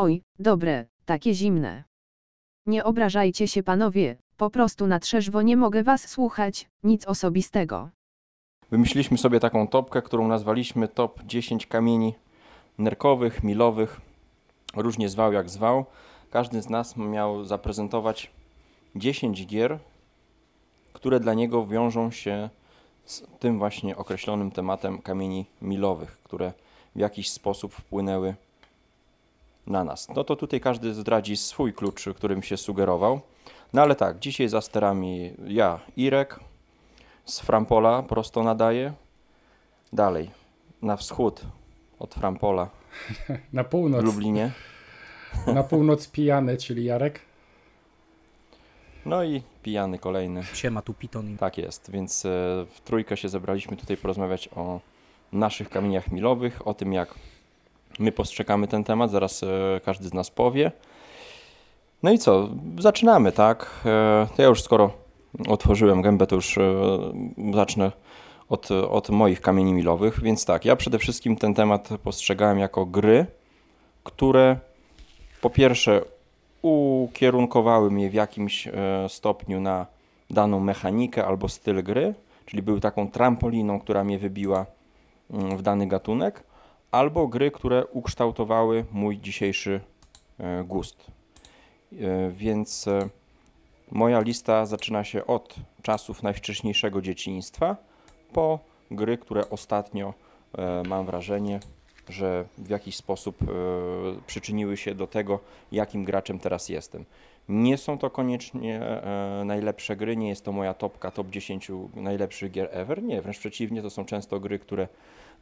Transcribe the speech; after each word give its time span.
Oj, 0.00 0.22
dobre, 0.38 0.86
takie 1.04 1.34
zimne. 1.34 1.84
Nie 2.66 2.84
obrażajcie 2.84 3.48
się 3.48 3.62
panowie, 3.62 4.16
po 4.36 4.50
prostu 4.50 4.86
na 4.86 5.00
trzeźwo 5.00 5.42
nie 5.42 5.56
mogę 5.56 5.82
was 5.82 6.08
słuchać, 6.08 6.68
nic 6.82 7.06
osobistego. 7.06 7.90
Wymyśliliśmy 8.70 9.18
sobie 9.18 9.40
taką 9.40 9.68
topkę, 9.68 10.02
którą 10.02 10.28
nazwaliśmy 10.28 10.88
top 10.88 11.22
10 11.22 11.66
kamieni 11.66 12.14
nerkowych, 12.78 13.44
milowych, 13.44 14.00
różnie 14.76 15.08
zwał 15.08 15.32
jak 15.32 15.50
zwał. 15.50 15.84
Każdy 16.30 16.62
z 16.62 16.70
nas 16.70 16.96
miał 16.96 17.44
zaprezentować 17.44 18.30
10 18.96 19.46
gier, 19.46 19.78
które 20.92 21.20
dla 21.20 21.34
niego 21.34 21.66
wiążą 21.66 22.10
się 22.10 22.50
z 23.04 23.22
tym 23.38 23.58
właśnie 23.58 23.96
określonym 23.96 24.50
tematem 24.50 25.02
kamieni 25.02 25.46
milowych, 25.62 26.18
które 26.24 26.52
w 26.96 26.98
jakiś 26.98 27.30
sposób 27.30 27.74
wpłynęły 27.74 28.34
na 29.68 29.84
nas. 29.84 30.08
No 30.08 30.24
to 30.24 30.36
tutaj 30.36 30.60
każdy 30.60 30.94
zdradzi 30.94 31.36
swój 31.36 31.72
klucz, 31.72 32.08
którym 32.16 32.42
się 32.42 32.56
sugerował. 32.56 33.20
No 33.72 33.82
ale 33.82 33.94
tak, 33.94 34.18
dzisiaj 34.18 34.48
za 34.48 34.60
sterami 34.60 35.32
ja, 35.46 35.80
Irek, 35.96 36.40
z 37.24 37.40
Frampola 37.40 38.02
prosto 38.02 38.42
nadaje. 38.42 38.92
Dalej, 39.92 40.30
na 40.82 40.96
wschód 40.96 41.40
od 41.98 42.14
Frampola 42.14 42.68
Na 43.52 43.64
w 43.64 43.68
północ. 43.68 44.04
Lublinie. 44.04 44.50
Na 45.54 45.62
północ 45.62 46.08
pijany, 46.08 46.56
czyli 46.56 46.84
Jarek. 46.84 47.20
No 49.06 49.24
i 49.24 49.42
pijany 49.62 49.98
kolejny. 49.98 50.42
Siema, 50.54 50.82
tu 50.82 50.94
Piton. 50.94 51.36
Tak 51.36 51.58
jest, 51.58 51.90
więc 51.90 52.24
e, 52.24 52.28
w 52.74 52.80
trójkę 52.84 53.16
się 53.16 53.28
zebraliśmy 53.28 53.76
tutaj 53.76 53.96
porozmawiać 53.96 54.48
o 54.56 54.80
naszych 55.32 55.68
kamieniach 55.68 56.12
milowych, 56.12 56.66
o 56.66 56.74
tym 56.74 56.92
jak 56.92 57.14
my 57.98 58.12
postrzegamy 58.12 58.68
ten 58.68 58.84
temat, 58.84 59.10
zaraz 59.10 59.42
e, 59.42 59.46
każdy 59.84 60.08
z 60.08 60.14
nas 60.14 60.30
powie. 60.30 60.72
No 62.02 62.12
i 62.12 62.18
co, 62.18 62.48
zaczynamy, 62.78 63.32
tak? 63.32 63.70
E, 63.86 64.26
To 64.36 64.42
ja 64.42 64.48
już 64.48 64.62
skoro 64.62 64.90
otworzyłem 65.48 66.02
gębę, 66.02 66.26
to 66.26 66.34
już 66.34 66.58
e, 66.58 66.62
zacznę 67.54 67.92
od, 68.48 68.70
od 68.70 69.10
moich 69.10 69.40
kamieni 69.40 69.72
milowych, 69.72 70.20
więc 70.22 70.44
tak, 70.44 70.64
ja 70.64 70.76
przede 70.76 70.98
wszystkim 70.98 71.36
ten 71.36 71.54
temat 71.54 71.88
postrzegałem 72.02 72.58
jako 72.58 72.86
gry, 72.86 73.26
które 74.04 74.56
po 75.40 75.50
pierwsze 75.50 76.02
ukierunkowały 76.62 77.90
mnie 77.90 78.10
w 78.10 78.14
jakimś 78.14 78.68
stopniu 79.08 79.60
na 79.60 79.86
daną 80.30 80.60
mechanikę 80.60 81.26
albo 81.26 81.48
styl 81.48 81.82
gry, 81.82 82.14
czyli 82.46 82.62
były 82.62 82.80
taką 82.80 83.10
trampoliną, 83.10 83.80
która 83.80 84.04
mnie 84.04 84.18
wybiła 84.18 84.66
mm, 85.30 85.56
w 85.56 85.62
dany 85.62 85.86
gatunek, 85.86 86.42
albo 86.90 87.28
gry, 87.28 87.50
które 87.50 87.86
ukształtowały 87.86 88.84
mój 88.92 89.18
dzisiejszy 89.18 89.80
e, 90.38 90.64
gust. 90.64 91.06
E, 91.92 92.30
Więc 92.30 92.88
e, 92.88 93.08
moja 93.90 94.20
lista 94.20 94.66
zaczyna 94.66 95.04
się 95.04 95.26
od 95.26 95.54
czasów 95.82 96.22
najwcześniejszego 96.22 97.02
dzieciństwa 97.02 97.76
po 98.32 98.58
gry, 98.90 99.18
które 99.18 99.50
ostatnio 99.50 100.14
mam 100.86 101.06
wrażenie, 101.06 101.60
że 102.08 102.44
w 102.58 102.68
jakiś 102.70 102.96
sposób 102.96 103.38
przyczyniły 104.26 104.76
się 104.76 104.94
do 104.94 105.06
tego, 105.06 105.40
jakim 105.72 106.04
graczem 106.04 106.38
teraz 106.38 106.68
jestem. 106.68 107.04
Nie 107.48 107.78
są 107.78 107.98
to 107.98 108.10
koniecznie 108.10 108.80
najlepsze 109.44 109.96
gry, 109.96 110.16
nie 110.16 110.28
jest 110.28 110.44
to 110.44 110.52
moja 110.52 110.74
topka, 110.74 111.10
top 111.10 111.30
10 111.30 111.70
najlepszych 111.94 112.52
gier 112.52 112.68
ever. 112.72 113.02
Nie, 113.02 113.22
wręcz 113.22 113.38
przeciwnie, 113.38 113.82
to 113.82 113.90
są 113.90 114.04
często 114.04 114.40
gry, 114.40 114.58
które, 114.58 114.88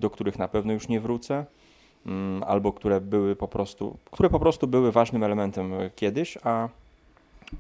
do 0.01 0.11
których 0.11 0.39
na 0.39 0.49
pewno 0.49 0.73
już 0.73 0.89
nie 0.89 1.01
wrócę, 1.01 1.45
mm, 2.07 2.43
albo 2.43 2.73
które 2.73 3.01
były 3.01 3.37
po 3.37 3.49
prostu, 3.49 3.97
które 4.11 4.31
po 4.31 4.41
prostu 4.41 4.67
były 4.67 4.93
ważnym 4.93 5.23
elementem 5.23 5.75
e, 5.75 5.91
kiedyś, 5.91 6.39
a, 6.45 6.69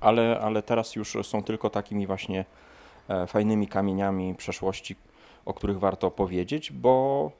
ale, 0.01 0.41
ale 0.41 0.63
teraz 0.63 0.96
już 0.96 1.17
są 1.23 1.42
tylko 1.42 1.70
takimi 1.70 2.07
właśnie 2.07 2.45
e, 3.08 3.27
fajnymi 3.27 3.69
kamieniami 3.69 4.35
przeszłości, 4.35 4.96
o 5.45 5.55
których 5.55 5.79
warto 5.79 6.11
powiedzieć, 6.11 6.73
bo 6.73 7.30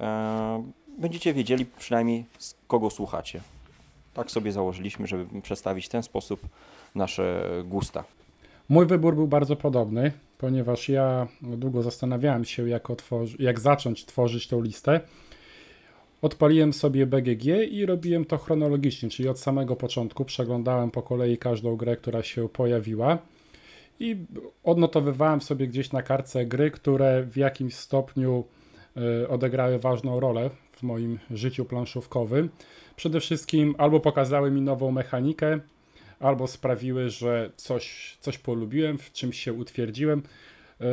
e, 0.00 0.64
będziecie 0.98 1.34
wiedzieli 1.34 1.66
przynajmniej 1.66 2.24
z 2.38 2.54
kogo 2.68 2.90
słuchacie. 2.90 3.40
Tak 4.14 4.30
sobie 4.30 4.52
założyliśmy, 4.52 5.06
żeby 5.06 5.42
przedstawić 5.42 5.86
w 5.86 5.88
ten 5.88 6.02
sposób 6.02 6.40
nasze 6.94 7.42
gusta. 7.64 8.04
Mój 8.68 8.86
wybór 8.86 9.14
był 9.14 9.26
bardzo 9.26 9.56
podobny, 9.56 10.12
ponieważ 10.40 10.88
ja 10.88 11.28
długo 11.42 11.82
zastanawiałem 11.82 12.44
się, 12.44 12.68
jak, 12.68 12.90
otworzy, 12.90 13.36
jak 13.40 13.60
zacząć 13.60 14.04
tworzyć 14.04 14.48
tą 14.48 14.62
listę. 14.62 15.00
Odpaliłem 16.22 16.72
sobie 16.72 17.06
BGG 17.06 17.44
i 17.70 17.86
robiłem 17.86 18.24
to 18.24 18.38
chronologicznie, 18.38 19.08
czyli 19.08 19.28
od 19.28 19.40
samego 19.40 19.76
początku 19.76 20.24
przeglądałem 20.24 20.90
po 20.90 21.02
kolei 21.02 21.38
każdą 21.38 21.76
grę, 21.76 21.96
która 21.96 22.22
się 22.22 22.48
pojawiła 22.48 23.18
i 24.00 24.16
odnotowywałem 24.64 25.40
sobie 25.40 25.66
gdzieś 25.66 25.92
na 25.92 26.02
kartce 26.02 26.46
gry, 26.46 26.70
które 26.70 27.22
w 27.22 27.36
jakimś 27.36 27.74
stopniu 27.74 28.44
y, 29.22 29.28
odegrały 29.28 29.78
ważną 29.78 30.20
rolę 30.20 30.50
w 30.72 30.82
moim 30.82 31.18
życiu 31.30 31.64
planszówkowym. 31.64 32.48
Przede 32.96 33.20
wszystkim 33.20 33.74
albo 33.78 34.00
pokazały 34.00 34.50
mi 34.50 34.60
nową 34.62 34.90
mechanikę, 34.90 35.60
albo 36.20 36.46
sprawiły, 36.46 37.10
że 37.10 37.50
coś, 37.56 38.16
coś 38.20 38.38
polubiłem, 38.38 38.98
w 38.98 39.12
czymś 39.12 39.40
się 39.40 39.52
utwierdziłem. 39.52 40.22
Yy, 40.80 40.86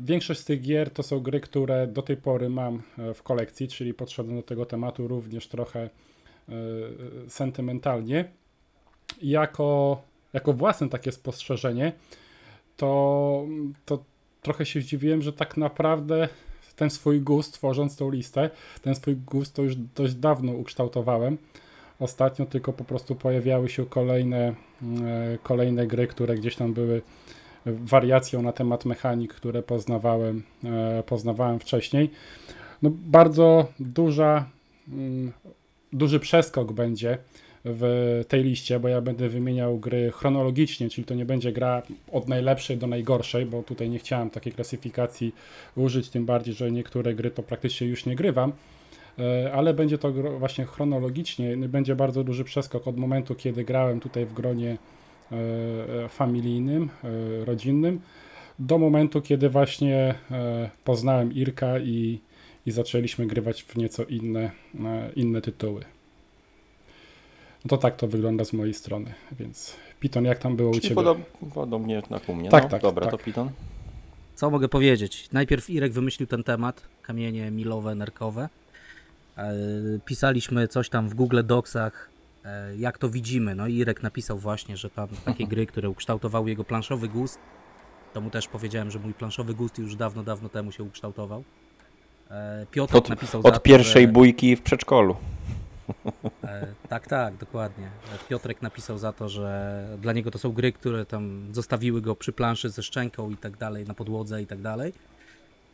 Większość 0.00 0.40
z 0.40 0.44
tych 0.44 0.60
gier 0.60 0.90
to 0.90 1.02
są 1.02 1.20
gry, 1.20 1.40
które 1.40 1.86
do 1.86 2.02
tej 2.02 2.16
pory 2.16 2.48
mam 2.48 2.82
e, 2.98 3.14
w 3.14 3.22
kolekcji, 3.22 3.68
czyli 3.68 3.94
podszedłem 3.94 4.36
do 4.36 4.42
tego 4.42 4.66
tematu 4.66 5.08
również 5.08 5.48
trochę 5.48 5.80
e, 5.80 5.90
sentymentalnie. 7.28 8.24
Jako, 9.22 10.02
jako 10.32 10.52
własne 10.52 10.88
takie 10.88 11.12
spostrzeżenie, 11.12 11.92
to, 12.76 13.46
to 13.84 14.04
trochę 14.42 14.66
się 14.66 14.80
zdziwiłem, 14.80 15.22
że 15.22 15.32
tak 15.32 15.56
naprawdę 15.56 16.28
ten 16.76 16.90
swój 16.90 17.20
gust, 17.20 17.54
tworząc 17.54 17.96
tą 17.96 18.10
listę, 18.10 18.50
ten 18.82 18.94
swój 18.94 19.16
gust 19.16 19.54
to 19.54 19.62
już 19.62 19.76
dość 19.76 20.14
dawno 20.14 20.52
ukształtowałem. 20.52 21.38
Ostatnio 22.00 22.46
tylko 22.46 22.72
po 22.72 22.84
prostu 22.84 23.14
pojawiały 23.14 23.68
się 23.68 23.86
kolejne, 23.86 24.54
e, 25.04 25.38
kolejne 25.42 25.86
gry, 25.86 26.06
które 26.06 26.34
gdzieś 26.34 26.56
tam 26.56 26.72
były 26.72 27.02
wariacją 27.66 28.42
na 28.42 28.52
temat 28.52 28.84
mechanik, 28.84 29.34
które 29.34 29.62
poznawałem, 29.62 30.42
e, 30.64 31.02
poznawałem 31.06 31.58
wcześniej. 31.58 32.10
No, 32.82 32.90
bardzo 32.92 33.66
duża, 33.80 34.48
mm, 34.88 35.32
duży 35.92 36.20
przeskok 36.20 36.72
będzie 36.72 37.18
w 37.64 38.24
tej 38.28 38.44
liście, 38.44 38.80
bo 38.80 38.88
ja 38.88 39.00
będę 39.00 39.28
wymieniał 39.28 39.78
gry 39.78 40.10
chronologicznie, 40.10 40.90
czyli 40.90 41.04
to 41.04 41.14
nie 41.14 41.24
będzie 41.24 41.52
gra 41.52 41.82
od 42.12 42.28
najlepszej 42.28 42.76
do 42.76 42.86
najgorszej, 42.86 43.46
bo 43.46 43.62
tutaj 43.62 43.90
nie 43.90 43.98
chciałem 43.98 44.30
takiej 44.30 44.52
klasyfikacji 44.52 45.34
użyć, 45.76 46.08
tym 46.08 46.26
bardziej, 46.26 46.54
że 46.54 46.70
niektóre 46.70 47.14
gry 47.14 47.30
to 47.30 47.42
praktycznie 47.42 47.86
już 47.86 48.06
nie 48.06 48.16
grywam, 48.16 48.52
ale 49.52 49.74
będzie 49.74 49.98
to 49.98 50.12
właśnie 50.12 50.64
chronologicznie, 50.64 51.56
będzie 51.56 51.96
bardzo 51.96 52.24
duży 52.24 52.44
przeskok 52.44 52.88
od 52.88 52.96
momentu, 52.96 53.34
kiedy 53.34 53.64
grałem 53.64 54.00
tutaj 54.00 54.26
w 54.26 54.32
gronie 54.32 54.76
e, 55.32 56.04
e, 56.04 56.08
familijnym, 56.08 56.88
e, 57.04 57.44
rodzinnym, 57.44 58.00
do 58.58 58.78
momentu, 58.78 59.22
kiedy 59.22 59.48
właśnie 59.48 60.14
e, 60.30 60.70
poznałem 60.84 61.32
Irka 61.32 61.78
i, 61.78 62.20
i 62.66 62.70
zaczęliśmy 62.70 63.26
grywać 63.26 63.62
w 63.62 63.76
nieco 63.76 64.04
inne, 64.04 64.50
e, 64.84 65.10
inne 65.16 65.40
tytuły. 65.40 65.84
No 67.64 67.68
to 67.68 67.76
tak 67.76 67.96
to 67.96 68.08
wygląda 68.08 68.44
z 68.44 68.52
mojej 68.52 68.74
strony, 68.74 69.14
więc 69.38 69.76
Piton, 70.00 70.24
jak 70.24 70.38
tam 70.38 70.56
było 70.56 70.70
u 70.70 70.72
Czyli 70.72 70.82
Ciebie? 70.82 70.94
podob, 70.94 71.18
podobnie 71.54 72.02
jak 72.10 72.28
u 72.28 72.34
mnie. 72.34 72.50
Tak, 72.50 72.62
no, 72.62 72.68
tak, 72.68 72.82
Dobra, 72.82 73.02
tak. 73.02 73.10
to 73.10 73.18
Piton. 73.24 73.50
Co 74.34 74.50
mogę 74.50 74.68
powiedzieć? 74.68 75.28
Najpierw 75.32 75.70
Irek 75.70 75.92
wymyślił 75.92 76.26
ten 76.26 76.44
temat, 76.44 76.82
kamienie 77.02 77.50
milowe, 77.50 77.94
nerkowe. 77.94 78.48
E, 79.36 79.52
Pisaliśmy 80.04 80.68
coś 80.68 80.88
tam 80.88 81.08
w 81.08 81.14
Google 81.14 81.40
Docsach, 81.44 82.10
e, 82.44 82.76
jak 82.76 82.98
to 82.98 83.08
widzimy. 83.08 83.54
No 83.54 83.66
i 83.66 83.74
Irek 83.74 84.02
napisał 84.02 84.38
właśnie, 84.38 84.76
że 84.76 84.90
tam 84.90 85.08
takie 85.24 85.46
gry, 85.46 85.66
które 85.66 85.90
ukształtowały 85.90 86.48
jego 86.48 86.64
planszowy 86.64 87.08
gust. 87.08 87.38
To 88.12 88.20
mu 88.20 88.30
też 88.30 88.48
powiedziałem, 88.48 88.90
że 88.90 88.98
mój 88.98 89.14
planszowy 89.14 89.54
gust 89.54 89.78
już 89.78 89.96
dawno, 89.96 90.22
dawno 90.22 90.48
temu 90.48 90.72
się 90.72 90.82
ukształtował. 90.82 91.44
E, 92.30 92.66
Piotr 92.70 92.96
Od- 92.96 93.08
napisał 93.08 93.42
za 93.42 93.48
Od 93.48 93.54
to, 93.54 93.60
pierwszej 93.60 94.06
że... 94.06 94.12
bójki 94.12 94.56
w 94.56 94.62
przedszkolu. 94.62 95.16
Tak, 96.88 97.06
tak, 97.06 97.36
dokładnie. 97.36 97.88
Piotrek 98.28 98.62
napisał 98.62 98.98
za 98.98 99.12
to, 99.12 99.28
że 99.28 99.84
dla 100.00 100.12
niego 100.12 100.30
to 100.30 100.38
są 100.38 100.52
gry, 100.52 100.72
które 100.72 101.06
tam 101.06 101.48
zostawiły 101.52 102.00
go 102.00 102.16
przy 102.16 102.32
planszy 102.32 102.70
ze 102.70 102.82
szczęką 102.82 103.30
i 103.30 103.36
tak 103.36 103.56
dalej, 103.56 103.84
na 103.84 103.94
podłodze 103.94 104.42
i 104.42 104.46
tak 104.46 104.62
dalej. 104.62 104.92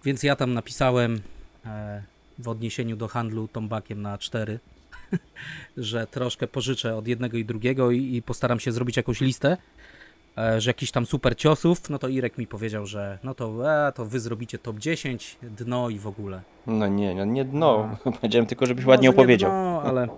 Więc 0.04 0.22
ja 0.22 0.36
tam 0.36 0.54
napisałem 0.54 1.20
w 2.42 2.48
odniesieniu 2.48 2.96
do 2.96 3.08
handlu 3.08 3.48
tombakiem 3.48 4.02
na 4.02 4.18
4, 4.18 4.58
że 5.76 6.06
troszkę 6.06 6.46
pożyczę 6.46 6.96
od 6.96 7.08
jednego 7.08 7.36
i 7.36 7.44
drugiego 7.44 7.90
i, 7.90 8.16
i 8.16 8.22
postaram 8.22 8.60
się 8.60 8.72
zrobić 8.72 8.96
jakąś 8.96 9.20
listę, 9.20 9.56
e, 10.38 10.60
że 10.60 10.70
jakiś 10.70 10.90
tam 10.90 11.06
super 11.06 11.36
ciosów, 11.36 11.90
no 11.90 11.98
to 11.98 12.08
Irek 12.08 12.38
mi 12.38 12.46
powiedział, 12.46 12.86
że 12.86 13.18
no 13.24 13.34
to, 13.34 13.72
e, 13.88 13.92
to 13.92 14.04
wy 14.04 14.20
zrobicie 14.20 14.58
top 14.58 14.78
10, 14.78 15.38
dno 15.42 15.88
i 15.88 15.98
w 15.98 16.06
ogóle. 16.06 16.42
No 16.66 16.86
nie, 16.88 17.14
no 17.14 17.24
nie 17.24 17.44
dno. 17.44 17.96
Powiedziałem 18.20 18.46
tylko, 18.46 18.66
żebyś 18.66 18.84
Może 18.84 18.90
ładnie 18.90 19.08
nie 19.08 19.10
opowiedział. 19.10 19.50
Dno, 19.50 19.82
ale 19.82 20.08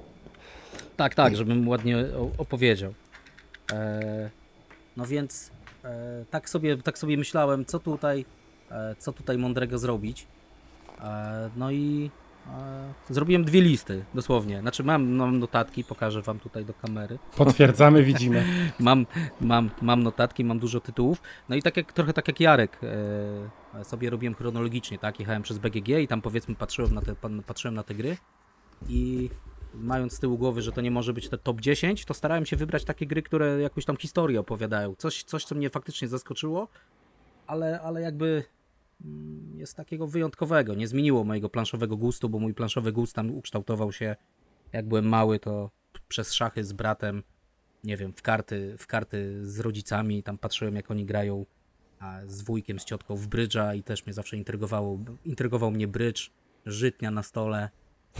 Tak, 0.97 1.15
tak, 1.15 1.37
żebym 1.37 1.69
ładnie 1.69 1.97
opowiedział. 2.39 2.95
E, 3.73 4.31
no 4.97 5.07
więc 5.07 5.51
e, 5.85 6.25
tak, 6.31 6.51
sobie, 6.51 6.77
tak 6.77 6.99
sobie 6.99 7.17
myślałem, 7.17 7.65
co 7.65 7.79
tutaj, 7.79 8.25
e, 8.71 8.95
co 8.99 9.13
tutaj 9.13 9.39
mądrego 9.39 9.79
zrobić. 9.79 10.27
E, 11.03 11.51
no 11.57 11.71
i 11.71 12.11
e, 12.47 12.93
zrobiłem 13.11 13.45
dwie 13.45 13.61
listy, 13.61 14.05
dosłownie. 14.15 14.61
Znaczy 14.61 14.85
mam, 14.85 15.11
mam 15.11 15.39
notatki, 15.39 15.85
pokażę 15.85 16.23
wam 16.23 16.39
tutaj 16.41 16.65
do 16.65 16.75
kamery. 16.75 17.19
Potwierdzamy, 17.37 18.03
widzimy. 18.03 18.45
mam, 18.79 19.07
mam, 19.41 19.71
mam 19.83 20.03
notatki, 20.03 20.45
mam 20.45 20.59
dużo 20.59 20.81
tytułów. 20.81 21.23
No 21.49 21.57
i 21.57 21.63
tak 21.63 21.77
jak, 21.77 21.93
trochę 21.93 22.13
tak 22.13 22.29
jak 22.29 22.41
Jarek, 22.41 22.81
e, 23.75 23.85
sobie 23.85 24.11
robiłem 24.11 24.35
chronologicznie, 24.35 24.99
tak? 24.99 25.21
Jechałem 25.21 25.43
przez 25.43 25.59
BGG 25.59 25.89
i 25.89 26.09
tam 26.09 26.23
powiedzmy 26.23 26.55
patrzyłem 26.55 26.95
na 26.95 27.01
te, 27.01 27.15
patrzyłem 27.47 27.75
na 27.75 27.83
te 27.83 27.95
gry 27.95 28.17
i 28.89 29.31
mając 29.75 30.13
z 30.13 30.19
tyłu 30.19 30.39
głowy, 30.39 30.63
że 30.63 30.73
to 30.73 30.81
nie 30.81 30.91
może 30.91 31.13
być 31.13 31.29
te 31.29 31.39
top 31.39 31.61
10, 31.61 32.05
to 32.05 32.15
starałem 32.15 32.47
się 32.47 32.57
wybrać 32.57 32.85
takie 32.85 33.07
gry, 33.07 33.23
które 33.23 33.61
jakąś 33.61 33.85
tam 33.85 33.97
historię 33.97 34.41
opowiadają. 34.41 34.95
Coś, 34.99 35.25
coś 35.25 35.45
co 35.45 35.55
mnie 35.55 35.71
faktycznie 35.71 36.09
zaskoczyło, 36.09 36.69
ale, 37.47 37.81
ale 37.81 38.01
jakby 38.01 38.45
jest 39.55 39.77
takiego 39.77 40.07
wyjątkowego. 40.07 40.75
Nie 40.75 40.89
zmieniło 40.89 41.25
mojego 41.25 41.49
planszowego 41.49 41.97
gustu, 41.97 42.29
bo 42.29 42.39
mój 42.39 42.55
planszowy 42.55 42.93
gust 42.93 43.15
tam 43.15 43.31
ukształtował 43.31 43.93
się, 43.93 44.17
jak 44.73 44.89
byłem 44.89 45.09
mały, 45.09 45.39
to 45.39 45.71
przez 46.09 46.33
szachy 46.33 46.65
z 46.65 46.73
bratem, 46.73 47.23
nie 47.85 47.97
wiem, 47.97 48.13
w 48.13 48.23
karty, 48.23 48.75
w 48.79 48.87
karty 48.87 49.47
z 49.47 49.61
rodzicami, 49.61 50.23
tam 50.23 50.39
patrzyłem 50.39 50.77
jak 50.77 50.91
oni 50.91 51.05
grają 51.05 51.47
z 52.27 52.43
wujkiem, 52.43 52.81
z 52.81 52.85
ciotką 52.85 53.17
w 53.17 53.27
brydża 53.27 53.75
i 53.75 53.83
też 53.83 54.07
mnie 54.07 54.13
zawsze 54.13 54.37
intrygowało, 54.37 54.99
intrygował 55.25 55.71
mnie 55.71 55.89
brydż, 55.89 56.31
żytnia 56.67 57.11
na 57.11 57.23
stole, 57.23 57.69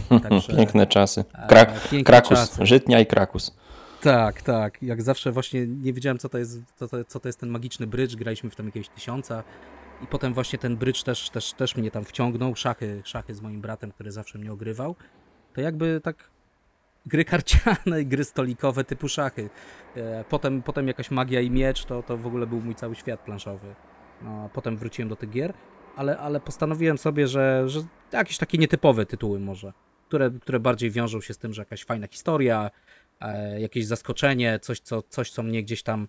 Także, 0.29 0.55
Piękne 0.55 0.87
czasy. 0.87 1.25
Kra 1.47 1.65
piękne 1.65 2.03
Krakus, 2.03 2.29
czasy. 2.29 2.65
Żytnia 2.65 2.99
i 2.99 3.05
Krakus. 3.05 3.55
Tak, 4.01 4.41
tak. 4.41 4.83
Jak 4.83 5.01
zawsze 5.01 5.31
właśnie 5.31 5.67
nie 5.67 5.93
wiedziałem, 5.93 6.17
co 6.17 6.29
to 6.29 6.37
jest, 6.37 6.61
co 6.75 6.87
to, 6.87 7.05
co 7.05 7.19
to 7.19 7.29
jest 7.29 7.39
ten 7.39 7.49
magiczny 7.49 7.87
brydż. 7.87 8.15
Graliśmy 8.15 8.49
w 8.49 8.55
tam 8.55 8.65
jakiegoś 8.65 8.89
tysiąca. 8.89 9.43
I 10.03 10.07
potem 10.07 10.33
właśnie 10.33 10.59
ten 10.59 10.77
brydż 10.77 11.03
też, 11.03 11.29
też, 11.29 11.53
też 11.53 11.75
mnie 11.75 11.91
tam 11.91 12.05
wciągnął. 12.05 12.55
Szachy, 12.55 13.01
szachy 13.05 13.33
z 13.33 13.41
moim 13.41 13.61
bratem, 13.61 13.91
który 13.91 14.11
zawsze 14.11 14.39
mnie 14.39 14.51
ogrywał. 14.51 14.95
To 15.53 15.61
jakby 15.61 16.01
tak 16.03 16.29
gry 17.05 17.25
karciane 17.25 18.01
i 18.01 18.05
gry 18.13 18.23
stolikowe 18.23 18.83
typu 18.83 19.09
szachy. 19.09 19.49
E, 19.95 20.23
potem, 20.29 20.61
potem 20.61 20.87
jakaś 20.87 21.11
magia 21.11 21.41
i 21.41 21.51
miecz, 21.51 21.85
to, 21.85 22.03
to 22.03 22.17
w 22.17 22.27
ogóle 22.27 22.47
był 22.47 22.61
mój 22.61 22.75
cały 22.75 22.95
świat 22.95 23.19
planszowy. 23.19 23.75
No, 24.21 24.49
potem 24.53 24.77
wróciłem 24.77 25.09
do 25.09 25.15
tych 25.15 25.29
gier 25.29 25.53
ale, 25.95 26.17
ale 26.17 26.39
postanowiłem 26.39 26.97
sobie, 26.97 27.27
że, 27.27 27.69
że 27.69 27.83
jakieś 28.11 28.37
takie 28.37 28.57
nietypowe 28.57 29.05
tytuły 29.05 29.39
może, 29.39 29.73
które, 30.07 30.31
które 30.41 30.59
bardziej 30.59 30.91
wiążą 30.91 31.21
się 31.21 31.33
z 31.33 31.37
tym, 31.37 31.53
że 31.53 31.61
jakaś 31.61 31.83
fajna 31.83 32.07
historia, 32.07 32.71
e, 33.21 33.61
jakieś 33.61 33.85
zaskoczenie, 33.85 34.59
coś 34.59 34.79
co, 34.79 35.01
coś, 35.01 35.31
co 35.31 35.43
mnie 35.43 35.63
gdzieś 35.63 35.83
tam 35.83 36.07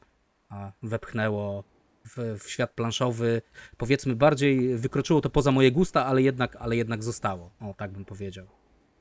a, 0.49 0.73
wepchnęło 0.83 1.65
w, 2.05 2.39
w, 2.39 2.51
świat 2.51 2.71
planszowy. 2.73 3.43
Powiedzmy, 3.77 4.17
bardziej 4.17 4.77
wykroczyło 4.77 5.21
to 5.21 5.31
poza 5.31 5.53
moje 5.53 5.73
gusta, 5.73 6.07
ale 6.07 6.23
jednak, 6.23 6.57
ale 6.57 6.77
jednak 6.77 7.03
zostało. 7.03 7.51
O, 7.61 7.75
tak 7.75 7.93
bym 7.93 8.05
powiedział. 8.05 8.47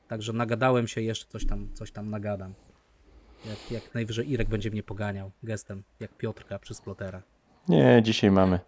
Także 0.08 0.32
nagadałem 0.32 0.88
się, 0.88 1.00
jeszcze 1.00 1.26
coś 1.26 1.46
tam, 1.46 1.68
coś 1.74 1.92
tam 1.92 2.10
nagadam. 2.10 2.54
Jak, 3.46 3.70
jak 3.70 3.94
najwyżej 3.94 4.30
Irek 4.30 4.48
będzie 4.48 4.70
mnie 4.70 4.82
poganiał 4.82 5.30
gestem, 5.42 5.82
jak 6.00 6.16
Piotrka 6.16 6.58
przy 6.58 6.74
splotera. 6.74 7.22
Nie, 7.68 8.00
dzisiaj 8.02 8.30
mamy 8.30 8.60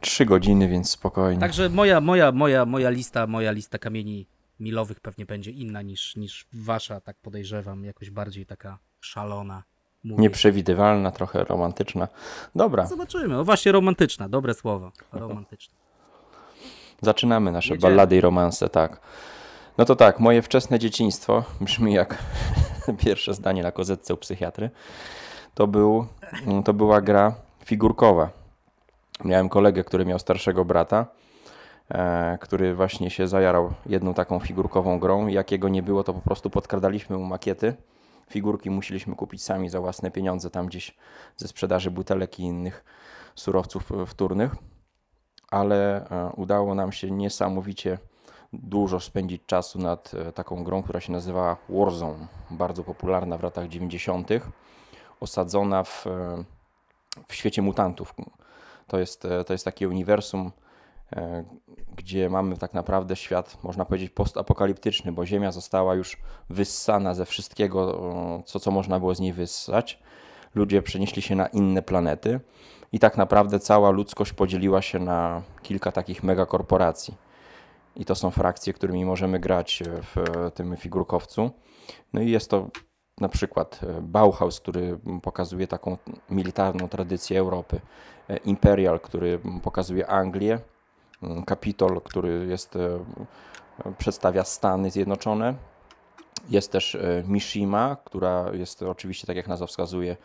Trzy 0.00 0.26
godziny, 0.26 0.68
więc 0.68 0.90
spokojnie. 0.90 1.40
Także 1.40 1.68
moja, 1.68 2.00
moja, 2.00 2.32
moja, 2.32 2.66
moja 2.66 2.90
lista, 2.90 3.26
moja 3.26 3.52
lista 3.52 3.78
kamieni 3.78 4.26
milowych 4.60 5.00
pewnie 5.00 5.26
będzie 5.26 5.50
inna 5.50 5.82
niż, 5.82 6.16
niż 6.16 6.46
wasza, 6.52 7.00
tak 7.00 7.16
podejrzewam, 7.16 7.84
jakoś 7.84 8.10
bardziej 8.10 8.46
taka 8.46 8.78
szalona. 9.00 9.62
Mówię. 10.10 10.22
Nieprzewidywalna, 10.22 11.10
trochę 11.10 11.44
romantyczna. 11.44 12.08
Dobra. 12.54 12.86
Zobaczymy. 12.86 13.38
O 13.38 13.44
właśnie 13.44 13.72
romantyczna, 13.72 14.28
dobre 14.28 14.54
słowo. 14.54 14.92
Romantyczna. 15.12 15.74
Zaczynamy 17.02 17.52
nasze 17.52 17.74
Jedziemy. 17.74 17.90
ballady 17.90 18.16
i 18.16 18.20
romanse, 18.20 18.68
tak. 18.68 19.00
No 19.78 19.84
to 19.84 19.96
tak, 19.96 20.20
moje 20.20 20.42
wczesne 20.42 20.78
dzieciństwo 20.78 21.44
brzmi 21.60 21.94
jak 21.94 22.18
pierwsze 23.04 23.34
zdanie 23.34 23.62
na 23.62 23.72
kozetce 23.72 24.14
u 24.14 24.16
psychiatry. 24.16 24.70
To, 25.54 25.66
był, 25.66 26.06
to 26.64 26.74
była 26.74 27.00
gra 27.00 27.34
figurkowa. 27.64 28.30
Miałem 29.24 29.48
kolegę, 29.48 29.84
który 29.84 30.04
miał 30.06 30.18
starszego 30.18 30.64
brata, 30.64 31.06
e, 31.88 32.38
który 32.40 32.74
właśnie 32.74 33.10
się 33.10 33.28
zajarał 33.28 33.72
jedną 33.86 34.14
taką 34.14 34.38
figurkową 34.40 34.98
grą. 34.98 35.26
Jakiego 35.26 35.68
nie 35.68 35.82
było, 35.82 36.04
to 36.04 36.14
po 36.14 36.20
prostu 36.20 36.50
podkradaliśmy 36.50 37.18
mu 37.18 37.24
makiety. 37.24 37.74
Figurki 38.28 38.70
musieliśmy 38.70 39.14
kupić 39.16 39.42
sami 39.42 39.68
za 39.68 39.80
własne 39.80 40.10
pieniądze, 40.10 40.50
tam 40.50 40.66
gdzieś 40.66 40.96
ze 41.36 41.48
sprzedaży 41.48 41.90
butelek 41.90 42.40
i 42.40 42.42
innych 42.42 42.84
surowców 43.34 43.90
wtórnych. 44.06 44.54
Ale 45.50 46.08
e, 46.10 46.32
udało 46.36 46.74
nam 46.74 46.92
się 46.92 47.10
niesamowicie 47.10 47.98
dużo 48.52 49.00
spędzić 49.00 49.42
czasu 49.46 49.78
nad 49.78 50.14
e, 50.14 50.32
taką 50.32 50.64
grą, 50.64 50.82
która 50.82 51.00
się 51.00 51.12
nazywa 51.12 51.56
Warzone. 51.68 52.26
Bardzo 52.50 52.84
popularna 52.84 53.38
w 53.38 53.42
latach 53.42 53.68
90., 53.68 54.28
osadzona 55.20 55.84
w, 55.84 56.04
w 57.28 57.34
świecie 57.34 57.62
mutantów 57.62 58.14
to 58.88 58.98
jest, 58.98 59.24
e, 59.24 59.44
to 59.44 59.52
jest 59.52 59.64
takie 59.64 59.88
uniwersum, 59.88 60.46
e, 60.46 60.67
gdzie 61.96 62.30
mamy 62.30 62.56
tak 62.56 62.74
naprawdę 62.74 63.16
świat, 63.16 63.58
można 63.62 63.84
powiedzieć, 63.84 64.10
postapokaliptyczny, 64.10 65.12
bo 65.12 65.26
Ziemia 65.26 65.52
została 65.52 65.94
już 65.94 66.16
wyssana 66.50 67.14
ze 67.14 67.24
wszystkiego, 67.24 67.98
co, 68.44 68.60
co 68.60 68.70
można 68.70 69.00
było 69.00 69.14
z 69.14 69.20
niej 69.20 69.32
wyssać. 69.32 69.98
Ludzie 70.54 70.82
przenieśli 70.82 71.22
się 71.22 71.36
na 71.36 71.46
inne 71.46 71.82
planety 71.82 72.40
i 72.92 72.98
tak 72.98 73.16
naprawdę 73.16 73.58
cała 73.58 73.90
ludzkość 73.90 74.32
podzieliła 74.32 74.82
się 74.82 74.98
na 74.98 75.42
kilka 75.62 75.92
takich 75.92 76.22
megakorporacji. 76.22 77.14
I 77.96 78.04
to 78.04 78.14
są 78.14 78.30
frakcje, 78.30 78.72
którymi 78.72 79.04
możemy 79.04 79.38
grać 79.40 79.82
w 79.86 80.14
tym 80.54 80.76
figurkowcu. 80.76 81.50
No 82.12 82.20
i 82.20 82.30
jest 82.30 82.50
to 82.50 82.68
na 83.20 83.28
przykład 83.28 83.80
e, 83.82 84.00
Bauhaus, 84.02 84.60
który 84.60 84.98
pokazuje 85.22 85.66
taką 85.66 85.96
militarną 86.30 86.88
tradycję 86.88 87.40
Europy, 87.40 87.80
e, 88.28 88.36
Imperial, 88.36 89.00
który 89.00 89.40
pokazuje 89.62 90.06
Anglię, 90.06 90.58
Capitol, 91.48 92.00
który 92.00 92.46
jest, 92.46 92.76
e, 92.76 92.98
przedstawia 93.98 94.44
Stany 94.44 94.90
Zjednoczone. 94.90 95.54
Jest 96.50 96.72
też 96.72 96.98
Mishima, 97.24 97.96
która 98.04 98.50
jest 98.52 98.82
oczywiście, 98.82 99.26
tak 99.26 99.36
jak 99.36 99.48
nazwa 99.48 99.66
wskazuje, 99.66 100.16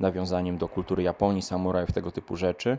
nawiązaniem 0.00 0.58
do 0.58 0.68
kultury 0.68 1.02
Japonii, 1.02 1.42
samurajów, 1.42 1.92
tego 1.92 2.12
typu 2.12 2.36
rzeczy. 2.36 2.78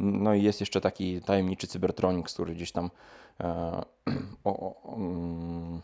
No 0.00 0.34
i 0.34 0.42
jest 0.42 0.60
jeszcze 0.60 0.80
taki 0.80 1.20
tajemniczy 1.20 1.66
Cybertronics, 1.66 2.34
który 2.34 2.54
gdzieś 2.54 2.72
tam 2.72 2.90
e, 3.40 3.82
o, 4.44 4.50
o, 4.60 4.96
mm, 4.96 5.80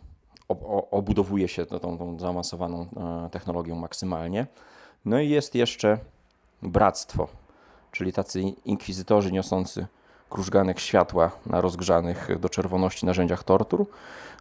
obudowuje 0.90 1.48
się 1.48 1.66
tą, 1.66 1.78
tą 1.98 2.18
zaawansowaną 2.18 2.86
e, 3.26 3.30
technologią 3.30 3.74
maksymalnie. 3.74 4.46
No 5.04 5.20
i 5.20 5.28
jest 5.28 5.54
jeszcze 5.54 5.98
bractwo, 6.62 7.28
czyli 7.92 8.12
tacy 8.12 8.40
inkwizytorzy 8.42 9.32
niosący 9.32 9.86
krużganek 10.30 10.80
światła 10.80 11.30
na 11.46 11.60
rozgrzanych 11.60 12.38
do 12.40 12.48
czerwoności 12.48 13.06
narzędziach 13.06 13.44
tortur 13.44 13.86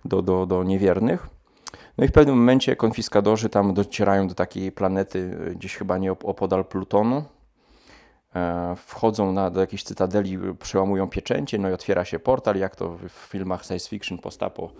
do, 0.05 0.21
do, 0.21 0.45
do 0.45 0.63
niewiernych. 0.63 1.27
No 1.97 2.05
i 2.05 2.07
w 2.07 2.11
pewnym 2.11 2.37
momencie 2.37 2.75
konfiskadorzy 2.75 3.49
tam 3.49 3.73
docierają 3.73 4.27
do 4.27 4.35
takiej 4.35 4.71
planety, 4.71 5.37
e, 5.47 5.55
gdzieś 5.55 5.75
chyba 5.75 5.97
nie 5.97 6.11
opodal 6.11 6.65
Plutonu. 6.65 7.23
E, 8.35 8.75
wchodzą 8.75 9.31
na, 9.31 9.49
do 9.49 9.61
jakiejś 9.61 9.83
cytadeli, 9.83 10.37
przełamują 10.59 11.09
pieczęcie, 11.09 11.57
no 11.57 11.69
i 11.69 11.73
otwiera 11.73 12.05
się 12.05 12.19
portal, 12.19 12.55
jak 12.55 12.75
to 12.75 12.89
w 12.89 13.11
filmach 13.11 13.65
science 13.65 13.89
fiction 13.89 14.17
postapo 14.17 14.71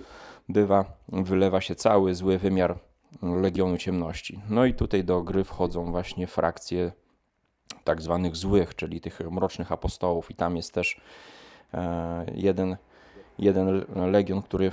bywa, 0.49 0.85
wylewa 1.07 1.61
się 1.61 1.75
cały 1.75 2.15
zły 2.15 2.37
wymiar 2.37 2.79
Legionu 3.21 3.77
Ciemności. 3.77 4.41
No 4.49 4.65
i 4.65 4.73
tutaj 4.73 5.03
do 5.03 5.23
gry 5.23 5.43
wchodzą 5.43 5.91
właśnie 5.91 6.27
frakcje 6.27 6.91
tak 7.83 8.01
zwanych 8.01 8.35
złych, 8.35 8.75
czyli 8.75 9.01
tych 9.01 9.19
mrocznych 9.31 9.71
apostołów 9.71 10.31
i 10.31 10.35
tam 10.35 10.55
jest 10.55 10.73
też 10.73 11.01
e, 11.73 12.25
jeden, 12.35 12.77
jeden 13.39 13.85
legion, 13.95 14.41
który 14.41 14.71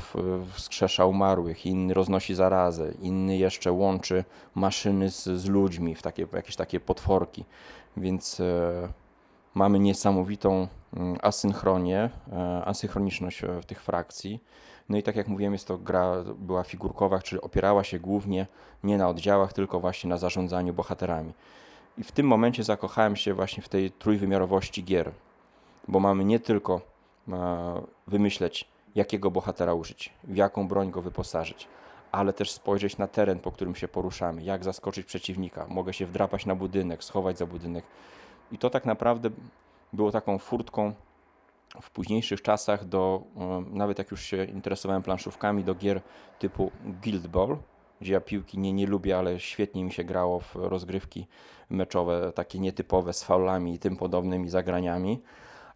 wskrzesza 0.52 1.06
umarłych, 1.06 1.66
inny 1.66 1.94
roznosi 1.94 2.34
zarazę, 2.34 2.92
inny 3.00 3.36
jeszcze 3.36 3.72
łączy 3.72 4.24
maszyny 4.54 5.10
z, 5.10 5.24
z 5.24 5.48
ludźmi 5.48 5.94
w 5.94 6.02
takie, 6.02 6.26
jakieś 6.32 6.56
takie 6.56 6.80
potworki, 6.80 7.44
więc 7.96 8.40
e, 8.40 8.88
mamy 9.54 9.78
niesamowitą 9.78 10.68
mm, 10.96 11.16
asynchronię, 11.22 12.10
e, 12.32 12.64
asynchroniczność 12.64 13.42
w 13.62 13.64
tych 13.64 13.82
frakcji. 13.82 14.40
No 14.88 14.98
i 14.98 15.02
tak 15.02 15.16
jak 15.16 15.28
mówiłem, 15.28 15.52
jest 15.52 15.68
to 15.68 15.78
gra, 15.78 16.24
była 16.38 16.64
figurkowa, 16.64 17.18
czyli 17.18 17.40
opierała 17.40 17.84
się 17.84 17.98
głównie 17.98 18.46
nie 18.84 18.98
na 18.98 19.08
oddziałach, 19.08 19.52
tylko 19.52 19.80
właśnie 19.80 20.10
na 20.10 20.16
zarządzaniu 20.16 20.74
bohaterami. 20.74 21.32
I 21.98 22.04
w 22.04 22.12
tym 22.12 22.26
momencie 22.26 22.64
zakochałem 22.64 23.16
się 23.16 23.34
właśnie 23.34 23.62
w 23.62 23.68
tej 23.68 23.90
trójwymiarowości 23.90 24.84
gier, 24.84 25.12
bo 25.88 26.00
mamy 26.00 26.24
nie 26.24 26.40
tylko 26.40 26.80
e, 27.28 27.82
wymyśleć, 28.06 28.68
jakiego 28.94 29.30
bohatera 29.30 29.74
użyć, 29.74 30.12
w 30.24 30.36
jaką 30.36 30.68
broń 30.68 30.90
go 30.90 31.02
wyposażyć, 31.02 31.68
ale 32.12 32.32
też 32.32 32.50
spojrzeć 32.50 32.98
na 32.98 33.06
teren, 33.06 33.38
po 33.38 33.52
którym 33.52 33.74
się 33.74 33.88
poruszamy, 33.88 34.42
jak 34.42 34.64
zaskoczyć 34.64 35.06
przeciwnika. 35.06 35.66
Mogę 35.68 35.92
się 35.92 36.06
wdrapać 36.06 36.46
na 36.46 36.54
budynek, 36.54 37.04
schować 37.04 37.38
za 37.38 37.46
budynek. 37.46 37.84
I 38.52 38.58
to 38.58 38.70
tak 38.70 38.84
naprawdę 38.84 39.30
było 39.92 40.10
taką 40.10 40.38
furtką 40.38 40.92
w 41.82 41.90
późniejszych 41.90 42.42
czasach 42.42 42.84
do, 42.84 43.22
nawet 43.70 43.98
jak 43.98 44.10
już 44.10 44.22
się 44.22 44.44
interesowałem 44.44 45.02
planszówkami, 45.02 45.64
do 45.64 45.74
gier 45.74 46.00
typu 46.38 46.70
Guild 47.02 47.26
Ball, 47.26 47.56
gdzie 48.02 48.12
ja 48.12 48.20
piłki 48.20 48.58
nie, 48.58 48.72
nie 48.72 48.86
lubię, 48.86 49.18
ale 49.18 49.40
świetnie 49.40 49.84
mi 49.84 49.92
się 49.92 50.04
grało 50.04 50.40
w 50.40 50.54
rozgrywki 50.54 51.26
meczowe, 51.70 52.32
takie 52.34 52.58
nietypowe 52.58 53.12
z 53.12 53.24
faulami 53.24 53.74
i 53.74 53.78
tym 53.78 53.96
podobnymi 53.96 54.48
zagraniami. 54.48 55.22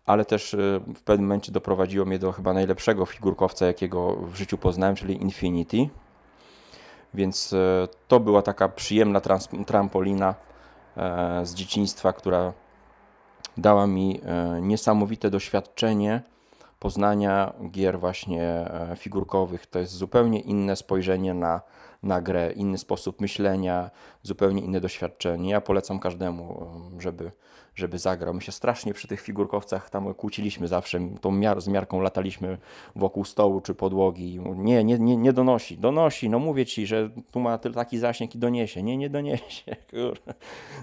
Ale 0.06 0.24
też 0.24 0.54
y, 0.54 0.80
w 0.96 1.02
pewnym 1.02 1.26
momencie 1.26 1.52
doprowadziło 1.52 2.06
mnie 2.06 2.18
do 2.18 2.32
chyba 2.32 2.52
najlepszego 2.52 3.06
figurkowca, 3.06 3.66
jakiego 3.66 4.16
w 4.16 4.34
życiu 4.36 4.58
poznałem, 4.58 4.96
czyli 4.96 5.22
Infinity. 5.22 5.88
Więc 7.14 7.52
y, 7.52 7.88
to 8.08 8.20
była 8.20 8.42
taka 8.42 8.68
przyjemna 8.68 9.20
trampolina 9.66 10.34
e, 10.96 11.46
z 11.46 11.54
dzieciństwa, 11.54 12.12
która 12.12 12.52
dała 13.56 13.86
mi 13.86 14.20
e, 14.24 14.60
niesamowite 14.60 15.30
doświadczenie 15.30 16.22
poznania 16.78 17.52
gier 17.70 18.00
właśnie 18.00 18.42
e, 18.42 18.96
figurkowych. 18.96 19.66
To 19.66 19.78
jest 19.78 19.92
zupełnie 19.92 20.40
inne 20.40 20.76
spojrzenie 20.76 21.34
na, 21.34 21.60
na 22.06 22.20
grę, 22.20 22.52
inny 22.52 22.78
sposób 22.78 23.20
myślenia, 23.20 23.90
zupełnie 24.22 24.62
inne 24.62 24.80
doświadczenie. 24.80 25.50
Ja 25.50 25.60
polecam 25.60 25.98
każdemu, 25.98 26.68
e, 26.96 27.00
żeby, 27.00 27.32
żeby 27.74 27.98
zagrał. 27.98 28.34
My 28.34 28.40
się 28.40 28.52
strasznie 28.52 28.94
przy 28.94 29.08
tych 29.08 29.20
figurkowcach 29.20 29.90
tam 29.90 30.14
kłóciliśmy 30.14 30.68
zawsze, 30.68 31.00
tą 31.20 31.30
miar, 31.30 31.60
z 31.60 31.68
miarką 31.68 32.00
lataliśmy 32.00 32.58
wokół 32.96 33.24
stołu 33.24 33.60
czy 33.60 33.74
podłogi. 33.74 34.40
Nie, 34.56 34.84
nie, 34.84 34.98
nie, 34.98 35.16
nie 35.16 35.32
donosi, 35.32 35.78
donosi, 35.78 36.28
no 36.28 36.38
mówię 36.38 36.66
Ci, 36.66 36.86
że 36.86 37.10
tu 37.30 37.40
ma 37.40 37.58
taki 37.58 37.98
zasięg 37.98 38.34
i 38.34 38.38
doniesie. 38.38 38.82
Nie, 38.82 38.96
nie 38.96 39.10
doniesie, 39.10 39.76
Kurde. 39.90 40.34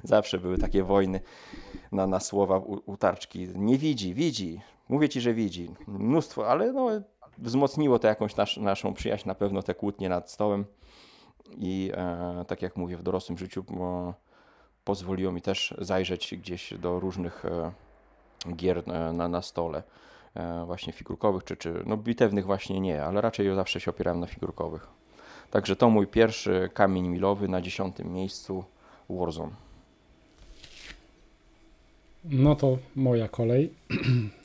Zawsze 0.04 0.40
były 0.40 0.58
takie 0.58 0.84
wojny 0.84 1.20
na, 1.92 2.08
na 2.08 2.20
słowa 2.20 2.62
utarczki. 2.86 3.48
Nie 3.56 3.78
widzi, 3.78 4.14
widzi. 4.14 4.62
Mówię 4.90 5.10
ci, 5.10 5.22
że 5.22 5.34
widzi. 5.34 5.70
Mnóstwo, 5.88 6.48
ale 6.48 6.74
no, 6.74 6.90
wzmocniło 7.38 8.00
to 8.00 8.08
jakąś 8.08 8.36
nasz, 8.36 8.58
naszą 8.58 8.94
przyjaźń, 8.94 9.28
na 9.28 9.36
pewno 9.36 9.64
te 9.64 9.76
kłótnie 9.76 10.10
nad 10.10 10.32
stołem. 10.32 10.66
I 11.58 11.92
e, 11.94 12.46
tak 12.48 12.62
jak 12.62 12.76
mówię, 12.76 12.98
w 12.98 13.04
dorosłym 13.04 13.38
życiu 13.38 13.66
pozwoliło 14.86 15.32
mi 15.32 15.42
też 15.42 15.76
zajrzeć 15.78 16.36
gdzieś 16.38 16.74
do 16.74 17.00
różnych 17.00 17.46
e, 17.46 17.72
gier 18.56 18.84
e, 18.88 19.14
na, 19.14 19.28
na 19.28 19.42
stole. 19.42 19.84
Właśnie 20.66 20.94
figurkowych, 20.94 21.44
czy, 21.44 21.58
czy 21.58 21.84
no 21.86 21.98
bitewnych 21.98 22.46
właśnie 22.46 22.80
nie, 22.80 23.04
ale 23.04 23.22
raczej 23.22 23.56
zawsze 23.56 23.80
się 23.80 23.92
opierałem 23.92 24.20
na 24.20 24.28
figurkowych. 24.28 24.88
Także 25.52 25.76
to 25.76 25.90
mój 25.90 26.08
pierwszy 26.08 26.70
kamień 26.74 27.08
milowy 27.08 27.48
na 27.48 27.62
dziesiątym 27.62 28.14
miejscu 28.14 28.64
Warzone. 29.10 29.52
No 32.26 32.56
to 32.56 32.78
moja 32.96 33.28
kolej. 33.28 33.74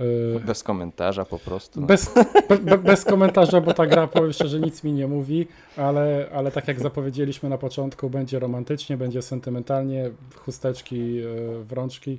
Y, 0.00 0.40
bez 0.40 0.62
komentarza 0.62 1.24
po 1.24 1.38
prostu. 1.38 1.80
Bez, 1.80 2.14
be, 2.60 2.78
bez 2.78 3.04
komentarza, 3.04 3.60
bo 3.60 3.74
ta 3.74 3.86
gra 3.86 4.06
powiem 4.06 4.32
szczerze 4.32 4.60
nic 4.60 4.84
mi 4.84 4.92
nie 4.92 5.06
mówi, 5.06 5.46
ale, 5.76 6.28
ale 6.32 6.50
tak 6.50 6.68
jak 6.68 6.80
zapowiedzieliśmy 6.80 7.48
na 7.48 7.58
początku, 7.58 8.10
będzie 8.10 8.38
romantycznie, 8.38 8.96
będzie 8.96 9.22
sentymentalnie, 9.22 10.10
chusteczki 10.36 11.18
y, 11.18 11.64
w 11.64 11.72
rączki, 11.72 12.18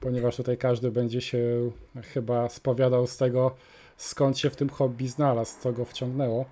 ponieważ 0.00 0.36
tutaj 0.36 0.56
każdy 0.56 0.90
będzie 0.90 1.20
się 1.20 1.70
chyba 2.14 2.48
spowiadał 2.48 3.06
z 3.06 3.16
tego, 3.16 3.54
skąd 3.96 4.38
się 4.38 4.50
w 4.50 4.56
tym 4.56 4.68
hobby 4.68 5.08
znalazł, 5.08 5.60
co 5.60 5.72
go 5.72 5.84
wciągnęło. 5.84 6.44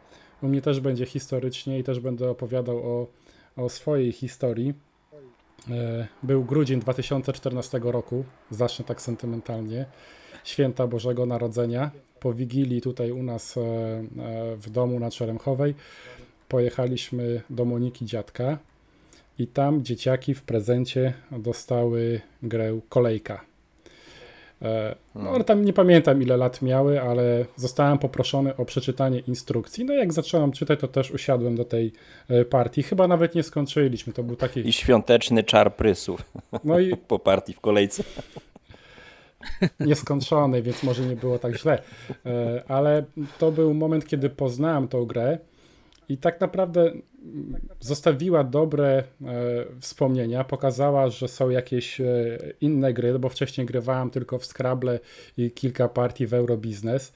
U 0.42 0.48
mnie 0.48 0.62
też 0.62 0.80
będzie 0.80 1.06
historycznie 1.06 1.78
i 1.78 1.84
też 1.84 2.00
będę 2.00 2.30
opowiadał 2.30 2.76
o, 2.76 3.06
o 3.56 3.68
swojej 3.68 4.12
historii. 4.12 4.74
E, 5.70 6.06
był 6.22 6.44
grudzień 6.44 6.80
2014 6.80 7.80
roku, 7.82 8.24
zacznę 8.50 8.84
tak 8.84 9.00
sentymentalnie, 9.00 9.86
święta 10.46 10.86
Bożego 10.86 11.26
Narodzenia. 11.26 11.90
Po 12.20 12.32
Wigilii 12.32 12.80
tutaj 12.80 13.10
u 13.10 13.22
nas 13.22 13.56
e, 13.56 13.60
e, 13.60 14.56
w 14.56 14.70
domu 14.70 15.00
na 15.00 15.10
Czeremchowej 15.10 15.74
pojechaliśmy 16.48 17.40
do 17.50 17.64
Moniki 17.64 18.06
Dziadka 18.06 18.58
i 19.38 19.46
tam 19.46 19.84
dzieciaki 19.84 20.34
w 20.34 20.42
prezencie 20.42 21.12
dostały 21.30 22.20
grę 22.42 22.80
Kolejka. 22.88 23.44
E, 24.62 24.94
no, 25.14 25.30
ale 25.30 25.44
tam 25.44 25.64
nie 25.64 25.72
pamiętam 25.72 26.22
ile 26.22 26.36
lat 26.36 26.62
miały, 26.62 27.02
ale 27.02 27.44
zostałem 27.56 27.98
poproszony 27.98 28.56
o 28.56 28.64
przeczytanie 28.64 29.18
instrukcji. 29.18 29.84
No 29.84 29.94
jak 29.94 30.12
zacząłem 30.12 30.52
czytać, 30.52 30.80
to 30.80 30.88
też 30.88 31.10
usiadłem 31.10 31.56
do 31.56 31.64
tej 31.64 31.92
partii. 32.50 32.82
Chyba 32.82 33.08
nawet 33.08 33.34
nie 33.34 33.42
skończyliśmy. 33.42 34.12
To 34.12 34.22
był 34.22 34.36
taki. 34.36 34.68
I 34.68 34.72
świąteczny 34.72 35.42
czar 35.42 35.76
prysów. 35.76 36.22
No 36.64 36.78
i 36.78 36.96
po 37.08 37.18
partii 37.18 37.52
w 37.52 37.60
kolejce. 37.60 38.04
Nieskończony, 39.80 40.62
więc 40.62 40.82
może 40.82 41.06
nie 41.06 41.16
było 41.16 41.38
tak 41.38 41.58
źle. 41.58 41.82
E, 42.26 42.62
ale 42.68 43.04
to 43.38 43.52
był 43.52 43.74
moment, 43.74 44.06
kiedy 44.06 44.30
poznałem 44.30 44.88
tą 44.88 45.04
grę. 45.04 45.38
I 46.08 46.16
tak 46.16 46.40
naprawdę 46.40 46.92
zostawiła 47.80 48.44
dobre 48.44 48.88
e, 48.98 49.04
wspomnienia, 49.80 50.44
pokazała, 50.44 51.08
że 51.08 51.28
są 51.28 51.50
jakieś 51.50 52.00
e, 52.00 52.04
inne 52.60 52.92
gry, 52.92 53.18
bo 53.18 53.28
wcześniej 53.28 53.66
grywałem 53.66 54.10
tylko 54.10 54.38
w 54.38 54.46
Scrabble 54.46 55.00
i 55.36 55.50
kilka 55.50 55.88
partii 55.88 56.26
w 56.26 56.34
Eurobiznes. 56.34 57.12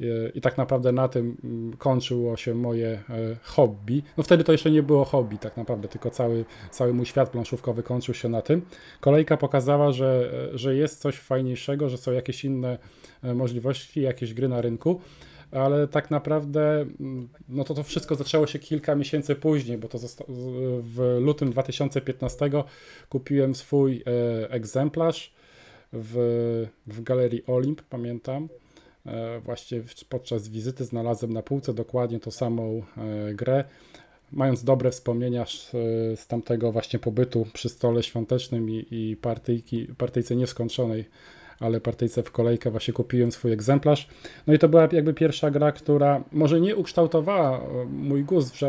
E, 0.00 0.04
I 0.34 0.40
tak 0.40 0.58
naprawdę 0.58 0.92
na 0.92 1.08
tym 1.08 1.36
mm, 1.44 1.76
kończyło 1.76 2.36
się 2.36 2.54
moje 2.54 2.88
e, 2.88 3.02
hobby. 3.42 4.02
No 4.16 4.24
wtedy 4.24 4.44
to 4.44 4.52
jeszcze 4.52 4.70
nie 4.70 4.82
było 4.82 5.04
hobby, 5.04 5.38
tak 5.38 5.56
naprawdę, 5.56 5.88
tylko 5.88 6.10
cały, 6.10 6.44
cały 6.70 6.94
mój 6.94 7.06
świat 7.06 7.30
planszówkowy 7.30 7.82
kończył 7.82 8.14
się 8.14 8.28
na 8.28 8.42
tym. 8.42 8.62
Kolejka 9.00 9.36
pokazała, 9.36 9.92
że, 9.92 10.30
e, 10.52 10.58
że 10.58 10.74
jest 10.74 11.00
coś 11.00 11.16
fajniejszego, 11.16 11.88
że 11.88 11.98
są 11.98 12.12
jakieś 12.12 12.44
inne 12.44 12.78
możliwości, 13.22 14.00
jakieś 14.00 14.34
gry 14.34 14.48
na 14.48 14.60
rynku 14.60 15.00
ale 15.54 15.88
tak 15.88 16.10
naprawdę 16.10 16.80
mm, 16.80 17.28
no 17.48 17.64
to 17.64 17.74
to 17.74 17.82
wszystko 17.82 18.14
zaczęło 18.14 18.46
się 18.46 18.58
kilka 18.58 18.94
miesięcy 18.94 19.34
później, 19.34 19.78
bo 19.78 19.88
to 19.88 19.98
w 20.80 21.18
lutym 21.20 21.50
2015 21.50 22.50
kupiłem 23.08 23.54
swój 23.54 24.02
e, 24.06 24.50
egzemplarz 24.50 25.34
w, 25.92 26.66
w 26.86 27.02
galerii 27.02 27.46
Olimp, 27.46 27.82
pamiętam. 27.82 28.48
E, 29.06 29.40
właśnie 29.40 29.82
podczas 30.08 30.48
wizyty 30.48 30.84
znalazłem 30.84 31.32
na 31.32 31.42
półce 31.42 31.74
dokładnie 31.74 32.20
tą 32.20 32.30
samą 32.30 32.82
e, 32.96 33.34
grę. 33.34 33.64
Mając 34.32 34.64
dobre 34.64 34.90
wspomnienia 34.90 35.46
z, 35.46 35.70
z 36.20 36.26
tamtego 36.26 36.72
właśnie 36.72 36.98
pobytu 36.98 37.46
przy 37.52 37.68
stole 37.68 38.02
świątecznym 38.02 38.70
i, 38.70 38.86
i 38.90 39.16
partyjki, 39.16 39.86
partyjce 39.98 40.36
nieskończonej 40.36 41.04
ale 41.60 41.80
partyjce 41.80 42.22
w 42.22 42.30
kolejkę 42.30 42.70
właśnie 42.70 42.94
kupiłem 42.94 43.32
swój 43.32 43.52
egzemplarz. 43.52 44.08
No 44.46 44.54
i 44.54 44.58
to 44.58 44.68
była 44.68 44.88
jakby 44.92 45.14
pierwsza 45.14 45.50
gra, 45.50 45.72
która 45.72 46.24
może 46.32 46.60
nie 46.60 46.76
ukształtowała 46.76 47.58
e, 47.58 47.84
mój 47.84 48.24
gust 48.24 48.54
w, 48.54 48.58
ża 48.58 48.68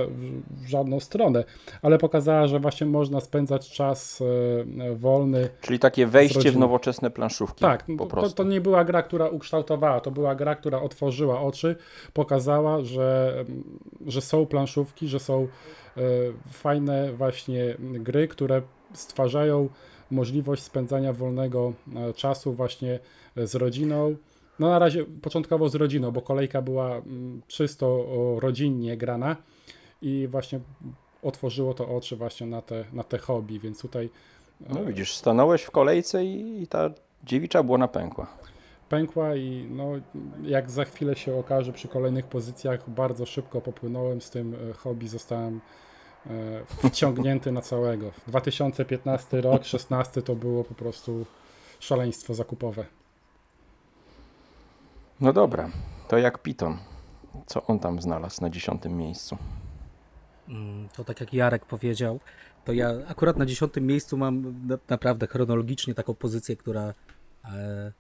w 0.49 0.67
żadną 0.67 0.99
stronę, 0.99 1.43
ale 1.81 1.97
pokazała, 1.97 2.47
że 2.47 2.59
właśnie 2.59 2.87
można 2.87 3.21
spędzać 3.21 3.71
czas 3.71 4.21
e, 4.81 4.95
wolny. 4.95 5.49
Czyli 5.61 5.79
takie 5.79 6.07
wejście 6.07 6.51
w 6.51 6.57
nowoczesne 6.57 7.11
planszówki. 7.11 7.61
Tak, 7.61 7.85
po 7.97 8.07
prostu. 8.07 8.29
To, 8.29 8.43
to 8.43 8.49
nie 8.49 8.61
była 8.61 8.85
gra, 8.85 9.03
która 9.03 9.27
ukształtowała, 9.27 9.99
to 9.99 10.11
była 10.11 10.35
gra, 10.35 10.55
która 10.55 10.81
otworzyła 10.81 11.41
oczy, 11.41 11.75
pokazała, 12.13 12.81
że, 12.81 13.45
że 14.05 14.21
są 14.21 14.45
planszówki, 14.45 15.07
że 15.07 15.19
są 15.19 15.47
e, 15.97 16.01
fajne 16.51 17.13
właśnie 17.13 17.75
gry, 17.79 18.27
które 18.27 18.61
stwarzają 18.93 19.69
możliwość 20.11 20.63
spędzania 20.63 21.13
wolnego 21.13 21.73
e, 21.95 22.13
czasu 22.13 22.53
właśnie 22.53 22.99
e, 23.37 23.47
z 23.47 23.55
rodziną. 23.55 24.15
No 24.59 24.69
na 24.69 24.79
razie 24.79 25.05
początkowo 25.21 25.69
z 25.69 25.75
rodziną, 25.75 26.11
bo 26.11 26.21
kolejka 26.21 26.61
była 26.61 26.95
mm, 26.95 27.41
czysto 27.47 28.05
rodzinnie 28.39 28.97
grana 28.97 29.35
i 30.01 30.27
właśnie 30.31 30.59
otworzyło 31.23 31.73
to 31.73 31.87
oczy 31.87 32.15
właśnie 32.15 32.47
na 32.47 32.61
te, 32.61 32.85
na 32.93 33.03
te 33.03 33.17
hobby, 33.17 33.59
więc 33.59 33.81
tutaj... 33.81 34.09
E, 34.69 34.73
no 34.73 34.85
widzisz, 34.85 35.13
stanąłeś 35.13 35.61
w 35.61 35.71
kolejce 35.71 36.25
i 36.25 36.67
ta 36.69 36.89
dziewicza 37.23 37.63
błona 37.63 37.87
pękła. 37.87 38.27
Pękła 38.89 39.35
i 39.35 39.67
no, 39.69 39.91
jak 40.43 40.71
za 40.71 40.85
chwilę 40.85 41.15
się 41.15 41.35
okaże 41.35 41.73
przy 41.73 41.87
kolejnych 41.87 42.25
pozycjach, 42.25 42.89
bardzo 42.89 43.25
szybko 43.25 43.61
popłynąłem 43.61 44.21
z 44.21 44.29
tym 44.29 44.55
hobby, 44.77 45.07
zostałem 45.07 45.61
wciągnięty 46.89 47.51
na 47.51 47.61
całego. 47.61 48.11
2015 48.27 49.41
rok, 49.41 49.65
16 49.65 50.21
to 50.21 50.35
było 50.35 50.63
po 50.63 50.73
prostu 50.73 51.25
szaleństwo 51.79 52.33
zakupowe. 52.33 52.85
No 55.21 55.33
dobra, 55.33 55.69
to 56.07 56.17
jak 56.17 56.41
Piton. 56.41 56.77
Co 57.45 57.65
on 57.65 57.79
tam 57.79 58.01
znalazł 58.01 58.41
na 58.41 58.49
dziesiątym 58.49 58.97
miejscu? 58.97 59.37
Mm, 60.49 60.89
to 60.89 61.03
tak 61.03 61.19
jak 61.19 61.33
Jarek 61.33 61.65
powiedział, 61.65 62.19
to 62.65 62.73
ja 62.73 62.89
akurat 63.07 63.37
na 63.37 63.45
dziesiątym 63.45 63.87
miejscu 63.87 64.17
mam 64.17 64.67
naprawdę 64.89 65.27
chronologicznie 65.27 65.93
taką 65.93 66.13
pozycję, 66.13 66.55
która 66.55 66.93
e, 67.45 67.91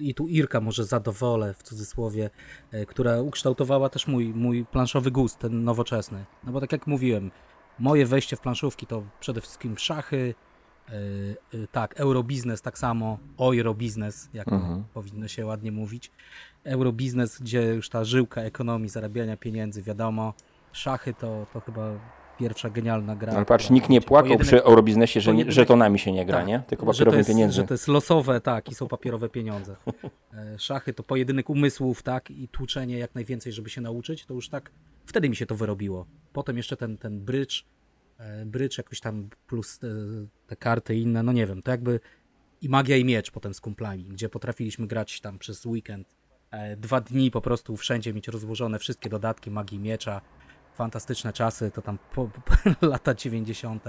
i 0.00 0.14
tu 0.14 0.28
Irka 0.28 0.60
może 0.60 0.84
zadowolę 0.84 1.54
w 1.54 1.62
cudzysłowie, 1.62 2.30
e, 2.70 2.86
która 2.86 3.20
ukształtowała 3.20 3.88
też 3.88 4.06
mój, 4.06 4.28
mój 4.34 4.64
planszowy 4.64 5.10
gust, 5.10 5.38
ten 5.38 5.64
nowoczesny. 5.64 6.24
No 6.44 6.52
bo 6.52 6.60
tak 6.60 6.72
jak 6.72 6.86
mówiłem, 6.86 7.30
moje 7.78 8.06
wejście 8.06 8.36
w 8.36 8.40
planszówki 8.40 8.86
to 8.86 9.02
przede 9.20 9.40
wszystkim 9.40 9.78
szachy, 9.78 10.34
e, 10.88 10.92
tak, 11.72 11.94
eurobiznes 12.00 12.62
tak 12.62 12.78
samo, 12.78 13.18
oirobiznes, 13.38 14.28
jak 14.34 14.48
Mhm. 14.52 14.84
powinno 14.94 15.28
się 15.28 15.46
ładnie 15.46 15.72
mówić. 15.72 16.10
Eurobiznes, 16.64 17.38
gdzie 17.40 17.62
już 17.62 17.88
ta 17.88 18.04
żyłka 18.04 18.40
ekonomii, 18.42 18.88
zarabiania 18.88 19.36
pieniędzy, 19.36 19.82
wiadomo. 19.82 20.34
Szachy 20.72 21.14
to, 21.14 21.46
to 21.52 21.60
chyba 21.60 21.90
pierwsza 22.42 22.70
genialna 22.70 23.16
gra. 23.16 23.32
Ale 23.32 23.44
patrz, 23.44 23.70
nikt 23.70 23.88
nie 23.88 24.00
płakał 24.00 24.30
pojedynek- 24.30 24.42
przy 24.46 24.64
Eurobiznesie, 24.64 25.20
że 25.20 25.34
nie, 25.34 25.44
pojedynek- 25.44 25.50
żetonami 25.52 25.98
się 25.98 26.12
nie 26.12 26.26
gra, 26.26 26.38
tak, 26.38 26.46
nie? 26.46 26.62
Tylko 26.66 26.86
to, 26.86 26.92
papierowym 26.92 27.18
jest, 27.18 27.30
pieniędzmi. 27.30 27.56
że 27.56 27.66
to 27.66 27.74
jest 27.74 27.88
losowe, 27.88 28.40
tak, 28.40 28.70
i 28.70 28.74
są 28.74 28.88
papierowe 28.88 29.28
pieniądze. 29.28 29.76
E, 30.54 30.58
Szachy 30.58 30.92
to 30.92 31.02
pojedynek 31.02 31.50
umysłów, 31.50 32.02
tak, 32.02 32.30
i 32.30 32.48
tłuczenie 32.48 32.98
jak 32.98 33.14
najwięcej, 33.14 33.52
żeby 33.52 33.70
się 33.70 33.80
nauczyć, 33.80 34.26
to 34.26 34.34
już 34.34 34.48
tak, 34.48 34.70
wtedy 35.06 35.28
mi 35.28 35.36
się 35.36 35.46
to 35.46 35.54
wyrobiło. 35.54 36.06
Potem 36.32 36.56
jeszcze 36.56 36.76
ten, 36.76 36.98
ten 36.98 37.20
brycz, 37.20 37.66
e, 38.18 38.46
brycz 38.46 38.78
jakoś 38.78 39.00
tam 39.00 39.28
plus 39.46 39.78
te, 39.78 39.88
te 40.46 40.56
karty 40.56 40.94
inne, 40.96 41.22
no 41.22 41.32
nie 41.32 41.46
wiem, 41.46 41.62
to 41.62 41.70
jakby 41.70 42.00
i 42.62 42.68
magia 42.68 42.96
i 42.96 43.04
miecz 43.04 43.30
potem 43.30 43.54
z 43.54 43.60
kumplami, 43.60 44.04
gdzie 44.04 44.28
potrafiliśmy 44.28 44.86
grać 44.86 45.20
tam 45.20 45.38
przez 45.38 45.66
weekend, 45.66 46.08
e, 46.50 46.76
dwa 46.76 47.00
dni 47.00 47.30
po 47.30 47.40
prostu 47.40 47.76
wszędzie 47.76 48.14
mieć 48.14 48.28
rozłożone 48.28 48.78
wszystkie 48.78 49.10
dodatki 49.10 49.50
magii 49.50 49.78
miecza, 49.78 50.20
fantastyczne 50.82 51.32
czasy, 51.32 51.70
to 51.70 51.82
tam 51.82 51.98
po, 52.14 52.28
po, 52.28 52.52
lata 52.86 53.14
90. 53.14 53.84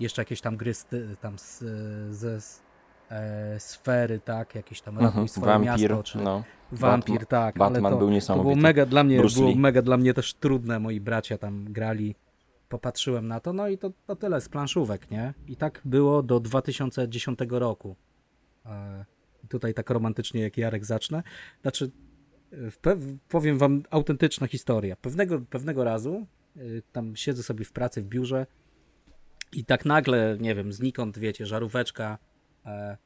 Jeszcze 0.00 0.22
jakieś 0.22 0.40
tam 0.40 0.56
gry 0.56 0.74
z, 0.74 0.86
tam 1.20 1.38
z, 1.38 1.64
ze 2.10 2.38
e, 3.10 3.60
sfery, 3.60 4.20
tak, 4.20 4.54
jakieś 4.54 4.80
tam 4.80 4.98
Mhm, 4.98 5.28
swoje 5.28 5.46
Wampir, 5.46 5.66
miasto, 5.90 6.02
czy 6.02 6.18
no. 6.18 6.44
Wampir, 6.72 7.26
tak, 7.26 7.58
Batman 7.58 7.86
ale 7.86 7.94
to, 7.94 7.98
był 7.98 8.08
to 8.08 8.12
niesamowity. 8.12 8.54
było 8.54 8.62
mega 8.62 8.86
dla 8.86 9.04
mnie, 9.04 9.18
Bruce 9.18 9.34
było 9.34 9.48
Lee. 9.50 9.56
mega 9.58 9.82
dla 9.82 9.96
mnie 9.96 10.14
też 10.14 10.34
trudne, 10.34 10.78
moi 10.78 11.00
bracia 11.00 11.38
tam 11.38 11.64
grali, 11.72 12.14
popatrzyłem 12.68 13.28
na 13.28 13.40
to, 13.40 13.52
no 13.52 13.68
i 13.68 13.78
to, 13.78 13.90
to 14.06 14.16
tyle 14.16 14.40
z 14.40 14.48
planszówek, 14.48 15.10
nie? 15.10 15.34
I 15.48 15.56
tak 15.56 15.80
było 15.84 16.22
do 16.22 16.40
2010 16.40 17.38
roku. 17.50 17.96
E, 18.66 19.04
tutaj 19.48 19.74
tak 19.74 19.90
romantycznie 19.90 20.40
jak 20.42 20.58
Jarek 20.58 20.84
zacznę. 20.84 21.22
Znaczy, 21.62 21.90
powiem 23.28 23.58
wam 23.58 23.82
autentyczna 23.90 24.46
historia. 24.46 24.96
Pewnego, 24.96 25.40
pewnego 25.40 25.84
razu 25.84 26.26
y, 26.56 26.82
tam 26.92 27.16
siedzę 27.16 27.42
sobie 27.42 27.64
w 27.64 27.72
pracy 27.72 28.02
w 28.02 28.06
biurze 28.06 28.46
i 29.52 29.64
tak 29.64 29.84
nagle, 29.84 30.36
nie 30.40 30.54
wiem, 30.54 30.72
znikąd, 30.72 31.18
wiecie, 31.18 31.46
żaróweczka, 31.46 32.18
e, 32.66 32.96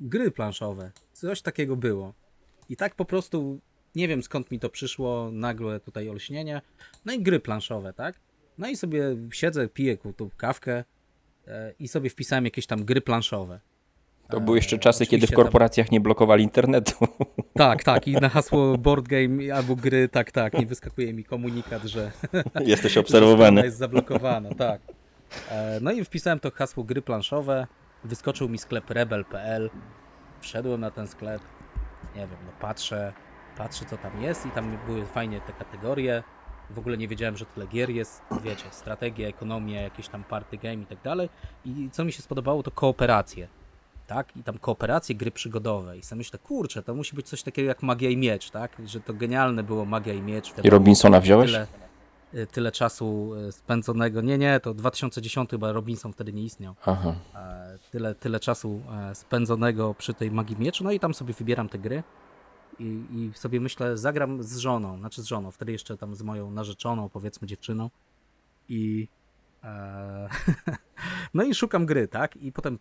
gry 0.00 0.30
planszowe, 0.30 0.92
coś 1.12 1.42
takiego 1.42 1.76
było. 1.76 2.14
I 2.68 2.76
tak 2.76 2.94
po 2.94 3.04
prostu, 3.04 3.60
nie 3.94 4.08
wiem 4.08 4.22
skąd 4.22 4.50
mi 4.50 4.60
to 4.60 4.70
przyszło, 4.70 5.30
nagłe 5.32 5.80
tutaj 5.80 6.08
olśnienie, 6.08 6.62
no 7.04 7.12
i 7.12 7.22
gry 7.22 7.40
planszowe, 7.40 7.92
tak? 7.92 8.20
No 8.58 8.68
i 8.68 8.76
sobie 8.76 9.16
siedzę, 9.30 9.68
piję 9.68 9.98
tu 10.16 10.30
kawkę 10.36 10.84
e, 11.46 11.74
i 11.78 11.88
sobie 11.88 12.10
wpisałem 12.10 12.44
jakieś 12.44 12.66
tam 12.66 12.84
gry 12.84 13.00
planszowe. 13.00 13.60
To 14.28 14.40
były 14.40 14.56
jeszcze 14.58 14.78
czasy, 14.78 15.06
kiedy 15.06 15.26
w 15.26 15.32
korporacjach 15.32 15.90
nie 15.92 16.00
blokowali 16.00 16.44
internetu. 16.44 16.94
Tak, 17.56 17.84
tak, 17.84 18.08
i 18.08 18.12
na 18.12 18.28
hasło 18.28 18.78
board 18.78 19.08
game 19.08 19.54
albo 19.54 19.76
gry, 19.76 20.08
tak, 20.08 20.32
tak, 20.32 20.58
nie 20.58 20.66
wyskakuje 20.66 21.12
mi 21.14 21.24
komunikat, 21.24 21.82
że 21.82 22.10
Jesteś 22.60 22.92
że 22.92 23.00
obserwowany. 23.00 23.62
jest 23.64 23.76
zablokowana, 23.76 24.54
tak. 24.54 24.80
E, 25.50 25.78
No 25.80 25.92
i 25.92 26.04
wpisałem 26.04 26.40
to 26.40 26.50
hasło 26.50 26.84
gry 26.84 27.02
planszowe, 27.02 27.66
wyskoczył 28.04 28.48
mi 28.48 28.58
sklep 28.58 28.90
rebel.pl, 28.90 29.70
wszedłem 30.40 30.80
na 30.80 30.90
ten 30.90 31.06
sklep, 31.06 31.42
nie 32.16 32.20
wiem, 32.20 32.38
no 32.46 32.52
patrzę, 32.60 33.12
patrzę 33.56 33.84
co 33.84 33.96
tam 33.96 34.22
jest 34.22 34.46
i 34.46 34.50
tam 34.50 34.78
były 34.86 35.06
fajnie 35.06 35.40
te 35.40 35.52
kategorie, 35.52 36.22
w 36.70 36.78
ogóle 36.78 36.96
nie 36.96 37.08
wiedziałem, 37.08 37.36
że 37.36 37.46
tyle 37.46 37.66
gier 37.66 37.90
jest, 37.90 38.22
wiecie, 38.42 38.64
strategia, 38.70 39.28
ekonomia, 39.28 39.80
jakieś 39.82 40.08
tam 40.08 40.24
party 40.24 40.56
game 40.56 40.82
i 40.82 40.86
tak 40.86 41.02
dalej 41.02 41.28
i 41.64 41.88
co 41.92 42.04
mi 42.04 42.12
się 42.12 42.22
spodobało 42.22 42.62
to 42.62 42.70
kooperacje. 42.70 43.48
Tak, 44.06 44.36
i 44.36 44.42
tam 44.42 44.58
kooperacje, 44.58 45.14
gry 45.14 45.30
przygodowe. 45.30 45.98
I 45.98 46.02
sobie 46.02 46.18
myślę, 46.18 46.38
kurczę, 46.38 46.82
to 46.82 46.94
musi 46.94 47.16
być 47.16 47.28
coś 47.28 47.42
takiego 47.42 47.68
jak 47.68 47.82
Magia 47.82 48.10
i 48.10 48.16
Miecz, 48.16 48.50
tak? 48.50 48.76
Że 48.86 49.00
to 49.00 49.14
genialne 49.14 49.62
było 49.62 49.84
Magia 49.84 50.14
i 50.14 50.22
Miecz. 50.22 50.52
I 50.64 50.70
Robinsona 50.70 51.20
wziąłeś? 51.20 51.50
tyle, 51.50 51.66
tyle 52.46 52.72
czasu 52.72 53.34
y, 53.48 53.52
spędzonego. 53.52 54.20
Nie, 54.20 54.38
nie, 54.38 54.60
to 54.60 54.74
2010 54.74 55.50
chyba 55.50 55.72
Robinson 55.72 56.12
wtedy 56.12 56.32
nie 56.32 56.42
istniał. 56.42 56.74
Aha. 56.86 57.14
E, 57.34 57.64
Tyle, 57.90 58.14
tyle 58.14 58.40
czasu 58.40 58.82
e, 59.10 59.14
spędzonego 59.14 59.94
przy 59.94 60.14
tej 60.14 60.30
magii 60.30 60.56
mieczu. 60.58 60.84
No 60.84 60.90
i 60.92 61.00
tam 61.00 61.14
sobie 61.14 61.34
wybieram 61.34 61.68
te 61.68 61.78
gry 61.78 62.02
i, 62.78 62.84
i 63.12 63.30
sobie 63.34 63.60
myślę, 63.60 63.98
zagram 63.98 64.42
z 64.42 64.56
żoną, 64.56 64.98
znaczy 64.98 65.22
z 65.22 65.24
żoną, 65.24 65.50
wtedy 65.50 65.72
jeszcze 65.72 65.96
tam 65.96 66.14
z 66.14 66.22
moją 66.22 66.50
narzeczoną, 66.50 67.08
powiedzmy 67.08 67.48
dziewczyną. 67.48 67.90
I 68.68 69.08
e, 69.10 69.23
no 71.34 71.42
i 71.42 71.54
szukam 71.54 71.86
gry, 71.86 72.08
tak? 72.08 72.36
I 72.36 72.52
potem 72.52 72.78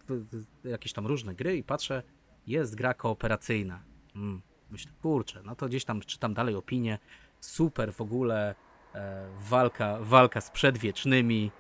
jakieś 0.64 0.94
tam 0.94 1.08
różne 1.08 1.36
gry 1.36 1.58
i 1.58 1.64
patrzę, 1.64 2.04
jest 2.48 2.76
gra 2.76 2.94
kooperacyjna. 2.94 3.80
Mm, 4.16 4.42
myślę, 4.72 4.92
kurczę, 5.02 5.42
no 5.46 5.56
to 5.56 5.68
gdzieś 5.68 5.86
tam 5.86 6.02
czytam 6.02 6.34
dalej 6.34 6.56
opinie. 6.56 7.00
Super 7.40 7.94
w 7.94 8.02
ogóle 8.02 8.56
e, 8.96 9.26
walka, 9.50 9.98
walka 10.02 10.42
z 10.42 10.52
przedwiecznymi, 10.52 11.52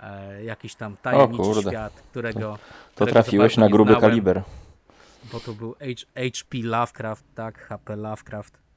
e, 0.00 0.44
jakiś 0.44 0.74
tam 0.74 0.96
tajemniczy 0.96 1.60
świat, 1.68 1.92
którego. 2.10 2.58
To 2.58 2.94
którego 2.94 3.12
trafiłeś 3.12 3.56
na 3.56 3.68
gruby 3.68 3.90
znałem, 3.90 4.10
kaliber. 4.10 4.42
Bo 5.32 5.40
to 5.40 5.52
był 5.52 5.74
H, 5.74 5.86
HP 6.14 6.58
Lovecraft, 6.62 7.24
tak, 7.34 7.58
HP 7.58 7.96
Lovecraft. 7.96 8.67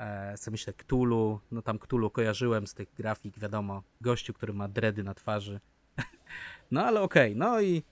E, 0.00 0.38
co 0.38 0.50
myślę, 0.50 0.72
Cthulhu, 0.72 1.40
no 1.52 1.62
tam 1.62 1.78
Cthulhu 1.78 2.10
kojarzyłem 2.10 2.66
z 2.66 2.74
tych 2.74 2.88
grafik, 2.94 3.38
wiadomo, 3.38 3.82
gościu, 4.00 4.32
który 4.32 4.52
ma 4.52 4.68
dredy 4.68 5.04
na 5.04 5.14
twarzy. 5.14 5.60
no 6.70 6.84
ale 6.84 7.00
okej, 7.00 7.36
no 7.36 7.60
i, 7.60 7.82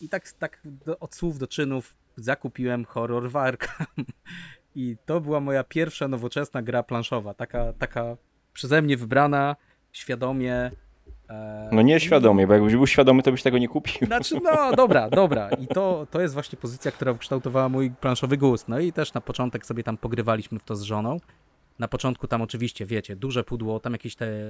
i 0.00 0.08
tak, 0.08 0.32
tak 0.32 0.60
do, 0.64 0.98
od 0.98 1.14
słów 1.14 1.38
do 1.38 1.46
czynów 1.46 1.94
zakupiłem 2.16 2.84
horror 2.84 3.30
Warcam. 3.30 3.86
I 4.74 4.96
to 5.06 5.20
była 5.20 5.40
moja 5.40 5.64
pierwsza 5.64 6.08
nowoczesna 6.08 6.62
gra 6.62 6.82
planszowa, 6.82 7.34
taka, 7.34 7.72
taka 7.72 8.16
przeze 8.52 8.82
mnie 8.82 8.96
wybrana, 8.96 9.56
świadomie. 9.92 10.70
E, 11.30 11.68
No 11.72 11.82
nie 11.82 12.00
świadomie, 12.00 12.46
bo 12.46 12.52
jakbyś 12.52 12.72
był 12.72 12.86
świadomy, 12.86 13.22
to 13.22 13.30
byś 13.30 13.42
tego 13.42 13.58
nie 13.58 13.68
kupił. 13.68 14.06
znaczy, 14.06 14.40
no 14.42 14.72
dobra, 14.82 15.10
dobra. 15.10 15.50
I 15.50 15.66
to, 15.66 16.06
to 16.10 16.20
jest 16.20 16.34
właśnie 16.34 16.58
pozycja, 16.58 16.90
która 16.90 17.12
ukształtowała 17.12 17.68
mój 17.68 17.90
planszowy 17.90 18.36
gust. 18.36 18.68
No 18.68 18.78
i 18.78 18.92
też 18.92 19.14
na 19.14 19.20
początek 19.20 19.66
sobie 19.66 19.82
tam 19.82 19.96
pogrywaliśmy 19.96 20.58
w 20.58 20.64
to 20.64 20.76
z 20.76 20.82
żoną. 20.82 21.16
Na 21.78 21.88
początku 21.88 22.26
tam 22.28 22.42
oczywiście, 22.42 22.86
wiecie, 22.86 23.16
duże 23.16 23.44
pudło, 23.44 23.80
tam 23.80 23.92
jakieś 23.92 24.16
te, 24.16 24.26
e, 24.26 24.48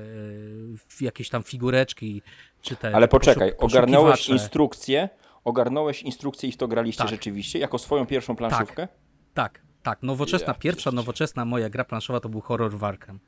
jakieś 1.00 1.28
tam 1.28 1.42
figureczki, 1.42 2.22
czy 2.62 2.76
te 2.76 2.96
Ale 2.96 3.08
poczekaj, 3.08 3.52
ogarnąłeś 3.58 4.28
instrukcję, 4.28 5.08
ogarnąłeś 5.44 6.02
instrukcję 6.02 6.48
i 6.48 6.52
w 6.52 6.56
to 6.56 6.68
graliście 6.68 7.02
Tak. 7.02 7.10
rzeczywiście, 7.10 7.58
jako 7.58 7.78
swoją 7.78 8.06
pierwszą 8.06 8.36
planszówkę? 8.36 8.88
Tak, 9.34 9.60
tak. 9.82 10.02
Nowoczesna, 10.02 10.46
Ja 10.52 10.54
pierwsza 10.54 10.90
nowoczesna 10.92 11.44
moja 11.44 11.68
gra 11.70 11.84
planszowa 11.84 12.20
to 12.20 12.28
był 12.28 12.40
horror 12.40 12.72
Warcam. 12.76 13.18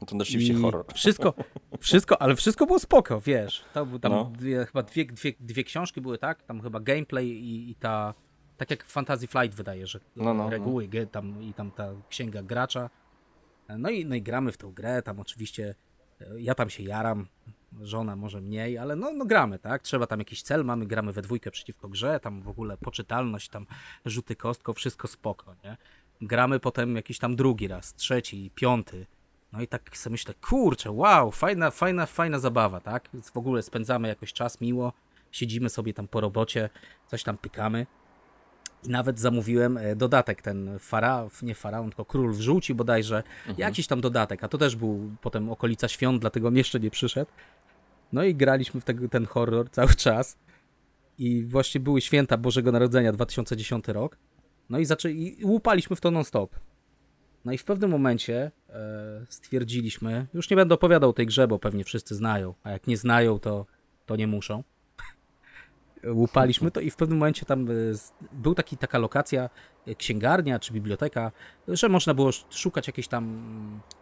No 0.00 0.06
to 0.06 0.16
rzeczywiście 0.18 0.52
I 0.52 0.56
horror. 0.56 0.84
Wszystko, 0.94 1.34
wszystko, 1.80 2.22
ale 2.22 2.36
wszystko 2.36 2.66
było 2.66 2.78
spoko, 2.78 3.20
wiesz. 3.20 3.64
To 3.74 3.86
był 3.86 3.98
tam 3.98 4.12
No. 4.12 4.24
dwie, 4.24 4.66
chyba 4.66 4.82
dwie, 4.82 5.04
dwie, 5.04 5.32
dwie 5.40 5.64
książki 5.64 6.00
były, 6.00 6.18
tak? 6.18 6.42
Tam 6.42 6.60
chyba 6.62 6.80
gameplay 6.80 7.28
i, 7.28 7.70
i 7.70 7.74
ta. 7.74 8.14
Tak 8.56 8.70
jak 8.70 8.84
Fantasy 8.84 9.26
Flight 9.26 9.54
wydaje, 9.56 9.86
że 9.86 10.00
No, 10.16 10.34
no, 10.34 10.50
reguły 10.50 10.88
gry 10.88 11.06
tam 11.06 11.42
i 11.42 11.54
tam 11.54 11.70
ta 11.70 11.88
księga 12.08 12.42
gracza. 12.42 12.90
No 13.78 13.90
i, 13.90 14.06
no 14.06 14.14
i 14.14 14.22
gramy 14.22 14.52
w 14.52 14.56
tą 14.56 14.72
grę, 14.72 15.02
tam 15.02 15.20
oczywiście 15.20 15.74
e, 16.20 16.40
ja 16.40 16.54
tam 16.54 16.70
się 16.70 16.82
jaram, 16.82 17.26
żona 17.80 18.16
może 18.16 18.40
mniej, 18.40 18.78
ale 18.78 18.96
no, 18.96 19.12
no 19.12 19.24
gramy, 19.24 19.58
tak? 19.58 19.82
Trzeba 19.82 20.06
tam 20.06 20.18
jakiś 20.18 20.42
cel, 20.42 20.64
mamy, 20.64 20.86
gramy 20.86 21.12
we 21.12 21.22
dwójkę 21.22 21.50
przeciwko 21.50 21.88
grze, 21.88 22.20
tam 22.20 22.42
w 22.42 22.48
ogóle 22.48 22.76
poczytalność, 22.76 23.48
tam 23.48 23.66
rzuty 24.04 24.36
kostką, 24.36 24.72
wszystko 24.72 25.08
spoko, 25.08 25.56
nie? 25.64 25.76
Gramy 26.20 26.60
potem 26.60 26.96
jakiś 26.96 27.18
tam 27.18 27.36
drugi 27.36 27.68
raz, 27.68 27.94
trzeci, 27.94 28.50
piąty. 28.54 29.06
No 29.52 29.62
i 29.62 29.68
tak 29.68 29.96
sobie 29.96 30.12
myślę, 30.12 30.34
kurczę, 30.34 30.90
wow, 30.90 31.30
fajna, 31.30 31.70
fajna, 31.70 32.06
fajna 32.06 32.38
zabawa, 32.38 32.80
tak? 32.80 33.08
W 33.32 33.36
ogóle 33.36 33.62
spędzamy 33.62 34.08
jakoś 34.08 34.32
czas 34.32 34.60
miło, 34.60 34.92
siedzimy 35.30 35.68
sobie 35.68 35.94
tam 35.94 36.08
po 36.08 36.20
robocie, 36.20 36.70
coś 37.06 37.22
tam 37.22 37.38
pykamy. 37.38 37.86
I 38.86 38.88
nawet 38.88 39.18
zamówiłem 39.18 39.76
e, 39.76 39.96
dodatek, 39.96 40.42
ten 40.42 40.78
faraon, 40.78 41.30
nie 41.42 41.54
faraon, 41.54 41.88
tylko 41.90 42.04
król 42.04 42.32
w 42.32 42.40
żółci 42.40 42.74
bodajże, 42.74 43.22
jakiś 43.58 43.86
tam 43.86 44.00
dodatek, 44.00 44.44
a 44.44 44.48
to 44.48 44.58
też 44.58 44.76
był 44.76 45.10
potem 45.20 45.50
okolica 45.50 45.88
świąt, 45.88 46.20
dlatego 46.20 46.48
on 46.48 46.56
jeszcze 46.56 46.80
nie 46.80 46.90
przyszedł. 46.90 47.30
No 48.12 48.24
i 48.24 48.34
graliśmy 48.34 48.80
w 48.80 48.84
ten 49.10 49.26
horror 49.26 49.70
cały 49.70 49.94
czas. 49.94 50.36
I 51.18 51.44
właśnie 51.44 51.80
były 51.80 52.00
święta 52.00 52.36
Bożego 52.36 52.72
Narodzenia 52.72 53.12
2010 53.12 53.88
rok. 53.88 54.16
No 54.70 54.78
i, 54.78 54.84
zaczę- 54.86 55.10
i 55.10 55.44
łupaliśmy 55.44 55.96
w 55.96 56.00
to 56.00 56.10
non-stop. 56.10 56.56
No 57.44 57.52
i 57.52 57.58
w 57.58 57.64
pewnym 57.64 57.90
momencie 57.90 58.50
e, 58.68 59.26
stwierdziliśmy, 59.28 60.26
już 60.34 60.50
nie 60.50 60.56
będę 60.56 60.74
opowiadał 60.74 61.12
tej 61.12 61.26
grze, 61.26 61.48
bo 61.48 61.58
pewnie 61.58 61.84
wszyscy 61.84 62.14
znają, 62.14 62.54
a 62.62 62.70
jak 62.70 62.86
nie 62.86 62.96
znają, 62.96 63.38
to, 63.38 63.66
to 64.06 64.16
nie 64.16 64.26
muszą. 64.26 64.62
Łupaliśmy 66.06 66.70
to 66.70 66.80
i 66.80 66.90
w 66.90 66.96
pewnym 66.96 67.18
momencie 67.18 67.46
tam 67.46 67.70
e, 67.70 67.72
był 68.32 68.54
taki, 68.54 68.76
taka 68.76 68.98
lokacja, 68.98 69.50
e, 69.86 69.94
księgarnia 69.94 70.58
czy 70.58 70.72
biblioteka, 70.72 71.32
że 71.68 71.88
można 71.88 72.14
było 72.14 72.30
szukać 72.50 72.86
jakichś 72.86 73.08
tam 73.08 73.40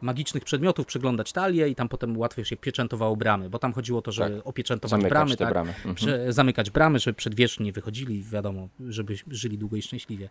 magicznych 0.01 0.45
przedmiotów, 0.45 0.87
przeglądać 0.87 1.33
talie 1.33 1.69
i 1.69 1.75
tam 1.75 1.89
potem 1.89 2.19
łatwiej 2.19 2.45
się 2.45 2.57
pieczętowało 2.57 3.17
bramy, 3.17 3.51
bo 3.51 3.59
tam 3.59 3.73
chodziło 3.73 3.99
o 3.99 4.03
to, 4.03 4.13
żeby 4.13 4.37
Tak. 4.37 4.47
opieczętować 4.47 4.91
Zamykać 4.91 5.11
bramy, 5.11 5.37
tak, 5.37 5.49
bramy. 5.49 5.75
Mhm. 5.87 6.33
zamykać 6.33 6.71
bramy, 6.71 6.99
żeby 6.99 7.15
przedwieczni 7.17 7.65
nie 7.67 7.73
wychodzili, 7.73 8.23
wiadomo, 8.23 8.69
żeby 8.89 9.15
żyli 9.31 9.59
długo 9.59 9.77
i 9.77 9.83
szczęśliwie. 9.83 10.29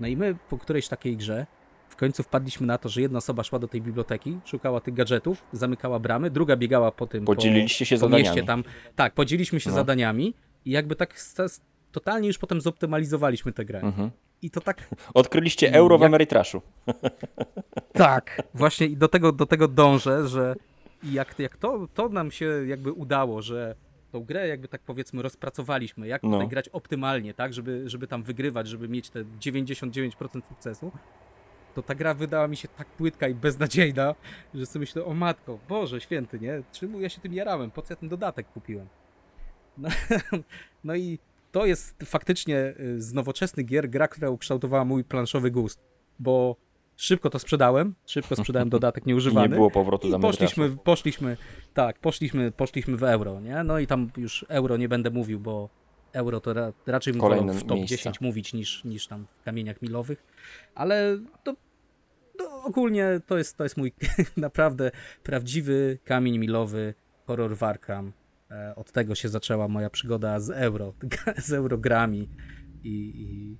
No 0.00 0.06
i 0.08 0.16
my 0.16 0.36
po 0.50 0.58
którejś 0.58 0.88
takiej 0.88 1.16
grze 1.16 1.46
w 1.88 1.96
końcu 1.96 2.22
wpadliśmy 2.22 2.66
na 2.66 2.78
to, 2.78 2.88
że 2.88 3.00
jedna 3.00 3.18
osoba 3.18 3.42
szła 3.44 3.58
do 3.58 3.68
tej 3.68 3.82
biblioteki, 3.82 4.38
szukała 4.44 4.80
tych 4.80 4.94
gadżetów, 4.94 5.44
zamykała 5.52 5.98
bramy, 5.98 6.30
druga 6.30 6.56
biegała 6.56 6.92
po 6.92 7.06
tym 7.06 7.24
Podzieliliście 7.24 7.86
się 7.86 7.96
po, 7.96 8.00
po 8.00 8.06
zadaniami. 8.06 8.28
mieście 8.28 8.46
tam. 8.46 8.64
Tak, 8.96 9.14
podzieliliśmy 9.14 9.60
się 9.60 9.70
No. 9.70 9.76
zadaniami 9.76 10.34
i 10.64 10.70
jakby 10.70 10.96
tak 10.96 11.14
totalnie 11.92 12.28
już 12.28 12.38
potem 12.38 12.60
zoptymalizowaliśmy 12.60 13.52
tę 13.52 13.64
grę. 13.64 13.80
Mhm. 13.80 14.10
I 14.42 14.50
to 14.50 14.60
tak 14.60 14.88
Odkryliście 15.14 15.72
euro 15.74 15.98
w 15.98 16.00
Jak- 16.00 16.06
Ameritraszu. 16.08 16.62
tak, 17.92 18.42
właśnie 18.54 18.86
i 18.86 18.96
do 18.96 19.08
tego, 19.08 19.32
do 19.32 19.46
tego 19.46 19.68
dążę, 19.68 20.28
że 20.28 20.54
jak, 21.02 21.38
jak 21.38 21.56
to, 21.56 21.88
to 21.94 22.08
nam 22.08 22.30
się 22.30 22.46
jakby 22.66 22.92
udało, 22.92 23.42
że 23.42 23.74
tą 24.12 24.24
grę 24.24 24.48
jakby 24.48 24.68
tak 24.68 24.80
powiedzmy 24.80 25.22
rozpracowaliśmy, 25.22 26.06
jak 26.06 26.22
No. 26.22 26.30
tutaj 26.30 26.48
grać 26.48 26.68
optymalnie, 26.68 27.34
tak, 27.34 27.54
żeby, 27.54 27.82
żeby 27.86 28.06
tam 28.06 28.22
wygrywać, 28.22 28.68
żeby 28.68 28.88
mieć 28.88 29.10
te 29.10 29.24
99% 29.24 30.42
sukcesu, 30.48 30.92
to 31.74 31.82
ta 31.82 31.94
gra 31.94 32.14
wydała 32.14 32.48
mi 32.48 32.56
się 32.56 32.68
tak 32.68 32.86
płytka 32.86 33.28
i 33.28 33.34
beznadziejna, 33.34 34.14
że 34.54 34.66
sobie 34.66 34.80
myślę, 34.80 35.04
o 35.04 35.14
matko, 35.14 35.58
Boże 35.68 36.00
święty, 36.00 36.40
nie? 36.40 36.62
Czemu 36.72 37.00
ja 37.00 37.08
się 37.08 37.20
tym 37.20 37.34
jarałem? 37.34 37.70
Po 37.70 37.82
co 37.82 37.92
ja 37.92 37.96
ten 37.96 38.08
dodatek 38.08 38.46
kupiłem? 38.54 38.86
No, 39.78 39.88
no 40.84 40.94
i 40.94 41.18
to 41.52 41.66
jest 41.66 41.94
faktycznie 42.04 42.74
y, 42.80 43.02
z 43.02 43.12
nowoczesnych 43.12 43.66
gier 43.66 43.90
gra, 43.90 44.08
która 44.08 44.30
ukształtowała 44.30 44.84
mój 44.84 45.04
planszowy 45.04 45.50
gust, 45.50 45.80
bo 46.18 46.56
szybko 46.96 47.30
to 47.30 47.38
sprzedałem, 47.38 47.94
szybko 48.06 48.36
sprzedałem 48.36 48.68
dodatek 48.76 49.04
I 49.04 49.06
nie 49.06 49.12
nieużywany. 49.12 49.56
było 49.56 49.70
powrotu 49.70 50.10
do 50.10 50.18
poszliśmy, 50.18 50.76
poszliśmy, 50.84 51.36
tak, 51.74 51.98
poszliśmy, 51.98 52.52
poszliśmy 52.52 52.96
w 52.96 53.02
euro, 53.02 53.40
nie? 53.40 53.64
No 53.64 53.78
i 53.78 53.86
tam 53.86 54.10
już 54.16 54.46
euro 54.48 54.76
nie 54.76 54.88
będę 54.88 55.10
mówił, 55.10 55.40
bo 55.40 55.68
euro 56.12 56.40
to 56.40 56.52
ra, 56.52 56.72
raczej 56.86 57.14
bym 57.14 57.52
w 57.52 57.64
top 57.64 57.76
miejsca. 57.76 57.96
10 57.96 58.20
mówić 58.20 58.52
niż, 58.52 58.84
niż 58.84 59.06
tam 59.06 59.26
w 59.40 59.44
kamieniach 59.44 59.82
milowych, 59.82 60.24
ale 60.74 61.18
to, 61.42 61.54
to 62.38 62.62
ogólnie 62.62 63.20
to 63.26 63.38
jest, 63.38 63.56
to 63.56 63.64
jest 63.64 63.76
mój 63.76 63.92
naprawdę 64.36 64.90
prawdziwy 65.22 65.98
kamień 66.04 66.38
milowy 66.38 66.94
horror 67.26 67.56
Warkram. 67.56 68.12
E, 68.50 68.74
Od 68.74 68.92
tego 68.92 69.14
się 69.14 69.28
zaczęła 69.28 69.68
moja 69.68 69.90
przygoda 69.90 70.40
z 70.40 70.50
euro, 70.50 70.94
z 71.46 71.52
eurogrami 71.52 72.28
i, 72.82 72.90
i, 72.96 73.58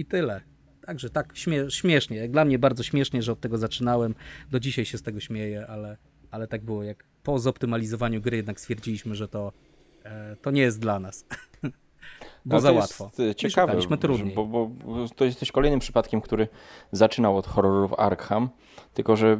i 0.00 0.04
tyle. 0.06 0.40
Także 0.86 1.10
tak 1.10 1.36
śmie 1.36 1.70
śmiesznie, 1.70 2.28
dla 2.28 2.44
mnie 2.44 2.58
bardzo 2.58 2.82
śmiesznie, 2.82 3.22
że 3.22 3.32
od 3.32 3.40
tego 3.40 3.58
zaczynałem. 3.58 4.14
Do 4.50 4.60
dzisiaj 4.60 4.84
się 4.84 4.98
z 4.98 5.02
tego 5.02 5.20
śmieję, 5.20 5.66
ale, 5.66 5.96
ale 6.30 6.48
tak 6.48 6.64
było, 6.64 6.82
jak 6.82 7.04
po 7.22 7.38
zoptymalizowaniu 7.38 8.20
gry 8.20 8.36
jednak 8.36 8.60
stwierdziliśmy, 8.60 9.14
że 9.14 9.28
to, 9.28 9.52
e, 10.04 10.36
to 10.36 10.50
nie 10.50 10.62
jest 10.62 10.80
dla 10.80 11.00
nas. 11.00 11.26
Bo 12.44 12.54
No 12.54 12.60
za 12.60 12.68
to 12.68 12.74
łatwo. 12.74 13.04
Jest 13.04 13.20
e, 13.20 13.34
ciekawe, 13.34 13.72
trudniej. 14.00 14.34
Bo, 14.34 14.44
bo, 14.44 14.66
bo 14.66 15.08
to 15.16 15.24
jesteś 15.24 15.52
kolejnym 15.52 15.80
przypadkiem, 15.80 16.20
który 16.20 16.48
zaczynał 16.92 17.36
od 17.36 17.46
horrorów 17.46 17.94
Arkham, 17.98 18.48
tylko 18.94 19.16
że 19.16 19.38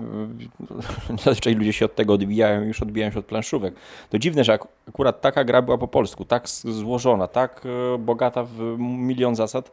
y, 1.13 1.17
zazwyczaj 1.25 1.55
ludzie 1.55 1.73
się 1.73 1.85
od 1.85 1.95
tego 1.95 2.13
odbijają, 2.13 2.63
już 2.63 2.83
odbijają 2.83 3.13
się 3.13 3.19
od 3.19 3.27
planszówek. 3.27 3.75
To 4.11 4.19
dziwne, 4.19 4.45
że 4.45 4.53
ak 4.53 4.69
akurat 4.89 5.21
taka 5.21 5.45
gra 5.45 5.63
była 5.63 5.79
po 5.79 5.89
polsku, 5.89 6.25
tak 6.25 6.49
złożona, 6.49 7.29
tak 7.29 7.63
e, 7.95 7.99
bogata 7.99 8.45
w 8.45 8.77
milion 8.79 9.37
zasad, 9.37 9.73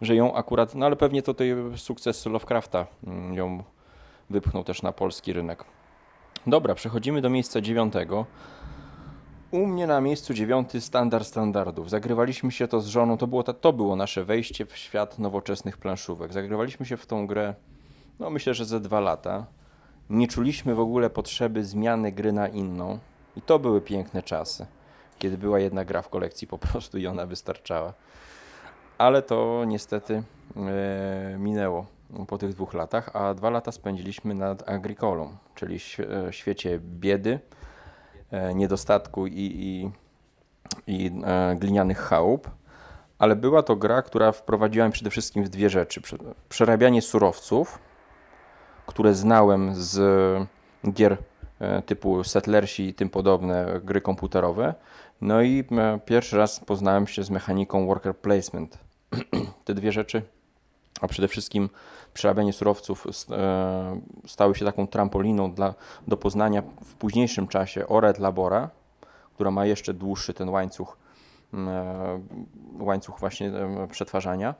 że 0.00 0.14
ją 0.14 0.34
akurat, 0.34 0.74
no 0.74 0.86
ale 0.86 0.96
pewnie 0.96 1.22
to 1.22 1.34
tutaj 1.34 1.54
sukces 1.76 2.26
Lovecrafta 2.26 2.86
mm, 3.06 3.34
ją 3.34 3.62
wypchnął 4.30 4.64
też 4.64 4.82
na 4.82 4.92
polski 4.92 5.32
rynek. 5.32 5.64
Dobra, 6.46 6.74
przechodzimy 6.74 7.20
do 7.20 7.30
miejsca 7.30 7.60
dziewiątego. 7.60 8.26
U 9.54 9.66
mnie 9.66 9.86
na 9.86 10.00
miejscu 10.00 10.34
dziewiąty 10.34 10.80
standard 10.80 11.26
standardów. 11.26 11.90
Zagrywaliśmy 11.90 12.52
się 12.52 12.68
to 12.68 12.80
z 12.80 12.86
żoną, 12.86 13.18
to 13.18 13.26
było, 13.26 13.42
to 13.42 13.72
było 13.72 13.96
nasze 13.96 14.24
wejście 14.24 14.66
w 14.66 14.76
świat 14.76 15.18
nowoczesnych 15.18 15.78
planszówek. 15.78 16.32
Zagrywaliśmy 16.32 16.86
się 16.86 16.96
w 16.96 17.06
tą 17.06 17.26
grę, 17.26 17.54
no 18.18 18.30
myślę, 18.30 18.54
że 18.54 18.64
ze 18.64 18.80
dwa 18.80 19.00
lata. 19.00 19.46
Nie 20.10 20.28
czuliśmy 20.28 20.74
w 20.74 20.80
ogóle 20.80 21.10
potrzeby 21.10 21.64
zmiany 21.64 22.12
gry 22.12 22.32
na 22.32 22.48
inną. 22.48 22.98
I 23.36 23.42
to 23.42 23.58
były 23.58 23.80
piękne 23.80 24.22
czasy, 24.22 24.66
kiedy 25.18 25.38
była 25.38 25.58
jedna 25.58 25.84
gra 25.84 26.02
w 26.02 26.08
kolekcji 26.08 26.46
po 26.46 26.58
prostu 26.58 26.98
i 26.98 27.06
ona 27.06 27.26
wystarczała. 27.26 27.92
Ale 28.98 29.22
to 29.22 29.64
niestety 29.66 30.22
e, 30.56 31.36
minęło 31.38 31.86
po 32.26 32.38
tych 32.38 32.52
dwóch 32.52 32.74
latach, 32.74 33.16
a 33.16 33.34
dwa 33.34 33.50
lata 33.50 33.72
spędziliśmy 33.72 34.34
nad 34.34 34.68
Agricolą, 34.68 35.36
czyli 35.54 35.78
e, 36.28 36.32
świecie 36.32 36.80
biedy, 36.82 37.40
niedostatku 38.54 39.26
i, 39.26 39.32
i, 39.36 39.90
i 40.86 41.10
e, 41.24 41.56
glinianych 41.56 41.98
chałup, 41.98 42.50
ale 43.18 43.36
była 43.36 43.62
to 43.62 43.76
gra, 43.76 44.02
która 44.02 44.32
wprowadziła 44.32 44.86
mnie 44.86 44.92
przede 44.92 45.10
wszystkim 45.10 45.44
w 45.44 45.48
dwie 45.48 45.70
rzeczy. 45.70 46.00
Prze- 46.00 46.18
Przerabianie 46.48 47.02
surowców, 47.02 47.78
które 48.86 49.14
znałem 49.14 49.74
z 49.74 49.98
gier 50.92 51.16
e, 51.60 51.82
typu 51.82 52.24
Settlersi 52.24 52.88
i 52.88 52.94
tym 52.94 53.10
podobne 53.10 53.80
gry 53.84 54.00
komputerowe. 54.00 54.74
No 55.20 55.42
i 55.42 55.64
e, 55.72 55.98
pierwszy 56.04 56.36
raz 56.36 56.60
poznałem 56.60 57.06
się 57.06 57.22
z 57.24 57.30
mechaniką 57.30 57.86
worker 57.86 58.16
placement. 58.16 58.78
Te 59.64 59.74
dwie 59.74 59.92
rzeczy, 59.92 60.22
a 61.00 61.08
przede 61.08 61.28
wszystkim 61.28 61.68
przerabianie 62.14 62.52
surowców 62.52 63.06
e, 63.30 64.00
stały 64.26 64.54
się 64.54 64.64
taką 64.64 64.86
trampoliną 64.86 65.52
dla, 65.52 65.74
do 66.08 66.16
poznania 66.16 66.62
w 66.84 66.94
późniejszym 66.94 67.48
czasie 67.48 67.86
Ored 67.88 68.18
Labora, 68.18 68.70
która 69.34 69.50
ma 69.50 69.66
jeszcze 69.66 69.94
dłuższy 69.94 70.34
ten 70.34 70.48
łańcuch, 70.48 70.96
mm, 71.52 71.68
e, 71.68 72.84
łańcuch 72.84 73.20
właśnie 73.20 73.52
przetwarzania, 73.90 74.54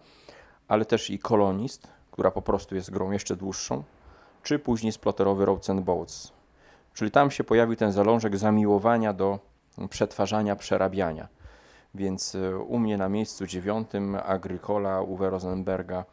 ale 0.68 0.84
też 0.84 1.10
i 1.10 1.18
Kolonist, 1.18 1.88
która 2.10 2.30
po 2.30 2.42
prostu 2.42 2.74
jest 2.74 2.90
grą 2.90 3.10
jeszcze 3.10 3.36
dłuższą, 3.36 3.82
czy 4.42 4.58
później 4.58 4.92
sploterowy 4.92 5.44
Roads 5.44 5.70
and 5.70 5.80
Boats. 5.80 6.32
Czyli 6.94 7.10
tam 7.10 7.30
się 7.30 7.44
pojawił 7.44 7.76
ten 7.76 7.92
zalążek 7.92 8.36
zamiłowania 8.36 9.12
do 9.12 9.38
przetwarzania, 9.90 10.56
przerabiania. 10.56 11.28
Więc 11.94 12.34
e, 12.34 12.58
u 12.58 12.78
mnie 12.78 12.96
na 12.96 13.08
miejscu 13.08 13.46
dziewiątym 13.46 14.16
Agricola 14.24 15.02
Uwe 15.02 15.30
Rosenberga. 15.30 16.04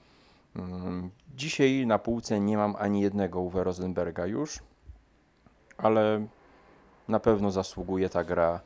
Mm, 0.56 1.12
Dzisiaj 1.36 1.86
na 1.88 2.00
półce 2.00 2.40
nie 2.40 2.58
mam 2.58 2.76
ani 2.80 3.02
jednego 3.02 3.42
Uwe 3.42 3.64
Rosenberga 3.64 4.26
już, 4.26 4.60
ale 5.78 6.28
na 7.08 7.20
pewno 7.20 7.52
zasługuje 7.52 8.10
ta 8.10 8.24
gra 8.24 8.60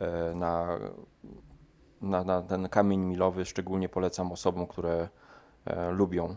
e, 0.00 0.34
na, 0.34 0.78
na, 2.02 2.24
na 2.24 2.42
ten 2.42 2.68
kamień 2.68 3.00
milowy. 3.00 3.44
Szczególnie 3.44 3.88
polecam 3.88 4.32
osobom, 4.32 4.66
które 4.66 5.08
e, 5.64 5.90
lubią 5.90 6.36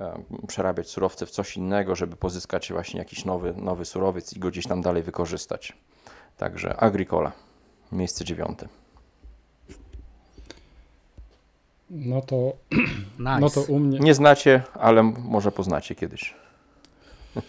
e, 0.00 0.22
przerabiać 0.46 0.90
surowce 0.90 1.26
w 1.26 1.30
coś 1.30 1.56
innego, 1.56 1.94
żeby 1.94 2.16
pozyskać 2.16 2.72
właśnie 2.72 2.98
jakiś 2.98 3.24
nowy, 3.24 3.54
nowy 3.56 3.84
surowiec 3.84 4.36
i 4.36 4.40
go 4.40 4.48
gdzieś 4.48 4.66
tam 4.66 4.82
dalej 4.82 5.02
wykorzystać. 5.02 5.78
Także 6.36 6.76
Agricola, 6.76 7.32
miejsce 7.92 8.24
dziewiąte. 8.24 8.68
No 11.90 12.20
to, 12.20 12.52
Nice. 13.18 13.40
no 13.40 13.50
to 13.50 13.62
u 13.62 13.78
mnie. 13.78 13.98
Nie 13.98 14.14
znacie, 14.14 14.62
ale 14.74 15.02
może 15.02 15.52
poznacie 15.52 15.94
kiedyś. 15.94 16.34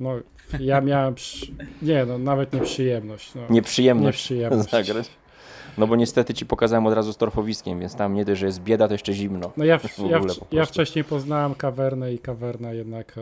No, 0.00 0.12
ja 0.60 0.80
miałem. 0.80 1.14
Przy... 1.14 1.46
Nie, 1.82 2.04
no 2.06 2.18
nawet 2.18 2.52
nie 2.52 2.60
przyjemność. 2.60 3.34
No, 3.34 3.42
Nieprzyjemność 3.50 4.30
Nieprzyjemność. 4.30 4.70
zagrać. 4.86 5.10
No 5.78 5.86
bo 5.86 5.96
niestety 5.96 6.34
ci 6.34 6.46
pokazałem 6.46 6.86
od 6.86 6.94
razu 6.94 7.12
z 7.12 7.16
torfowiskiem, 7.16 7.80
więc 7.80 7.94
tam 7.96 8.14
nie 8.14 8.24
dość, 8.24 8.40
że 8.40 8.46
jest 8.46 8.62
bieda, 8.62 8.88
to 8.88 8.94
jeszcze 8.94 9.12
zimno. 9.12 9.52
No 9.56 9.64
ja, 9.64 9.78
w, 9.78 9.82
W 9.96 10.10
ja, 10.10 10.20
w, 10.20 10.52
ja 10.52 10.64
wcześniej 10.64 11.04
poznałem 11.04 11.54
kawernę 11.54 12.12
i 12.12 12.18
kawerna 12.18 12.72
jednak 12.72 13.18
e, 13.18 13.20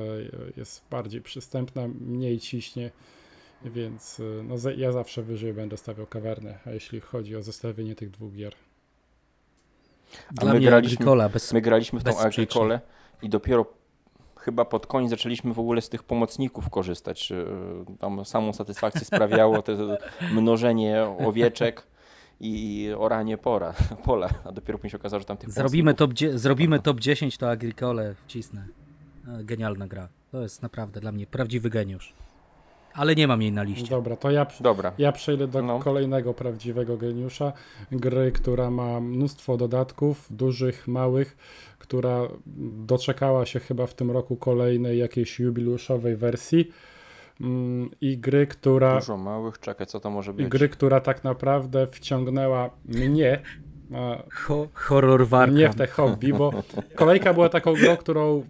jest 0.57 0.83
bardziej 0.91 1.21
przystępna, 1.21 1.89
mniej 2.01 2.39
ciśnie, 2.39 2.91
więc 3.65 4.21
e, 4.21 4.43
no, 4.43 4.71
ja 4.77 4.93
zawsze 4.93 5.23
wyżej 5.23 5.53
będę 5.53 5.77
stawiał 5.77 6.07
kawernę, 6.07 6.59
a 6.67 6.71
jeśli 6.71 7.01
chodzi 7.01 7.37
o 7.37 7.43
zestawienie 7.43 7.95
tych 7.95 8.11
dwóch 8.11 8.33
gier. 8.33 8.55
Dla 10.31 10.53
my 10.53 10.61
graliśmy- 10.61 10.95
Agricola 10.97 11.29
bez... 11.29 11.53
My 11.53 11.61
graliśmy 11.61 12.01
w 12.01 12.05
tą. 12.05 12.19
Agricolę 12.19 12.81
i 13.23 13.29
dopiero 13.29 13.67
chyba 14.37 14.65
pod 14.65 14.87
koniec 14.87 15.11
zaczęliśmy 15.11 15.55
w 15.55 15.59
ogóle 15.59 15.81
z 15.81 15.89
tych 15.89 16.03
pomocników 16.03 16.71
korzystać. 16.71 17.31
Yy, 17.31 17.37
Tam 17.99 18.25
samą 18.25 18.53
satysfakcję 18.53 19.01
sprawiało 19.05 19.63
to 19.63 19.73
mnożenie 20.33 21.03
owieczek 21.19 21.87
i 22.41 22.91
oranie 22.99 23.39
pora, 23.39 23.75
pola, 24.05 24.29
a 24.45 24.53
dopiero 24.53 24.79
później 24.79 24.91
się 24.91 24.97
okazało, 24.99 25.21
że 25.21 25.27
tam 25.27 25.37
tych 25.37 25.51
Zrobimy 25.51 25.95
top, 25.95 26.11
zrobimy 26.35 26.81
top 26.81 27.01
10, 27.01 27.39
to 27.39 27.51
Agricole 27.51 28.15
wcisnę. 28.27 28.67
E, 29.29 29.45
Genialna 29.45 29.87
gra. 29.87 30.09
To 30.33 30.43
jest 30.43 30.63
naprawdę 30.63 31.01
dla 31.01 31.13
mnie 31.13 31.27
prawdziwy 31.27 31.71
geniusz. 31.71 32.13
Ale 32.97 33.15
nie 33.15 33.27
mam 33.29 33.43
jej 33.43 33.53
na 33.53 33.63
liście. 33.63 33.91
Dobra, 33.91 34.17
to 34.17 34.31
ja, 34.31 34.47
Dobra. 34.61 34.93
ja 34.99 35.13
przejdę 35.13 35.49
do 35.49 35.63
No. 35.63 35.79
kolejnego 35.79 36.35
prawdziwego 36.35 36.97
geniusza. 36.97 37.53
Gry, 37.93 38.33
która 38.33 38.71
ma 38.71 39.01
mnóstwo 39.01 39.57
dodatków, 39.57 40.27
dużych, 40.31 40.89
małych, 40.89 41.37
która 41.79 42.21
doczekała 42.87 43.47
się 43.47 43.61
chyba 43.61 43.87
w 43.87 43.95
tym 43.95 44.11
roku 44.11 44.37
kolejnej 44.37 44.99
jakiejś 44.99 45.39
jubileuszowej 45.41 46.17
wersji. 46.17 46.71
Mm, 47.41 47.91
I 48.01 48.19
gry, 48.19 48.47
która. 48.47 48.95
Dużo 49.01 49.17
małych, 49.17 49.61
czekaj, 49.61 49.87
co 49.87 50.01
to 50.01 50.11
może 50.11 50.31
I 50.33 50.35
być? 50.35 50.49
gry, 50.49 50.69
która 50.69 51.01
tak 51.01 51.25
naprawdę 51.25 51.87
wciągnęła 51.87 52.71
mnie. 52.85 53.41
a 53.95 54.23
Ho 54.35 54.69
horror 54.75 55.27
warka. 55.27 55.55
Nie 55.55 55.69
w 55.69 55.75
te 55.75 55.87
hobby, 55.87 56.33
bo 56.33 56.53
kolejka 56.95 57.35
była 57.35 57.49
taką 57.49 57.75
grą, 57.75 57.97
którą 57.97 58.45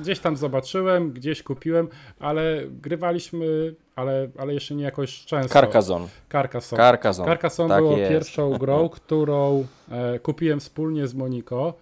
gdzieś 0.00 0.18
tam 0.18 0.36
zobaczyłem, 0.36 1.10
gdzieś 1.12 1.42
kupiłem, 1.42 1.88
ale 2.18 2.62
grywaliśmy, 2.82 3.74
ale, 3.96 4.28
ale 4.38 4.54
jeszcze 4.54 4.74
nie 4.74 4.84
jakoś 4.84 5.24
często. 5.24 5.52
Carcassonne. 5.52 6.08
Carcassonne. 6.32 6.82
Carcassonne. 6.84 7.32
Carcassonne 7.32 7.74
Tak 7.74 7.84
było 7.84 7.96
jest. 7.96 8.10
pierwszą 8.10 8.58
grą, 8.58 8.88
którą 8.88 9.66
e, 9.90 10.18
kupiłem 10.18 10.60
wspólnie 10.60 11.06
z 11.06 11.14
Moniko. 11.14 11.74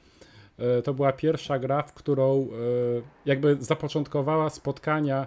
E, 0.58 0.82
to 0.82 0.94
była 0.94 1.12
pierwsza 1.12 1.58
gra, 1.58 1.82
w 1.82 1.92
którą 1.92 2.42
e, 2.42 2.46
jakby 3.26 3.56
zapoczątkowała 3.60 4.50
spotkania 4.50 5.22
e, 5.22 5.26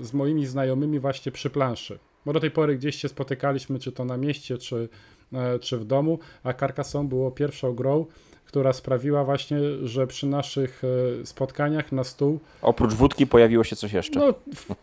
z 0.00 0.12
moimi 0.12 0.46
znajomymi 0.46 0.98
właśnie 0.98 1.32
przy 1.32 1.50
planszy. 1.50 1.98
Bo 2.26 2.32
do 2.32 2.40
tej 2.40 2.50
pory 2.50 2.76
gdzieś 2.76 2.96
się 2.96 3.08
spotykaliśmy, 3.08 3.78
czy 3.78 3.92
to 3.92 4.04
na 4.04 4.16
mieście, 4.16 4.58
czy, 4.58 4.88
e, 5.32 5.58
czy 5.58 5.78
w 5.78 5.84
domu, 5.84 6.18
a 6.42 6.52
Carcassonne 6.52 7.08
było 7.08 7.30
pierwszą 7.30 7.72
grą, 7.74 8.06
która 8.54 8.72
sprawiła 8.72 9.24
właśnie, 9.24 9.58
że 9.82 10.06
przy 10.06 10.26
naszych 10.26 10.82
e, 11.22 11.26
spotkaniach 11.26 11.92
na 11.92 12.04
stół 12.04 12.38
Oprócz 12.62 12.94
wódki 12.94 13.26
pojawiło 13.26 13.64
się 13.64 13.76
coś 13.76 13.92
jeszcze. 13.92 14.20
no, 14.20 14.34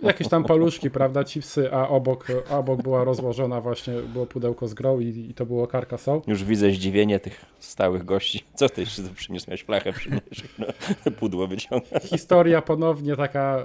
jakieś 0.02 0.28
tam 0.28 0.44
paluszki, 0.44 0.90
prawda, 1.00 1.24
chipsy, 1.24 1.74
a 1.74 1.88
obok, 1.88 2.28
a 2.50 2.58
obok 2.58 2.82
była 2.82 3.04
rozłożona 3.04 3.62
właśnie, 3.62 3.94
było 3.94 4.26
pudełko 4.26 4.68
z 4.68 4.74
grą 4.74 5.00
i, 5.00 5.28
i 5.30 5.34
to 5.34 5.46
było 5.46 5.68
Carcassonne. 5.68 6.22
Już 6.28 6.44
widzę 6.44 6.72
zdziwienie 6.72 7.20
tych 7.20 7.46
stałych 7.60 8.06
gości. 8.06 8.44
Co 8.56 8.70
ty 8.70 8.82
jeszcze 8.82 9.04
przyniósł? 9.16 9.46
Miałeś 9.48 9.64
flachę 9.64 9.94
przyniósł, 9.94 10.24
no, 10.60 11.12
pudło 11.20 11.48
wyciąga. 11.48 12.00
Historia 12.04 12.62
ponownie 12.62 13.16
taka 13.16 13.60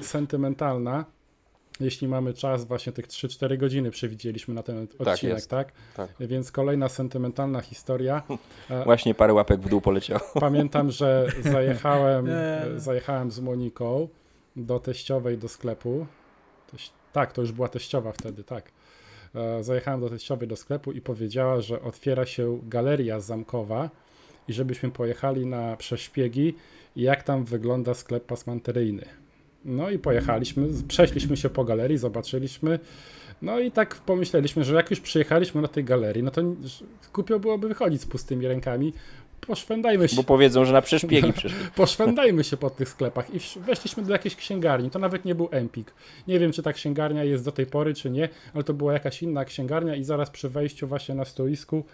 e, 0.00 0.02
sentymentalna. 0.04 1.04
Jeśli 1.80 2.08
mamy 2.08 2.34
czas, 2.34 2.64
właśnie 2.64 2.92
tych 2.92 3.06
3-4 3.06 3.56
godziny 3.56 3.90
przewidzieliśmy 3.90 4.54
na 4.54 4.62
ten 4.62 4.86
odcinek, 4.98 5.34
jest. 5.34 5.50
tak? 5.50 5.72
Tak. 5.96 6.10
Więc 6.20 6.52
kolejna 6.52 6.88
sentymentalna 6.88 7.60
historia. 7.60 8.22
Właśnie 8.84 9.14
parę 9.14 9.32
łapek 9.32 9.60
w 9.60 9.68
dół 9.68 9.80
poleciało. 9.80 10.20
Pamiętam, 10.40 10.90
że 10.90 11.26
zajechałem, 11.42 12.26
zajechałem 12.76 13.30
z 13.30 13.40
Moniką 13.40 14.08
do 14.56 14.78
teściowej 14.78 15.38
do 15.38 15.48
sklepu. 15.48 16.06
Teś... 16.72 16.90
Tak, 17.12 17.32
to 17.32 17.40
już 17.40 17.52
była 17.52 17.68
teściowa 17.68 18.12
wtedy, 18.12 18.44
tak. 18.44 18.72
E, 19.34 19.64
Zajechałem 19.64 20.00
do 20.00 20.10
teściowej 20.10 20.48
do 20.48 20.56
sklepu 20.56 20.92
i 20.92 21.00
powiedziała, 21.00 21.60
że 21.60 21.82
otwiera 21.82 22.26
się 22.26 22.60
galeria 22.62 23.20
zamkowa 23.20 23.90
i 24.48 24.52
żebyśmy 24.52 24.90
pojechali 24.90 25.46
na 25.46 25.76
przeszpiegi, 25.76 26.54
jak 26.96 27.22
tam 27.22 27.44
wygląda 27.44 27.94
sklep 27.94 28.26
pasmanteryjny. 28.26 29.23
No 29.64 29.90
i 29.90 29.98
pojechaliśmy, 29.98 30.66
przeszliśmy 30.88 31.36
się 31.36 31.50
po 31.50 31.64
galerii, 31.64 31.98
zobaczyliśmy. 31.98 32.78
No 33.42 33.60
i 33.60 33.70
tak 33.70 33.94
pomyśleliśmy, 33.94 34.64
że 34.64 34.74
jak 34.74 34.90
już 34.90 35.00
przyjechaliśmy 35.00 35.62
do 35.62 35.68
tej 35.68 35.84
galerii, 35.84 36.22
no 36.22 36.30
to 36.30 36.42
głupio 37.14 37.38
byłoby 37.38 37.68
wychodzić 37.68 38.00
z 38.02 38.06
pustymi 38.06 38.46
rękami. 38.48 38.92
Poszwędajmy 39.46 40.08
się, 40.08 40.16
Bo 40.16 40.22
powiedzą, 40.24 40.64
że 40.64 40.72
na 40.72 40.82
przeszpiegi 40.82 41.32
przyszli. 41.38 41.58
poszwędajmy 41.76 42.44
się 42.44 42.56
po 42.56 42.70
tych 42.70 42.88
sklepach 42.88 43.34
i 43.34 43.60
weszliśmy 43.60 44.02
do 44.02 44.12
jakiejś 44.12 44.36
księgarni. 44.36 44.90
To 44.90 44.98
nawet 44.98 45.24
nie 45.24 45.34
był 45.34 45.48
Empik. 45.50 45.94
Nie 46.28 46.38
wiem, 46.38 46.52
czy 46.52 46.62
ta 46.62 46.72
księgarnia 46.72 47.24
jest 47.24 47.44
do 47.44 47.52
tej 47.52 47.66
pory, 47.66 47.94
czy 47.94 48.10
nie, 48.10 48.28
ale 48.54 48.64
to 48.64 48.74
była 48.74 48.92
jakaś 48.92 49.22
inna 49.22 49.44
księgarnia 49.44 49.96
i 49.96 50.04
zaraz 50.04 50.30
przy 50.30 50.48
wejściu 50.48 50.86
właśnie 50.86 51.14
na 51.14 51.24
stoisku 51.24 51.84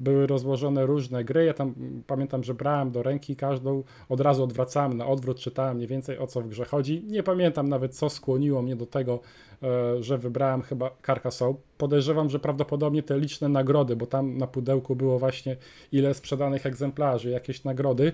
były 0.00 0.26
rozłożone 0.26 0.86
różne 0.86 1.24
gry. 1.24 1.44
Ja 1.44 1.54
tam 1.54 1.74
pamiętam, 2.06 2.44
że 2.44 2.54
brałem 2.54 2.90
do 2.90 3.02
ręki 3.02 3.36
każdą, 3.36 3.82
od 4.08 4.20
razu 4.20 4.44
odwracałem 4.44 4.96
na 4.96 5.06
odwrót, 5.06 5.38
czytałem 5.38 5.76
mniej 5.76 5.88
więcej 5.88 6.18
o 6.18 6.26
co 6.26 6.40
w 6.40 6.48
grze 6.48 6.64
chodzi. 6.64 7.04
Nie 7.06 7.22
pamiętam 7.22 7.68
nawet, 7.68 7.94
co 7.94 8.10
skłoniło 8.10 8.62
mnie 8.62 8.76
do 8.76 8.86
tego, 8.86 9.20
e, 9.62 10.02
że 10.02 10.18
wybrałem 10.18 10.62
chyba 10.62 10.90
Carcassonne. 11.06 11.58
Podejrzewam, 11.78 12.30
że 12.30 12.38
prawdopodobnie 12.38 13.02
te 13.02 13.18
liczne 13.18 13.48
nagrody, 13.48 13.96
bo 13.96 14.06
tam 14.06 14.38
na 14.38 14.46
pudełku 14.46 14.96
było 14.96 15.18
właśnie 15.18 15.56
ile 15.92 16.14
sprzedanych 16.14 16.66
egzemplarzy, 16.66 17.30
jakieś 17.30 17.64
nagrody. 17.64 18.12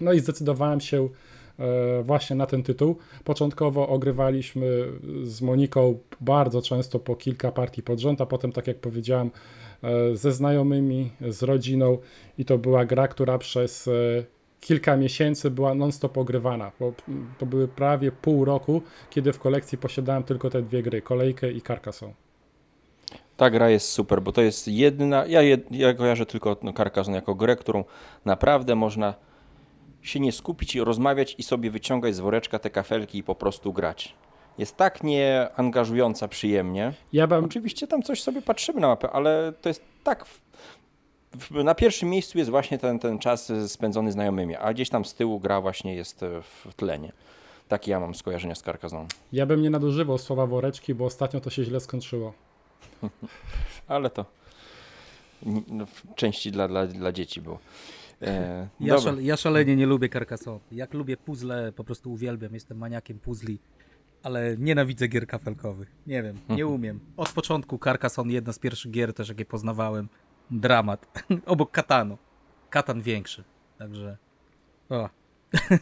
No 0.00 0.12
i 0.12 0.20
zdecydowałem 0.20 0.80
się 0.80 1.08
e, 1.58 2.02
właśnie 2.02 2.36
na 2.36 2.46
ten 2.46 2.62
tytuł. 2.62 2.96
Początkowo 3.24 3.88
ogrywaliśmy 3.88 4.66
z 5.22 5.42
Moniką 5.42 5.98
bardzo 6.20 6.62
często 6.62 6.98
po 6.98 7.16
kilka 7.16 7.52
partii 7.52 7.82
pod 7.82 8.00
rząd, 8.00 8.20
a 8.20 8.26
potem, 8.26 8.52
tak 8.52 8.66
jak 8.66 8.78
powiedziałem, 8.78 9.30
ze 10.14 10.32
znajomymi, 10.32 11.10
z 11.28 11.42
rodziną 11.42 11.98
i 12.38 12.44
to 12.44 12.58
była 12.58 12.84
gra, 12.84 13.08
która 13.08 13.38
przez 13.38 13.88
e, 13.88 13.92
kilka 14.60 14.96
miesięcy 14.96 15.50
była 15.50 15.74
non-stop 15.74 16.18
ogrywana, 16.18 16.72
bo 16.80 16.92
to 17.38 17.46
były 17.46 17.68
prawie 17.68 18.12
pół 18.12 18.44
roku, 18.44 18.82
kiedy 19.10 19.32
w 19.32 19.38
kolekcji 19.38 19.78
posiadałem 19.78 20.22
tylko 20.22 20.50
te 20.50 20.62
dwie 20.62 20.82
gry, 20.82 21.02
Kolejkę 21.02 21.52
i 21.52 21.62
Carcassonne. 21.62 22.14
Ta 23.36 23.50
gra 23.50 23.70
jest 23.70 23.88
super, 23.88 24.22
bo 24.22 24.32
to 24.32 24.42
jest 24.42 24.68
jedna. 24.68 25.26
Ja, 25.26 25.42
jed, 25.42 25.72
ja 25.72 25.94
kojarzę 25.94 26.26
tylko 26.26 26.56
no, 26.62 26.72
Carcassonne 26.72 27.16
jako 27.16 27.34
grę, 27.34 27.56
którą 27.56 27.84
naprawdę 28.24 28.74
można 28.74 29.14
się 30.02 30.20
nie 30.20 30.32
skupić 30.32 30.74
i 30.74 30.80
rozmawiać 30.80 31.34
i 31.38 31.42
sobie 31.42 31.70
wyciągać 31.70 32.14
z 32.14 32.20
woreczka 32.20 32.58
te 32.58 32.70
kafelki 32.70 33.18
i 33.18 33.22
po 33.22 33.34
prostu 33.34 33.72
grać. 33.72 34.14
Jest 34.58 34.76
tak 34.76 35.02
nieangażująca 35.02 36.28
przyjemnie. 36.28 36.92
Ja 37.12 37.26
bym, 37.26 37.44
Oczywiście 37.44 37.86
tam 37.86 38.02
coś 38.02 38.22
sobie 38.22 38.42
patrzymy 38.42 38.80
na 38.80 38.88
mapę, 38.88 39.10
ale 39.10 39.52
to 39.62 39.68
jest 39.68 39.82
tak. 40.04 40.26
W, 40.26 40.40
w, 41.38 41.64
na 41.64 41.74
pierwszym 41.74 42.08
miejscu 42.08 42.38
jest 42.38 42.50
właśnie 42.50 42.78
ten, 42.78 42.98
ten 42.98 43.18
czas 43.18 43.52
spędzony 43.66 44.12
znajomymi, 44.12 44.56
a 44.56 44.74
gdzieś 44.74 44.88
tam 44.90 45.04
z 45.04 45.14
tyłu 45.14 45.40
gra 45.40 45.60
właśnie 45.60 45.94
jest 45.94 46.22
e, 46.22 46.42
w 46.42 46.74
tlenie. 46.76 47.12
Takie 47.68 47.90
ja 47.90 48.00
mam 48.00 48.14
skojarzenia 48.14 48.54
z 48.54 48.62
Carcassonne. 48.62 49.08
ja 49.32 49.46
bym 49.46 49.62
nie 49.62 49.70
nadużywał 49.70 50.18
słowa 50.18 50.46
woreczki, 50.46 50.94
bo 50.94 51.04
ostatnio 51.04 51.40
to 51.40 51.50
się 51.50 51.64
źle 51.64 51.80
skończyło. 51.80 52.32
Ale 53.88 54.10
to 54.10 54.24
no, 55.68 55.86
w 55.86 56.14
części 56.14 56.52
dla, 56.52 56.68
dla, 56.68 56.86
dla 56.86 57.12
dzieci 57.12 57.40
było. 57.40 57.58
E, 58.22 58.68
Ja, 58.80 58.94
dobra. 58.94 59.10
szal, 59.12 59.22
ja 59.22 59.36
szalenie 59.36 59.76
nie 59.76 59.86
lubię 59.86 60.08
Carcassonne. 60.08 60.60
Jak 60.72 60.94
lubię 60.94 61.16
puzzle, 61.16 61.72
po 61.72 61.84
prostu 61.84 62.12
uwielbiam. 62.12 62.54
Jestem 62.54 62.78
maniakiem 62.78 63.18
puzli, 63.18 63.58
ale 64.22 64.56
nienawidzę 64.58 65.08
gier 65.08 65.26
kafelkowych. 65.26 65.92
Nie 66.06 66.22
wiem, 66.22 66.36
nie 66.48 66.66
umiem. 66.66 67.00
Od 67.16 67.32
początku 67.32 67.78
Carcassonne, 67.78 68.32
jedna 68.32 68.52
z 68.52 68.58
pierwszych 68.58 68.90
gier 68.90 69.14
też, 69.14 69.28
jakie 69.28 69.44
poznawałem. 69.44 70.08
Dramat. 70.50 71.22
Obok 71.46 71.70
Katanu. 71.70 72.18
Katan 72.70 73.00
większy. 73.02 73.44
Także... 73.78 74.16
O. 74.88 75.08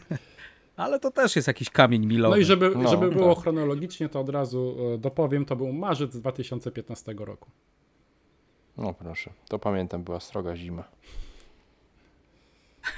ale 0.75 0.99
to 0.99 1.11
też 1.11 1.35
jest 1.35 1.47
jakiś 1.47 1.69
kamień 1.69 2.05
milowy. 2.05 2.35
No 2.35 2.41
i 2.41 2.45
żeby, 2.45 2.71
No, 2.75 2.89
żeby 2.89 3.09
było 3.09 3.33
tak. 3.35 3.43
chronologicznie, 3.43 4.09
to 4.09 4.19
od 4.19 4.29
razu 4.29 4.75
e, 4.93 4.97
dopowiem, 4.97 5.45
to 5.45 5.55
był 5.55 5.73
marzec 5.73 6.17
2015 6.17 7.15
roku. 7.17 7.49
No 8.77 8.93
proszę, 8.93 9.33
to 9.49 9.59
pamiętam, 9.59 10.03
była 10.03 10.19
sroga 10.19 10.55
zima. 10.55 10.83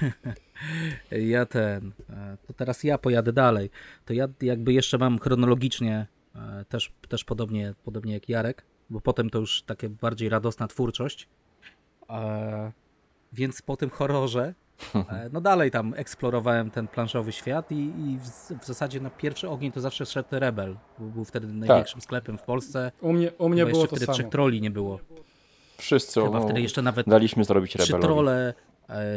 Ja 1.10 1.46
ten, 1.46 1.92
e, 2.10 2.36
to 2.46 2.52
teraz 2.52 2.84
ja 2.84 2.98
pojadę 2.98 3.32
dalej. 3.32 3.70
To 4.04 4.12
ja 4.12 4.28
jakby 4.42 4.72
jeszcze 4.72 4.98
mam 4.98 5.18
chronologicznie 5.18 6.06
e, 6.34 6.64
też, 6.64 6.92
też 7.08 7.24
podobnie, 7.24 7.74
podobnie 7.84 8.14
jak 8.14 8.28
Jarek, 8.28 8.64
bo 8.90 9.00
potem 9.00 9.30
to 9.30 9.38
już 9.38 9.62
takie 9.62 9.88
bardziej 9.88 10.28
radosna 10.28 10.68
twórczość. 10.68 11.28
E, 12.10 12.72
Więc 13.32 13.62
po 13.62 13.76
tym 13.76 13.90
horrorze, 13.90 14.54
no 15.32 15.40
dalej 15.40 15.70
tam 15.70 15.94
eksplorowałem 15.96 16.70
ten 16.70 16.88
planszowy 16.88 17.32
świat 17.32 17.72
i, 17.72 17.74
i 17.76 18.18
w, 18.18 18.60
w 18.62 18.66
zasadzie 18.66 19.00
na 19.00 19.10
pierwszy 19.10 19.48
ogień 19.48 19.72
to 19.72 19.80
zawsze 19.80 20.06
szedł 20.06 20.28
Rebel, 20.32 20.76
bo 20.98 21.04
był 21.06 21.24
wtedy 21.24 21.46
największym 21.46 22.00
sklepem 22.00 22.38
w 22.38 22.42
Polsce. 22.42 22.92
U 23.00 23.12
mnie, 23.12 23.32
u 23.32 23.48
mnie 23.48 23.66
było 23.66 23.78
jeszcze 23.78 23.88
to 23.88 23.96
wtedy 23.96 24.06
samo. 24.06 24.14
trzech 24.14 24.28
troli 24.28 24.60
nie 24.60 24.70
było. 24.70 25.00
Wszyscy 25.78 26.20
Chyba 26.20 26.40
wtedy 26.40 26.60
jeszcze 26.60 26.82
nawet 26.82 27.06
daliśmy 27.08 27.44
zrobić 27.44 27.72
trzy 27.72 27.78
rebelowi. 27.92 28.02
trole, 28.02 28.54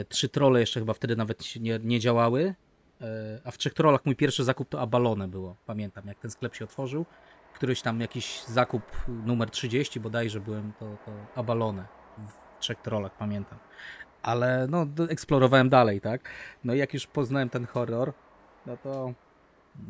trzy 0.10 0.30
trole 0.30 0.60
jeszcze 0.60 0.80
chyba 0.80 0.94
wtedy 0.94 1.16
nawet 1.16 1.56
nie, 1.56 1.80
nie 1.84 2.00
działały. 2.00 2.56
E, 3.02 3.42
a 3.44 3.52
w 3.52 3.58
trzech 3.58 3.74
trolach 3.74 4.06
mój 4.06 4.16
pierwszy 4.16 4.44
zakup 4.44 4.70
to 4.70 4.82
Abalone 4.82 5.28
było. 5.28 5.56
Pamiętam, 5.66 6.08
jak 6.08 6.20
ten 6.20 6.32
sklep 6.32 6.56
się 6.56 6.66
otworzył. 6.66 7.06
Któryś 7.54 7.82
tam 7.82 8.02
jakiś 8.02 8.44
zakup 8.44 8.84
numer 9.26 9.50
30 9.50 10.00
bodajże 10.00 10.40
byłem, 10.40 10.74
to, 10.80 10.98
to 11.06 11.12
Abalone. 11.36 11.86
W 12.18 12.60
trzech 12.60 12.82
trolach, 12.82 13.18
pamiętam. 13.18 13.60
Ale 14.22 14.68
no, 14.70 14.86
eksplorowałem 15.10 15.70
dalej, 15.70 16.02
tak? 16.02 16.30
No 16.64 16.74
i 16.74 16.78
jak 16.78 16.94
już 16.94 17.08
poznałem 17.08 17.50
ten 17.50 17.66
horror, 17.66 18.14
no 18.66 18.78
to 18.78 19.14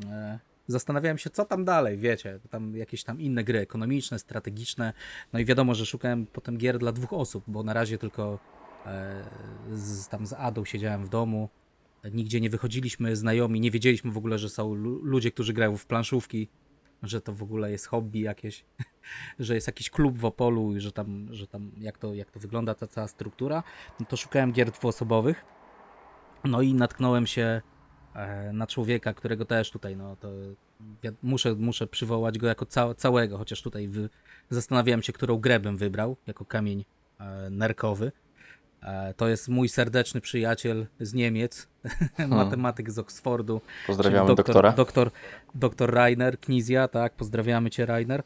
e, 0.09 0.39
zastanawiałem 0.67 1.17
się, 1.17 1.29
co 1.29 1.45
tam 1.45 1.65
dalej, 1.65 1.97
wiecie, 1.97 2.39
tam 2.49 2.75
jakieś 2.75 3.03
tam 3.03 3.21
inne 3.21 3.43
gry 3.43 3.59
ekonomiczne, 3.59 4.19
strategiczne, 4.19 4.93
no 5.33 5.39
i 5.39 5.45
wiadomo, 5.45 5.75
że 5.75 5.85
szukałem 5.85 6.25
potem 6.25 6.57
gier 6.57 6.77
dla 6.77 6.91
dwóch 6.91 7.13
osób, 7.13 7.43
bo 7.47 7.63
na 7.63 7.73
razie 7.73 7.97
tylko 7.97 8.23
e, 8.33 8.60
z, 9.71 10.07
tam 10.07 10.27
z 10.27 10.33
Adą 10.33 10.65
siedziałem 10.65 11.05
w 11.05 11.09
domu, 11.09 11.49
nigdzie 12.11 12.41
nie 12.41 12.49
wychodziliśmy, 12.49 13.15
znajomi, 13.15 13.59
nie 13.59 13.71
wiedzieliśmy 13.71 14.11
w 14.11 14.17
ogóle, 14.17 14.37
że 14.37 14.49
są 14.49 14.73
lu- 14.73 14.99
ludzie, 15.03 15.31
którzy 15.31 15.53
grają 15.53 15.77
w 15.77 15.85
planszówki, 15.85 16.47
że 17.03 17.21
to 17.21 17.33
w 17.33 17.43
ogóle 17.43 17.71
jest 17.71 17.85
hobby 17.87 18.19
jakieś, 18.19 18.65
że 19.39 19.55
jest 19.55 19.67
jakiś 19.67 19.89
klub 19.89 20.17
w 20.17 20.25
Opolu 20.25 20.75
i 20.75 20.79
że 20.79 20.91
tam, 20.91 21.27
że 21.31 21.47
tam 21.47 21.71
jak, 21.77 21.97
to, 21.97 22.13
jak 22.13 22.31
to 22.31 22.39
wygląda 22.39 22.75
ta 22.75 22.87
cała 22.87 23.07
struktura, 23.07 23.63
no 23.99 24.05
to 24.05 24.17
szukałem 24.17 24.51
gier 24.51 24.71
dwuosobowych. 24.71 25.45
No 26.43 26.61
i 26.61 26.73
natknąłem 26.73 27.27
się 27.27 27.61
e, 28.15 28.53
na 28.53 28.67
człowieka, 28.67 29.13
którego 29.13 29.45
też 29.45 29.71
tutaj, 29.71 29.95
no 29.95 30.15
to 30.15 30.29
ja 31.03 31.11
muszę, 31.23 31.55
muszę 31.55 31.87
przywołać 31.87 32.37
go 32.37 32.47
jako 32.47 32.65
ca 32.65 32.93
całego, 32.93 33.37
chociaż 33.37 33.61
tutaj 33.61 33.87
wy, 33.87 34.09
zastanawiałem 34.49 35.01
się, 35.01 35.13
którą 35.13 35.37
grę 35.37 35.59
bym 35.59 35.77
wybrał 35.77 36.17
jako 36.27 36.45
kamień 36.45 36.85
e, 37.19 37.49
nerkowy. 37.49 38.11
E, 38.83 39.13
to 39.13 39.27
jest 39.27 39.47
mój 39.47 39.69
serdeczny 39.69 40.21
przyjaciel 40.21 40.87
z 40.99 41.13
Niemiec, 41.13 41.67
matematyk 42.27 42.91
z 42.91 42.99
Oxfordu. 42.99 43.61
Pozdrawiamy 43.87 44.25
czyli 44.25 44.35
doktora. 44.35 44.71
Doktor, 44.71 45.11
doktor 45.55 45.93
Rainer 45.93 46.39
Knizia, 46.39 46.87
tak, 46.87 47.13
pozdrawiamy 47.13 47.69
cię 47.69 47.85
Rainer. 47.85 48.23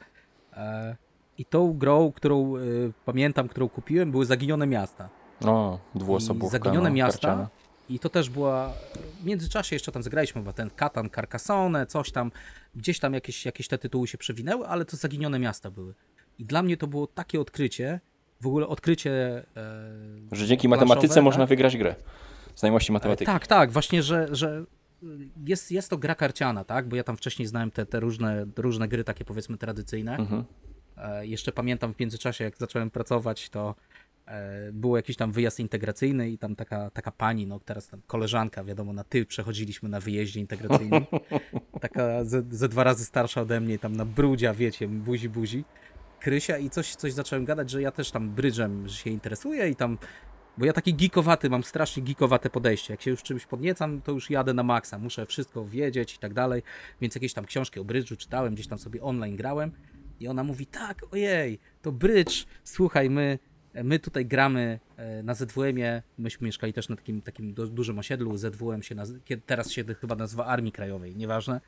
E, 0.54 0.96
I 1.38 1.46
tą 1.46 1.74
grą, 1.74 2.12
którą 2.12 2.58
y, 2.58 2.94
pamiętam, 3.06 3.48
którą 3.48 3.70
kupiłem, 3.70 4.12
były 4.12 4.26
Zaginione 4.26 4.68
Miasta. 4.68 5.10
O, 5.46 5.80
I 5.96 6.00
dwuosobówka. 6.00 6.52
Zaginione 6.52 6.90
no, 6.90 6.96
Miasta. 6.96 7.28
karciana. 7.28 7.50
I 7.90 8.00
to 8.00 8.10
też 8.10 8.30
była. 8.30 8.74
W 9.22 9.26
międzyczasie 9.26 9.76
jeszcze 9.76 9.92
tam 9.92 10.04
zagraliśmy, 10.04 10.42
bo 10.42 10.54
ten 10.54 10.70
Katan, 10.70 11.10
Carcassonne, 11.10 11.86
coś 11.86 12.12
tam. 12.12 12.32
Gdzieś 12.76 13.00
tam 13.00 13.14
jakieś, 13.14 13.46
jakieś 13.46 13.68
te 13.68 13.78
tytuły 13.78 14.08
się 14.08 14.18
przewinęły, 14.18 14.68
ale 14.68 14.86
to 14.86 14.98
Zaginione 14.98 15.40
Miasta 15.40 15.72
były. 15.72 15.94
I 16.40 16.46
dla 16.46 16.64
mnie 16.64 16.78
to 16.78 16.88
było 16.88 17.08
takie 17.08 17.42
odkrycie, 17.42 18.00
w 18.42 18.48
ogóle 18.48 18.68
odkrycie. 18.68 19.44
E, 19.58 20.36
Że 20.36 20.48
dzięki 20.48 20.68
matematyce 20.68 21.22
można 21.22 21.44
tak? 21.44 21.50
wygrać 21.50 21.78
grę. 21.78 21.96
Znajomości 22.56 22.92
matematyki. 22.92 23.26
Tak, 23.26 23.48
tak, 23.48 23.72
właśnie, 23.72 24.04
że, 24.04 24.28
że 24.32 24.66
jest, 25.46 25.72
jest 25.72 25.90
to 25.90 25.98
gra 25.98 26.16
karciana, 26.16 26.64
tak? 26.64 26.88
Bo 26.88 26.96
ja 26.96 27.04
tam 27.04 27.18
wcześniej 27.18 27.48
znałem 27.48 27.72
te, 27.72 27.86
te 27.86 28.00
różne, 28.00 28.46
różne 28.58 28.88
gry, 28.88 29.04
takie 29.04 29.26
powiedzmy 29.26 29.58
tradycyjne. 29.58 30.18
Mhm. 30.18 30.44
E, 30.98 31.28
jeszcze 31.28 31.52
pamiętam 31.52 31.94
w 31.94 32.00
międzyczasie, 32.00 32.44
jak 32.44 32.58
zacząłem 32.58 32.92
pracować, 32.92 33.50
to 33.50 33.76
e, 34.26 34.72
był 34.72 34.96
jakiś 34.96 35.16
tam 35.18 35.32
wyjazd 35.32 35.60
integracyjny 35.60 36.30
i 36.30 36.38
tam 36.38 36.56
taka, 36.56 36.90
taka 36.90 37.12
pani, 37.12 37.48
no 37.48 37.60
teraz 37.60 37.88
tam 37.88 38.02
koleżanka, 38.08 38.64
wiadomo, 38.64 38.94
na 38.94 39.04
ty 39.04 39.26
przechodziliśmy 39.26 39.90
na 39.90 40.00
wyjeździe 40.00 40.40
integracyjnym. 40.40 41.06
taka 41.82 42.24
ze, 42.24 42.44
ze 42.52 42.70
dwa 42.70 42.84
razy 42.84 43.06
starsza 43.06 43.42
ode 43.42 43.62
mnie, 43.62 43.80
tam 43.80 43.96
na 43.96 44.06
brudzia, 44.06 44.54
wiecie, 44.54 44.88
buzi, 44.88 45.30
buzi. 45.30 45.64
Krysia 46.20 46.58
i 46.58 46.70
coś, 46.70 46.96
coś 46.96 47.14
zacząłem 47.14 47.46
gadać, 47.46 47.70
że 47.70 47.82
ja 47.82 47.92
też 47.92 48.12
tam 48.12 48.30
brydżem 48.30 48.88
że 48.88 48.96
się 48.96 49.10
interesuję 49.10 49.70
i 49.70 49.76
tam 49.76 49.98
bo 50.58 50.66
ja 50.66 50.74
taki 50.74 50.94
geekowaty, 50.94 51.50
mam 51.50 51.64
strasznie 51.64 52.04
geekowate 52.04 52.50
podejście. 52.50 52.94
Jak 52.94 53.02
się 53.02 53.12
już 53.12 53.24
czymś 53.24 53.46
podniecam, 53.46 54.02
to 54.02 54.12
już 54.12 54.30
jadę 54.30 54.54
na 54.54 54.64
maksa. 54.64 55.00
Muszę 55.00 55.26
wszystko 55.26 55.66
wiedzieć 55.66 56.16
i 56.16 56.20
tak 56.20 56.34
dalej. 56.34 56.64
Więc 57.02 57.16
jakieś 57.16 57.34
tam 57.34 57.46
książki 57.46 57.80
o 57.80 57.84
brydżu 57.84 58.16
czytałem, 58.16 58.54
gdzieś 58.54 58.68
tam 58.68 58.78
sobie 58.78 59.02
online 59.02 59.36
grałem. 59.36 59.72
I 60.20 60.28
ona 60.28 60.44
mówi, 60.44 60.66
tak, 60.66 61.02
ojej, 61.12 61.60
to 61.82 61.92
brydż. 61.92 62.46
Słuchaj, 62.64 63.10
my, 63.10 63.40
my 63.84 64.00
tutaj 64.00 64.26
gramy 64.26 64.80
e, 64.98 65.24
na 65.24 65.34
ZWM-ie. 65.34 66.04
Myśmy 66.18 66.46
mieszkali 66.46 66.74
też 66.74 66.90
na 66.90 66.96
takim, 66.96 67.22
takim 67.22 67.54
du- 67.54 67.68
dużym 67.68 68.00
osiedlu. 68.00 68.38
ZWM 68.38 68.84
się 68.84 68.96
naz- 68.96 69.40
teraz 69.46 69.72
się 69.72 69.84
chyba 70.02 70.16
nazywa 70.16 70.46
Armii 70.46 70.72
Krajowej, 70.72 71.16
nieważne. 71.16 71.62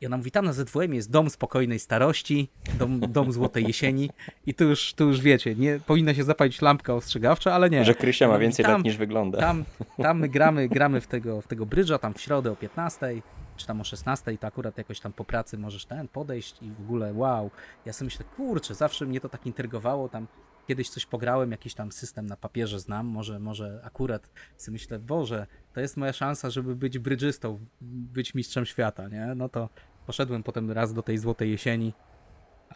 I 0.00 0.06
ona 0.06 0.16
mówi, 0.16 0.30
tam 0.30 0.44
na 0.44 0.52
ZWM 0.52 0.94
jest 0.94 1.10
dom 1.10 1.30
spokojnej 1.30 1.78
starości, 1.78 2.48
dom, 2.78 3.00
dom 3.00 3.32
złotej 3.32 3.64
jesieni 3.64 4.10
i 4.46 4.54
tu 4.54 4.64
już, 4.64 4.94
tu 4.94 5.08
już 5.08 5.20
wiecie, 5.20 5.54
nie 5.54 5.80
powinna 5.86 6.14
się 6.14 6.24
zapalić 6.24 6.62
lampka 6.62 6.94
ostrzegawcza, 6.94 7.54
ale 7.54 7.70
nie. 7.70 7.84
Że 7.84 7.94
Krysia 7.94 8.28
ma 8.28 8.38
więcej 8.38 8.64
tam, 8.64 8.72
lat 8.72 8.84
niż 8.84 8.96
wygląda. 8.96 9.38
Tam, 9.38 9.64
tam 10.02 10.18
my 10.18 10.28
gramy, 10.28 10.68
gramy 10.68 11.00
w 11.00 11.06
tego, 11.06 11.40
w 11.40 11.46
tego 11.46 11.66
brydża, 11.66 11.98
tam 11.98 12.14
w 12.14 12.20
środę 12.20 12.52
o 12.52 12.56
15, 12.56 13.22
czy 13.56 13.66
tam 13.66 13.80
o 13.80 13.84
16, 13.84 14.38
to 14.38 14.46
akurat 14.46 14.78
jakoś 14.78 15.00
tam 15.00 15.12
po 15.12 15.24
pracy 15.24 15.58
możesz 15.58 15.84
ten 15.84 16.08
podejść 16.08 16.62
i 16.62 16.70
w 16.70 16.80
ogóle 16.80 17.14
wow. 17.14 17.50
Ja 17.86 17.92
sobie 17.92 18.06
myślę, 18.06 18.24
kurczę, 18.36 18.74
zawsze 18.74 19.06
mnie 19.06 19.20
to 19.20 19.28
tak 19.28 19.46
intrygowało, 19.46 20.08
tam 20.08 20.26
kiedyś 20.68 20.90
coś 20.90 21.06
pograłem, 21.06 21.50
jakiś 21.50 21.74
tam 21.74 21.92
system 21.92 22.26
na 22.26 22.36
papierze 22.36 22.80
znam, 22.80 23.06
może, 23.06 23.38
może 23.38 23.80
akurat 23.84 24.30
sobie 24.56 24.72
myślę, 24.72 24.98
Boże, 24.98 25.46
to 25.72 25.80
jest 25.80 25.96
moja 25.96 26.12
szansa, 26.12 26.50
żeby 26.50 26.76
być 26.76 26.98
brydżystą, 26.98 27.58
być 27.80 28.34
mistrzem 28.34 28.66
świata, 28.66 29.08
nie? 29.08 29.34
No 29.34 29.48
to 29.48 29.68
poszedłem 30.06 30.42
potem 30.42 30.70
raz 30.70 30.92
do 30.94 31.02
tej 31.02 31.18
złotej 31.18 31.50
jesieni. 31.50 31.92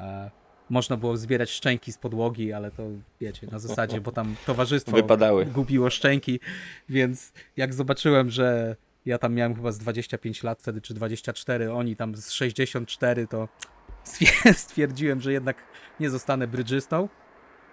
E, 0.01 0.31
można 0.71 0.97
było 0.97 1.17
zbierać 1.17 1.51
szczęki 1.51 1.93
z 1.93 1.99
podłogi, 1.99 2.53
ale 2.53 2.71
to 2.71 2.83
wiecie, 3.21 3.47
na 3.53 3.59
zasadzie, 3.59 4.01
bo 4.01 4.13
tam 4.13 4.37
towarzystwo 4.47 4.93
Wypadały. 4.97 5.47
gubiło 5.47 5.91
szczęki, 5.91 6.41
więc 6.89 7.33
jak 7.57 7.75
zobaczyłem, 7.75 8.31
że 8.31 8.77
ja 9.07 9.19
tam 9.19 9.35
miałem 9.35 9.55
chyba 9.55 9.73
z 9.73 9.79
25 9.79 10.43
lat 10.43 10.59
wtedy, 10.61 10.81
czy 10.81 10.95
24, 10.95 11.73
oni 11.73 11.97
tam 11.97 12.17
z 12.17 12.31
64, 12.31 13.27
to 13.27 13.49
stwier- 14.05 14.55
stwierdziłem, 14.65 15.21
że 15.21 15.33
jednak 15.33 15.57
nie 16.01 16.11
zostanę 16.11 16.47
brydżystą. 16.47 17.09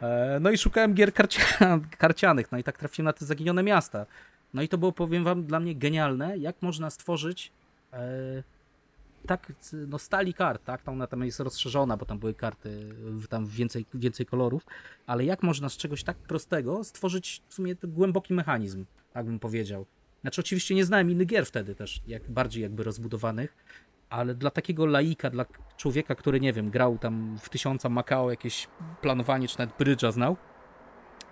E, 0.02 0.38
No 0.42 0.52
i 0.52 0.58
szukałem 0.58 0.94
gier 0.94 1.14
karcia- 1.14 1.80
karcianych, 1.98 2.52
no 2.52 2.58
i 2.58 2.64
tak 2.64 2.78
trafiłem 2.78 3.06
na 3.06 3.14
te 3.14 3.26
zaginione 3.26 3.64
miasta. 3.64 4.06
No 4.54 4.62
i 4.62 4.68
to 4.68 4.78
było, 4.78 4.92
powiem 4.92 5.24
wam, 5.24 5.44
dla 5.44 5.60
mnie 5.60 5.76
genialne, 5.76 6.38
jak 6.38 6.56
można 6.62 6.90
stworzyć 6.90 7.52
e, 7.94 8.00
tak, 9.28 9.54
no 9.88 10.00
stali 10.00 10.34
kart, 10.34 10.64
tak, 10.64 10.82
tam 10.82 11.02
ona 11.02 11.26
jest 11.26 11.40
rozszerzona, 11.40 11.98
bo 11.98 12.06
tam 12.06 12.20
były 12.20 12.34
karty, 12.34 12.96
tam 13.30 13.46
więcej, 13.46 13.86
więcej 13.94 14.26
kolorów, 14.26 14.66
ale 15.08 15.26
jak 15.26 15.44
można 15.44 15.70
z 15.70 15.78
czegoś 15.78 16.04
tak 16.04 16.18
prostego 16.18 16.84
stworzyć 16.84 17.44
w 17.48 17.54
sumie 17.54 17.76
głęboki 17.84 18.34
mechanizm, 18.34 18.86
tak 19.14 19.26
bym 19.26 19.40
powiedział. 19.40 19.86
Znaczy 20.22 20.42
oczywiście 20.42 20.76
nie 20.76 20.86
znałem 20.86 21.12
innych 21.12 21.28
gier 21.28 21.46
wtedy 21.46 21.76
też, 21.76 22.02
jak 22.08 22.32
bardziej 22.32 22.64
jakby 22.64 22.84
rozbudowanych, 22.84 23.56
ale 24.10 24.36
dla 24.36 24.50
takiego 24.50 24.86
laika, 24.86 25.30
dla 25.30 25.46
człowieka, 25.78 26.16
który 26.16 26.40
nie 26.40 26.54
wiem, 26.54 26.70
grał 26.70 26.98
tam 26.98 27.38
w 27.42 27.50
tysiąca 27.50 27.90
Macao 27.90 28.30
jakieś 28.30 28.68
planowanie, 29.02 29.48
czy 29.48 29.60
nawet 29.60 29.78
brydża 29.78 30.12
znał, 30.12 30.38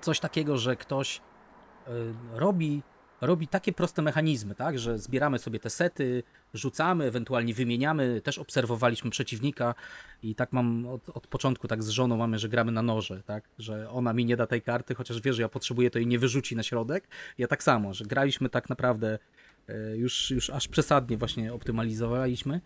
coś 0.02 0.19
takiego, 0.19 0.58
że 0.58 0.75
ktoś 0.75 1.17
y, 1.17 1.91
robi, 2.34 2.84
robi 3.21 3.47
takie 3.47 3.73
proste 3.73 4.01
mechanizmy, 4.01 4.55
tak, 4.55 4.79
że 4.79 4.97
zbieramy 4.97 5.39
sobie 5.39 5.60
te 5.60 5.69
sety, 5.69 6.23
rzucamy, 6.53 7.05
ewentualnie 7.05 7.53
wymieniamy, 7.53 8.21
też 8.21 8.38
obserwowaliśmy 8.38 9.10
przeciwnika 9.10 9.75
i 10.23 10.36
tak 10.36 10.53
mam 10.53 10.88
od, 10.88 11.10
od 11.10 11.27
początku 11.27 11.67
tak 11.67 11.84
z 11.84 11.89
żoną 11.89 12.17
mamy, 12.17 12.39
że 12.39 12.49
gramy 12.49 12.71
na 12.71 12.82
noże, 12.82 13.23
tak, 13.23 13.49
że 13.58 13.89
ona 13.89 14.13
mi 14.13 14.25
nie 14.25 14.38
da 14.38 14.47
tej 14.47 14.62
karty, 14.62 14.95
chociaż 14.95 15.21
wie, 15.21 15.34
że 15.34 15.41
ja 15.41 15.49
potrzebuję, 15.49 15.91
to 15.91 15.99
jej 15.99 16.08
nie 16.08 16.19
wyrzuci 16.19 16.55
na 16.55 16.63
środek. 16.63 17.08
Ja 17.38 17.47
tak 17.47 17.63
samo, 17.63 17.93
że 17.93 18.05
graliśmy 18.05 18.49
tak 18.49 18.69
naprawdę 18.69 19.19
e, 19.67 19.97
już, 19.97 20.32
już 20.32 20.49
aż 20.49 20.67
przesadnie 20.67 21.17
właśnie 21.17 21.53
optymalizowaliśmy 21.53 22.62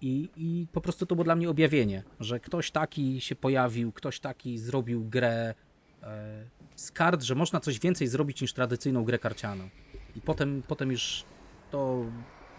i, 0.00 0.28
i 0.36 0.66
po 0.72 0.80
prostu 0.80 1.06
to 1.06 1.14
było 1.14 1.24
dla 1.24 1.36
mnie 1.36 1.50
objawienie, 1.50 2.02
że 2.20 2.40
ktoś 2.40 2.70
taki 2.70 3.20
się 3.20 3.36
pojawił, 3.36 3.92
ktoś 3.92 4.20
taki 4.20 4.58
zrobił 4.58 5.04
grę 5.04 5.54
e, 6.02 6.44
z 6.78 6.92
kart, 6.92 7.22
że 7.22 7.34
można 7.34 7.60
coś 7.60 7.78
więcej 7.78 8.06
zrobić 8.06 8.40
niż 8.40 8.52
tradycyjną 8.52 9.04
grę 9.04 9.18
karcianą. 9.18 9.68
I 10.16 10.20
potem, 10.20 10.62
potem 10.68 10.90
już 10.90 11.24
to 11.70 12.04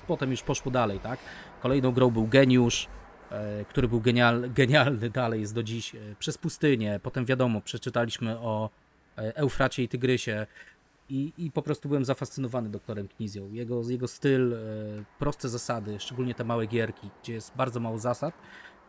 potem 0.07 0.31
już 0.31 0.41
poszło 0.41 0.71
dalej, 0.71 0.99
tak? 0.99 1.19
Kolejną 1.61 1.91
grą 1.91 2.11
był 2.11 2.27
Geniusz, 2.27 2.87
e, 3.31 3.65
który 3.65 3.87
był 3.87 4.01
genial, 4.01 4.49
genialny 4.61 5.09
dalej 5.09 5.41
jest 5.41 5.53
do 5.53 5.63
dziś, 5.63 5.95
e, 5.95 5.99
przez 6.19 6.37
pustynię. 6.37 6.99
Potem 7.03 7.25
wiadomo, 7.25 7.61
przeczytaliśmy 7.61 8.39
o 8.39 8.69
e, 9.17 9.37
Eufracie 9.37 9.83
i 9.83 9.87
Tygrysie 9.87 10.47
i, 11.09 11.33
i 11.37 11.51
po 11.51 11.61
prostu 11.61 11.89
byłem 11.89 12.05
zafascynowany 12.05 12.69
doktorem 12.69 13.07
Knizją. 13.07 13.51
Jego, 13.51 13.89
jego 13.89 14.07
styl, 14.07 14.55
proste 15.19 15.49
zasady, 15.49 15.99
szczególnie 15.99 16.35
te 16.35 16.43
małe 16.43 16.67
gierki, 16.67 17.09
gdzie 17.23 17.33
jest 17.33 17.55
bardzo 17.55 17.79
mało 17.79 17.97
zasad 17.97 18.33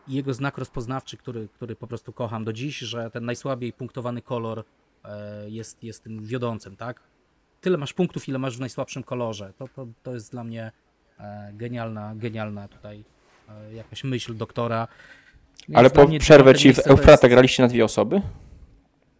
i 0.07 0.13
jego 0.13 0.33
znak 0.33 0.57
rozpoznawczy, 0.57 1.17
który, 1.17 1.47
który 1.47 1.75
po 1.75 1.87
prostu 1.87 2.13
kocham 2.13 2.43
do 2.43 2.53
dziś, 2.53 2.77
że 2.77 3.11
ten 3.11 3.25
najsłabiej 3.25 3.73
punktowany 3.73 4.21
kolor 4.21 4.63
jest, 5.47 5.83
jest 5.83 6.03
tym 6.03 6.23
wiodącym, 6.23 6.75
tak? 6.75 7.03
Tyle 7.61 7.77
masz 7.77 7.93
punktów, 7.93 8.27
ile 8.29 8.39
masz 8.39 8.57
w 8.57 8.59
najsłabszym 8.59 9.03
kolorze. 9.03 9.53
To, 9.57 9.67
to, 9.67 9.87
to 10.03 10.13
jest 10.13 10.31
dla 10.31 10.43
mnie 10.43 10.71
e, 11.19 11.51
genialna, 11.53 12.13
genialna 12.15 12.67
tutaj 12.67 13.03
e, 13.49 13.73
jakaś 13.73 14.03
myśl 14.03 14.35
doktora. 14.37 14.87
Więc 15.67 15.77
Ale 15.79 15.89
po 15.89 16.07
przerwę 16.19 16.55
ci 16.55 16.73
w 16.73 16.79
Eufrata 16.87 17.11
jest- 17.11 17.27
graliście 17.27 17.63
na 17.63 17.69
dwie 17.69 17.85
osoby? 17.85 18.21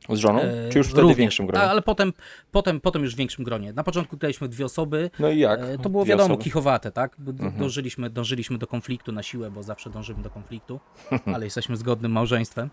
Z 0.09 0.17
żoną? 0.17 0.41
e, 0.41 0.69
Czy 0.69 0.77
już 0.77 0.87
wtedy 0.87 0.99
w 1.01 1.03
również. 1.03 1.17
większym 1.17 1.47
gronie? 1.47 1.65
Ale 1.65 1.81
potem, 1.81 2.13
potem, 2.51 2.81
potem 2.81 3.01
już 3.03 3.13
w 3.15 3.17
większym 3.17 3.45
gronie. 3.45 3.73
Na 3.73 3.83
początku 3.83 4.17
graliśmy 4.17 4.49
dwie 4.49 4.65
osoby. 4.65 5.09
No 5.19 5.29
i 5.29 5.39
jak? 5.39 5.59
E, 5.61 5.77
To 5.77 5.89
było 5.89 6.03
Dwie 6.03 6.09
wiadomo, 6.13 6.33
osoby? 6.33 6.43
kichowate, 6.43 6.91
tak? 6.91 7.17
Mhm. 7.19 7.51
Dążyliśmy, 7.57 8.09
dążyliśmy 8.09 8.57
do 8.57 8.67
konfliktu 8.67 9.11
na 9.11 9.23
siłę, 9.23 9.51
bo 9.51 9.63
zawsze 9.63 9.89
dążymy 9.89 10.23
do 10.23 10.29
konfliktu, 10.29 10.79
ale 11.35 11.45
jesteśmy 11.45 11.77
zgodnym 11.77 12.11
małżeństwem. 12.11 12.69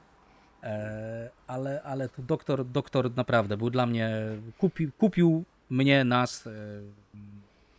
E, 0.63 1.31
ale, 1.47 1.83
ale 1.83 2.09
tu 2.09 2.23
doktor, 2.23 2.65
doktor 2.65 3.17
naprawdę 3.17 3.57
był 3.57 3.71
dla 3.71 3.87
mnie, 3.87 4.11
kupił, 4.59 4.91
kupił 4.99 5.45
mnie, 5.71 6.05
nas 6.05 6.47
e, 6.47 6.51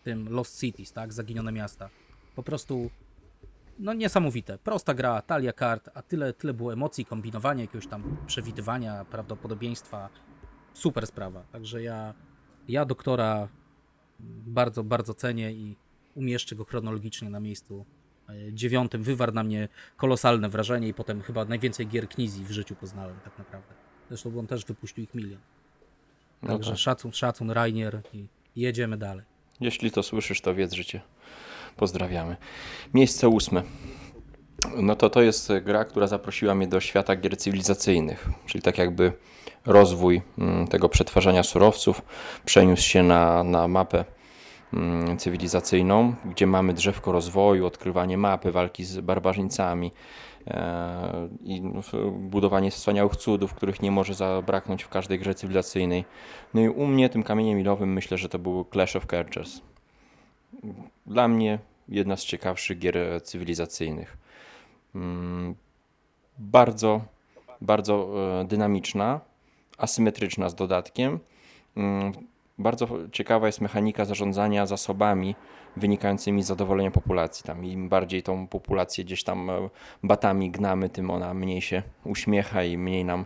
tym 0.04 0.30
Lost 0.30 0.60
Cities, 0.60 0.92
tak? 0.92 1.14
Zaginione 1.14 1.52
miasta. 1.52 1.90
Po 2.36 2.44
prostu 2.44 2.90
no 3.80 3.94
niesamowite. 3.94 4.58
Prosta 4.58 4.94
gra, 4.94 5.22
talia 5.22 5.54
kart, 5.54 5.90
a 5.94 6.02
tyle, 6.02 6.34
tyle 6.34 6.54
było 6.54 6.74
emocji, 6.74 7.06
kombinowania, 7.06 7.62
jakiegoś 7.62 7.88
tam 7.88 8.18
przewidywania, 8.28 9.06
prawdopodobieństwa. 9.06 10.10
Super 10.74 11.08
sprawa. 11.08 11.44
Także 11.52 11.84
ja, 11.84 12.14
ja 12.68 12.86
doktora 12.86 13.48
bardzo, 14.48 14.84
bardzo 14.84 15.14
cenię 15.14 15.52
i 15.52 15.76
umieszczę 16.16 16.56
go 16.56 16.66
chronologicznie 16.66 17.30
na 17.30 17.40
miejscu 17.40 17.86
dziewiątym 18.52 19.04
wywarł 19.04 19.34
na 19.34 19.44
mnie 19.44 19.68
kolosalne 19.98 20.50
wrażenie 20.50 20.88
i 20.88 20.94
potem 20.94 21.22
chyba 21.22 21.46
najwięcej 21.46 21.88
gier 21.88 22.10
Knizi 22.10 22.46
w 22.46 22.52
życiu 22.52 22.76
poznałem 22.76 23.16
tak 23.24 23.38
naprawdę. 23.38 23.74
Zresztą 24.10 24.40
on 24.40 24.48
też 24.48 24.66
wypuścił 24.66 25.04
ich 25.04 25.16
milion. 25.16 25.40
No 26.42 26.50
Także 26.50 26.72
tak. 26.72 26.80
szacun, 26.80 27.14
szacun, 27.14 27.52
Rainier 27.52 28.02
i 28.14 28.28
jedziemy 28.56 28.98
dalej. 28.98 29.26
Jeśli 29.60 29.92
to 29.92 30.04
słyszysz, 30.04 30.42
to 30.42 30.56
wiedz, 30.56 30.74
że 30.74 30.86
cię 30.86 31.02
pozdrawiamy. 31.76 32.38
Miejsce 32.94 33.28
ósme. 33.30 33.64
No 34.78 34.96
to 34.96 35.10
to 35.10 35.22
jest 35.22 35.52
gra, 35.62 35.86
która 35.86 36.08
zaprosiła 36.08 36.56
mnie 36.56 36.68
do 36.68 36.80
świata 36.80 37.16
gier 37.16 37.38
cywilizacyjnych, 37.38 38.30
czyli 38.46 38.62
tak 38.62 38.78
jakby 38.78 39.14
rozwój 39.66 40.22
mm, 40.38 40.68
tego 40.68 40.90
przetwarzania 40.90 41.44
surowców 41.44 42.02
przeniósł 42.46 42.84
się 42.84 43.04
na, 43.04 43.44
na 43.44 43.68
mapę 43.68 44.06
cywilizacyjną, 45.18 46.16
gdzie 46.26 46.48
mamy 46.48 46.74
drzewko 46.74 47.12
rozwoju, 47.12 47.66
odkrywanie 47.66 48.18
mapy, 48.18 48.52
walki 48.52 48.86
z 48.86 49.00
barbarzyńcami 49.00 49.92
e, 50.48 51.30
i 51.44 51.62
w- 51.62 52.12
budowanie 52.12 52.72
wspaniałych 52.72 53.16
cudów, 53.16 53.54
których 53.54 53.82
nie 53.82 53.92
może 53.92 54.14
zabraknąć 54.14 54.84
w 54.84 54.90
każdej 54.90 55.20
grze 55.20 55.36
cywilizacyjnej. 55.36 56.06
No 56.54 56.62
i 56.62 56.70
u 56.70 56.86
mnie 56.88 57.10
tym 57.10 57.24
kamieniem 57.24 57.58
milowym 57.58 57.94
myślę, 57.94 58.18
że 58.18 58.30
to 58.30 58.40
był 58.40 58.66
Clash 58.72 58.96
of 58.96 59.06
Cultures. 59.08 59.62
Dla 61.06 61.28
mnie 61.28 61.60
jedna 61.90 62.16
z 62.16 62.24
ciekawszych 62.24 62.80
gier 62.80 62.98
cywilizacyjnych. 63.24 64.18
Mm, 64.96 65.56
Bardzo, 66.38 67.02
bardzo 67.62 68.10
e, 68.42 68.46
dynamiczna, 68.46 69.20
asymetryczna 69.78 70.50
z 70.50 70.56
dodatkiem. 70.56 71.20
Bardzo 72.60 72.88
ciekawa 73.12 73.48
jest 73.48 73.62
mechanika 73.62 74.06
zarządzania 74.06 74.66
zasobami 74.66 75.36
wynikającymi 75.78 76.44
z 76.44 76.48
zadowolenia 76.48 76.92
populacji. 76.92 77.44
Tam 77.44 77.66
im 77.66 77.90
bardziej 77.90 78.24
tą 78.24 78.48
populację 78.48 79.04
gdzieś 79.04 79.24
tam 79.24 79.50
e, 79.50 79.70
batami 80.04 80.52
gnamy, 80.52 80.90
tym 80.90 81.12
ona 81.12 81.34
mniej 81.34 81.62
się 81.62 81.84
uśmiecha 82.06 82.64
i 82.64 82.78
mniej 82.78 83.06
nam 83.06 83.26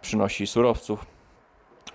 przynosi 0.00 0.46
surowców. 0.46 1.06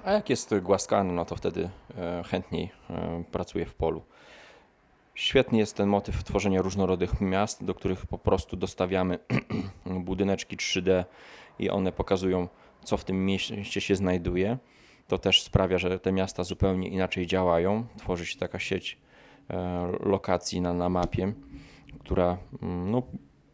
A 0.04 0.12
jak 0.12 0.30
jest 0.30 0.60
głaskany, 0.60 1.14
no 1.14 1.26
to 1.26 1.36
wtedy 1.36 1.70
e, 1.98 2.24
chętniej 2.24 2.72
e, 2.90 3.24
pracuje 3.32 3.66
w 3.66 3.74
polu. 3.74 4.02
Świetny 5.16 5.58
jest 5.58 5.76
ten 5.76 5.90
motyw 5.90 6.24
tworzenia 6.24 6.62
różnorodnych 6.62 7.22
miast, 7.22 7.64
do 7.64 7.74
których 7.74 8.06
po 8.06 8.18
prostu 8.18 8.58
dostawiamy 8.58 9.20
budyneczki 9.86 10.58
3D 10.58 11.04
i 11.60 11.70
one 11.70 11.92
pokazują, 11.92 12.48
co 12.84 12.98
w 12.98 13.04
tym 13.04 13.26
mieście 13.26 13.82
się 13.82 13.96
znajduje. 13.96 14.58
To 15.10 15.18
też 15.18 15.42
sprawia, 15.42 15.78
że 15.78 16.00
te 16.00 16.12
miasta 16.12 16.44
zupełnie 16.44 16.88
inaczej 16.88 17.28
działają. 17.28 17.86
Tworzy 17.98 18.26
się 18.26 18.40
taka 18.40 18.60
sieć 18.60 18.98
e, 19.50 19.88
lokacji 20.00 20.62
na, 20.62 20.74
na 20.74 20.90
mapie, 20.90 21.34
która 22.00 22.38
mm, 22.62 22.92
no, 22.92 23.02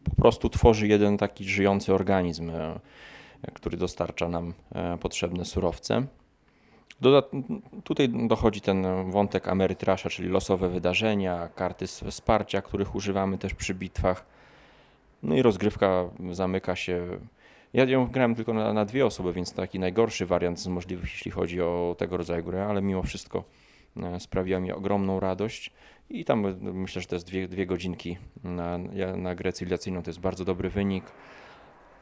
po 0.04 0.16
prostu 0.16 0.48
tworzy 0.48 0.88
jeden 0.88 1.18
taki 1.18 1.44
żyjący 1.44 1.94
organizm, 1.94 2.50
e, 2.50 2.80
który 3.54 3.76
dostarcza 3.76 4.28
nam 4.28 4.54
e, 4.74 4.98
potrzebne 4.98 5.44
surowce. 5.44 6.06
Dodat 7.00 7.30
tutaj 7.84 8.08
dochodzi 8.08 8.60
ten 8.60 9.10
wątek 9.10 9.48
Ameritrasza, 9.48 10.10
czyli 10.10 10.28
losowe 10.28 10.68
wydarzenia, 10.68 11.48
karty 11.48 11.86
wsparcia, 11.86 12.62
których 12.62 12.94
używamy 12.94 13.38
też 13.38 13.54
przy 13.54 13.74
bitwach. 13.74 14.26
No 15.22 15.34
i 15.34 15.42
rozgrywka 15.42 16.04
zamyka 16.30 16.76
się. 16.76 17.06
Ja 17.76 17.84
ją 17.84 18.06
grałem 18.06 18.34
tylko 18.34 18.54
na, 18.54 18.72
na 18.72 18.84
dwie 18.84 19.06
osoby, 19.06 19.32
więc 19.32 19.52
taki 19.52 19.78
najgorszy 19.78 20.26
wariant 20.26 20.60
z 20.60 20.66
możliwych, 20.66 21.10
jeśli 21.12 21.30
chodzi 21.30 21.60
o 21.60 21.96
tego 21.98 22.16
rodzaju 22.16 22.44
gry, 22.44 22.60
ale 22.60 22.82
mimo 22.82 23.02
wszystko 23.02 23.44
e, 23.96 24.20
sprawiła 24.20 24.60
mi 24.60 24.72
ogromną 24.72 25.20
radość. 25.20 25.72
I 26.10 26.24
tam 26.24 26.46
e, 26.46 26.54
myślę, 26.60 27.02
że 27.02 27.08
to 27.08 27.16
jest 27.16 27.26
dwie, 27.26 27.48
dwie 27.48 27.66
godzinki 27.66 28.18
na, 28.44 28.78
na 29.16 29.34
grę 29.34 29.52
cywilizacyjną. 29.52 30.02
To 30.02 30.10
jest 30.10 30.20
bardzo 30.20 30.44
dobry 30.44 30.70
wynik 30.70 31.04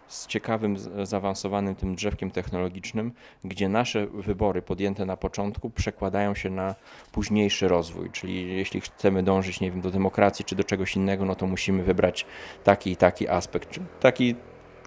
z 0.06 0.26
ciekawym, 0.26 0.76
zaawansowanym 1.02 1.74
tym 1.74 1.94
drzewkiem 1.94 2.30
technologicznym, 2.30 3.12
gdzie 3.44 3.68
nasze 3.68 4.06
wybory 4.06 4.62
podjęte 4.62 5.06
na 5.06 5.16
początku 5.16 5.70
przekładają 5.70 6.34
się 6.34 6.50
na 6.50 6.74
późniejszy 7.12 7.68
rozwój. 7.68 8.10
Czyli 8.10 8.56
jeśli 8.56 8.80
chcemy 8.80 9.22
dążyć, 9.22 9.60
nie 9.60 9.70
wiem, 9.70 9.80
do 9.80 9.90
demokracji 9.90 10.44
czy 10.44 10.56
do 10.56 10.64
czegoś 10.64 10.96
innego, 10.96 11.24
no 11.24 11.34
to 11.34 11.46
musimy 11.46 11.82
wybrać 11.82 12.26
taki 12.64 12.90
i 12.90 12.96
taki 12.96 13.28
aspekt. 13.28 13.80
Taki 14.00 14.34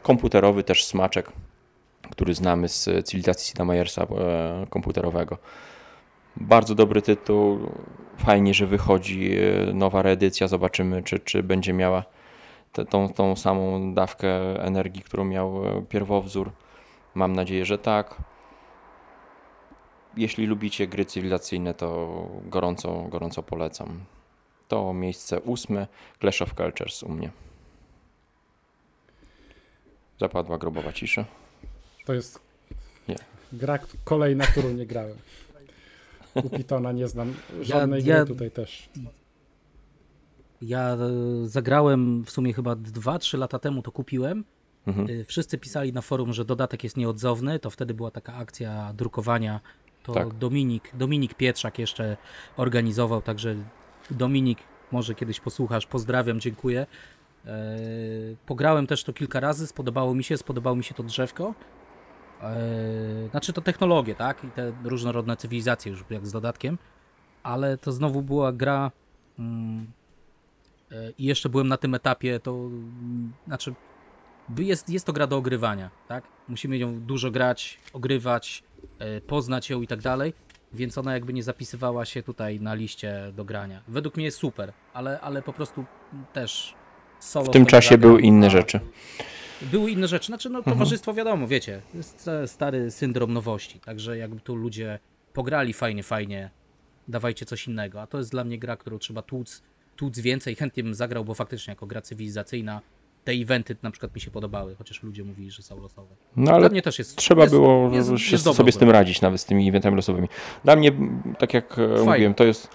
komputerowy 0.08 0.64
też 0.64 0.86
smaczek, 0.86 1.32
który 2.12 2.34
znamy 2.34 2.70
z 2.70 3.08
cywilizacji 3.08 3.48
Sida 3.48 3.66
Meiersa 3.66 4.04
e, 4.04 4.68
komputerowego. 4.70 5.38
Bardzo 6.36 6.76
dobry 6.76 7.02
tytuł. 7.02 7.60
Fajnie, 8.18 8.54
że 8.54 8.68
wychodzi 8.68 9.32
e, 9.38 9.74
nowa 9.74 10.02
reedycja. 10.02 10.48
Zobaczymy, 10.48 11.04
czy, 11.04 11.20
czy 11.20 11.44
będzie 11.44 11.74
miała 11.74 12.04
te, 12.74 12.86
tą, 12.86 13.10
tą 13.10 13.36
samą 13.36 13.94
dawkę 13.94 14.30
energii, 14.64 15.04
którą 15.04 15.26
miał 15.26 15.66
e, 15.66 15.82
pierwowzór. 15.90 16.52
Mam 17.16 17.34
nadzieję, 17.34 17.66
że 17.66 17.78
tak. 17.78 18.18
Jeśli 20.18 20.46
lubicie 20.46 20.88
gry 20.88 21.06
cywilizacyjne, 21.06 21.74
to 21.74 21.90
gorąco, 22.46 23.04
gorąco 23.10 23.44
polecam. 23.44 24.00
To 24.68 24.94
miejsce 24.94 25.42
ósme, 25.42 25.88
Clash 26.20 26.42
of 26.42 26.54
Cultures 26.54 27.04
u 27.04 27.10
mnie. 27.10 27.47
Zapadła 30.20 30.58
grobowa 30.58 30.94
cisza. 30.94 31.26
To 32.06 32.14
jest 32.14 32.40
Nie. 33.08 33.16
gra 33.54 33.80
kolejna, 34.04 34.46
którą 34.46 34.70
nie 34.70 34.86
grałem. 34.86 35.18
U 36.36 36.50
Pitona 36.50 36.92
nie 36.92 37.08
znam 37.08 37.34
żadnej 37.62 38.06
ja- 38.06 38.16
gry 38.16 38.34
tutaj 38.34 38.52
też. 38.52 38.90
Ja 40.62 40.94
e, 40.94 40.98
zagrałem 41.48 42.24
w 42.26 42.32
sumie 42.32 42.54
chyba 42.54 42.74
2-3 42.76 43.38
lata 43.38 43.60
temu 43.60 43.82
to 43.82 43.92
kupiłem. 43.92 44.44
Mhm. 44.88 45.10
Y, 45.10 45.26
Wszyscy 45.26 45.58
pisali 45.58 45.94
na 45.94 46.02
forum, 46.02 46.34
że 46.34 46.46
dodatek 46.46 46.84
jest 46.84 46.98
nieodzowny. 46.98 47.60
To 47.60 47.70
wtedy 47.70 47.94
była 47.94 48.12
taka 48.12 48.34
akcja 48.36 48.94
drukowania. 48.94 49.60
To 50.04 50.14
Tak. 50.14 50.34
Dominik, 50.34 50.92
Dominik 50.94 51.34
Pietrzak 51.34 51.80
jeszcze 51.80 52.18
organizował, 52.58 53.22
także 53.22 53.56
Dominik, 54.12 54.60
może 54.92 55.16
kiedyś 55.16 55.40
posłuchasz. 55.40 55.86
Pozdrawiam, 55.88 56.40
dziękuję. 56.40 56.86
E, 57.46 57.78
Pograłem 58.46 58.88
też 58.88 59.04
to 59.04 59.14
kilka 59.14 59.40
razy, 59.40 59.68
spodobało 59.68 60.16
mi 60.16 60.24
się, 60.24 60.38
spodobało 60.38 60.76
mi 60.76 60.84
się 60.84 60.94
to 60.94 61.04
drzewko. 61.04 61.54
E, 62.42 62.56
Znaczy 63.32 63.54
to 63.54 63.62
technologie, 63.62 64.16
tak? 64.16 64.44
I 64.44 64.48
te 64.52 64.74
różnorodne 64.84 65.38
cywilizacje 65.38 65.92
już 65.92 66.04
jak 66.10 66.28
z 66.28 66.32
dodatkiem. 66.32 66.78
Ale 67.44 67.78
to 67.78 67.92
znowu 67.92 68.22
była 68.22 68.52
gra. 68.52 68.92
mm, 69.40 69.92
e, 70.92 71.12
I 71.18 71.24
jeszcze 71.26 71.50
byłem 71.50 71.68
na 71.68 71.78
tym 71.78 71.96
etapie, 71.96 72.40
to 72.40 72.70
znaczy 73.48 73.74
jest, 74.58 74.90
jest 74.90 75.06
to 75.06 75.14
gra 75.14 75.28
do 75.28 75.38
ogrywania, 75.38 75.90
tak? 76.08 76.24
Musimy 76.48 76.78
ją 76.78 77.00
dużo 77.00 77.32
grać, 77.32 77.80
ogrywać, 77.94 78.64
poznać 79.28 79.70
ją 79.70 79.82
i 79.82 79.88
tak 79.88 80.02
dalej, 80.02 80.34
więc 80.74 80.98
ona 80.98 81.14
jakby 81.14 81.34
nie 81.34 81.44
zapisywała 81.44 82.06
się 82.06 82.24
tutaj 82.24 82.60
na 82.60 82.74
liście 82.74 83.32
do 83.36 83.46
grania. 83.46 83.82
Według 83.88 84.16
mnie 84.16 84.26
jest 84.26 84.38
super, 84.38 84.74
ale, 84.94 85.20
ale 85.22 85.42
po 85.42 85.54
prostu 85.54 85.86
też 86.34 86.76
solo 87.20 87.46
W 87.46 87.50
tym 87.50 87.66
czasie 87.66 87.98
były 87.98 88.22
inne 88.22 88.50
rzeczy. 88.50 88.80
Były 89.62 89.92
inne 89.92 90.08
rzeczy, 90.08 90.28
znaczy 90.28 90.50
no 90.50 90.60
Mhm. 90.60 90.76
towarzystwo 90.78 91.14
wiadomo, 91.14 91.48
wiecie, 91.48 91.82
jest 91.94 92.30
stary 92.46 92.92
syndrom 92.92 93.34
nowości, 93.34 93.80
także 93.80 94.18
jakby 94.18 94.40
tu 94.40 94.56
ludzie 94.56 95.00
pograli 95.34 95.74
fajnie, 95.74 96.04
fajnie, 96.04 96.50
dawajcie 97.08 97.46
coś 97.46 97.68
innego, 97.68 98.02
a 98.02 98.08
to 98.08 98.18
jest 98.18 98.32
dla 98.32 98.44
mnie 98.44 98.60
gra, 98.60 98.78
którą 98.78 98.98
trzeba 99.00 99.22
tłuc, 99.22 99.64
tłuc 99.96 100.20
więcej, 100.20 100.56
chętnie 100.56 100.84
bym 100.84 100.94
zagrał, 100.94 101.26
bo 101.26 101.34
faktycznie 101.34 101.72
jako 101.72 101.86
gra 101.86 102.02
cywilizacyjna 102.02 102.82
te 103.24 103.32
eventy 103.32 103.76
na 103.84 103.92
przykład 103.92 104.16
mi 104.16 104.22
się 104.22 104.32
podobały, 104.32 104.76
chociaż 104.76 105.04
ludzie 105.04 105.24
mówili, 105.24 105.52
że 105.52 105.64
są 105.64 105.82
losowe. 105.82 106.16
No 106.36 106.46
Dla 106.46 106.54
ale 106.56 106.70
mnie 106.70 106.82
też 106.82 107.00
jest 107.00 107.16
trzeba 107.16 107.42
jest, 107.42 107.54
było 107.54 107.90
jest, 107.94 108.18
się 108.18 108.38
sobie 108.38 108.72
z 108.72 108.78
tym 108.78 108.90
radzić, 108.90 109.22
nawet 109.22 109.42
z 109.42 109.46
tymi 109.46 109.70
eventami 109.70 109.96
losowymi. 109.96 110.28
Dla 110.64 110.76
mnie, 110.76 110.92
tak 111.40 111.54
jak 111.54 111.80
e, 111.80 112.04
mówiłem, 112.04 112.34
to 112.34 112.44
jest 112.44 112.70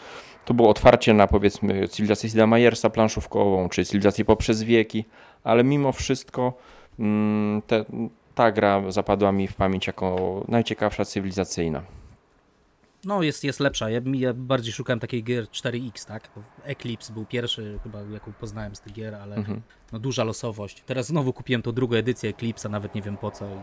to 0.45 0.55
było 0.55 0.69
otwarcie 0.69 1.15
na 1.15 1.27
powiedzmy 1.27 1.89
cywilizację 1.89 2.31
Sida 2.31 2.47
Meiersa 2.47 2.91
planszówkową, 2.91 3.69
czy 3.69 3.85
cywilizację 3.85 4.25
poprzez 4.25 4.63
wieki, 4.63 5.05
ale 5.45 5.65
mimo 5.65 5.93
wszystko 5.93 6.53
mm, 6.99 7.63
te, 7.63 7.85
ta 8.35 8.53
gra 8.53 8.83
zapadła 8.91 9.33
mi 9.33 9.49
w 9.49 9.55
pamięć 9.55 9.87
jako 9.87 10.45
najciekawsza 10.49 11.05
cywilizacyjna. 11.05 11.83
No, 13.05 13.23
jest, 13.23 13.45
jest 13.45 13.61
lepsza. 13.61 13.91
Ja, 13.91 14.01
ja 14.15 14.35
bardziej 14.35 14.73
szukałem 14.73 15.01
takiej 15.01 15.25
gier 15.25 15.45
4X, 15.45 16.07
tak? 16.07 16.31
Eclipse 16.65 17.13
był 17.13 17.25
pierwszy, 17.25 17.79
chyba 17.83 18.03
jaką 18.03 18.33
poznałem 18.33 18.75
z 18.75 18.81
tych 18.81 18.93
gier, 18.93 19.15
ale 19.15 19.37
Mhm. 19.37 19.63
no 19.93 19.99
duża 19.99 20.25
losowość. 20.25 20.83
Teraz 20.87 21.07
znowu 21.07 21.33
kupiłem 21.33 21.63
tą 21.63 21.73
drugą 21.73 21.97
edycję 21.97 22.33
Eclipse'a, 22.33 22.71
nawet 22.71 22.95
nie 22.95 23.03
wiem 23.03 23.17
po 23.17 23.31
co. 23.31 23.47
i 23.47 23.59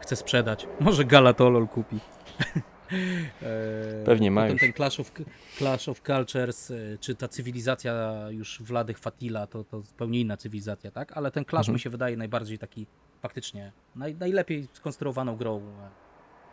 Chcę 0.00 0.16
sprzedać. 0.16 0.66
Może 0.80 1.04
Galatolol 1.04 1.68
kupi. 1.68 1.98
Eee, 2.92 4.04
Pewnie 4.04 4.30
ma 4.30 4.40
potem 4.40 4.52
już. 4.52 4.60
ten 4.60 4.72
Clash 4.72 5.00
of, 5.00 5.12
Clash 5.58 5.88
of 5.88 6.00
Cultures, 6.02 6.70
e, 6.70 6.74
czy 7.00 7.14
ta 7.14 7.28
cywilizacja 7.28 8.14
już 8.30 8.62
Władych 8.62 8.98
Fatila, 8.98 9.46
to, 9.46 9.64
to 9.64 9.80
zupełnie 9.80 10.20
inna 10.20 10.36
cywilizacja, 10.36 10.90
tak? 10.90 11.16
Ale 11.16 11.30
ten 11.30 11.44
Clash 11.44 11.60
Mhm. 11.64 11.74
mi 11.74 11.80
się 11.80 11.90
wydaje 11.90 12.16
najbardziej 12.16 12.58
taki 12.58 12.86
faktycznie 13.22 13.72
naj, 13.96 14.14
najlepiej 14.14 14.68
skonstruowaną 14.72 15.36
grą 15.36 15.58
e, 15.58 15.62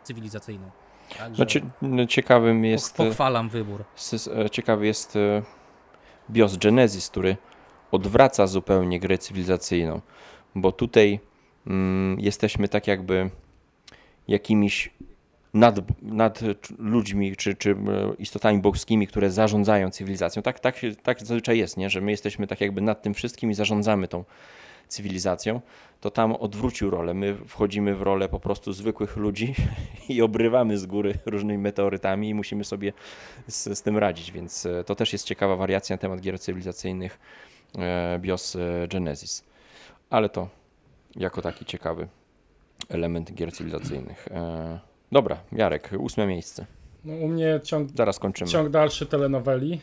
cywilizacyjną. 0.04 0.70
Także 1.18 1.36
Znaczy, 1.36 1.60
no, 1.82 2.06
ciekawym 2.06 2.64
jest, 2.64 2.96
pochwalam 2.96 3.48
wybór. 3.48 3.84
e, 4.44 4.50
ciekawy 4.50 4.86
jest 4.86 5.16
e, 5.16 5.42
BIOS 6.30 6.56
Genesis, 6.56 7.10
który 7.10 7.36
odwraca 7.90 8.46
zupełnie 8.46 9.00
grę 9.00 9.18
cywilizacyjną, 9.18 10.00
bo 10.54 10.72
tutaj 10.72 11.20
mm, 11.66 12.20
jesteśmy 12.20 12.68
tak 12.68 12.86
jakby 12.86 13.30
jakimiś 14.28 14.90
nad, 15.54 16.02
nad 16.02 16.40
ludźmi 16.78 17.36
czy, 17.36 17.54
czy 17.54 17.70
e, 17.70 17.74
istotami 18.18 18.60
boskimi, 18.60 19.06
które 19.06 19.30
zarządzają 19.30 19.90
cywilizacją. 19.90 20.42
Tak, 20.42 20.60
tak, 20.60 20.80
tak 21.02 21.20
zazwyczaj 21.20 21.58
jest, 21.58 21.76
nie? 21.76 21.90
że 21.90 22.00
my 22.00 22.10
jesteśmy 22.10 22.46
tak 22.46 22.60
jakby 22.60 22.80
nad 22.80 23.02
tym 23.02 23.14
wszystkim 23.14 23.50
i 23.50 23.54
zarządzamy 23.54 24.08
tą 24.08 24.24
cywilizacją, 24.88 25.60
to 26.00 26.10
tam 26.10 26.32
odwrócił 26.32 26.90
rolę. 26.90 27.14
My 27.14 27.36
wchodzimy 27.46 27.94
w 27.94 28.02
rolę 28.02 28.28
po 28.28 28.40
prostu 28.40 28.72
zwykłych 28.72 29.16
ludzi 29.16 29.54
i 30.08 30.22
obrywamy 30.22 30.78
z 30.78 30.86
góry 30.86 31.14
różnymi 31.26 31.58
meteorytami 31.58 32.28
i 32.28 32.34
musimy 32.34 32.64
sobie 32.64 32.92
z, 33.46 33.78
z 33.78 33.82
tym 33.82 33.98
radzić, 33.98 34.32
więc 34.32 34.66
e, 34.66 34.84
to 34.84 34.94
też 34.94 35.12
jest 35.12 35.24
ciekawa 35.24 35.56
wariacja 35.56 35.94
na 35.94 35.98
temat 35.98 36.20
gier 36.20 36.40
cywilizacyjnych 36.40 37.18
e, 37.78 38.18
BIOS 38.18 38.56
Genesis. 38.88 39.44
Ale 40.10 40.28
to 40.28 40.48
jako 41.16 41.42
taki 41.42 41.64
ciekawy 41.64 42.08
element 42.88 43.34
gier 43.34 43.52
cywilizacyjnych. 43.52 44.28
Dobra, 45.12 45.40
Jarek, 45.52 45.90
ósme 45.98 46.26
miejsce. 46.26 46.66
No, 47.04 47.14
u 47.14 47.28
mnie 47.28 47.60
ciąg, 47.64 47.88
Zaraz 47.96 48.18
kończymy. 48.18 48.50
ciąg 48.50 48.68
dalszy 48.70 49.06
telenoweli, 49.06 49.80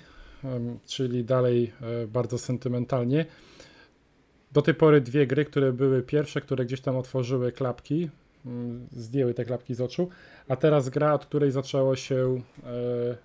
czyli 0.85 1.23
dalej 1.23 1.73
e, 2.03 2.07
bardzo 2.07 2.37
sentymentalnie. 2.37 3.25
Do 4.51 4.61
tej 4.61 4.73
pory 4.73 5.01
dwie 5.01 5.27
gry, 5.27 5.45
które 5.45 5.73
były 5.73 6.01
pierwsze, 6.01 6.41
które 6.41 6.65
gdzieś 6.65 6.81
tam 6.81 6.97
otworzyły 6.97 7.51
klapki, 7.51 8.09
mm, 8.45 8.87
zdjęły 8.91 9.33
te 9.33 9.45
klapki 9.45 9.75
z 9.75 9.81
oczu, 9.81 10.09
a 10.47 10.55
teraz 10.55 10.89
gra, 10.89 11.13
od 11.13 11.25
której 11.25 11.51
zaczęło 11.51 11.95
się 11.95 12.41
e, 12.63 13.17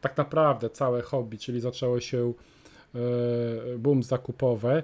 tak 0.00 0.16
naprawdę 0.16 0.70
całe 0.70 1.02
hobby, 1.02 1.38
czyli 1.38 1.60
zaczęło 1.60 2.00
się 2.00 2.32
e, 2.94 2.98
boom 3.78 4.02
zakupowe 4.02 4.82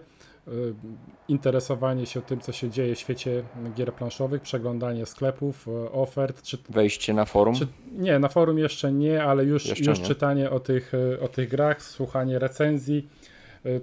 interesowanie 1.28 2.07
się 2.07 2.22
tym, 2.22 2.40
co 2.40 2.53
się 2.53 2.70
dzieje 2.70 2.94
w 2.94 2.99
świecie 2.99 3.42
gier 3.74 3.92
planszowych, 3.92 4.42
przeglądanie 4.42 5.07
sklepów, 5.07 5.68
y, 5.68 5.92
ofert. 5.92 6.42
Czy, 6.42 6.59
Wejście 6.68 7.14
na 7.14 7.24
forum? 7.24 7.55
Czy, 7.55 7.66
nie, 7.92 8.18
na 8.18 8.28
forum 8.28 8.59
jeszcze 8.59 8.92
nie, 8.92 9.24
ale 9.24 9.44
już, 9.44 9.80
już 9.80 10.01
nie. 10.01 10.07
czytanie 10.07 10.51
o 10.51 10.61
tych, 10.61 10.94
y, 10.94 11.20
o 11.20 11.28
tych 11.28 11.49
grach, 11.49 11.82
słuchanie 11.82 12.38
recenzji. 12.38 13.09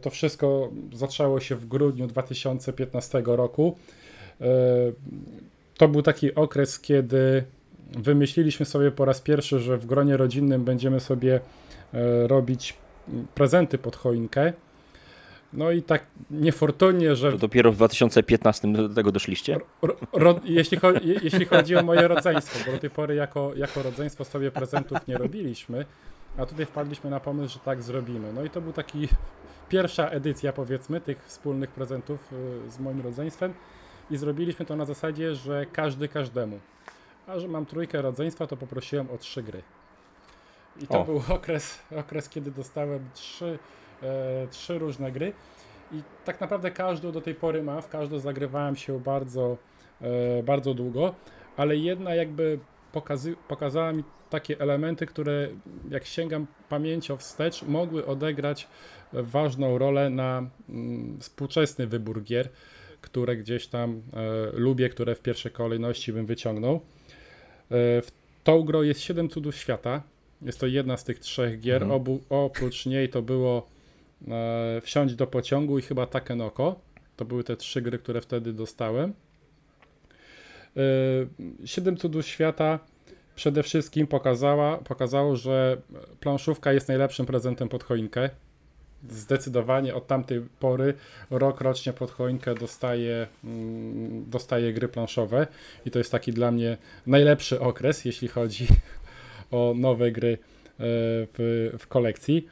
To 0.01 0.09
wszystko 0.09 0.71
zaczęło 0.93 1.39
się 1.39 1.55
w 1.55 1.65
grudniu 1.65 2.07
2015 2.07 3.23
roku. 3.25 3.77
To 5.77 5.87
był 5.87 6.01
taki 6.01 6.35
okres, 6.35 6.79
kiedy 6.79 7.43
wymyśliliśmy 7.97 8.65
sobie 8.65 8.91
po 8.91 9.05
raz 9.05 9.21
pierwszy, 9.21 9.59
że 9.59 9.77
w 9.77 9.85
gronie 9.85 10.17
rodzinnym 10.17 10.63
będziemy 10.63 10.99
sobie 10.99 11.39
robić 12.27 12.73
prezenty 13.35 13.77
pod 13.77 13.95
choinkę. 13.95 14.53
No 15.55 15.71
i 15.71 15.81
tak 15.81 16.05
niefortunnie, 16.31 17.15
że. 17.15 17.31
To 17.31 17.37
dopiero 17.37 17.71
w 17.71 17.75
2015 17.75 18.73
do 18.73 18.89
tego 18.89 19.11
doszliście? 19.11 19.59
Ro, 19.81 19.95
ro, 20.13 20.39
jeśli, 20.43 20.77
chodzi, 20.77 21.15
jeśli 21.23 21.45
chodzi 21.45 21.75
o 21.75 21.83
moje 21.83 22.07
rodzeństwo, 22.07 22.59
bo 22.65 22.71
do 22.71 22.77
tej 22.77 22.89
pory 22.89 23.15
jako, 23.15 23.51
jako 23.55 23.83
rodzeństwo 23.83 24.25
sobie 24.25 24.51
prezentów 24.51 25.07
nie 25.07 25.17
robiliśmy, 25.17 25.85
a 26.37 26.45
tutaj 26.45 26.65
wpadliśmy 26.65 27.09
na 27.09 27.19
pomysł, 27.19 27.53
że 27.53 27.59
tak 27.59 27.83
zrobimy. 27.83 28.33
No 28.33 28.43
i 28.43 28.49
to 28.49 28.61
był 28.61 28.73
taki 28.73 29.07
pierwsza 29.69 30.09
edycja, 30.09 30.53
powiedzmy, 30.53 31.01
tych 31.01 31.25
wspólnych 31.25 31.69
prezentów 31.69 32.33
y, 32.67 32.71
z 32.71 32.79
moim 32.79 33.01
rodzeństwem 33.01 33.53
i 34.11 34.17
zrobiliśmy 34.17 34.65
to 34.65 34.75
na 34.75 34.85
zasadzie, 34.85 35.35
że 35.35 35.65
każdy 35.73 36.07
każdemu. 36.07 36.59
A 37.27 37.39
że 37.39 37.47
mam 37.47 37.65
trójkę 37.65 38.01
rodzeństwa, 38.01 38.47
to 38.47 38.57
poprosiłem 38.57 39.09
o 39.11 39.17
trzy 39.17 39.43
gry. 39.43 39.61
I 40.81 40.87
to 40.87 41.01
o. 41.01 41.03
był 41.03 41.21
okres, 41.29 41.79
okres, 41.99 42.29
kiedy 42.29 42.51
dostałem 42.51 42.99
trzy 43.13 43.59
trzy 44.51 44.79
różne 44.79 45.11
gry 45.11 45.33
i 45.91 46.01
tak 46.25 46.41
naprawdę 46.41 46.71
każdą 46.71 47.11
do 47.11 47.21
tej 47.21 47.35
pory 47.35 47.63
mam, 47.63 47.81
w 47.81 47.87
każdą 47.87 48.19
zagrywałem 48.19 48.75
się 48.75 48.99
bardzo, 48.99 49.57
e, 50.01 50.43
bardzo 50.43 50.73
długo, 50.73 51.15
ale 51.57 51.77
jedna 51.77 52.15
jakby 52.15 52.59
pokazy, 52.91 53.35
pokazała 53.47 53.93
mi 53.93 54.03
takie 54.29 54.59
elementy, 54.59 55.05
które 55.05 55.49
jak 55.89 56.05
sięgam 56.05 56.47
pamięcią 56.69 57.17
wstecz, 57.17 57.63
mogły 57.63 58.05
odegrać 58.05 58.67
ważną 59.13 59.77
rolę 59.77 60.09
na 60.09 60.49
mm, 60.69 61.19
współczesny 61.19 61.87
wybór 61.87 62.23
gier, 62.23 62.49
które 63.01 63.35
gdzieś 63.35 63.67
tam 63.67 64.01
e, 64.13 64.59
lubię, 64.59 64.89
które 64.89 65.15
w 65.15 65.21
pierwszej 65.21 65.51
kolejności 65.51 66.13
bym 66.13 66.25
wyciągnął. 66.25 66.75
E, 66.75 66.79
w 68.01 68.11
tą 68.43 68.63
grą 68.63 68.81
jest 68.81 68.99
7 68.99 69.29
cudów 69.29 69.55
świata. 69.55 70.03
Jest 70.41 70.59
to 70.59 70.67
jedna 70.67 70.97
z 70.97 71.03
tych 71.03 71.19
trzech 71.19 71.59
gier. 71.59 71.83
Mhm. 71.83 71.91
Obu, 71.91 72.19
oprócz 72.29 72.85
niej 72.85 73.09
to 73.09 73.21
było 73.21 73.74
e, 74.27 74.81
Wsiąść 74.81 75.15
do 75.15 75.27
pociągu 75.27 75.79
i 75.79 75.81
chyba 75.81 76.07
Takenoko. 76.07 76.79
To 77.15 77.25
były 77.25 77.43
te 77.43 77.57
trzy 77.57 77.81
gry, 77.81 77.99
które 77.99 78.21
wtedy 78.21 78.53
dostałem. 78.53 79.13
E, 80.77 80.81
Siedem 81.65 81.97
cudów 81.97 82.25
świata 82.25 82.79
przede 83.35 83.63
wszystkim 83.63 84.07
pokazała, 84.07 84.77
pokazało, 84.77 85.35
że 85.35 85.77
planszówka 86.19 86.73
jest 86.73 86.87
najlepszym 86.87 87.25
prezentem 87.25 87.69
pod 87.69 87.83
choinkę. 87.83 88.29
Zdecydowanie 89.09 89.95
od 89.95 90.07
tamtej 90.07 90.41
pory 90.59 90.93
rok 91.29 91.61
rocznie 91.61 91.93
pod 91.93 92.11
choinkę 92.11 92.55
dostaje, 92.55 93.27
mm, 93.43 94.25
gry 94.73 94.87
planszowe 94.87 95.47
i 95.85 95.91
to 95.91 95.99
jest 95.99 96.11
taki 96.11 96.33
dla 96.33 96.51
mnie 96.51 96.77
najlepszy 97.07 97.59
okres, 97.59 98.05
jeśli 98.05 98.27
chodzi 98.27 98.67
o 99.51 99.73
nowe 99.77 100.11
gry 100.11 100.33
e, 100.33 100.37
w, 100.79 101.71
w 101.79 101.87
kolekcji. 101.87 102.47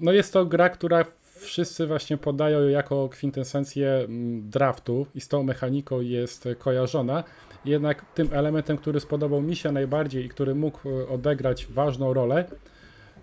No 0.00 0.12
jest 0.12 0.32
to 0.32 0.46
gra, 0.46 0.68
która 0.68 1.04
wszyscy 1.38 1.86
właśnie 1.86 2.16
podają 2.16 2.68
jako 2.68 3.08
kwintesencję 3.08 3.90
mm, 3.90 4.50
draftu 4.50 5.06
i 5.14 5.20
z 5.20 5.28
tą 5.28 5.42
mechaniką 5.42 6.00
jest 6.00 6.48
kojarzona. 6.58 7.24
Jednak 7.64 8.04
tym 8.14 8.28
elementem, 8.32 8.76
który 8.76 9.00
spodobał 9.00 9.40
mi 9.40 9.56
się 9.56 9.72
najbardziej 9.72 10.24
i 10.24 10.28
który 10.28 10.54
mógł 10.54 10.88
e, 10.88 11.08
odegrać 11.08 11.66
ważną 11.66 12.14
rolę, 12.14 12.44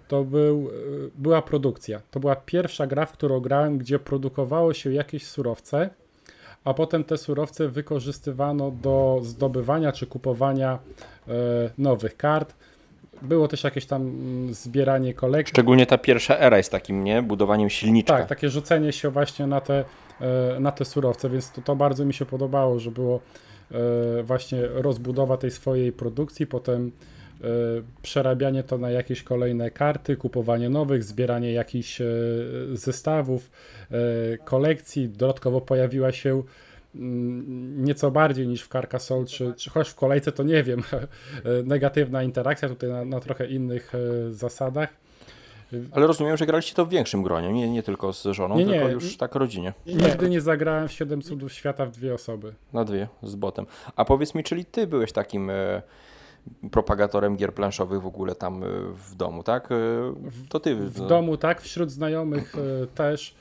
to 0.07 0.23
był, 0.23 0.69
e, 0.69 0.71
była 1.17 1.41
produkcja. 1.41 2.01
To 2.11 2.19
była 2.19 2.35
pierwsza 2.35 2.87
gra, 2.87 3.05
w 3.05 3.11
którą 3.11 3.39
grałem, 3.39 3.77
gdzie 3.77 3.99
produkowało 3.99 4.73
się 4.73 4.93
jakieś 4.93 5.27
surowce, 5.27 5.89
a 6.63 6.73
potem 6.73 7.03
te 7.03 7.17
surowce 7.17 7.67
wykorzystywano 7.67 8.71
do 8.71 9.19
zdobywania 9.23 9.91
czy 9.91 10.07
kupowania 10.07 10.79
e, 11.27 11.31
nowych 11.77 12.17
kart 12.17 12.55
było 13.21 13.47
też 13.47 13.63
jakieś 13.63 13.85
tam 13.85 14.01
mm, 14.01 14.53
zbieranie 14.53 15.13
kolekcji. 15.13 15.53
Szczególnie 15.53 15.85
ta 15.85 15.97
pierwsza 15.97 16.37
era 16.37 16.57
jest 16.57 16.71
takim, 16.71 17.03
nie? 17.03 17.21
Budowaniem 17.21 17.69
silniczka. 17.69 18.17
Tak, 18.17 18.27
takie 18.27 18.49
rzucenie 18.49 18.91
się 18.91 19.09
właśnie 19.09 19.47
na 19.47 19.61
te, 19.61 19.85
e, 20.21 20.59
na 20.59 20.71
te 20.71 20.85
surowce, 20.85 21.29
więc 21.29 21.51
to, 21.51 21.61
to 21.61 21.75
bardzo 21.75 22.05
mi 22.05 22.13
się 22.13 22.25
podobało, 22.25 22.79
że 22.79 22.91
było 22.91 23.19
e, 23.71 24.23
właśnie 24.23 24.61
rozbudowa 24.67 25.37
tej 25.37 25.51
swojej 25.51 25.91
produkcji, 25.91 26.47
potem 26.47 26.91
e, 27.41 27.45
przerabianie 28.01 28.63
to 28.63 28.77
na 28.77 28.89
jakieś 28.89 29.23
kolejne 29.23 29.71
karty, 29.71 30.17
kupowanie 30.17 30.69
nowych, 30.69 31.03
zbieranie 31.03 31.51
jakichś 31.51 32.01
zestawów, 32.73 33.51
kolekcji. 34.45 35.09
Dodatkowo 35.09 35.61
pojawiła 35.61 36.11
się 36.11 36.43
nieco 37.75 38.11
bardziej 38.11 38.47
niż 38.47 38.63
w 38.63 38.67
Carcassonne, 38.67 39.25
czy, 39.25 39.53
czy 39.53 39.69
choć 39.69 39.89
w 39.89 39.95
kolejce 39.95 40.31
to 40.31 40.43
nie 40.43 40.63
wiem, 40.63 40.83
negatywna 41.65 42.23
interakcja 42.23 42.69
tutaj 42.69 42.89
na, 42.89 43.05
na 43.05 43.19
trochę 43.19 43.47
innych 43.47 43.91
e, 43.95 44.33
zasadach. 44.33 45.05
Ale 45.91 46.07
rozumiem, 46.07 46.37
że 46.37 46.45
graliście 46.45 46.75
to 46.75 46.85
w 46.85 46.89
większym 46.89 47.23
gronie, 47.23 47.53
nie, 47.53 47.69
nie 47.69 47.83
tylko 47.83 48.13
z 48.13 48.23
żoną, 48.23 48.57
nie, 48.57 48.65
nie. 48.65 48.73
tylko 48.73 48.89
już 48.89 49.17
tak 49.17 49.35
rodzinie. 49.35 49.73
Nigdy 49.85 50.29
nie 50.29 50.41
zagrałem 50.41 50.87
w 50.87 50.91
7 50.91 51.21
cudów 51.21 51.53
świata 51.53 51.85
w 51.85 51.91
dwie 51.91 52.13
osoby. 52.13 52.53
Na 52.73 52.83
dwie, 52.83 53.07
z 53.23 53.35
botem. 53.35 53.65
A 53.95 54.05
powiedz 54.05 54.35
mi, 54.35 54.43
czyli 54.43 54.65
ty 54.65 54.87
byłeś 54.87 55.11
takim 55.11 55.49
e, 55.49 55.81
propagatorem 56.71 57.37
gier 57.37 57.53
planszowych 57.53 58.01
w 58.01 58.05
ogóle 58.05 58.35
tam 58.35 58.63
e, 58.63 58.67
w 58.93 59.15
domu, 59.15 59.43
tak? 59.43 59.71
E, 59.71 59.75
to 60.49 60.59
ty. 60.59 60.75
W, 60.75 60.93
w 60.93 61.07
domu 61.07 61.37
tak, 61.37 61.61
wśród 61.61 61.91
znajomych 61.91 62.55
e, 62.55 62.87
też. 62.87 63.35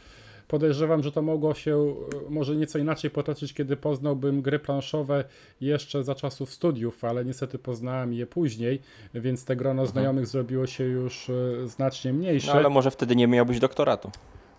Podejrzewam, 0.49 1.03
że 1.03 1.13
to 1.13 1.23
mogło 1.23 1.55
się 1.55 1.95
e, 2.27 2.31
może 2.31 2.57
nieco 2.57 2.79
inaczej 2.79 3.11
potoczyć, 3.11 3.55
kiedy 3.55 3.77
poznałbym 3.77 4.43
gry 4.43 4.59
planszowe 4.59 5.25
jeszcze 5.61 6.05
za 6.05 6.15
czasów 6.15 6.53
studiów, 6.53 7.05
ale 7.05 7.25
niestety 7.25 7.59
poznałem 7.59 8.13
je 8.13 8.27
później, 8.27 8.81
więc 9.15 9.45
te 9.45 9.57
grono 9.57 9.83
mhm. 9.83 9.89
znajomych 9.89 10.27
zrobiło 10.27 10.67
się 10.67 10.85
już 10.85 11.31
e, 11.31 11.69
znacznie 11.69 12.13
mniejsze. 12.13 12.47
No, 12.47 12.55
ale 12.55 12.71
może 12.71 12.91
wtedy 12.91 13.17
nie 13.17 13.27
miałbyś 13.27 13.59
doktoratu. 13.59 14.11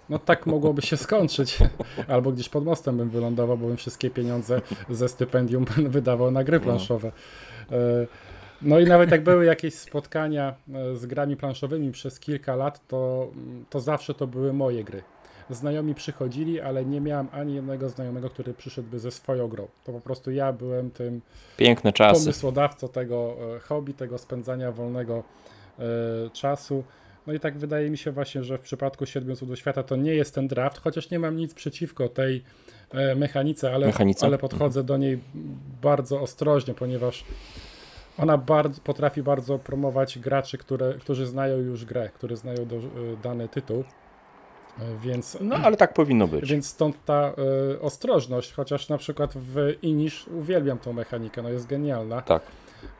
No 0.10 0.20
tak 0.20 0.46
mogłoby 0.46 0.82
się 0.82 0.98
skończyć. 0.98 1.58
Albo 2.08 2.32
gdzieś 2.32 2.50
pod 2.50 2.66
mostem 2.66 2.98
bym 2.98 3.10
wylądował, 3.10 3.58
bo 3.58 3.68
bym 3.68 3.78
wszystkie 3.78 4.10
pieniądze 4.10 4.62
ze 4.90 5.10
stypendium 5.10 5.66
wydawał 5.98 6.32
na 6.32 6.44
gry 6.44 6.58
no. 6.58 6.64
planszowe. 6.64 7.12
E, 7.72 8.08
no 8.62 8.80
i 8.80 8.86
nawet 8.86 9.12
jak 9.12 9.24
były 9.24 9.46
jakieś 9.46 9.74
spotkania 9.74 10.56
z 10.94 11.06
grami 11.06 11.38
planszowymi 11.38 11.92
przez 11.92 12.20
kilka 12.20 12.56
lat, 12.56 12.88
to, 12.88 13.32
to 13.70 13.80
zawsze 13.80 14.14
to 14.14 14.28
były 14.28 14.54
moje 14.54 14.84
gry 14.84 15.04
znajomi 15.50 15.96
przychodzili, 15.96 16.62
ale 16.62 16.86
nie 16.86 17.02
miałem 17.02 17.28
ani 17.32 17.56
jednego 17.56 17.90
znajomego, 17.90 18.30
który 18.30 18.54
przyszedłby 18.54 19.00
ze 19.00 19.12
swoją 19.12 19.48
grą. 19.48 19.68
To 19.84 19.92
po 19.92 20.02
prostu 20.02 20.32
ja 20.32 20.54
byłem 20.54 20.92
tym 20.92 21.22
Piękne 21.58 21.94
czasy. 21.94 22.22
pomysłodawcą 22.22 22.88
tego 22.88 23.36
e, 23.56 23.60
hobby, 23.60 23.94
tego 23.94 24.18
spędzania 24.18 24.72
wolnego 24.72 25.24
e, 25.80 25.84
czasu. 26.30 26.84
No 27.28 27.34
i 27.34 27.40
tak 27.40 27.58
wydaje 27.58 27.90
mi 27.90 27.98
się 27.98 28.12
właśnie, 28.12 28.44
że 28.44 28.58
w 28.58 28.62
przypadku 28.62 29.06
Siedmiu 29.06 29.36
Cudów 29.36 29.60
Świata 29.60 29.84
to 29.84 29.96
nie 29.96 30.14
jest 30.16 30.36
ten 30.36 30.48
draft, 30.48 30.82
chociaż 30.82 31.10
nie 31.10 31.20
mam 31.20 31.36
nic 31.38 31.54
przeciwko 31.54 32.10
tej 32.10 32.44
e, 32.92 33.16
mechanice, 33.16 33.74
ale, 33.74 33.86
Mechanice? 33.86 34.26
ale 34.26 34.38
podchodzę 34.38 34.84
do 34.84 34.98
niej 34.98 35.20
bardzo 35.82 36.22
ostrożnie, 36.22 36.74
ponieważ 36.74 37.26
ona 38.18 38.38
bardzo, 38.38 38.82
potrafi 38.82 39.24
bardzo 39.24 39.60
promować 39.60 40.20
graczy, 40.20 40.58
które, 40.58 40.94
którzy 40.94 41.26
znają 41.26 41.58
już 41.58 41.86
grę, 41.86 42.10
którzy 42.14 42.36
znają 42.36 42.66
do, 42.66 42.76
dany 43.24 43.50
tytuł. 43.50 43.84
Więc, 45.02 45.38
No 45.42 45.56
ale 45.56 45.78
tak 45.78 45.94
powinno 45.94 46.28
być. 46.28 46.50
więc 46.50 46.68
stąd 46.68 47.06
ta 47.06 47.34
e, 47.74 47.82
ostrożność, 47.82 48.54
chociaż 48.54 48.90
na 48.90 48.98
przykład 48.98 49.34
w 49.36 49.74
Inish 49.82 50.28
uwielbiam 50.28 50.80
tą 50.80 50.94
mechanikę, 50.94 51.42
no 51.42 51.50
jest 51.50 51.68
genialna. 51.68 52.22
Tak. 52.22 52.44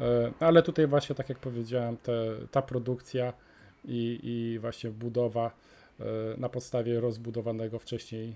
E, 0.02 0.32
Ale 0.40 0.64
tutaj 0.64 0.88
właśnie, 0.88 1.16
tak 1.16 1.30
jak 1.30 1.40
powiedziałem, 1.40 1.98
te, 1.98 2.14
ta 2.52 2.62
produkcja 2.62 3.34
i, 3.86 4.20
i 4.24 4.60
właśnie 4.60 4.90
budowa 4.90 5.52
e, 6.00 6.04
na 6.38 6.50
podstawie 6.50 7.00
rozbudowanego 7.00 7.80
wcześniej 7.80 8.36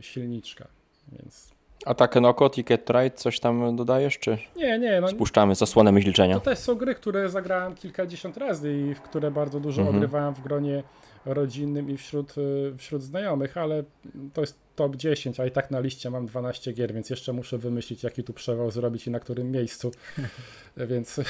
silniczka. 0.00 0.66
Więc 1.12 1.50
A 1.86 1.94
tak 1.94 2.14
Noko, 2.16 2.50
Ticket 2.50 2.90
Ride, 2.90 3.10
coś 3.16 3.40
tam 3.40 3.76
dodajesz, 3.76 4.18
czy 4.18 4.38
nie, 4.56 4.78
nie, 4.78 5.00
no 5.00 5.08
spuszczamy 5.08 5.54
zasłonę 5.54 5.92
myśliczenia? 5.92 6.34
to 6.34 6.40
też 6.40 6.58
są 6.58 6.74
gry, 6.74 6.94
które 6.94 7.28
zagrałem 7.28 7.74
kilkadziesiąt 7.74 8.36
razy 8.36 8.78
i 8.78 8.94
w 8.94 9.00
które 9.00 9.30
bardzo 9.30 9.60
dużo 9.60 9.88
ogrywałem 9.88 10.34
w 10.34 10.40
gronie 10.40 10.82
rodzinnym 11.24 11.90
i 11.90 11.96
wśród, 11.96 12.34
e, 12.38 12.76
wśród 12.78 13.02
znajomych, 13.02 13.56
ale 13.56 13.84
to 14.32 14.40
jest 14.40 14.58
top 14.76 14.96
10, 14.96 15.40
a 15.40 15.46
i 15.46 15.50
tak 15.50 15.70
na 15.70 15.80
liście 15.80 16.10
mam 16.10 16.26
12 16.26 16.72
gier, 16.72 16.94
więc 16.94 17.10
jeszcze 17.10 17.32
muszę 17.32 17.58
wymyślić, 17.58 18.02
jaki 18.02 18.24
tu 18.24 18.32
przewał 18.32 18.70
zrobić 18.70 19.06
i 19.06 19.10
na 19.10 19.20
którym 19.20 19.50
miejscu. 19.50 19.90
Więc, 20.76 21.20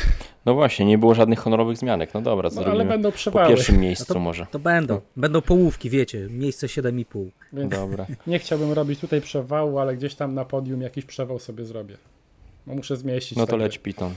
No 0.47 0.55
właśnie, 0.55 0.87
nie 0.87 0.99
było 0.99 1.15
żadnych 1.15 1.39
honorowych 1.39 1.77
zmianek. 1.77 2.15
No 2.15 2.21
dobra, 2.21 2.51
no, 2.55 2.65
ale 2.65 2.85
będą 2.85 3.11
po 3.11 3.17
przewały. 3.17 3.49
pierwszym 3.49 3.81
miejscu 3.87 4.05
No 4.09 4.15
to- 4.15 4.21
może. 4.21 4.47
To 4.51 4.59
będą. 4.59 5.01
Będą 5.17 5.41
połówki, 5.41 5.91
wiecie. 5.91 6.27
Miejsce 6.31 6.67
7,5. 6.67 7.31
Więc 7.53 7.71
Dobra. 7.73 8.07
Nie 8.27 8.39
chciałbym 8.39 8.73
robić 8.73 9.01
tutaj 9.01 9.21
przewału, 9.21 9.79
ale 9.79 9.97
gdzieś 9.97 10.15
tam 10.15 10.35
na 10.35 10.45
podium 10.45 10.81
jakiś 10.81 11.05
przewał 11.05 11.39
sobie 11.39 11.65
zrobię. 11.65 11.97
No 12.67 12.75
muszę 12.75 12.97
zmieścić. 12.97 13.39
No 13.39 13.47
to 13.47 13.51
takie- 13.53 13.63
leć 13.63 13.79
Piton. 13.79 14.13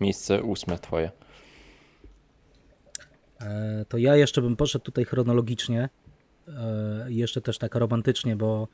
Miejsce 0.00 0.42
ósme 0.42 0.78
twoje. 0.78 1.10
E, 3.40 3.84
to 3.88 3.98
ja 3.98 4.16
jeszcze 4.16 4.42
bym 4.42 4.56
poszedł 4.56 4.84
tutaj 4.84 5.04
chronologicznie. 5.04 5.88
E, 6.48 7.06
i 7.10 7.16
jeszcze 7.16 7.40
też 7.40 7.58
tak 7.58 7.74
romantycznie, 7.74 8.36
bo 8.36 8.68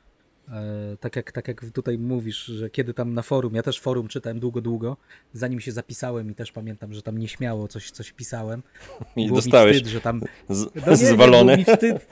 e, 0.49 0.97
tak, 0.99 1.15
jak, 1.15 1.31
tak 1.31 1.47
jak 1.47 1.65
tutaj 1.73 1.97
mówisz, 1.97 2.45
że 2.45 2.69
kiedy 2.69 2.93
tam 2.93 3.13
na 3.13 3.21
forum, 3.21 3.55
ja 3.55 3.63
też 3.63 3.79
forum 3.79 4.07
czytałem 4.07 4.39
długo, 4.39 4.61
długo, 4.61 4.97
zanim 5.33 5.59
się 5.59 5.71
zapisałem 5.71 6.31
i 6.31 6.35
też 6.35 6.51
pamiętam, 6.51 6.93
że 6.93 7.01
tam 7.01 7.17
nieśmiało 7.17 7.67
coś, 7.67 7.91
coś 7.91 8.11
pisałem. 8.11 8.63
I 9.15 9.27
było 9.27 9.35
dostałeś 9.35 9.75
mi 9.75 9.79
wstyd, 9.79 9.93
że 9.93 10.01
tam 10.01 10.21
z, 10.49 10.75
No 10.75 10.91
nie, 10.91 10.97
zwalony. 11.15 11.57
Było 11.57 11.57
mi, 11.57 11.65
wstyd, 11.65 12.07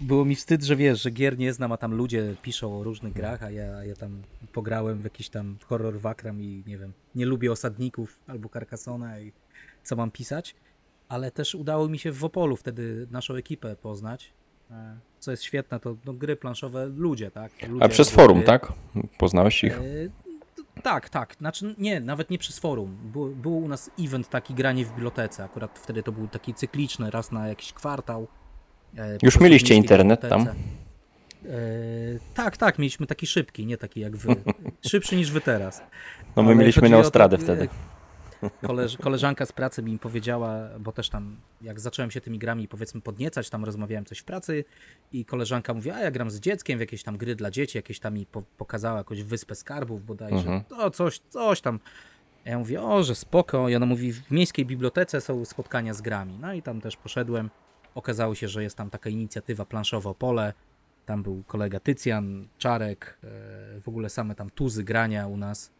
było 0.00 0.24
mi 0.24 0.34
wstyd, 0.34 0.62
że 0.62 0.76
wiesz, 0.76 1.02
że 1.02 1.10
gier 1.10 1.38
nie 1.38 1.52
znam, 1.52 1.72
a 1.72 1.76
tam 1.76 1.94
ludzie 1.94 2.34
piszą 2.42 2.78
o 2.80 2.84
różnych 2.84 3.12
grach, 3.12 3.42
a 3.42 3.50
ja, 3.50 3.84
ja 3.84 3.96
tam 3.96 4.22
pograłem 4.52 4.98
w 4.98 5.04
jakiś 5.04 5.28
tam 5.28 5.56
horror 5.66 6.00
wakram 6.00 6.42
i 6.42 6.64
nie 6.66 6.78
wiem, 6.78 6.92
nie 7.14 7.26
lubię 7.26 7.52
osadników 7.52 8.18
albo 8.26 8.48
Carcassona 8.48 9.20
i 9.20 9.32
co 9.82 9.96
mam 9.96 10.10
pisać. 10.10 10.54
Ale 11.12 11.30
też 11.30 11.54
udało 11.54 11.88
mi 11.88 11.98
się 11.98 12.12
w 12.12 12.24
Opolu 12.24 12.56
wtedy 12.56 13.06
naszą 13.10 13.34
ekipę 13.34 13.76
poznać. 13.76 14.32
e, 14.70 14.96
Co 15.18 15.30
jest 15.30 15.42
świetne, 15.42 15.80
to 15.80 15.96
no, 16.04 16.12
gry 16.12 16.36
planszowe 16.36 16.86
ludzie, 16.86 17.30
tak? 17.30 17.52
Ludzie 17.68 17.84
A 17.84 17.88
przez 17.88 18.10
forum, 18.10 18.42
tak? 18.42 18.72
Poznałeś 19.18 19.64
ich? 19.64 19.78
E, 19.78 19.82
tak, 20.82 21.08
tak. 21.08 21.34
Znaczy, 21.38 21.74
nie, 21.78 22.00
nawet 22.00 22.30
nie 22.30 22.38
przez 22.38 22.58
forum. 22.58 22.98
Był, 23.02 23.28
był 23.36 23.58
u 23.58 23.68
nas 23.68 23.90
event 24.00 24.28
taki 24.28 24.54
granie 24.54 24.84
w 24.84 24.88
bibliotece. 24.88 25.44
Akurat 25.44 25.78
wtedy 25.78 26.02
to 26.02 26.12
był 26.12 26.28
taki 26.28 26.54
cykliczny, 26.54 27.10
raz 27.10 27.32
na 27.32 27.48
jakiś 27.48 27.72
kwartał. 27.72 28.26
E, 28.98 29.18
Już 29.22 29.40
mieliście 29.40 29.74
internet 29.74 30.22
bibliotece. 30.22 30.54
E, 31.46 31.58
tak, 32.34 32.56
tak, 32.56 32.78
mieliśmy 32.78 33.06
taki 33.06 33.26
szybki, 33.26 33.66
nie 33.66 33.76
taki 33.76 34.00
jak 34.00 34.16
wy. 34.16 34.36
Szybszy 34.90 35.16
niż 35.16 35.30
wy 35.30 35.40
teraz. 35.40 35.82
No 36.36 36.42
my 36.42 36.48
Ale 36.48 36.58
mieliśmy 36.58 36.82
to, 36.82 36.88
Neostradę 36.88 37.36
e, 37.36 37.40
wtedy. 37.40 37.68
Koleż, 38.66 38.96
koleżanka 38.96 39.46
z 39.46 39.52
pracy 39.52 39.82
mi 39.82 39.98
powiedziała, 39.98 40.68
bo 40.80 40.92
też 40.92 41.08
tam 41.08 41.36
jak 41.62 41.80
zacząłem 41.80 42.10
się 42.10 42.20
tymi 42.20 42.38
grami 42.38 42.68
powiedzmy 42.68 43.00
podniecać, 43.00 43.50
tam 43.50 43.64
rozmawiałem 43.64 44.04
coś 44.04 44.18
w 44.18 44.24
pracy 44.24 44.64
i 45.12 45.24
koleżanka 45.24 45.74
mówi, 45.74 45.90
a 45.90 46.00
ja 46.00 46.10
gram 46.10 46.30
z 46.30 46.40
dzieckiem 46.40 46.78
w 46.78 46.80
jakieś 46.80 47.02
tam 47.02 47.16
gry 47.16 47.34
dla 47.34 47.50
dzieci, 47.50 47.78
jakieś 47.78 47.98
tam 48.00 48.14
mi 48.14 48.26
po, 48.26 48.42
pokazała 48.58 48.98
jakąś 48.98 49.22
wyspę 49.22 49.54
skarbów 49.54 50.06
bodajże, 50.06 50.36
Mhm. 50.36 50.64
to 50.64 50.90
coś, 50.90 51.18
coś 51.28 51.60
tam. 51.60 51.80
Ja 52.44 52.58
mówię, 52.58 52.82
o, 52.82 53.02
że 53.02 53.14
spoko. 53.14 53.68
I 53.68 53.76
ona 53.76 53.86
mówi, 53.86 54.12
w 54.12 54.30
miejskiej 54.30 54.66
bibliotece 54.66 55.20
są 55.20 55.44
spotkania 55.44 55.94
z 55.94 56.00
grami. 56.02 56.38
No 56.40 56.52
i 56.54 56.62
tam 56.62 56.80
też 56.80 56.96
poszedłem. 56.96 57.50
Okazało 57.94 58.34
się, 58.34 58.48
że 58.48 58.62
jest 58.62 58.76
tam 58.76 58.90
taka 58.90 59.10
inicjatywa 59.10 59.64
planszowa 59.64 60.10
Opole. 60.10 60.52
Tam 61.06 61.22
był 61.22 61.42
kolega 61.46 61.80
Tycjan, 61.80 62.48
Czarek, 62.58 63.18
e, 63.24 63.28
w 63.80 63.88
ogóle 63.88 64.10
same 64.10 64.34
tam 64.34 64.50
tuzy 64.50 64.84
grania 64.84 65.26
u 65.26 65.36
nas. 65.36 65.70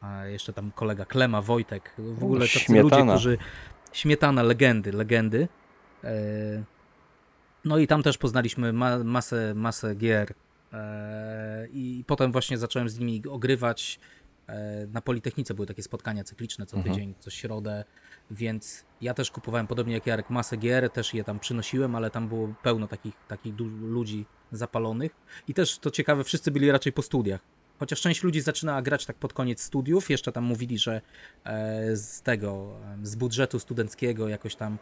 A 0.00 0.24
jeszcze 0.26 0.52
tam 0.52 0.70
kolega 0.72 1.04
Klema, 1.04 1.42
Wojtek. 1.42 1.94
W 1.98 2.24
ogóle 2.24 2.40
tacy 2.40 2.58
Śmietana. 2.58 3.00
ludzie, 3.04 3.12
którzy... 3.12 3.38
Śmietana, 3.92 4.42
legendy, 4.42 4.92
legendy. 4.92 5.48
E, 6.04 6.10
No 7.64 7.78
i 7.78 7.86
tam 7.86 8.02
też 8.02 8.18
poznaliśmy 8.18 8.72
ma 8.72 8.98
masę, 8.98 9.52
masę 9.54 9.94
gier. 9.94 10.34
E, 10.72 11.66
I 11.72 12.04
potem 12.06 12.32
właśnie 12.32 12.58
zacząłem 12.58 12.88
z 12.88 12.98
nimi 12.98 13.22
ogrywać. 13.30 14.00
E, 14.48 14.86
Na 14.86 15.00
Politechnice 15.00 15.54
były 15.54 15.66
takie 15.66 15.82
spotkania 15.82 16.24
cykliczne 16.24 16.66
co 16.66 16.76
Mhm. 16.76 16.94
tydzień, 16.94 17.14
co 17.18 17.30
środę, 17.30 17.84
więc 18.30 18.84
ja 19.00 19.14
też 19.14 19.30
kupowałem, 19.30 19.66
podobnie 19.66 19.94
jak 19.94 20.06
Jarek, 20.06 20.30
masę 20.30 20.56
gier, 20.56 20.90
też 20.90 21.14
je 21.14 21.24
tam 21.24 21.38
przynosiłem, 21.40 21.94
ale 21.94 22.10
tam 22.10 22.28
było 22.28 22.54
pełno 22.62 22.86
takich, 22.88 23.14
takich 23.28 23.54
ludzi 23.80 24.26
zapalonych. 24.52 25.12
I 25.48 25.54
też 25.54 25.78
to 25.78 25.90
ciekawe, 25.90 26.24
wszyscy 26.24 26.50
byli 26.50 26.70
raczej 26.72 26.92
po 26.92 27.02
studiach. 27.02 27.40
Chociaż 27.78 28.00
część 28.00 28.22
ludzi 28.22 28.40
zaczynała 28.40 28.82
grać 28.82 29.06
tak 29.06 29.16
pod 29.16 29.32
koniec 29.32 29.62
studiów, 29.62 30.10
jeszcze 30.10 30.32
tam 30.32 30.44
mówili, 30.44 30.78
że 30.78 31.00
e, 31.44 31.96
z 31.96 32.22
tego, 32.22 32.74
z 33.02 33.16
budżetu 33.16 33.58
studenckiego 33.58 34.28
jakoś 34.28 34.54
tam 34.54 34.78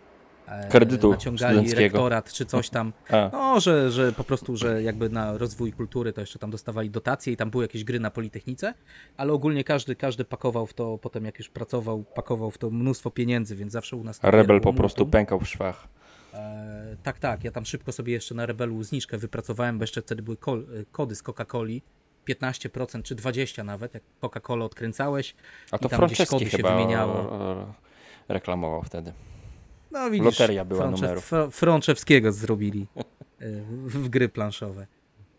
e, 0.46 0.68
Kredytu 0.68 1.10
naciągali 1.10 1.74
rektorat 1.74 2.32
czy 2.32 2.46
coś 2.46 2.68
tam. 2.68 2.92
A, 3.10 3.30
No, 3.32 3.60
że, 3.60 3.90
że 3.90 4.12
po 4.12 4.24
prostu, 4.24 4.56
że 4.56 4.82
jakby 4.82 5.08
na 5.08 5.38
rozwój 5.38 5.72
kultury 5.72 6.12
to 6.12 6.20
jeszcze 6.20 6.38
tam 6.38 6.50
dostawali 6.50 6.90
dotacje 6.90 7.32
i 7.32 7.36
tam 7.36 7.50
były 7.50 7.64
jakieś 7.64 7.84
gry 7.84 8.00
na 8.00 8.10
Politechnice, 8.10 8.74
ale 9.16 9.32
ogólnie 9.32 9.64
każdy, 9.64 9.96
każdy 9.96 10.24
pakował 10.24 10.66
w 10.66 10.74
to, 10.74 10.98
potem 10.98 11.24
jak 11.24 11.38
już 11.38 11.48
pracował, 11.48 12.04
pakował 12.04 12.50
w 12.50 12.58
to 12.58 12.70
mnóstwo 12.70 13.10
pieniędzy, 13.10 13.56
więc 13.56 13.72
zawsze 13.72 13.96
u 13.96 14.04
nas... 14.04 14.20
Rebel 14.22 14.60
po 14.60 14.72
prostu 14.72 15.00
multum. 15.00 15.10
pękał 15.10 15.40
w 15.40 15.48
szwach. 15.48 15.88
E, 16.34 16.96
tak, 17.02 17.18
tak, 17.18 17.44
ja 17.44 17.50
tam 17.50 17.64
szybko 17.64 17.92
sobie 17.92 18.12
jeszcze 18.12 18.34
na 18.34 18.46
Rebelu 18.46 18.82
zniżkę 18.82 19.18
wypracowałem, 19.18 19.78
bo 19.78 19.82
jeszcze 19.82 20.02
wtedy 20.02 20.22
były 20.22 20.36
kol, 20.36 20.66
kody 20.92 21.14
z 21.14 21.22
Coca-Coli, 21.22 21.80
15% 22.28 23.02
czy 23.02 23.14
20 23.14 23.64
nawet, 23.64 23.94
jak 23.94 24.02
Coca-Colę 24.22 24.62
odkręcałeś. 24.64 25.34
A 25.70 25.78
to 25.78 25.86
I 25.88 25.90
tam 25.90 26.06
gdzieś 26.06 26.28
kody 26.28 26.50
się 26.50 26.56
chyba 26.56 26.72
wymieniało. 26.76 27.40
e, 27.60 27.72
reklamował 28.28 28.82
wtedy. 28.82 29.12
No 29.90 30.10
widzisz, 30.10 30.24
Loteria 30.24 30.64
była 30.64 30.90
numerów. 30.90 31.30
Fr- 31.32 31.50
Frączewskiego 31.50 32.32
zrobili 32.32 32.86
e, 32.96 33.02
w, 33.86 33.92
w 34.04 34.08
gry 34.08 34.28
planszowe. 34.28 34.86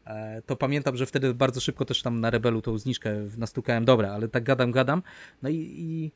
E, 0.05 0.41
To 0.45 0.55
pamiętam, 0.55 0.97
że 0.97 1.05
wtedy 1.05 1.33
bardzo 1.33 1.61
szybko 1.61 1.85
też 1.85 2.01
tam 2.01 2.19
na 2.19 2.29
Rebelu 2.29 2.61
tą 2.61 2.77
zniżkę 2.77 3.13
nastukałem. 3.37 3.85
Dobra, 3.85 4.11
ale 4.11 4.27
tak 4.27 4.43
gadam, 4.43 4.71
gadam. 4.71 5.03
No 5.41 5.49
i, 5.49 5.55
i, 5.55 6.11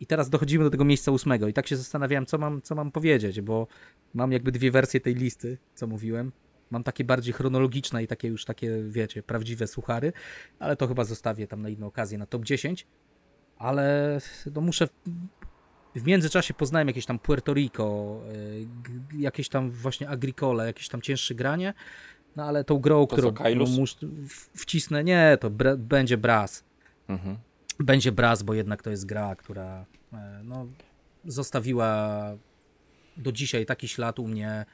i 0.00 0.06
teraz 0.06 0.30
dochodzimy 0.30 0.64
do 0.64 0.70
tego 0.70 0.84
miejsca 0.84 1.10
ósmego 1.12 1.48
i 1.48 1.52
tak 1.52 1.66
się 1.66 1.76
zastanawiałem, 1.76 2.26
co 2.26 2.38
mam, 2.38 2.62
co 2.62 2.74
mam 2.74 2.92
powiedzieć, 2.92 3.40
bo 3.40 3.66
mam 4.14 4.32
jakby 4.32 4.52
dwie 4.52 4.70
wersje 4.70 5.00
tej 5.00 5.14
listy, 5.14 5.58
co 5.74 5.86
mówiłem. 5.86 6.32
Mam 6.70 6.82
takie 6.84 7.04
bardziej 7.04 7.32
chronologiczne 7.34 8.02
i 8.02 8.06
takie 8.06 8.28
już 8.28 8.44
takie, 8.44 8.82
wiecie, 8.88 9.22
prawdziwe 9.22 9.66
suchary, 9.66 10.12
ale 10.58 10.76
to 10.76 10.88
chyba 10.88 11.04
zostawię 11.04 11.46
tam 11.46 11.62
na 11.62 11.68
inną 11.68 11.86
okazję, 11.86 12.18
na 12.18 12.26
top 12.26 12.44
10. 12.44 12.86
Ale 13.58 14.18
no 14.54 14.60
muszę 14.60 14.88
w 15.94 16.04
międzyczasie 16.06 16.54
poznałem 16.54 16.88
jakieś 16.88 17.06
tam 17.06 17.18
Puerto 17.18 17.54
Rico, 17.54 18.20
g- 18.82 19.22
jakieś 19.22 19.48
tam 19.48 19.70
właśnie 19.70 20.08
Agricole, 20.08 20.66
jakieś 20.66 20.88
tam 20.88 21.02
cięższe 21.02 21.34
granie, 21.34 21.74
no 22.36 22.44
ale 22.44 22.64
tą 22.64 22.78
grą, 22.78 23.06
To 23.06 23.12
którą 23.16 23.28
którą 23.34 23.76
mus- 23.82 23.96
wcisnę, 24.56 25.04
nie, 25.04 25.38
to 25.40 25.50
będzie 25.78 26.16
Brass. 26.16 26.64
Mhm. 27.08 27.36
Będzie 27.78 28.12
Brass, 28.12 28.42
bo 28.42 28.54
jednak 28.54 28.82
to 28.82 28.90
jest 28.90 29.06
gra, 29.06 29.36
która 29.36 29.86
e, 30.12 30.40
no, 30.44 30.66
zostawiła 31.24 32.20
do 33.16 33.32
dzisiaj 33.32 33.66
taki 33.66 33.88
ślad 33.88 34.18
u 34.18 34.28
mnie, 34.28 34.50
e, 34.50 34.66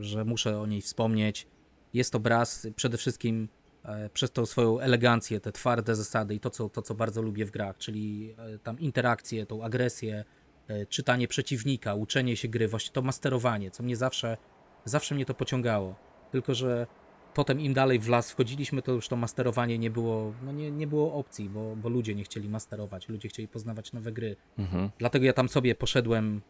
że 0.00 0.24
muszę 0.24 0.60
o 0.60 0.66
niej 0.66 0.82
wspomnieć. 0.82 1.46
Jest 1.94 2.12
to 2.12 2.20
Brass 2.20 2.66
przede 2.76 2.98
wszystkim 2.98 3.48
e, 3.84 4.10
przez 4.10 4.30
tą 4.30 4.46
swoją 4.46 4.80
elegancję, 4.80 5.40
te 5.40 5.52
twarde 5.52 5.94
zasady 5.94 6.34
i 6.34 6.40
to 6.40 6.50
co, 6.50 6.68
to, 6.68 6.82
co 6.82 6.94
bardzo 6.94 7.22
lubię 7.22 7.46
w 7.46 7.50
grach, 7.50 7.78
czyli 7.78 8.34
e, 8.38 8.58
tam 8.58 8.78
interakcję, 8.78 9.46
tą 9.46 9.64
agresję, 9.64 10.24
e, 10.68 10.86
czytanie 10.86 11.28
przeciwnika, 11.28 11.94
uczenie 11.94 12.36
się 12.36 12.48
gry, 12.48 12.68
właśnie 12.68 12.92
to 12.92 13.02
masterowanie, 13.02 13.70
co 13.70 13.82
mnie 13.82 13.96
zawsze, 13.96 14.36
zawsze 14.84 15.14
mnie 15.14 15.26
to 15.26 15.34
pociągało. 15.34 15.94
Tylko, 16.32 16.54
że 16.54 16.86
potem 17.34 17.60
im 17.60 17.74
dalej 17.74 17.98
w 17.98 18.08
las 18.08 18.30
wchodziliśmy, 18.30 18.82
to 18.82 18.92
już 18.92 19.08
to 19.08 19.16
masterowanie 19.16 19.78
nie 19.78 19.90
było, 19.90 20.32
no 20.42 20.52
nie, 20.52 20.70
nie 20.70 20.86
było 20.86 21.14
opcji, 21.14 21.48
bo, 21.48 21.76
bo 21.76 21.88
ludzie 21.88 22.14
nie 22.14 22.24
chcieli 22.24 22.48
masterować, 22.48 23.08
ludzie 23.08 23.28
chcieli 23.28 23.48
poznawać 23.48 23.92
nowe 23.92 24.12
gry. 24.12 24.36
Mhm. 24.58 24.90
Dlatego 24.98 25.24
ja 25.24 25.32
tam 25.32 25.48
sobie 25.48 25.74
poszedłem 25.74 26.40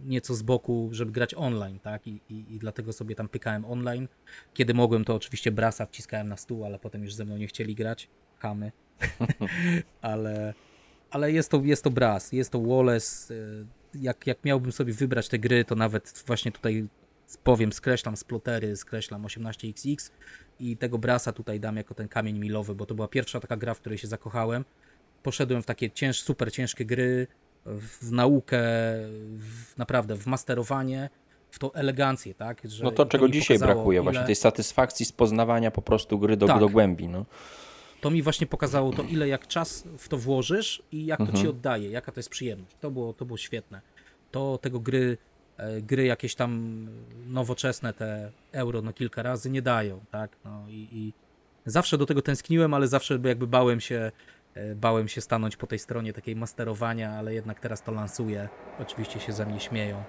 nieco 0.00 0.34
z 0.34 0.42
boku, 0.42 0.88
żeby 0.92 1.12
grać 1.12 1.34
online, 1.34 1.78
tak? 1.78 2.06
I, 2.06 2.20
i, 2.28 2.54
I 2.54 2.58
dlatego 2.58 2.92
sobie 2.92 3.14
tam 3.14 3.28
pykałem 3.28 3.64
online. 3.64 4.08
Kiedy 4.54 4.74
mogłem, 4.74 5.04
to 5.04 5.14
oczywiście 5.14 5.52
brasa 5.52 5.86
wciskałem 5.86 6.28
na 6.28 6.36
stół, 6.36 6.64
ale 6.64 6.78
potem 6.78 7.04
już 7.04 7.14
ze 7.14 7.24
mną 7.24 7.36
nie 7.36 7.46
chcieli 7.46 7.74
grać. 7.74 8.08
Chamy. 8.38 8.72
ale, 10.02 10.54
ale 11.10 11.32
jest 11.32 11.50
to, 11.50 11.60
jest 11.64 11.84
to 11.84 11.90
bras, 11.90 12.32
jest 12.32 12.50
to 12.50 12.60
Wallace. 12.60 13.34
Jak, 13.94 14.26
jak 14.26 14.44
miałbym 14.44 14.72
sobie 14.72 14.92
wybrać 14.92 15.28
te 15.28 15.38
gry, 15.38 15.64
to 15.64 15.74
nawet 15.74 16.24
właśnie 16.26 16.52
tutaj 16.52 16.88
powiem, 17.44 17.72
skreślam 17.72 18.16
splotery, 18.16 18.76
skreślam 18.76 19.22
18XX 19.22 20.10
i 20.60 20.76
tego 20.76 20.98
brasa 20.98 21.32
tutaj 21.32 21.60
dam 21.60 21.76
jako 21.76 21.94
ten 21.94 22.08
kamień 22.08 22.38
milowy, 22.38 22.74
bo 22.74 22.86
to 22.86 22.94
była 22.94 23.08
pierwsza 23.08 23.40
taka 23.40 23.56
gra, 23.56 23.74
w 23.74 23.80
której 23.80 23.98
się 23.98 24.08
zakochałem. 24.08 24.64
Poszedłem 25.22 25.62
w 25.62 25.66
takie 25.66 25.90
cięż, 25.90 26.20
super 26.20 26.52
ciężkie 26.52 26.84
gry, 26.84 27.26
w 27.66 28.12
naukę, 28.12 28.58
w, 29.38 29.76
naprawdę 29.78 30.16
w 30.16 30.26
masterowanie, 30.26 31.10
w 31.50 31.58
tą 31.58 31.72
elegancję, 31.72 32.34
tak? 32.34 32.60
Że 32.64 32.84
No 32.84 32.90
to, 32.90 33.06
czego 33.06 33.28
dzisiaj 33.28 33.58
brakuje, 33.58 33.96
ile- 33.96 34.02
właśnie 34.02 34.24
tej 34.26 34.34
satysfakcji 34.36 35.06
z 35.06 35.12
poznawania 35.12 35.70
po 35.70 35.82
prostu 35.82 36.18
gry 36.18 36.36
do, 36.36 36.46
Tak. 36.46 36.60
do 36.60 36.68
głębi. 36.68 37.08
No. 37.08 37.24
to 38.00 38.10
mi 38.10 38.22
właśnie 38.22 38.46
pokazało 38.46 38.92
to, 38.92 39.02
ile 39.02 39.28
jak 39.28 39.46
czas 39.48 39.84
w 39.98 40.08
to 40.08 40.18
włożysz 40.18 40.82
i 40.92 41.06
jak 41.06 41.18
to 41.18 41.24
Mhm. 41.24 41.42
ci 41.42 41.48
oddaje, 41.48 41.90
jaka 41.90 42.12
to 42.12 42.18
jest 42.18 42.28
przyjemność. 42.28 42.76
To 42.80 42.90
było, 42.90 43.12
to 43.12 43.24
było 43.24 43.36
świetne. 43.36 43.80
To 44.30 44.58
tego 44.58 44.80
gry, 44.80 45.18
e, 45.56 45.82
gry 45.82 46.04
jakieś 46.04 46.34
tam 46.34 46.86
nowoczesne, 47.26 47.92
te 47.92 48.30
euro 48.52 48.82
no 48.82 48.92
kilka 48.92 49.22
razy 49.22 49.50
nie 49.50 49.62
dają, 49.62 50.00
tak? 50.10 50.36
No 50.44 50.64
i, 50.68 50.88
i 50.92 51.12
zawsze 51.66 51.98
do 51.98 52.06
tego 52.06 52.22
tęskniłem, 52.22 52.74
ale 52.74 52.88
zawsze 52.88 53.18
jakby 53.24 53.46
bałem 53.46 53.80
się, 53.80 54.12
bałem 54.76 55.08
się 55.08 55.20
stanąć 55.20 55.56
po 55.56 55.66
tej 55.66 55.78
stronie 55.78 56.12
takiej 56.12 56.36
masterowania, 56.36 57.10
ale 57.10 57.34
jednak 57.34 57.60
teraz 57.60 57.82
to 57.82 57.92
lansuję. 57.92 58.48
Oczywiście 58.80 59.20
się 59.20 59.32
ze 59.32 59.46
mnie 59.46 59.60
śmieją. 59.60 60.04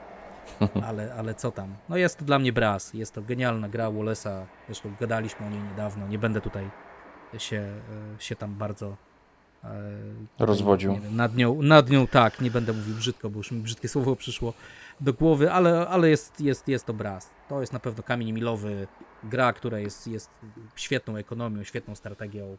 Ale, 0.88 1.14
ale 1.14 1.36
co 1.36 1.52
tam? 1.52 1.76
No 1.90 1.98
jest 1.98 2.18
to 2.18 2.26
dla 2.26 2.40
mnie 2.40 2.54
braz. 2.54 2.94
Jest 2.94 3.14
to 3.14 3.22
genialna 3.22 3.70
gra 3.70 3.88
Wallace'a. 3.88 4.46
Zresztą 4.66 4.94
gadaliśmy 5.00 5.46
o 5.46 5.50
niej 5.50 5.62
niedawno. 5.64 6.08
Nie 6.08 6.20
będę 6.20 6.42
tutaj 6.42 6.70
się, 7.38 7.58
e, 8.18 8.22
się 8.22 8.36
tam 8.36 8.56
bardzo 8.56 8.98
e, 9.64 9.70
Rozwodził. 10.40 10.92
nie 10.92 11.00
wiem, 11.00 11.16
nad, 11.16 11.36
nią, 11.36 11.62
nad 11.62 11.90
nią 11.90 12.08
tak, 12.08 12.42
nie 12.42 12.52
będę 12.52 12.74
mówił 12.74 12.96
brzydko, 12.96 13.30
bo 13.30 13.38
już 13.38 13.52
mi 13.52 13.62
brzydkie 13.62 13.88
słowo 13.88 14.16
przyszło 14.16 14.54
do 15.02 15.14
głowy, 15.14 15.52
ale, 15.52 15.88
ale 15.88 16.10
jest, 16.10 16.42
jest, 16.42 16.68
jest 16.68 16.86
to 16.86 16.94
braz. 16.94 17.30
To 17.50 17.62
jest 17.62 17.74
na 17.74 17.80
pewno 17.80 18.04
kamień 18.04 18.32
milowy. 18.32 18.88
Gra, 19.24 19.54
która 19.54 19.80
jest, 19.80 20.08
jest 20.08 20.30
świetną 20.76 21.16
ekonomią, 21.16 21.64
świetną 21.64 21.96
strategią. 21.96 22.58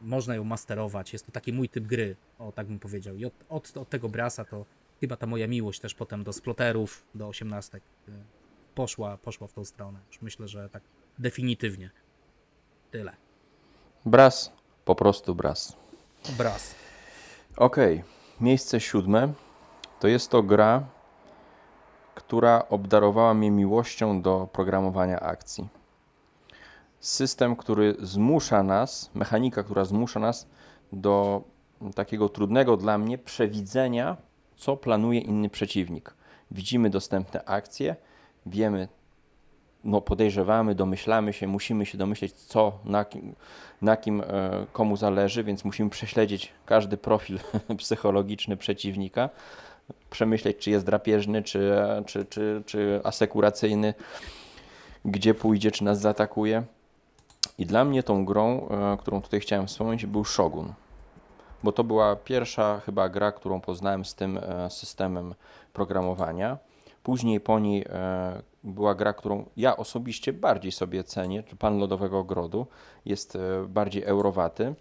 Można 0.00 0.34
ją 0.34 0.44
masterować. 0.44 1.12
Jest 1.12 1.26
to 1.26 1.32
taki 1.32 1.52
mój 1.52 1.68
typ 1.68 1.86
gry, 1.86 2.16
o 2.38 2.52
tak 2.52 2.66
bym 2.66 2.78
powiedział. 2.78 3.16
I 3.16 3.24
od, 3.24 3.32
od, 3.48 3.76
od 3.76 3.88
tego 3.88 4.08
brasa 4.08 4.44
to 4.44 4.64
chyba 5.00 5.16
ta 5.16 5.26
moja 5.26 5.48
miłość 5.48 5.80
też 5.80 5.94
potem 5.94 6.24
do 6.24 6.32
sploterów, 6.32 7.04
do 7.14 7.28
osiemnastek 7.28 7.82
e, 8.08 8.12
poszła, 8.74 9.16
poszła 9.16 9.46
w 9.46 9.52
tą 9.52 9.64
stronę. 9.64 9.98
Już 10.08 10.22
myślę, 10.22 10.48
że 10.48 10.68
tak 10.68 10.82
definitywnie. 11.18 11.90
Tyle. 12.90 13.12
Bras, 14.06 14.52
po 14.84 14.94
prostu 14.94 15.34
bras. 15.34 15.76
Braz. 16.38 16.74
Okej, 17.56 18.04
miejsce 18.40 18.80
siódme 18.80 19.32
to 20.00 20.08
jest 20.08 20.30
to 20.30 20.42
gra, 20.42 20.86
która 22.14 22.68
obdarowała 22.68 23.34
mnie 23.34 23.50
miłością 23.50 24.22
do 24.22 24.48
programowania 24.52 25.20
akcji. 25.20 25.68
System, 27.06 27.56
który 27.56 27.96
zmusza 27.98 28.62
nas, 28.62 29.10
mechanika, 29.14 29.62
która 29.62 29.84
zmusza 29.84 30.20
nas 30.20 30.48
do 30.92 31.44
takiego 31.94 32.28
trudnego 32.28 32.76
dla 32.76 32.98
mnie 32.98 33.18
przewidzenia, 33.18 34.16
co 34.56 34.76
planuje 34.76 35.20
inny 35.20 35.48
przeciwnik. 35.48 36.14
Widzimy 36.50 36.90
dostępne 36.90 37.44
akcje, 37.44 37.96
wiemy, 38.46 38.88
no 39.84 40.00
podejrzewamy, 40.00 40.74
domyślamy 40.74 41.32
się, 41.32 41.46
musimy 41.46 41.86
się 41.86 41.98
domyśleć, 41.98 42.32
co, 42.32 42.78
na 42.84 43.04
kim, 43.04 43.34
na 43.82 43.96
kim 43.96 44.20
e, 44.20 44.66
komu 44.72 44.96
zależy, 44.96 45.44
więc 45.44 45.64
musimy 45.64 45.90
prześledzić 45.90 46.52
każdy 46.64 46.96
profil 46.96 47.38
psychologiczny 47.78 48.56
przeciwnika, 48.56 49.30
przemyśleć, 50.10 50.56
czy 50.56 50.70
jest 50.70 50.86
drapieżny, 50.86 51.42
czy, 51.42 51.72
czy, 52.06 52.24
czy, 52.24 52.62
czy 52.66 53.00
asekuracyjny, 53.04 53.94
gdzie 55.04 55.34
pójdzie, 55.34 55.70
czy 55.70 55.84
nas 55.84 56.00
zaatakuje. 56.00 56.62
I 57.58 57.66
dla 57.66 57.84
mnie 57.84 58.02
tą 58.02 58.24
grą, 58.24 58.68
e, 58.68 58.96
którą 58.96 59.22
tutaj 59.22 59.40
chciałem 59.40 59.66
wspomnieć, 59.66 60.06
był 60.06 60.24
Shogun. 60.24 60.72
Bo 61.62 61.72
to 61.72 61.84
była 61.84 62.16
pierwsza 62.16 62.80
chyba 62.80 63.08
gra, 63.08 63.32
którą 63.32 63.60
poznałem 63.60 64.04
z 64.04 64.14
tym 64.14 64.38
e, 64.38 64.70
systemem 64.70 65.34
programowania. 65.72 66.58
Później 67.02 67.40
po 67.40 67.58
niej 67.58 67.84
e, 67.88 68.42
była 68.64 68.94
gra, 68.94 69.12
którą 69.12 69.44
ja 69.56 69.76
osobiście 69.76 70.32
bardziej 70.32 70.72
sobie 70.72 71.04
cenię, 71.04 71.42
czy 71.42 71.56
Pan 71.56 71.78
Lodowego 71.78 72.18
Ogrodu. 72.18 72.66
Jest 73.04 73.38
bardziej 73.68 74.02
eurowaty, 74.04 74.74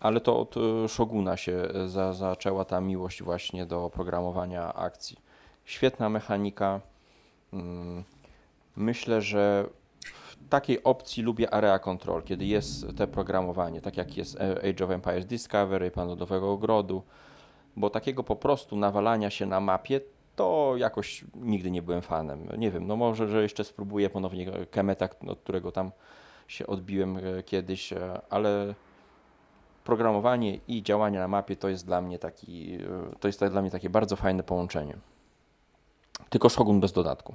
ale 0.00 0.20
to 0.20 0.40
od 0.40 0.54
Shoguna 0.88 1.36
się 1.36 1.68
za, 1.86 2.12
zaczęła 2.12 2.64
ta 2.64 2.80
miłość 2.80 3.22
właśnie 3.22 3.66
do 3.66 3.90
programowania 3.90 4.74
akcji. 4.74 5.18
Świetna 5.64 6.08
mechanika. 6.08 6.80
Mm, 7.52 8.04
Myślę, 8.76 9.22
że 9.22 9.68
takiej 10.48 10.82
opcji 10.84 11.22
lubię 11.22 11.54
Area 11.54 11.78
Control, 11.78 12.22
kiedy 12.22 12.44
jest 12.44 12.86
te 12.96 13.06
programowanie, 13.06 13.80
tak 13.80 13.96
jak 13.96 14.16
jest 14.16 14.38
Age 14.40 14.84
of 14.84 14.90
Empires 14.90 15.26
Discovery, 15.26 15.90
Pan 15.90 16.08
Lodowego 16.08 16.52
Ogrodu, 16.52 17.02
bo 17.76 17.90
takiego 17.90 18.24
po 18.24 18.36
prostu 18.36 18.76
nawalania 18.76 19.30
się 19.30 19.46
na 19.46 19.60
mapie 19.60 20.00
to 20.36 20.74
jakoś 20.76 21.24
nigdy 21.34 21.70
nie 21.70 21.82
byłem 21.82 22.02
fanem. 22.02 22.48
Nie 22.58 22.70
wiem, 22.70 22.86
no 22.86 22.96
może, 22.96 23.28
że 23.28 23.42
jeszcze 23.42 23.64
spróbuję 23.64 24.10
ponownie 24.10 24.66
Kemeta, 24.70 25.08
od 25.26 25.40
którego 25.40 25.72
tam 25.72 25.90
się 26.48 26.66
odbiłem 26.66 27.16
e, 27.16 27.42
kiedyś, 27.42 27.92
e, 27.92 28.20
ale 28.30 28.74
programowanie 29.84 30.58
i 30.68 30.82
działanie 30.82 31.18
na 31.18 31.28
mapie 31.28 31.56
to 31.56 31.68
jest 31.68 31.86
dla 31.86 32.00
mnie 32.00 32.18
taki, 32.18 32.74
e, 32.74 33.16
to 33.20 33.28
jest 33.28 33.44
dla 33.44 33.62
mnie 33.62 33.70
takie 33.70 33.90
bardzo 33.90 34.16
fajne 34.16 34.42
połączenie. 34.42 34.96
Tylko 36.30 36.48
Shogun 36.48 36.80
bez 36.80 36.92
dodatku. 36.92 37.34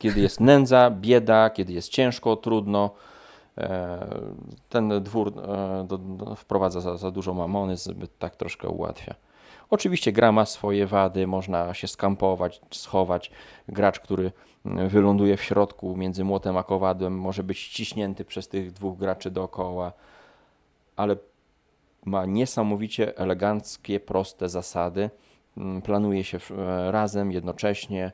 Kiedy 0.00 0.20
jest 0.20 0.40
nędza, 0.40 0.90
bieda, 0.90 1.50
kiedy 1.50 1.72
jest 1.72 1.88
ciężko, 1.88 2.36
trudno, 2.36 2.90
e, 3.58 4.06
ten 4.68 5.02
dwór 5.02 5.32
e, 6.32 6.36
wprowadza 6.36 6.80
za, 6.80 6.96
za 6.96 7.10
dużo 7.10 7.34
mamony, 7.34 7.76
zbyt 7.76 8.18
tak 8.18 8.36
troszkę 8.36 8.68
ułatwia. 8.68 9.14
Oczywiście 9.70 10.12
gra 10.12 10.32
ma 10.32 10.46
swoje 10.46 10.86
wady, 10.86 11.26
można 11.26 11.74
się 11.74 11.88
skampować, 11.88 12.60
schować. 12.70 13.30
Gracz, 13.68 14.00
który 14.00 14.32
mm, 14.66 14.88
wyląduje 14.88 15.36
w 15.36 15.42
środku 15.42 15.96
między 15.96 16.24
młotem 16.24 16.56
a 16.56 16.62
kowadłem, 16.62 17.18
może 17.18 17.42
być 17.42 17.58
ściśnięty 17.58 18.24
przez 18.24 18.48
tych 18.48 18.72
dwóch 18.72 18.98
graczy 18.98 19.30
dookoła, 19.30 19.92
ale 20.96 21.16
ma 22.04 22.26
niesamowicie 22.26 23.18
eleganckie, 23.18 24.00
proste 24.00 24.48
zasady. 24.48 25.10
Mm, 25.56 25.82
Planuje 25.82 26.24
się 26.24 26.38
e, 26.38 26.92
razem, 26.92 27.32
jednocześnie. 27.32 28.12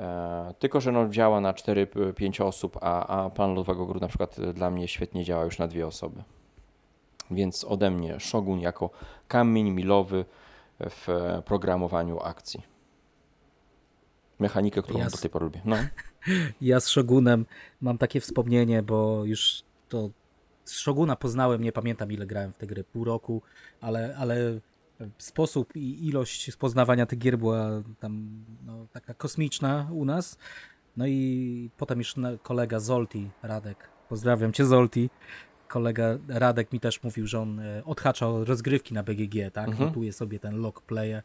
E, 0.00 0.54
tylko, 0.58 0.80
że 0.80 0.92
no, 0.92 1.08
działa 1.08 1.40
na 1.40 1.52
4-5 1.52 2.44
osób, 2.44 2.78
a, 2.80 3.06
a 3.06 3.30
plan 3.30 3.50
Lodowego 3.50 3.86
Gru 3.86 4.00
na 4.00 4.08
przykład 4.08 4.38
e, 4.38 4.52
dla 4.52 4.70
mnie 4.70 4.88
świetnie 4.88 5.24
działa 5.24 5.44
już 5.44 5.58
na 5.58 5.68
dwie 5.68 5.86
osoby. 5.86 6.22
Więc 7.30 7.64
ode 7.64 7.90
mnie 7.90 8.20
Shogun 8.20 8.60
jako 8.60 8.90
kamień 9.28 9.70
milowy 9.70 10.24
w 10.80 11.08
e, 11.08 11.42
programowaniu 11.42 12.20
akcji. 12.20 12.62
Mechanikę, 14.38 14.82
którą 14.82 14.98
Jas- 14.98 15.12
do 15.12 15.18
tej 15.18 15.30
pory 15.30 15.44
lubię. 15.44 15.60
No. 15.64 15.76
Ja 16.60 16.80
z 16.80 16.88
Shogunem 16.88 17.46
mam 17.80 17.98
takie 17.98 18.20
wspomnienie, 18.20 18.82
bo 18.82 19.24
już 19.24 19.62
to 19.88 20.10
z 20.64 20.72
Shoguna 20.72 21.16
poznałem, 21.16 21.62
nie 21.62 21.72
pamiętam 21.72 22.12
ile 22.12 22.26
grałem 22.26 22.52
w 22.52 22.56
te 22.58 22.66
gry, 22.66 22.84
pół 22.84 23.04
roku, 23.04 23.42
ale, 23.80 24.16
ale 24.18 24.60
sposób 25.18 25.76
i 25.76 26.06
ilość 26.08 26.56
poznawania 26.56 27.06
tych 27.06 27.18
gier 27.18 27.38
była 27.38 27.82
tam 28.00 28.44
no, 28.66 28.86
taka 28.92 29.14
kosmiczna 29.14 29.88
u 29.92 30.04
nas. 30.04 30.38
No 30.96 31.06
i 31.06 31.70
potem 31.76 31.98
już 31.98 32.14
kolega 32.42 32.80
Zolti, 32.80 33.30
Radek, 33.42 33.88
pozdrawiam 34.08 34.52
cię 34.52 34.64
Zolti, 34.66 35.10
kolega 35.68 36.18
Radek 36.28 36.72
mi 36.72 36.80
też 36.80 37.02
mówił, 37.02 37.26
że 37.26 37.40
on 37.40 37.60
e, 37.60 37.84
odhacza 37.84 38.26
rozgrywki 38.44 38.94
na 38.94 39.02
BGG, 39.02 39.50
tak, 39.52 39.68
Mhm. 39.68 39.88
notuje 39.88 40.12
sobie 40.12 40.38
ten 40.38 40.56
log 40.60 40.82
player 40.82 41.22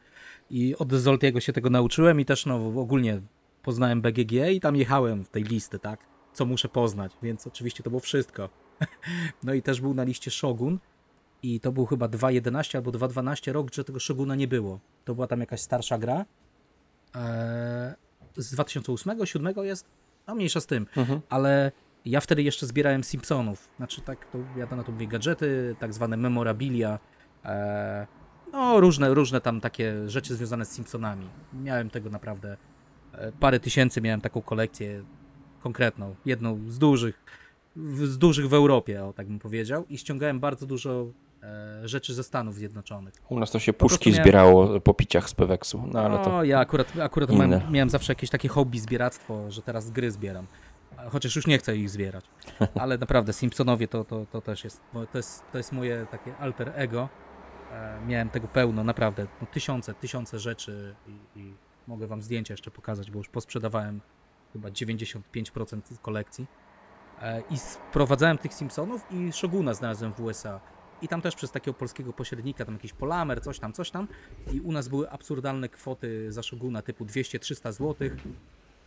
i 0.50 0.76
od 0.76 0.94
Zoltiego 0.94 1.40
się 1.40 1.54
tego 1.54 1.70
nauczyłem 1.70 2.20
i 2.20 2.26
też 2.26 2.46
no 2.46 2.56
ogólnie 2.66 3.22
poznałem 3.64 4.02
BGG 4.02 4.32
i 4.52 4.60
tam 4.60 4.76
jechałem 4.76 5.24
w 5.24 5.30
tej 5.30 5.44
listy, 5.44 5.80
tak? 5.80 6.00
Co 6.34 6.46
muszę 6.46 6.70
poznać, 6.70 7.12
więc 7.24 7.48
oczywiście 7.48 7.84
to 7.84 7.90
było 7.90 8.00
wszystko. 8.00 8.50
No 9.44 9.54
i 9.54 9.62
też 9.62 9.82
był 9.82 9.94
na 9.94 10.04
liście 10.04 10.32
Shogun 10.32 10.80
i 11.44 11.60
to 11.60 11.72
był 11.72 11.86
chyba 11.86 12.06
2.11 12.08 12.76
albo 12.78 12.92
2.12 12.92 13.52
rok, 13.52 13.74
że 13.74 13.84
tego 13.84 14.00
Shoguna 14.00 14.36
nie 14.36 14.48
było. 14.48 14.80
To 15.06 15.16
była 15.16 15.28
tam 15.28 15.40
jakaś 15.40 15.62
starsza 15.62 15.98
gra. 15.98 16.26
Eee, 17.16 17.94
z 18.38 18.52
2008, 18.52 19.16
2007 19.16 19.66
jest, 19.66 19.86
no 20.28 20.36
mniejsza 20.36 20.62
z 20.62 20.66
tym, 20.66 20.86
Mhm. 20.98 21.22
ale 21.30 21.72
ja 22.06 22.22
wtedy 22.22 22.44
jeszcze 22.44 22.66
zbierałem 22.68 23.04
Simpsonów. 23.04 23.70
Znaczy 23.78 24.02
tak, 24.02 24.26
to 24.26 24.38
ja 24.58 24.76
na 24.76 24.84
to 24.84 24.92
mówię 24.92 25.08
gadżety, 25.08 25.76
tak 25.80 25.94
zwane 25.94 26.18
memorabilia, 26.18 27.00
eee, 27.44 28.08
no 28.54 28.80
różne, 28.80 29.14
różne 29.14 29.42
tam 29.42 29.62
takie 29.62 30.10
rzeczy 30.10 30.36
związane 30.36 30.66
z 30.66 30.72
Simpsonami. 30.72 31.30
Miałem 31.54 31.90
tego 31.90 32.10
naprawdę 32.10 32.58
e, 33.14 33.32
parę 33.32 33.60
tysięcy 33.60 34.02
miałem 34.02 34.22
taką 34.22 34.42
kolekcję 34.42 35.04
konkretną, 35.62 36.16
jedną 36.26 36.60
z 36.70 36.80
dużych, 36.80 37.24
z 38.04 38.18
dużych 38.18 38.50
w 38.50 38.54
Europie, 38.54 39.06
o 39.06 39.14
tak 39.14 39.28
bym 39.28 39.40
powiedział, 39.40 39.86
i 39.90 39.98
ściągałem 39.98 40.40
bardzo 40.40 40.66
dużo 40.66 41.06
rzeczy 41.84 42.14
ze 42.14 42.24
Stanów 42.24 42.56
Zjednoczonych. 42.56 43.14
U 43.30 43.40
nas 43.40 43.52
to 43.52 43.60
się 43.60 43.74
puszki 43.74 44.10
miałem- 44.10 44.24
zbierało 44.24 44.80
po 44.80 44.94
piciach 44.94 45.30
z 45.30 45.34
Peweksu, 45.34 45.84
no 45.94 46.00
ale 46.00 46.24
to... 46.24 46.30
No, 46.30 46.44
ja 46.44 46.60
akurat, 46.60 47.00
akurat 47.00 47.30
miałem, 47.30 47.72
miałem 47.72 47.90
zawsze 47.90 48.12
jakieś 48.12 48.30
takie 48.30 48.48
hobby 48.48 48.80
zbieractwo, 48.80 49.52
że 49.52 49.62
teraz 49.62 49.92
gry 49.92 50.12
zbieram. 50.12 50.48
Chociaż 51.12 51.36
już 51.36 51.48
nie 51.48 51.58
chcę 51.58 51.78
ich 51.78 51.90
zbierać. 51.90 52.26
Ale 52.82 52.98
naprawdę, 52.98 53.34
Simpsonowie 53.34 53.88
to, 53.88 54.04
to, 54.04 54.26
to 54.26 54.42
też 54.42 54.64
jest, 54.64 54.82
to 55.12 55.18
jest, 55.18 55.44
to 55.52 55.58
jest 55.58 55.72
moje 55.72 56.08
takie 56.12 56.38
alter 56.38 56.72
ego. 56.76 57.10
E, 57.72 58.00
miałem 58.08 58.30
tego 58.30 58.48
pełno, 58.48 58.84
naprawdę. 58.84 59.28
No, 59.42 59.48
tysiące, 59.48 59.94
tysiące 59.94 60.40
rzeczy 60.40 60.96
i, 61.08 61.40
i 61.40 61.54
mogę 61.88 62.08
wam 62.08 62.22
zdjęcia 62.22 62.54
jeszcze 62.54 62.72
pokazać, 62.72 63.12
bo 63.12 63.18
już 63.18 63.30
posprzedawałem 63.30 64.02
chyba 64.54 64.70
95% 64.70 65.82
kolekcji. 66.02 66.48
E, 67.22 67.42
I 67.50 67.58
sprowadzałem 67.58 68.38
tych 68.38 68.54
Simpsonów 68.54 69.06
i 69.12 69.32
Shoguna 69.32 69.74
znalazłem 69.74 70.14
w 70.14 70.20
USA. 70.20 70.60
I 71.02 71.08
tam 71.08 71.22
też 71.22 71.36
przez 71.36 71.52
takiego 71.52 71.74
polskiego 71.78 72.14
pośrednika, 72.14 72.66
tam 72.66 72.76
jakiś 72.76 72.94
Polamer, 72.94 73.42
coś 73.42 73.60
tam, 73.60 73.74
coś 73.74 73.92
tam. 73.92 74.08
I 74.54 74.62
u 74.62 74.72
nas 74.72 74.88
były 74.88 75.10
absurdalne 75.10 75.70
kwoty 75.70 76.32
za 76.32 76.44
Shoguna 76.44 76.82
typu 76.82 77.06
200-300 77.06 77.72
zł, 77.72 78.10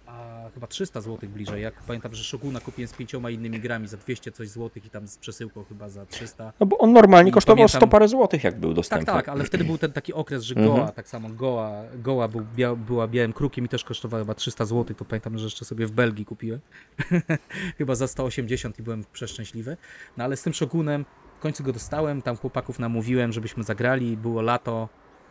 a 0.06 0.48
chyba 0.54 0.66
300 0.66 1.00
zł 1.00 1.30
bliżej. 1.30 1.62
Jak 1.62 1.74
pamiętam, 1.82 2.14
że 2.14 2.24
Shoguna 2.24 2.60
kupiłem 2.60 2.88
z 2.88 2.92
pięcioma 2.92 3.30
innymi 3.30 3.60
grami 3.60 3.88
za 3.88 3.96
200 3.96 4.32
coś 4.32 4.48
złotych 4.48 4.86
i 4.86 4.90
tam 4.90 5.08
z 5.08 5.18
przesyłką 5.18 5.64
chyba 5.64 5.88
za 5.88 6.06
300. 6.06 6.52
No 6.60 6.66
bo 6.66 6.78
on 6.78 6.92
normalnie 6.92 7.30
I 7.30 7.32
kosztował 7.32 7.56
pamiętam- 7.56 7.78
100 7.80 7.86
parę 7.88 8.08
złotych, 8.08 8.44
jak 8.44 8.60
był 8.60 8.70
Tak, 8.70 8.76
dostępny. 8.76 9.06
tak, 9.06 9.28
ale 9.28 9.44
wtedy 9.44 9.64
był 9.64 9.78
ten 9.78 9.92
taki 9.92 10.12
okres, 10.14 10.42
że 10.42 10.54
Mhm. 10.54 10.76
Goa, 10.76 10.92
tak 10.92 11.08
samo 11.08 11.28
Goa, 11.28 11.82
Goa 11.94 12.28
był 12.28 12.44
bia 12.56 12.74
była 12.74 13.08
białym 13.08 13.32
krukiem 13.32 13.64
i 13.64 13.68
też 13.68 13.84
kosztowała 13.84 14.22
chyba 14.22 14.34
300 14.34 14.64
zł, 14.64 14.96
to 14.96 15.04
pamiętam, 15.04 15.38
że 15.38 15.44
jeszcze 15.44 15.64
sobie 15.64 15.86
w 15.86 15.90
Belgii 15.90 16.24
kupiłem. 16.24 16.60
chyba 17.78 17.94
za 17.94 18.06
180 18.08 18.78
i 18.78 18.82
byłem 18.82 19.04
przeszczęśliwy. 19.12 19.76
No 20.16 20.24
ale 20.24 20.36
z 20.36 20.42
tym 20.42 20.54
Shogunem 20.54 21.04
końcu 21.42 21.64
go 21.64 21.72
dostałem, 21.72 22.22
tam 22.22 22.36
chłopaków 22.36 22.78
namówiłem, 22.78 23.32
żebyśmy 23.32 23.62
zagrali, 23.62 24.16
było 24.16 24.42
lato, 24.42 24.88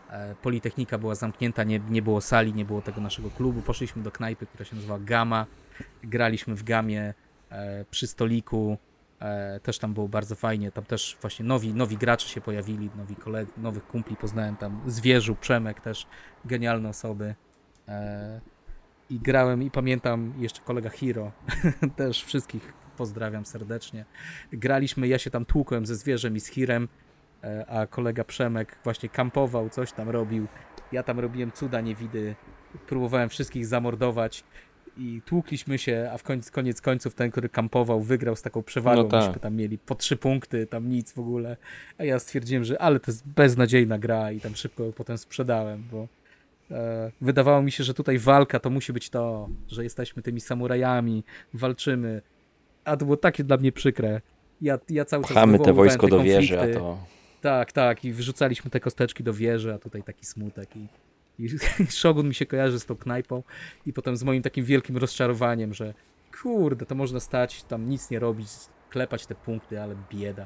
e, 0.09 0.35
Politechnika 0.35 0.97
była 0.97 1.15
zamknięta, 1.15 1.63
nie, 1.63 1.79
nie 1.89 2.01
było 2.01 2.21
sali, 2.21 2.53
nie 2.53 2.65
było 2.65 2.81
tego 2.81 3.01
naszego 3.01 3.29
klubu, 3.29 3.61
poszliśmy 3.61 4.03
do 4.03 4.11
knajpy, 4.11 4.45
która 4.45 4.65
się 4.65 4.75
nazywa 4.75 4.99
Gama, 4.99 5.45
graliśmy 6.03 6.55
w 6.55 6.63
Gamie 6.63 7.13
e, 7.49 7.85
przy 7.85 8.07
stoliku, 8.07 8.77
E, 9.21 9.59
też 9.59 9.79
tam 9.79 9.93
było 9.93 10.07
bardzo 10.07 10.35
fajnie, 10.35 10.71
tam 10.71 10.83
też 10.83 11.17
właśnie 11.21 11.45
nowi, 11.45 11.73
nowi 11.73 11.97
gracze 11.97 12.27
się 12.27 12.41
pojawili, 12.41 12.89
nowi 12.97 13.15
koleg- 13.15 13.57
nowych 13.57 13.87
kumpli 13.87 14.15
poznałem 14.15 14.55
tam, 14.55 14.81
Zwierzu, 14.87 15.35
Przemek 15.35 15.81
też, 15.81 16.07
genialne 16.45 16.89
osoby. 16.89 17.35
I 19.09 19.19
grałem 19.19 19.63
i 19.63 19.71
pamiętam 19.71 20.33
jeszcze 20.37 20.61
kolega 20.61 20.89
Hiro, 20.89 21.31
też 21.95 22.23
wszystkich 22.23 22.73
pozdrawiam 22.91 23.45
serdecznie. 23.45 24.05
Graliśmy, 24.53 25.07
ja 25.07 25.17
się 25.17 25.29
tam 25.29 25.45
tłukłem 25.45 25.85
ze 25.85 25.95
Zwierzem 25.95 26.35
i 26.35 26.39
z 26.39 26.47
Hirem, 26.47 26.87
e, 27.43 27.65
a 27.65 27.87
kolega 27.87 28.23
Przemek 28.23 28.77
właśnie 28.83 29.09
kampował, 29.09 29.69
coś 29.69 29.91
tam 29.91 30.09
robił. 30.09 30.47
Ja 30.91 31.03
tam 31.03 31.19
robiłem 31.19 31.51
cuda 31.51 31.81
niewidy, 31.81 32.35
próbowałem 32.87 33.29
wszystkich 33.29 33.65
zamordować 33.65 34.43
i 34.97 35.21
tłukliśmy 35.25 35.77
się, 35.77 36.09
a 36.13 36.17
w 36.17 36.23
koniec, 36.23 36.51
koniec 36.51 36.81
końców 36.81 37.15
ten, 37.15 37.31
który 37.31 37.49
kampował, 37.49 38.01
wygrał 38.01 38.35
z 38.35 38.41
taką 38.41 38.63
przewagą. 38.63 39.03
No 39.03 39.09
tak. 39.09 39.25
Myśmy 39.27 39.39
tam 39.39 39.55
mieli 39.55 39.77
po 39.77 39.95
trzy 39.95 40.17
punkty, 40.17 40.67
tam 40.67 40.89
nic 40.89 41.13
w 41.13 41.19
ogóle. 41.19 41.57
A 41.97 42.03
ja 42.03 42.19
stwierdziłem, 42.19 42.63
że 42.63 42.81
ale 42.81 42.99
to 42.99 43.11
jest 43.11 43.27
beznadziejna 43.27 43.99
gra 43.99 44.31
i 44.31 44.39
tam 44.39 44.55
szybko 44.55 44.83
ją 44.83 44.91
potem 44.91 45.17
sprzedałem, 45.17 45.83
bo 45.91 46.07
e, 46.71 47.11
wydawało 47.21 47.61
mi 47.61 47.71
się, 47.71 47.83
że 47.83 47.93
tutaj 47.93 48.17
walka 48.17 48.59
to 48.59 48.69
musi 48.69 48.93
być 48.93 49.09
to, 49.09 49.49
że 49.67 49.83
jesteśmy 49.83 50.21
tymi 50.21 50.41
samurajami, 50.41 51.23
walczymy. 51.53 52.21
A 52.85 52.97
to 52.97 53.05
było 53.05 53.17
takie 53.17 53.43
dla 53.43 53.57
mnie 53.57 53.71
przykre. 53.71 54.21
Ja, 54.61 54.79
ja 54.89 55.05
cały 55.05 55.23
czas 55.23 55.31
Pchamy 55.31 55.51
te 55.51 55.57
wywoływałem 55.57 55.87
wojsko 55.87 56.07
do 56.07 56.23
wieży, 56.23 56.61
a 56.61 56.79
to... 56.79 56.97
Tak, 57.41 57.71
tak, 57.71 58.05
i 58.05 58.13
wyrzucaliśmy 58.13 58.71
te 58.71 58.79
kosteczki 58.79 59.23
do 59.23 59.33
wieży, 59.33 59.73
a 59.73 59.77
tutaj 59.77 60.03
taki 60.03 60.25
smutek. 60.25 60.69
I, 60.75 60.87
i 61.39 61.49
Shogun 61.99 62.27
mi 62.27 62.35
się 62.35 62.45
kojarzy 62.45 62.79
z 62.79 62.85
tą 62.85 62.95
knajpą 62.95 63.43
i 63.85 63.93
potem 63.93 64.17
z 64.17 64.23
moim 64.23 64.41
takim 64.41 64.65
wielkim 64.65 64.97
rozczarowaniem, 64.97 65.73
że 65.73 65.93
kurde, 66.41 66.85
to 66.85 66.95
można 66.95 67.19
stać, 67.19 67.63
tam 67.63 67.89
nic 67.89 68.09
nie 68.09 68.19
robić, 68.19 68.47
klepać 68.89 69.25
te 69.25 69.35
punkty, 69.35 69.81
ale 69.81 69.95
bieda. 70.11 70.45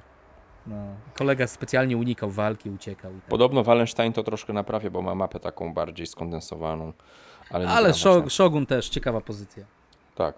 No, 0.68 0.96
kolega 1.14 1.48
specjalnie 1.48 1.98
unikał 1.98 2.30
walki, 2.30 2.70
uciekał. 2.70 3.12
I 3.12 3.16
tak. 3.16 3.30
Podobno 3.30 3.64
Wallenstein 3.64 4.14
to 4.14 4.24
troszkę 4.24 4.54
naprawia, 4.54 4.90
bo 4.90 5.02
ma 5.02 5.16
mapę 5.16 5.40
taką 5.40 5.74
bardziej 5.74 6.08
skondensowaną. 6.08 6.94
Ale, 7.50 7.68
Ale. 7.68 7.94
Shogun 8.30 8.66
też, 8.66 8.90
ciekawa 8.90 9.22
pozycja. 9.22 9.66
Tak. 10.16 10.36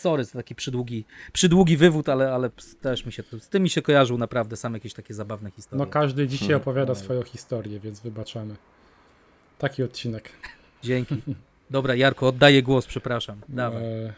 Sorry 0.00 0.24
za 0.24 0.32
taki 0.32 0.54
przydługi, 0.54 1.04
przydługi 1.32 1.76
wywód, 1.76 2.08
ale, 2.08 2.32
ale 2.32 2.50
też 2.80 3.06
mi 3.06 3.12
się, 3.12 3.22
to- 3.22 3.40
z 3.40 3.48
tym 3.48 3.62
mi 3.62 3.70
się 3.70 3.82
kojarzył 3.82 4.18
naprawdę, 4.18 4.56
sam 4.56 4.74
jakieś 4.74 4.94
takie 4.94 5.14
zabawne 5.14 5.50
historie. 5.50 5.78
No 5.84 5.90
każdy 5.90 6.28
dzisiaj 6.28 6.48
Hmm. 6.48 6.62
opowiada 6.62 6.92
Oj. 6.92 6.98
swoją 6.98 7.22
historię, 7.22 7.80
więc 7.80 8.00
wybaczamy. 8.00 8.56
Taki 9.58 9.82
odcinek. 9.82 10.30
Dzięki. 10.82 11.22
Dobra, 11.70 11.94
Jarko, 11.94 12.28
oddaję 12.28 12.62
głos, 12.62 12.86
przepraszam. 12.86 13.40
Dawaj. 13.48 13.82
E, 13.84 14.12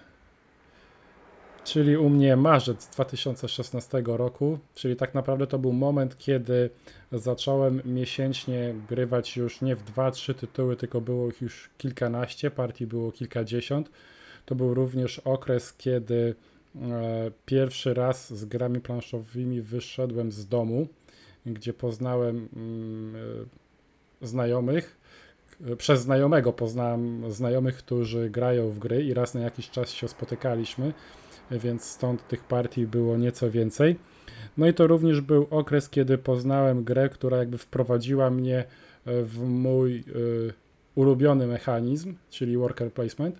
czyli 1.64 1.97
u 1.97 2.09
mnie 2.11 2.37
marzec 2.37 2.87
2016 2.89 4.03
roku, 4.07 4.59
czyli 4.74 4.97
tak 4.97 5.14
naprawdę 5.14 5.47
to 5.47 5.59
był 5.59 5.72
moment, 5.72 6.18
kiedy 6.18 6.70
zacząłem 7.12 7.83
miesięcznie 7.85 8.74
grywać 8.89 9.37
już 9.37 9.61
nie 9.61 9.76
w 9.76 9.85
2-3 9.85 10.35
tytuły, 10.35 10.76
tylko 10.76 11.01
było 11.01 11.28
ich 11.28 11.43
już 11.43 11.70
kilkanaście, 11.78 12.51
partii 12.51 12.87
było 12.87 13.12
kilkadziesiąt. 13.12 13.91
To 14.47 14.55
był 14.55 14.74
również 14.74 15.18
okres, 15.18 15.72
kiedy 15.72 16.34
e, 16.76 17.30
pierwszy 17.47 17.95
raz 17.95 18.34
z 18.34 18.45
grami 18.45 18.80
planszowymi 18.80 19.61
wyszedłem 19.61 20.32
z 20.32 20.47
domu, 20.49 20.86
gdzie 21.47 21.72
poznałem 21.72 22.49
mm, 22.57 23.16
e, 24.22 24.26
znajomych. 24.26 24.97
E, 25.66 25.76
Przez 25.76 26.03
znajomego 26.03 26.53
poznałem 26.53 27.32
znajomych, 27.32 27.76
którzy 27.76 28.30
grają 28.30 28.70
w 28.70 28.78
gry 28.78 29.03
i 29.03 29.14
raz 29.14 29.34
na 29.34 29.40
jakiś 29.40 29.70
czas 29.70 29.90
się 29.90 30.09
spotykaliśmy, 30.09 30.93
więc 31.51 31.84
stąd 31.84 32.28
tych 32.28 32.45
partii 32.45 32.86
było 32.86 33.16
nieco 33.16 33.51
więcej. 33.51 33.97
No 34.57 34.66
i 34.66 34.74
to 34.74 34.86
również 34.86 35.20
był 35.20 35.47
okres, 35.51 35.88
kiedy 35.88 36.18
poznałem 36.18 36.84
grę, 36.84 37.09
która 37.09 37.36
jakby 37.36 37.59
wprowadziła 37.59 38.30
mnie 38.30 38.64
w 39.07 39.43
mój 39.43 40.05
ulubiony 40.95 41.47
mechanizm, 41.47 42.14
czyli 42.30 42.57
worker 42.57 42.93
placement. 42.93 43.38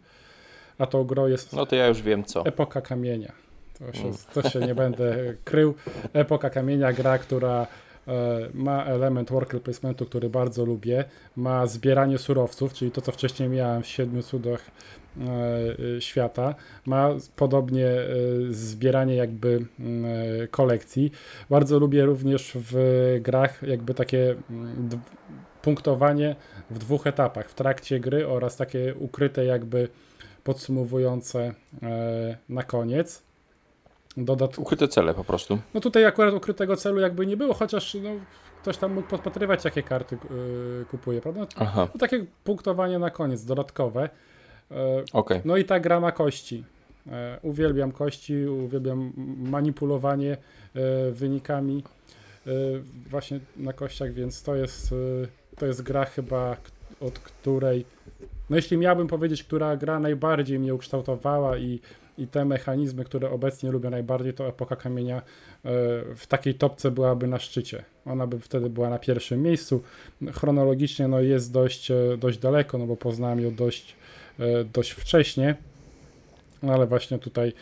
A 0.79 0.87
tą 0.87 1.05
grą 1.05 1.27
jest 1.27 1.53
No 1.53 1.67
to 1.67 1.77
ja 1.77 1.87
już 1.87 2.03
wiem 2.03 2.25
co. 2.25 2.47
Epoka 2.47 2.81
Kamienia. 2.81 3.33
To 3.79 3.93
się, 3.93 4.05
Mm. 4.05 4.15
to 4.35 4.49
się 4.49 4.61
nie 4.61 4.75
będę 4.75 5.35
krył. 5.45 5.75
Epoka 6.13 6.51
Kamienia, 6.51 6.93
gra, 6.93 7.19
która 7.19 7.67
e, 8.09 8.49
ma 8.55 8.85
element 8.85 9.31
worker 9.31 9.63
placementu, 9.63 10.07
który 10.07 10.31
bardzo 10.31 10.65
lubię. 10.65 11.05
Ma 11.37 11.67
zbieranie 11.67 12.19
surowców, 12.19 12.73
czyli 12.73 12.91
to, 12.91 13.01
co 13.01 13.13
wcześniej 13.13 13.49
miałem 13.49 13.83
w 13.83 13.87
siedmiu 13.87 14.23
cudach 14.23 14.61
e, 15.21 15.25
e, 15.97 16.01
świata. 16.01 16.55
Ma 16.87 17.09
podobnie 17.37 17.87
zbieranie 18.51 19.15
jakby 19.15 19.65
mm, 19.81 20.05
kolekcji. 20.51 21.13
Bardzo 21.51 21.79
lubię 21.79 22.05
również 22.05 22.53
w 22.55 22.75
grach 23.21 23.63
jakby 23.63 23.95
takie 23.95 24.35
mm, 24.51 24.91
punktowanie 25.63 26.37
w 26.71 26.79
dwóch 26.79 27.07
etapach. 27.07 27.51
W 27.51 27.55
trakcie 27.55 28.01
gry 28.01 28.29
oraz 28.29 28.57
takie 28.57 28.95
ukryte 28.95 29.45
jakby 29.45 29.89
podsumowujące 30.45 31.55
e, 31.83 32.37
na 32.49 32.63
koniec. 32.63 33.23
Dodat... 34.17 34.59
Ukryte 34.59 34.89
cele 34.89 35.15
po 35.15 35.25
prostu. 35.25 35.59
No 35.75 35.81
tutaj 35.81 36.05
akurat 36.05 36.35
ukrytego 36.35 36.77
celu 36.77 37.01
jakby 37.01 37.27
nie 37.27 37.37
było, 37.37 37.55
chociaż 37.55 37.95
no, 37.95 38.11
ktoś 38.63 38.77
tam 38.77 38.93
mógł 38.93 39.09
podpatrywać, 39.09 39.65
jakie 39.65 39.83
karty 39.83 40.17
y, 40.83 40.85
kupuje, 40.91 41.21
prawda? 41.21 41.47
Aha, 41.57 41.89
No, 41.95 41.99
takie 42.01 42.25
punktowanie 42.45 42.99
na 42.99 43.11
koniec, 43.11 43.45
dodatkowe. 43.45 44.09
E, 44.71 45.05
okej. 45.13 45.41
no 45.45 45.57
i 45.57 45.65
ta 45.65 45.81
gra 45.81 46.01
ma 46.01 46.13
kości. 46.13 46.65
E, 47.11 47.39
uwielbiam 47.43 47.93
kości, 47.93 48.47
uwielbiam 48.47 49.13
manipulowanie 49.39 50.33
e, 50.75 51.11
wynikami 51.13 51.85
e, 52.47 52.51
właśnie 53.11 53.41
na 53.57 53.73
kościach, 53.73 54.13
więc 54.13 54.43
to 54.43 54.55
jest, 54.57 54.93
e, 54.93 55.57
to 55.57 55.67
jest 55.67 55.83
gra 55.83 56.05
chyba, 56.05 56.57
od 57.01 57.19
której, 57.19 57.85
no 58.51 58.57
jeśli 58.57 58.77
miałbym 58.77 59.07
powiedzieć, 59.07 59.45
która 59.45 59.77
gra 59.77 60.01
najbardziej 60.01 60.59
mnie 60.59 60.75
ukształtowała 60.75 61.59
i, 61.59 61.81
i 62.19 62.27
te 62.27 62.45
mechanizmy, 62.45 63.05
które 63.05 63.31
obecnie 63.31 63.71
lubię 63.71 63.91
najbardziej, 63.91 64.35
to 64.35 64.49
Epoka 64.49 64.77
Kamienia 64.77 65.17
e, 65.17 65.23
w 66.17 66.27
takiej 66.29 66.55
topce 66.55 66.91
byłaby 66.91 67.27
na 67.27 67.39
szczycie. 67.39 67.85
Ona 68.07 68.27
by 68.27 68.41
wtedy 68.41 68.71
była 68.71 68.91
na 68.91 68.99
pierwszym 68.99 69.43
miejscu. 69.43 69.83
Chronologicznie 70.33 71.09
no 71.09 71.21
jest 71.21 71.53
dość, 71.53 71.91
e, 71.91 71.97
dość 72.19 72.39
daleko, 72.39 72.79
no 72.79 72.87
bo 72.87 72.97
poznałem 72.97 73.41
ją 73.41 73.55
dość, 73.55 73.97
e, 74.39 74.65
dość 74.65 74.91
wcześnie, 74.91 75.55
ale 76.63 76.87
właśnie 76.87 77.19
tutaj 77.19 77.53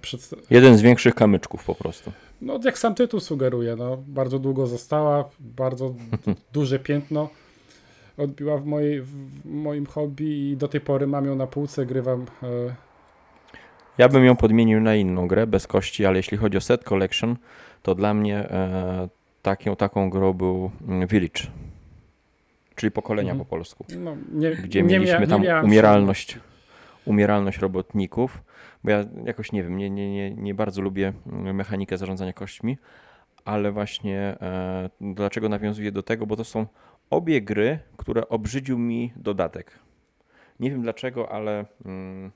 przed, 0.00 0.30
Jeden 0.50 0.76
z 0.76 0.82
większych 0.82 1.14
kamyczków 1.14 1.64
po 1.64 1.74
prostu. 1.74 2.12
no 2.40 2.60
jak 2.64 2.78
sam 2.78 2.94
tytuł 2.94 3.20
sugeruje, 3.20 3.76
no 3.76 4.02
bardzo 4.06 4.38
długo 4.38 4.66
została, 4.66 5.30
bardzo 5.40 5.94
duże 6.52 6.78
piętno 6.78 7.28
odbiła 8.16 8.58
w, 8.58 8.66
mojej, 8.66 9.02
w 9.02 9.44
moim 9.44 9.86
hobby 9.86 10.50
i 10.50 10.56
do 10.56 10.68
tej 10.68 10.80
pory 10.80 11.06
mam 11.06 11.26
ją 11.26 11.34
na 11.36 11.46
półce, 11.46 11.86
grywam. 11.86 12.26
E... 12.42 12.46
Ja 13.98 14.08
bym 14.08 14.24
ją 14.24 14.36
podmienił 14.36 14.80
na 14.80 14.94
inną 14.94 15.28
grę, 15.28 15.46
bez 15.46 15.66
kości, 15.66 16.06
ale 16.06 16.16
jeśli 16.16 16.36
chodzi 16.38 16.56
o 16.56 16.60
set 16.60 16.84
collection, 16.84 17.36
to 17.82 17.94
dla 17.94 18.14
mnie 18.14 18.38
e, 18.38 19.08
taką, 19.42 19.76
taką 19.76 20.10
grą 20.10 20.32
był 20.32 20.70
mm, 20.88 21.06
Village. 21.08 21.40
Czyli 22.74 22.90
pokolenia 22.90 23.32
Mhm. 23.32 23.38
po 23.46 23.50
polsku. 23.56 23.84
No, 23.98 24.16
nie, 24.32 24.50
Gdzie 24.50 24.82
nie 24.82 24.98
mieliśmy 24.98 25.16
mia- 25.16 25.20
nie 25.20 25.26
tam 25.26 25.42
miałem 25.42 25.64
umieralność, 25.64 26.38
umieralność 27.04 27.58
robotników. 27.58 28.42
Bo 28.84 28.90
ja 28.90 29.04
jakoś 29.24 29.52
nie 29.52 29.62
wiem, 29.62 29.76
nie, 29.76 29.90
nie, 29.90 30.12
nie, 30.12 30.30
nie 30.30 30.54
bardzo 30.54 30.82
lubię 30.82 31.12
mm, 31.26 31.56
mechanikę 31.56 31.98
zarządzania 31.98 32.32
kośćmi, 32.32 32.78
ale 33.44 33.72
właśnie 33.72 34.18
e, 34.40 34.90
dlaczego 35.00 35.48
nawiązuję 35.48 35.92
do 35.92 36.02
tego, 36.02 36.26
bo 36.26 36.36
to 36.36 36.44
są 36.44 36.66
obie 37.10 37.42
gry, 37.42 37.78
które 37.96 38.28
obrzydził 38.28 38.78
mi 38.78 39.12
dodatek. 39.16 39.78
Nie 40.60 40.70
wiem 40.70 40.82
dlaczego, 40.82 41.32
ale 41.32 41.64
mm, 41.84 42.30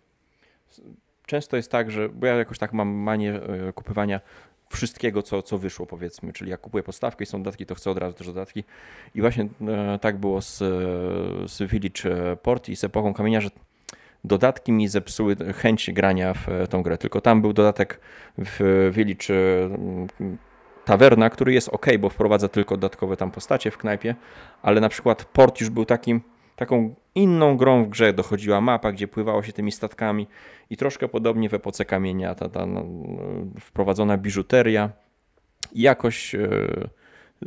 często 1.26 1.56
jest 1.56 1.70
tak, 1.70 1.90
że 1.90 2.08
bo 2.08 2.26
ja 2.26 2.34
jakoś 2.34 2.58
tak 2.58 2.72
mam 2.72 2.88
manię 2.88 3.34
e, 3.34 3.72
kupywania 3.72 4.20
wszystkiego, 4.70 5.22
co, 5.22 5.42
co 5.42 5.58
wyszło, 5.58 5.86
powiedzmy. 5.86 6.32
Czyli 6.32 6.50
jak 6.50 6.60
kupuję 6.60 6.82
podstawkę 6.82 7.24
i 7.24 7.26
są 7.26 7.42
dodatki, 7.42 7.66
to 7.66 7.74
chcę 7.74 7.90
od 7.90 7.98
razu 7.98 8.14
też 8.16 8.26
dodatki. 8.26 8.64
I 9.14 9.20
właśnie 9.20 9.48
e, 9.68 9.98
tak 9.98 10.18
było 10.18 10.42
z, 10.42 10.58
z 11.50 11.70
Village 11.70 12.32
e, 12.32 12.36
Port 12.36 12.68
i 12.68 12.76
z 12.76 12.84
Epoką 12.84 13.14
Kamienia, 13.14 13.40
że 13.40 13.50
dodatki 14.24 14.72
mi 14.72 14.88
zepsuły 14.88 15.36
chęć 15.36 15.90
grania 15.92 16.34
w 16.34 16.48
e, 16.48 16.66
tą 16.66 16.82
grę. 16.82 16.98
Tylko 16.98 17.20
tam 17.20 17.42
był 17.42 17.52
dodatek 17.52 18.00
w 18.38 18.90
Village 18.94 19.34
m, 20.80 20.84
Taverna, 20.84 21.30
który 21.30 21.52
jest 21.52 21.68
ok, 21.68 21.86
bo 21.98 22.08
wprowadza 22.08 22.48
tylko 22.48 22.76
dodatkowe 22.76 23.16
tam 23.16 23.30
postacie 23.30 23.70
w 23.70 23.78
knajpie, 23.78 24.14
ale 24.62 24.80
na 24.80 24.88
przykład 24.88 25.24
Port 25.24 25.60
już 25.60 25.70
był 25.70 25.84
takim, 25.84 26.20
taką 26.56 26.94
inną 27.14 27.56
grą 27.56 27.84
w 27.84 27.88
grze. 27.88 28.12
Dochodziła 28.12 28.60
mapa, 28.60 28.92
gdzie 28.92 29.08
pływało 29.08 29.42
się 29.42 29.52
tymi 29.52 29.72
statkami 29.72 30.26
i 30.70 30.76
troszkę 30.76 31.08
podobnie 31.08 31.48
w 31.48 31.54
Epoce 31.54 31.84
Kamienia 31.84 32.34
ta, 32.34 32.48
ta 32.48 32.66
no, 32.66 32.84
wprowadzona 33.60 34.16
biżuteria 34.16 34.90
jakoś 35.74 36.34
e, 36.34 36.48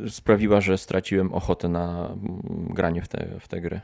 sprawiła, 0.09 0.61
że 0.61 0.77
straciłem 0.77 1.33
ochotę 1.33 1.69
na 1.69 2.05
mm, 2.05 2.67
granie 2.69 3.01
w 3.01 3.07
te, 3.07 3.39
w 3.39 3.47
te 3.47 3.61
gry. 3.61 3.81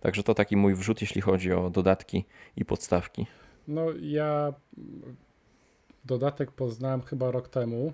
Także 0.00 0.22
to 0.22 0.34
taki 0.34 0.56
mój 0.56 0.74
wrzut, 0.74 1.00
jeśli 1.00 1.20
chodzi 1.20 1.52
o 1.52 1.70
dodatki 1.70 2.24
i 2.56 2.64
podstawki. 2.64 3.26
No 3.68 3.86
ja 4.00 4.52
dodatek 6.04 6.50
poznałem 6.50 7.02
chyba 7.02 7.30
rok 7.30 7.48
temu. 7.48 7.92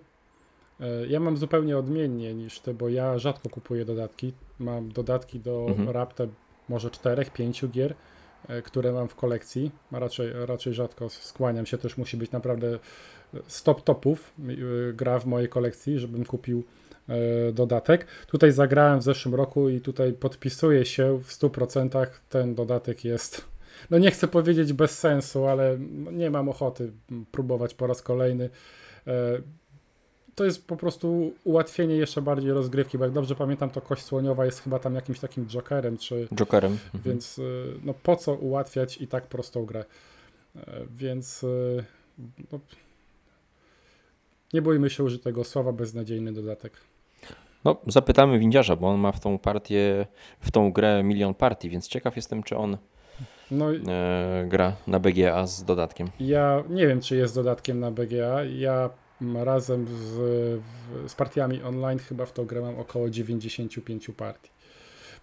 E, 0.81 1.07
Ja 1.07 1.21
mam 1.21 1.37
zupełnie 1.37 1.79
odmiennie 1.79 2.35
niż 2.35 2.61
ty, 2.61 2.75
bo 2.75 2.89
ja 2.89 3.19
rzadko 3.19 3.49
kupuję 3.51 3.85
dodatki. 3.85 4.33
Mam 4.59 4.93
dodatki 4.93 5.41
do 5.41 5.67
Mhm. 5.69 5.89
raptem 5.91 6.35
może 6.69 6.91
czterech, 6.91 7.33
pięciu 7.33 7.69
gier, 7.69 7.95
e, 8.49 8.63
które 8.63 8.93
mam 8.93 9.09
w 9.09 9.15
kolekcji. 9.15 9.71
Raczej, 9.93 10.33
raczej 10.47 10.75
rzadko 10.75 11.09
skłaniam 11.09 11.67
się, 11.67 11.79
też 11.79 11.97
musi 11.99 12.17
być 12.17 12.31
naprawdę 12.31 12.79
stop 13.47 13.83
topów 13.83 14.33
e, 14.39 14.93
gra 14.93 15.19
w 15.19 15.27
mojej 15.27 15.49
kolekcji, 15.49 15.99
żebym 15.99 16.25
kupił 16.25 16.65
e, 17.09 17.53
dodatek. 17.53 18.07
Tutaj 18.27 18.53
zagrałem 18.53 19.01
w 19.01 19.03
zeszłym 19.03 19.35
roku 19.35 19.69
i 19.69 19.81
tutaj 19.81 20.13
podpisuję 20.13 20.85
się 20.85 21.19
w 21.19 21.29
100%. 21.33 22.07
Ten 22.29 22.55
dodatek 22.55 23.05
jest 23.05 23.45
no 23.91 23.99
nie 23.99 24.11
chcę 24.11 24.29
powiedzieć 24.29 24.73
bez 24.73 24.99
sensu, 24.99 25.47
ale 25.47 25.79
nie 26.13 26.31
mam 26.31 26.49
ochoty 26.49 26.93
próbować 27.33 27.75
po 27.75 27.87
raz 27.87 28.03
kolejny. 28.03 28.51
To 30.37 30.45
jest 30.45 30.67
po 30.67 30.77
prostu 30.77 31.33
ułatwienie 31.45 31.97
jeszcze 31.97 32.23
bardziej 32.23 32.53
rozgrywki, 32.53 32.99
bo 32.99 33.05
jak 33.05 33.13
dobrze 33.13 33.35
pamiętam, 33.35 33.71
to 33.71 33.81
kość 33.81 34.03
słoniowa 34.03 34.45
jest 34.45 34.63
chyba 34.63 34.79
tam 34.79 34.95
jakimś 34.95 35.21
takim 35.21 35.47
jokerem, 35.47 35.99
czy 35.99 36.29
Jokerem. 36.35 36.73
Mhm. 36.73 37.03
więc 37.05 37.39
y, 37.39 37.75
no 37.85 37.95
po 37.95 38.17
co 38.17 38.35
ułatwiać 38.35 39.01
i 39.01 39.09
tak 39.09 39.27
prostą 39.27 39.65
grę. 39.65 39.85
E, 40.57 40.63
Więc 40.91 41.43
y, 41.43 41.85
no, 42.53 42.61
nie 44.53 44.63
bójmy 44.63 44.91
się 44.91 45.05
użyć 45.05 45.23
tego 45.23 45.45
słowa 45.45 45.73
beznadziejny 45.73 46.33
dodatek. 46.33 46.73
No, 47.65 47.77
zapytamy 47.87 48.39
windziarza, 48.39 48.77
bo 48.77 48.89
on 48.89 49.01
ma 49.01 49.13
w 49.13 49.21
tą 49.21 49.39
partię, 49.39 50.07
w 50.41 50.51
tą 50.51 50.73
grę 50.73 51.03
milion 51.03 51.35
partii, 51.35 51.71
więc 51.71 51.89
ciekaw 51.89 52.17
jestem, 52.17 52.43
czy 52.43 52.57
on 52.57 52.79
No 53.51 53.75
e, 53.75 54.47
gra 54.49 54.77
na 54.87 55.01
BGA 55.01 55.47
z 55.47 55.65
dodatkiem. 55.65 56.09
Ja 56.21 56.65
nie 56.69 56.87
wiem, 56.87 57.01
czy 57.01 57.17
jest 57.17 57.35
dodatkiem 57.35 57.81
na 57.81 57.91
BGA. 57.91 58.45
Ja 58.45 58.91
razem 59.21 59.87
z, 59.87 59.91
w, 59.93 61.11
z 61.11 61.15
partiami 61.15 61.63
online 61.63 61.99
chyba 61.99 62.27
w 62.27 62.33
tą 62.33 62.45
grę 62.45 62.61
mam 62.61 62.79
około 62.79 63.11
95 63.11 64.11
partii. 64.17 64.51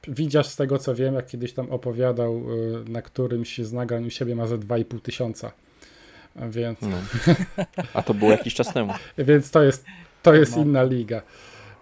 Widzisz 0.07 0.47
z 0.47 0.55
tego 0.55 0.77
co 0.79 0.95
wiem, 0.95 1.15
jak 1.15 1.25
kiedyś 1.27 1.53
tam 1.53 1.71
opowiadał, 1.71 2.35
y, 2.85 2.89
na 2.89 3.01
którymś 3.01 3.57
z 3.57 3.73
nagrań 3.73 4.05
u 4.05 4.09
siebie 4.09 4.35
ma 4.35 4.47
ze 4.47 4.57
2,5 4.57 5.01
tysiąca. 5.01 5.51
A 6.41 6.47
Więc, 6.47 6.79
No. 6.81 6.97
A 7.93 8.03
to 8.03 8.13
było 8.13 8.31
jakiś 8.31 8.53
czas 8.53 8.73
temu. 8.73 8.93
więc 9.17 9.51
to 9.51 9.63
jest, 9.63 9.85
to 10.23 10.33
jest 10.33 10.55
No. 10.55 10.61
inna 10.61 10.83
liga. 10.83 11.21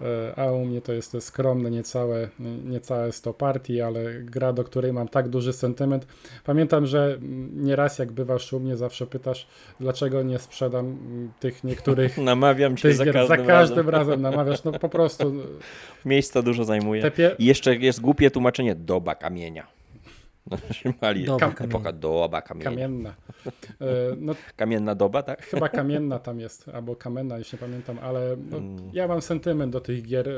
E, 0.02 0.40
A 0.40 0.52
u 0.52 0.66
mnie 0.66 0.82
to 0.82 0.94
jest 0.94 1.18
skromne, 1.24 1.72
niecałe, 1.72 2.30
niecałe 2.66 3.12
100 3.12 3.34
partii, 3.34 3.82
ale 3.82 4.14
gra, 4.22 4.54
do 4.54 4.64
której 4.64 4.94
mam 4.94 5.08
tak 5.08 5.30
duży 5.30 5.54
sentyment. 5.54 6.08
Pamiętam, 6.46 6.86
że 6.86 7.18
nieraz 7.54 8.00
jak 8.00 8.12
bywasz 8.12 8.54
u 8.54 8.60
mnie, 8.60 8.78
zawsze 8.78 9.08
pytasz, 9.08 9.48
dlaczego 9.80 10.24
nie 10.24 10.40
sprzedam 10.40 10.98
tych 11.40 11.64
niektórych 11.64 12.18
Namawiam 12.32 12.78
cię 12.78 12.94
za 12.94 13.06
każdym, 13.06 13.28
za 13.28 13.38
każdym 13.38 13.90
razem. 13.90 13.90
razem 13.90 14.22
namawiasz. 14.22 14.64
No 14.64 14.72
po 14.72 14.90
prostu 14.90 15.34
Miejsca 16.06 16.42
dużo 16.42 16.64
zajmuje. 16.64 17.12
pie... 17.12 17.36
Jeszcze 17.40 17.76
jest 17.76 18.02
głupie 18.02 18.32
tłumaczenie 18.32 18.76
doba 18.76 19.16
kamienia. 19.16 19.81
No, 20.52 20.58
mali. 21.02 21.26
Doba. 21.26 21.54
Epoka 21.60 21.92
doba 21.92 22.42
kamienia. 22.42 22.72
kamienna. 22.72 23.14
E, 23.82 23.86
No 24.18 24.36
Kamienna 24.56 24.96
doba, 24.96 25.24
tak? 25.24 25.42
chyba 25.46 25.70
kamienna 25.70 26.20
tam 26.20 26.40
jest, 26.40 26.70
albo 26.70 26.96
kamenna, 26.96 27.38
jeśli 27.38 27.56
nie 27.56 27.60
pamiętam, 27.60 28.00
ale 28.02 28.38
no, 28.50 28.58
Mm. 28.58 28.90
ja 28.94 29.08
mam 29.08 29.22
sentyment 29.22 29.74
do 29.74 29.82
tych 29.82 30.04
gier, 30.04 30.30
e, 30.30 30.34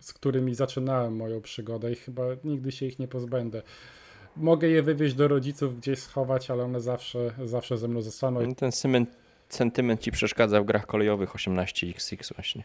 z 0.00 0.12
którymi 0.12 0.54
zaczynałem 0.54 1.16
moją 1.16 1.40
przygodę 1.40 1.92
i 1.92 1.96
chyba 1.96 2.22
nigdy 2.44 2.72
się 2.72 2.86
ich 2.86 2.98
nie 2.98 3.08
pozbędę. 3.08 3.62
Mogę 4.36 4.68
je 4.68 4.82
wywieźć 4.82 5.14
do 5.14 5.28
rodziców, 5.28 5.78
gdzieś 5.80 5.98
schować, 5.98 6.50
ale 6.50 6.64
one 6.64 6.80
zawsze, 6.80 7.30
zawsze 7.44 7.78
ze 7.78 7.88
mną 7.88 8.02
zostaną. 8.02 8.40
No, 8.46 8.54
Ten 8.54 8.72
sentyment 9.48 10.00
ci 10.00 10.10
przeszkadza 10.12 10.60
w 10.60 10.64
grach 10.64 10.86
kolejowych 10.86 11.30
18XX 11.34 12.34
właśnie. 12.34 12.64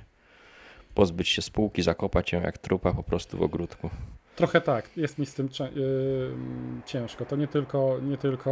Pozbyć 0.96 1.28
się 1.30 1.42
spółki, 1.42 1.82
zakopać 1.82 2.32
ją 2.32 2.42
jak 2.42 2.58
trupa 2.58 2.94
po 2.94 3.04
prostu 3.04 3.38
w 3.38 3.42
ogródku. 3.42 3.90
Trochę 4.36 4.62
tak, 4.62 4.98
jest 4.98 5.18
mi 5.18 5.26
z 5.26 5.34
tym 5.34 5.50
yy, 5.76 6.32
ciężko. 6.86 7.26
To 7.26 7.36
nie 7.36 7.48
tylko, 7.48 7.98
nie 8.02 8.18
tylko 8.18 8.50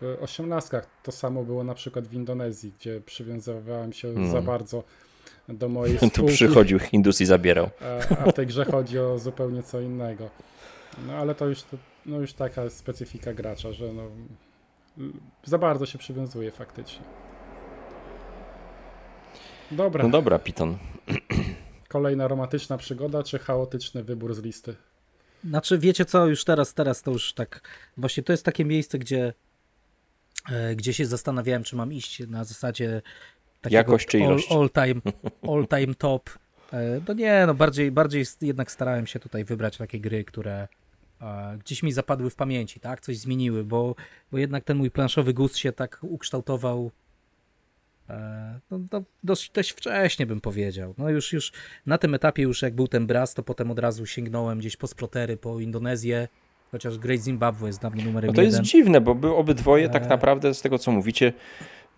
w 0.00 0.16
osiemnastkach, 0.20 0.86
to 1.02 1.12
samo 1.12 1.44
było 1.44 1.64
na 1.64 1.74
przykład 1.74 2.08
w 2.08 2.14
Indonezji, 2.14 2.72
gdzie 2.78 3.00
przywiązywałem 3.00 3.92
się 3.92 4.08
No. 4.08 4.30
za 4.30 4.42
bardzo 4.42 4.84
do 5.48 5.68
mojej 5.68 5.98
Tu 5.98 6.06
spółki, 6.08 6.34
przychodził 6.34 6.78
Hindus 6.78 7.20
i 7.20 7.26
zabierał. 7.26 7.70
a, 8.26 8.30
w 8.30 8.32
tej 8.32 8.46
grze 8.46 8.64
chodzi 8.64 8.98
o 8.98 9.18
zupełnie 9.18 9.62
co 9.62 9.80
innego. 9.80 10.30
No 11.06 11.12
ale 11.12 11.34
to 11.34 11.46
już, 11.46 11.64
no, 12.06 12.20
już 12.20 12.32
taka 12.32 12.70
specyfika 12.70 13.32
gracza, 13.34 13.72
że 13.72 13.92
no, 13.92 14.02
za 15.44 15.58
bardzo 15.58 15.86
się 15.86 15.98
przywiązuje 15.98 16.50
faktycznie. 16.50 17.04
Dobra, 19.70 20.04
No 20.04 20.10
dobra, 20.10 20.38
Piton. 20.38 20.78
kolejna 21.88 22.28
romantyczna 22.28 22.78
przygoda, 22.78 23.22
czy 23.22 23.38
chaotyczny 23.38 24.04
wybór 24.04 24.34
z 24.34 24.38
listy? 24.42 24.76
Znaczy, 25.44 25.78
wiecie 25.78 26.04
co, 26.04 26.26
już 26.26 26.44
teraz, 26.44 26.74
teraz 26.74 27.02
to 27.02 27.10
już 27.10 27.32
tak, 27.32 27.60
właśnie 27.96 28.22
to 28.22 28.32
jest 28.32 28.44
takie 28.44 28.64
miejsce, 28.64 28.98
gdzie, 28.98 29.32
e, 30.50 30.76
gdzie 30.76 30.92
się 30.92 31.06
zastanawiałem, 31.06 31.64
czy 31.64 31.76
mam 31.76 31.92
iść 31.92 32.18
na 32.28 32.44
zasadzie 32.44 33.02
takiego 33.60 33.76
Jakość 33.76 34.08
czy 34.08 34.18
ilość? 34.18 34.52
All, 34.52 34.58
all, 34.58 34.70
time, 34.70 35.00
all 35.48 35.66
time 35.68 35.94
top. 35.94 36.30
E, 36.72 37.00
No 37.08 37.14
nie, 37.14 37.44
no 37.46 37.54
bardziej, 37.54 37.90
bardziej 37.90 38.24
jednak 38.40 38.70
starałem 38.70 39.06
się 39.06 39.20
tutaj 39.20 39.44
wybrać 39.44 39.76
takie 39.76 40.00
gry, 40.00 40.24
które 40.24 40.68
e, 41.20 41.58
gdzieś 41.58 41.82
mi 41.82 41.92
zapadły 41.92 42.30
w 42.30 42.34
pamięci, 42.34 42.80
tak, 42.80 43.00
coś 43.00 43.18
zmieniły, 43.18 43.64
bo, 43.64 43.94
bo 44.32 44.38
jednak 44.38 44.64
ten 44.64 44.76
mój 44.76 44.90
planszowy 44.90 45.34
gust 45.34 45.56
się 45.56 45.72
tak 45.72 45.98
ukształtował 46.02 46.90
no, 48.70 48.78
no, 48.92 49.02
dość, 49.24 49.50
dość 49.50 49.70
wcześnie 49.70 50.26
bym 50.26 50.40
powiedział. 50.40 50.94
No 50.98 51.10
już, 51.10 51.32
już 51.32 51.52
na 51.86 51.98
tym 51.98 52.14
etapie 52.14 52.42
już 52.42 52.62
jak 52.62 52.74
był 52.74 52.88
ten 52.88 53.06
Braz, 53.06 53.34
to 53.34 53.42
potem 53.42 53.70
od 53.70 53.78
razu 53.78 54.06
sięgnąłem 54.06 54.58
gdzieś 54.58 54.76
po 54.76 54.86
Splotery, 54.86 55.36
po 55.36 55.60
Indonezję, 55.60 56.28
chociaż 56.70 56.98
Great 56.98 57.20
Zimbabwe 57.20 57.66
jest 57.66 57.80
dla 57.80 57.90
mnie 57.90 58.04
numerem 58.04 58.28
No 58.28 58.34
to 58.34 58.42
jest 58.42 58.54
jeden. 58.54 58.64
dziwne, 58.64 59.00
bo 59.00 59.14
by 59.14 59.34
obydwoje 59.34 59.88
tak 59.88 60.02
E. 60.02 60.08
naprawdę 60.08 60.54
z 60.54 60.62
tego 60.62 60.78
co 60.78 60.92
mówicie, 60.92 61.32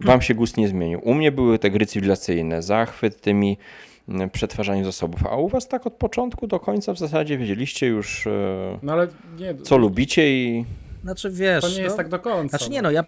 wam 0.00 0.22
się 0.22 0.34
gust 0.34 0.56
nie 0.56 0.68
zmienił. 0.68 1.00
U 1.02 1.14
mnie 1.14 1.32
były 1.32 1.58
te 1.58 1.70
gry 1.70 1.86
cywilizacyjne, 1.86 2.62
zachwyt 2.62 3.20
tymi 3.20 3.58
mm, 4.08 4.30
przetwarzaniem 4.30 4.84
zasobów, 4.84 5.26
a 5.26 5.36
u 5.36 5.48
was 5.48 5.68
tak 5.68 5.86
od 5.86 5.94
początku 5.94 6.46
do 6.46 6.60
końca 6.60 6.92
w 6.94 6.98
zasadzie 6.98 7.38
wiedzieliście 7.38 7.86
już 7.86 8.26
e, 8.26 8.78
No 8.82 8.92
ale 8.92 9.08
nie, 9.38 9.54
co 9.54 9.76
lubicie 9.78 10.30
i 10.30 10.64
Znaczy 11.02 11.30
wiesz, 11.30 11.62
to 11.62 11.68
nie 11.68 11.82
jest 11.82 11.90
no, 11.90 11.96
tak 11.96 12.08
do 12.08 12.18
końca. 12.18 12.58
Znaczy 12.58 12.70
nie 12.70 12.82
no, 12.82 12.90
ja... 12.90 13.04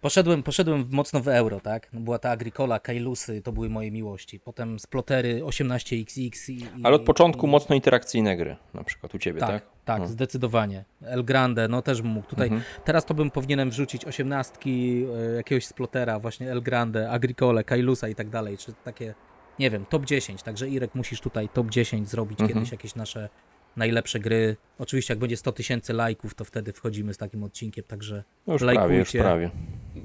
Poszedłem, 0.00 0.42
poszedłem 0.42 0.88
mocno 0.90 1.20
w 1.20 1.28
euro, 1.28 1.60
tak? 1.60 1.92
No 1.92 2.00
była 2.00 2.18
ta 2.18 2.30
Agricola, 2.30 2.80
Kailusy, 2.80 3.42
to 3.42 3.52
były 3.52 3.68
moje 3.70 3.90
miłości. 3.90 4.40
Potem 4.40 4.78
Splotery 4.78 5.42
18XX 5.42 6.52
i, 6.52 6.66
Ale 6.82 6.96
od 6.96 7.02
początku 7.02 7.46
i, 7.46 7.50
mocno 7.50 7.74
interakcyjne 7.74 8.36
gry, 8.36 8.56
na 8.74 8.84
przykład 8.84 9.14
u 9.14 9.18
ciebie, 9.18 9.40
tak? 9.40 9.50
Tak, 9.50 9.62
tak, 9.84 9.96
Hmm. 9.96 10.08
zdecydowanie. 10.12 10.84
El 11.02 11.24
Grande, 11.24 11.68
no 11.68 11.82
też 11.82 12.02
bym 12.02 12.10
mógł 12.10 12.26
tutaj. 12.28 12.46
Mhm. 12.48 12.62
Teraz 12.84 13.04
to 13.04 13.14
bym 13.14 13.30
powinienem 13.30 13.70
wrzucić 13.70 14.04
osiemnastki 14.04 15.04
e, 15.32 15.36
jakiegoś 15.36 15.66
Splotera, 15.66 16.18
właśnie 16.18 16.50
El 16.52 16.62
Grande, 16.62 17.10
Agricole, 17.10 17.64
Kailusa 17.64 18.08
i 18.08 18.14
tak 18.14 18.28
dalej, 18.28 18.58
czy 18.58 18.72
takie, 18.84 19.14
nie 19.58 19.70
wiem, 19.70 19.84
top 19.86 20.04
10. 20.04 20.42
Także 20.42 20.68
Irek 20.68 20.94
musisz 20.94 21.20
tutaj 21.20 21.48
top 21.48 21.70
10 21.70 22.08
zrobić 22.08 22.40
Mhm. 22.40 22.54
kiedyś 22.58 22.72
jakieś 22.72 22.94
nasze 22.94 23.28
najlepsze 23.76 24.20
gry. 24.20 24.56
Oczywiście 24.78 25.12
jak 25.14 25.18
będzie 25.18 25.36
100 25.36 25.52
tysięcy 25.52 25.92
lajków, 25.92 26.34
to 26.34 26.44
wtedy 26.44 26.72
wchodzimy 26.72 27.14
z 27.14 27.18
takim 27.18 27.44
odcinkiem, 27.44 27.84
także 27.84 28.24
No 28.46 28.52
już 28.52 28.62
prawie, 28.62 28.76
już 28.76 28.88
Lajkujcie. 28.88 29.18
prawie. 29.18 29.50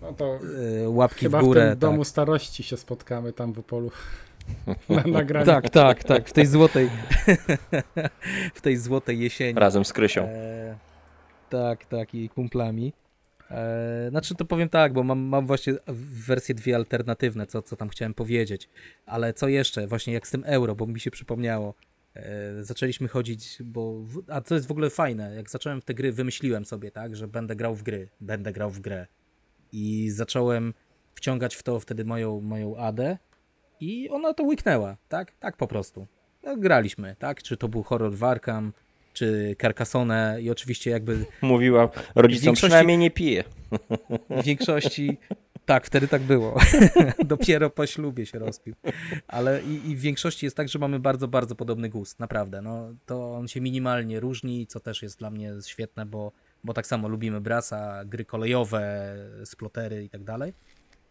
No 0.02 0.14
to 0.14 0.40
e, 0.84 0.90
łapki 0.90 1.26
chyba 1.26 1.40
w 1.40 1.42
w, 1.42 1.46
górę. 1.46 1.62
tym 1.62 1.70
tak. 1.70 1.80
domu 1.80 2.04
starości 2.04 2.64
się 2.64 2.78
spotkamy 2.78 3.34
tam 3.34 3.54
w 3.54 3.60
Opolu. 3.60 3.92
Na 4.90 5.04
nagraniu. 5.04 5.46
Tak, 5.46 5.70
tak, 5.70 6.04
tak, 6.04 6.30
w 6.30 6.34
tej 6.34 6.46
złotej 6.46 6.90
w 8.56 8.62
tej 8.62 8.78
złotej 8.78 9.20
jesieni. 9.20 9.60
Razem 9.60 9.86
z 9.86 9.94
Krysią. 9.94 10.24
E, 10.24 10.78
tak, 11.50 11.86
tak, 11.86 12.16
i 12.16 12.30
kumplami. 12.30 12.94
E, 13.52 14.08
znaczy 14.10 14.36
to 14.36 14.46
powiem 14.46 14.70
tak, 14.70 14.94
bo 14.94 15.04
mam, 15.04 15.20
mam 15.20 15.48
właśnie 15.48 15.74
wersje 16.28 16.56
dwie 16.56 16.76
alternatywne, 16.76 17.48
co, 17.48 17.62
co 17.62 17.76
tam 17.76 17.90
chciałem 17.90 18.14
powiedzieć. 18.14 18.70
Ale 19.06 19.34
co 19.34 19.48
jeszcze, 19.48 19.88
właśnie 19.88 20.14
jak 20.14 20.28
z 20.28 20.32
tym 20.32 20.44
euro, 20.46 20.76
bo 20.76 20.88
mi 20.88 21.00
się 21.00 21.12
przypomniało. 21.12 21.74
E, 22.16 22.64
zaczęliśmy 22.64 23.08
chodzić, 23.08 23.58
bo. 23.64 23.96
A 24.28 24.42
co 24.42 24.56
jest 24.56 24.68
w 24.68 24.72
ogóle 24.72 24.90
fajne, 24.90 25.36
jak 25.36 25.50
zacząłem 25.50 25.82
te 25.82 25.94
gry, 25.94 26.12
wymyśliłem 26.12 26.66
sobie, 26.66 26.92
tak, 26.92 27.16
że 27.16 27.28
będę 27.28 27.56
grał 27.56 27.76
w 27.76 27.84
gry, 27.84 28.10
będę 28.22 28.52
grał 28.54 28.70
w 28.72 28.80
grę. 28.80 29.08
I 29.72 30.10
zacząłem 30.10 30.74
wciągać 31.16 31.56
w 31.56 31.64
to 31.64 31.80
wtedy 31.80 32.06
moją, 32.06 32.42
moją 32.42 32.78
Adę 32.78 33.18
i 33.80 34.10
ona 34.10 34.34
to 34.34 34.44
łyknęła, 34.44 34.98
tak? 35.10 35.32
Tak 35.40 35.58
po 35.58 35.68
prostu. 35.68 36.08
No, 36.44 36.58
graliśmy, 36.58 37.16
tak? 37.20 37.44
Czy 37.44 37.58
to 37.58 37.68
był 37.68 37.84
horror 37.84 38.14
w 38.14 38.24
Arkham, 38.24 38.74
czy 39.14 39.56
Carcassonne 39.62 40.38
i 40.42 40.50
oczywiście 40.50 40.92
jakby 40.92 41.26
Mówiła 41.42 41.90
rodzicom, 42.16 42.46
większości- 42.46 42.56
przynajmniej 42.56 42.98
nie 42.98 43.12
pije. 43.12 43.44
w 44.30 44.44
większości 44.44 45.18
tak, 45.66 45.86
wtedy 45.86 46.08
tak 46.08 46.22
było. 46.22 46.58
Dopiero 47.26 47.70
po 47.70 47.88
ślubie 47.88 48.26
się 48.26 48.40
rozpił. 48.40 48.76
Ale 49.28 49.64
i, 49.64 49.90
i 49.90 49.96
w 49.96 50.00
większości 50.00 50.46
jest 50.46 50.58
tak, 50.58 50.70
że 50.70 50.80
mamy 50.80 51.00
bardzo, 51.00 51.28
bardzo 51.28 51.56
podobny 51.56 51.90
gust, 51.90 52.20
naprawdę. 52.20 52.62
No, 52.62 52.94
to 53.06 53.36
on 53.36 53.48
się 53.48 53.62
minimalnie 53.62 54.20
różni, 54.20 54.68
co 54.68 54.80
też 54.80 55.02
jest 55.02 55.20
dla 55.20 55.30
mnie 55.30 55.54
świetne, 55.66 56.06
bo, 56.06 56.32
bo 56.64 56.74
tak 56.74 56.88
samo 56.88 57.08
lubimy 57.08 57.42
brasa, 57.42 58.06
gry 58.06 58.26
kolejowe, 58.26 59.16
splotery 59.46 60.04
i 60.04 60.10
tak 60.10 60.24
dalej. 60.24 60.54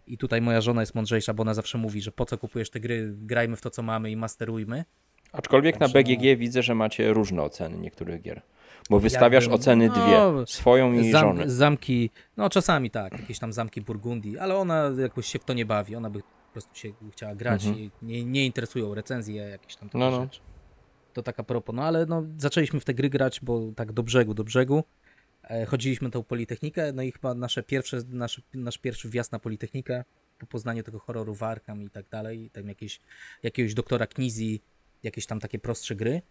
I 0.06 0.18
tutaj 0.18 0.40
moja 0.40 0.60
żona 0.60 0.82
jest 0.82 0.94
mądrzejsza, 0.94 1.34
bo 1.34 1.42
ona 1.42 1.54
zawsze 1.54 1.78
mówi, 1.78 2.00
że 2.00 2.12
po 2.12 2.24
co 2.24 2.38
kupujesz 2.38 2.70
te 2.70 2.80
gry, 2.80 3.14
grajmy 3.16 3.56
w 3.56 3.60
to, 3.60 3.70
co 3.70 3.82
mamy 3.82 4.10
i 4.10 4.16
masterujmy. 4.16 4.84
Aczkolwiek 5.32 5.80
na 5.80 5.88
Także 5.88 5.98
no. 5.98 6.16
BGG 6.16 6.38
widzę, 6.38 6.62
że 6.62 6.74
macie 6.74 7.12
różne 7.12 7.42
oceny 7.42 7.78
niektórych 7.78 8.22
gier. 8.22 8.42
Bo 8.90 9.00
wystawiasz 9.00 9.44
Jakbym- 9.44 9.60
oceny 9.60 9.88
no, 9.88 9.94
dwie. 9.94 10.46
Swoją 10.46 10.92
i 10.92 11.10
Zam, 11.12 11.20
żony. 11.36 11.50
zamki, 11.50 12.10
no 12.36 12.50
czasami 12.50 12.90
tak, 12.90 13.12
jakieś 13.20 13.38
tam 13.38 13.52
zamki 13.52 13.80
Burgundii, 13.80 14.38
ale 14.38 14.56
ona 14.56 14.90
jakoś 14.98 15.26
się 15.26 15.38
w 15.38 15.44
to 15.44 15.52
nie 15.52 15.66
bawi, 15.66 15.96
ona 15.96 16.10
by 16.10 16.20
po 16.20 16.52
prostu 16.52 16.74
się 16.74 16.92
chciała 17.12 17.34
grać 17.34 17.64
Mhm. 17.66 17.84
i 17.84 17.90
nie, 18.02 18.24
nie 18.24 18.46
interesują 18.46 18.94
recenzje, 18.94 19.34
jakieś 19.42 19.76
tam 19.76 19.88
takie 19.88 19.98
No, 19.98 20.10
no. 20.10 20.22
rzeczy. 20.22 20.40
To 21.12 21.22
tak 21.22 21.40
a 21.40 21.42
propos, 21.42 21.74
no 21.74 21.82
ale 21.82 22.06
no, 22.06 22.22
zaczęliśmy 22.38 22.80
w 22.80 22.84
te 22.84 22.94
gry 22.94 23.10
grać, 23.10 23.40
bo 23.42 23.60
tak 23.76 23.92
do 23.92 24.02
brzegu, 24.02 24.34
do 24.34 24.44
brzegu. 24.44 24.84
E, 25.50 25.66
chodziliśmy 25.66 26.10
tą 26.10 26.22
Politechnikę, 26.22 26.92
no 26.92 27.02
i 27.02 27.12
chyba 27.12 27.34
nasze 27.34 27.62
pierwsze, 27.62 28.00
nasz, 28.08 28.42
nasz 28.54 28.78
pierwszy 28.78 29.08
wjazd 29.08 29.32
na 29.32 29.38
Politechnikę, 29.38 30.04
po 30.38 30.46
poznaniu 30.46 30.82
tego 30.82 30.98
horroru 30.98 31.34
w 31.34 31.42
Arkham 31.42 31.82
i 31.82 31.90
tak 31.90 32.08
dalej, 32.08 32.50
tam 32.52 32.68
jakieś, 32.68 33.00
jakiegoś 33.42 33.74
doktora 33.74 34.06
Knizi, 34.06 34.60
jakieś 35.02 35.26
tam 35.26 35.40
takie 35.40 35.58
prostsze 35.58 35.94
gry. 35.96 36.22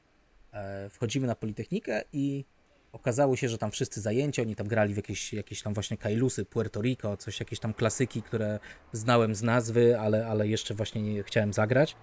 E, 0.54 0.90
wchodzimy 0.90 1.28
na 1.28 1.36
Politechnikę 1.36 2.04
i 2.14 2.46
okazało 2.92 3.36
się, 3.36 3.50
że 3.50 3.58
tam 3.58 3.72
wszyscy 3.72 4.02
zajęci, 4.02 4.42
oni 4.42 4.56
tam 4.56 4.68
grali 4.68 4.94
w 4.94 4.98
jakieś, 4.98 5.34
jakieś 5.34 5.62
tam 5.62 5.74
właśnie 5.74 5.98
Kailusy, 5.98 6.46
Puerto 6.46 6.82
Rico, 6.82 7.18
coś, 7.18 7.40
jakieś 7.40 7.60
tam 7.60 7.74
klasyki, 7.74 8.22
które 8.22 8.60
znałem 8.92 9.36
z 9.36 9.44
nazwy, 9.44 10.00
ale, 10.00 10.28
ale 10.28 10.48
jeszcze 10.48 10.74
właśnie 10.74 11.02
nie 11.02 11.24
chciałem 11.24 11.54
zagrać. 11.54 11.96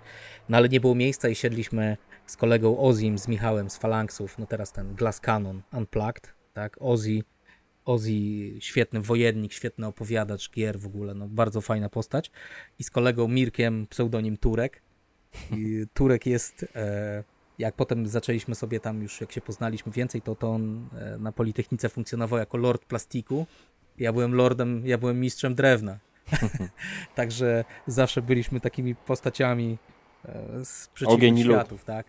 No 0.49 0.57
ale 0.57 0.69
nie 0.69 0.81
było 0.81 0.95
miejsca 0.95 1.29
i 1.29 1.35
siedliśmy 1.35 1.97
z 2.27 2.37
kolegą 2.37 2.79
Ozim, 2.79 3.19
z 3.19 3.29
Michałem 3.29 3.71
z 3.71 3.77
Falanksów, 3.77 4.39
no 4.39 4.47
teraz 4.47 4.73
ten 4.73 4.95
Glass 4.95 5.21
Cannon 5.21 5.63
Unplugged, 5.73 6.35
tak, 6.53 6.77
Ozzy, 6.81 7.23
Ozzy 7.85 8.13
świetny 8.61 9.01
wojennik, 9.01 9.53
świetny 9.53 9.87
opowiadacz 9.87 10.51
gier 10.51 10.79
w 10.79 10.87
ogóle, 10.87 11.15
no 11.15 11.29
bardzo 11.29 11.61
fajna 11.61 11.89
postać. 11.89 12.31
I 12.79 12.85
z 12.85 12.91
kolegą 12.91 13.29
Mirkiem, 13.29 13.87
pseudonim 13.87 14.37
Turek. 14.37 14.83
I 15.53 15.85
Turek 15.95 16.27
jest 16.27 16.67
e, 16.75 17.25
jak 17.61 17.75
potem 17.75 18.09
zaczęliśmy 18.09 18.55
sobie 18.55 18.81
tam 18.81 19.03
już, 19.03 19.21
jak 19.21 19.33
się 19.33 19.41
poznaliśmy 19.41 19.93
więcej, 19.93 20.23
to, 20.23 20.35
to 20.35 20.51
on 20.51 20.89
e, 20.93 21.19
na 21.19 21.33
Politechnice 21.33 21.89
funkcjonował 21.89 22.39
jako 22.39 22.57
lord 22.57 22.85
plastiku. 22.85 23.47
Ja 23.99 24.13
byłem 24.13 24.35
lordem, 24.35 24.87
ja 24.87 24.99
byłem 24.99 25.21
mistrzem 25.21 25.55
drewna. 25.55 25.99
Także 27.15 27.65
zawsze 27.87 28.23
byliśmy 28.23 28.61
takimi 28.61 28.95
postaciami 28.95 29.79
e, 30.25 30.65
z 30.65 30.89
przeciwnych 30.95 31.39
światów, 31.39 31.85
tak? 31.85 32.07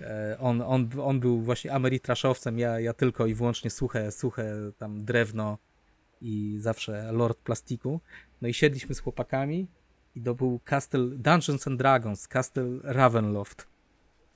E, 0.00 0.36
On, 0.40 0.62
on, 0.62 0.88
on 1.02 1.20
był 1.20 1.40
właśnie 1.40 1.72
ameritraszowcem, 1.72 2.58
ja, 2.58 2.80
ja 2.80 2.92
tylko 2.92 3.26
i 3.26 3.34
wyłącznie 3.34 3.70
suche, 3.70 4.12
suche 4.12 4.44
tam 4.78 5.04
drewno 5.04 5.58
i 6.20 6.56
zawsze 6.58 7.12
lord 7.12 7.38
plastiku. 7.38 8.00
No 8.42 8.48
i 8.48 8.54
siedliśmy 8.54 8.94
z 8.94 9.00
chłopakami 9.00 9.66
i 10.14 10.22
to 10.22 10.34
był 10.34 10.60
Castle 10.64 11.10
Dungeons 11.10 11.68
and 11.68 11.78
Dragons, 11.78 12.28
Castle 12.28 12.78
Ravenloft. 12.82 13.73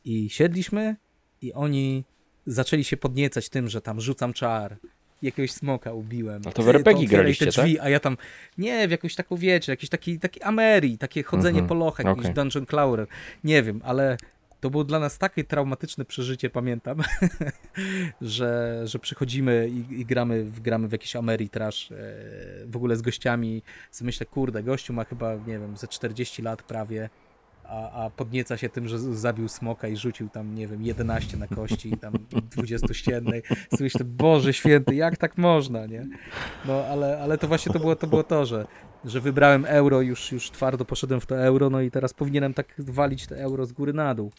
I 0.04 0.30
siedliśmy 0.30 0.96
i 1.42 1.52
oni 1.52 2.04
zaczęli 2.46 2.84
się 2.84 2.96
podniecać 2.96 3.48
tym, 3.48 3.68
że 3.68 3.80
tam 3.80 4.00
rzucam 4.00 4.32
czar, 4.32 4.76
jakiegoś 5.22 5.52
smoka 5.52 5.92
ubiłem. 5.92 6.42
No 6.44 6.52
to 6.52 6.62
w 6.62 6.68
RPG 6.68 7.06
graliście, 7.06 7.44
te 7.46 7.50
drzwi, 7.50 7.80
A 7.80 7.88
ja 7.88 8.00
tam, 8.00 8.16
nie, 8.58 8.88
w 8.88 8.90
jakąś 8.90 9.14
taką, 9.14 9.36
wiecie, 9.36 9.72
jakiś 9.72 9.90
taki, 9.90 10.18
taki 10.18 10.42
Ameri, 10.42 10.98
takie 10.98 11.22
chodzenie 11.22 11.58
Mhm, 11.58 11.68
po 11.68 11.74
lochach, 11.74 12.06
jakiś 12.06 12.24
okej. 12.24 12.34
dungeon 12.34 12.66
crawler, 12.66 13.06
nie 13.44 13.62
wiem, 13.62 13.80
ale 13.84 14.16
to 14.60 14.70
było 14.70 14.84
dla 14.84 14.98
nas 14.98 15.18
takie 15.18 15.44
traumatyczne 15.44 16.04
przeżycie, 16.04 16.50
pamiętam, 16.50 17.02
że, 18.20 18.82
że 18.84 18.98
przychodzimy 18.98 19.68
i, 19.68 20.00
i 20.00 20.06
gramy, 20.06 20.44
w, 20.44 20.60
gramy 20.60 20.88
w 20.88 20.92
jakiś 20.92 21.16
Ameritrash 21.16 21.92
e, 21.92 21.94
w 22.66 22.76
ogóle 22.76 22.96
z 22.96 23.02
gościami. 23.02 23.62
Myślę, 24.00 24.26
kurde, 24.26 24.62
gościu 24.62 24.92
ma 24.92 25.04
chyba, 25.04 25.34
nie 25.34 25.58
wiem, 25.58 25.76
ze 25.76 25.88
40 25.88 26.42
lat 26.42 26.62
prawie, 26.62 27.10
a, 27.68 28.04
a 28.04 28.10
podnieca 28.10 28.56
się 28.56 28.68
tym, 28.68 28.88
że 28.88 28.98
zabił 28.98 29.48
smoka 29.48 29.88
i 29.88 29.96
rzucił 29.96 30.28
tam, 30.28 30.54
nie 30.54 30.66
wiem, 30.66 30.82
11 30.82 31.36
na 31.36 31.46
kości, 31.46 31.96
tam 31.96 32.12
20 32.50 32.94
ściennej. 32.94 33.42
Myślę, 33.80 34.04
Boże 34.04 34.52
święty, 34.52 34.94
jak 34.94 35.16
tak 35.16 35.38
można, 35.38 35.86
nie? 35.86 36.06
No, 36.64 36.84
ale, 36.84 37.18
ale 37.20 37.38
to 37.38 37.48
właśnie 37.48 37.72
to 37.72 37.78
było 37.78 37.96
to, 37.96 38.06
było 38.06 38.24
to 38.24 38.46
że, 38.46 38.66
że 39.04 39.20
wybrałem 39.20 39.64
euro, 39.64 40.00
już, 40.00 40.32
już 40.32 40.50
twardo 40.50 40.84
poszedłem 40.84 41.20
w 41.20 41.26
to 41.26 41.38
euro, 41.38 41.70
no 41.70 41.80
i 41.80 41.90
teraz 41.90 42.14
powinienem 42.14 42.54
tak 42.54 42.74
walić 42.78 43.26
te 43.26 43.36
euro 43.36 43.66
z 43.66 43.72
góry 43.72 43.92
na 43.92 44.14
dół. 44.14 44.32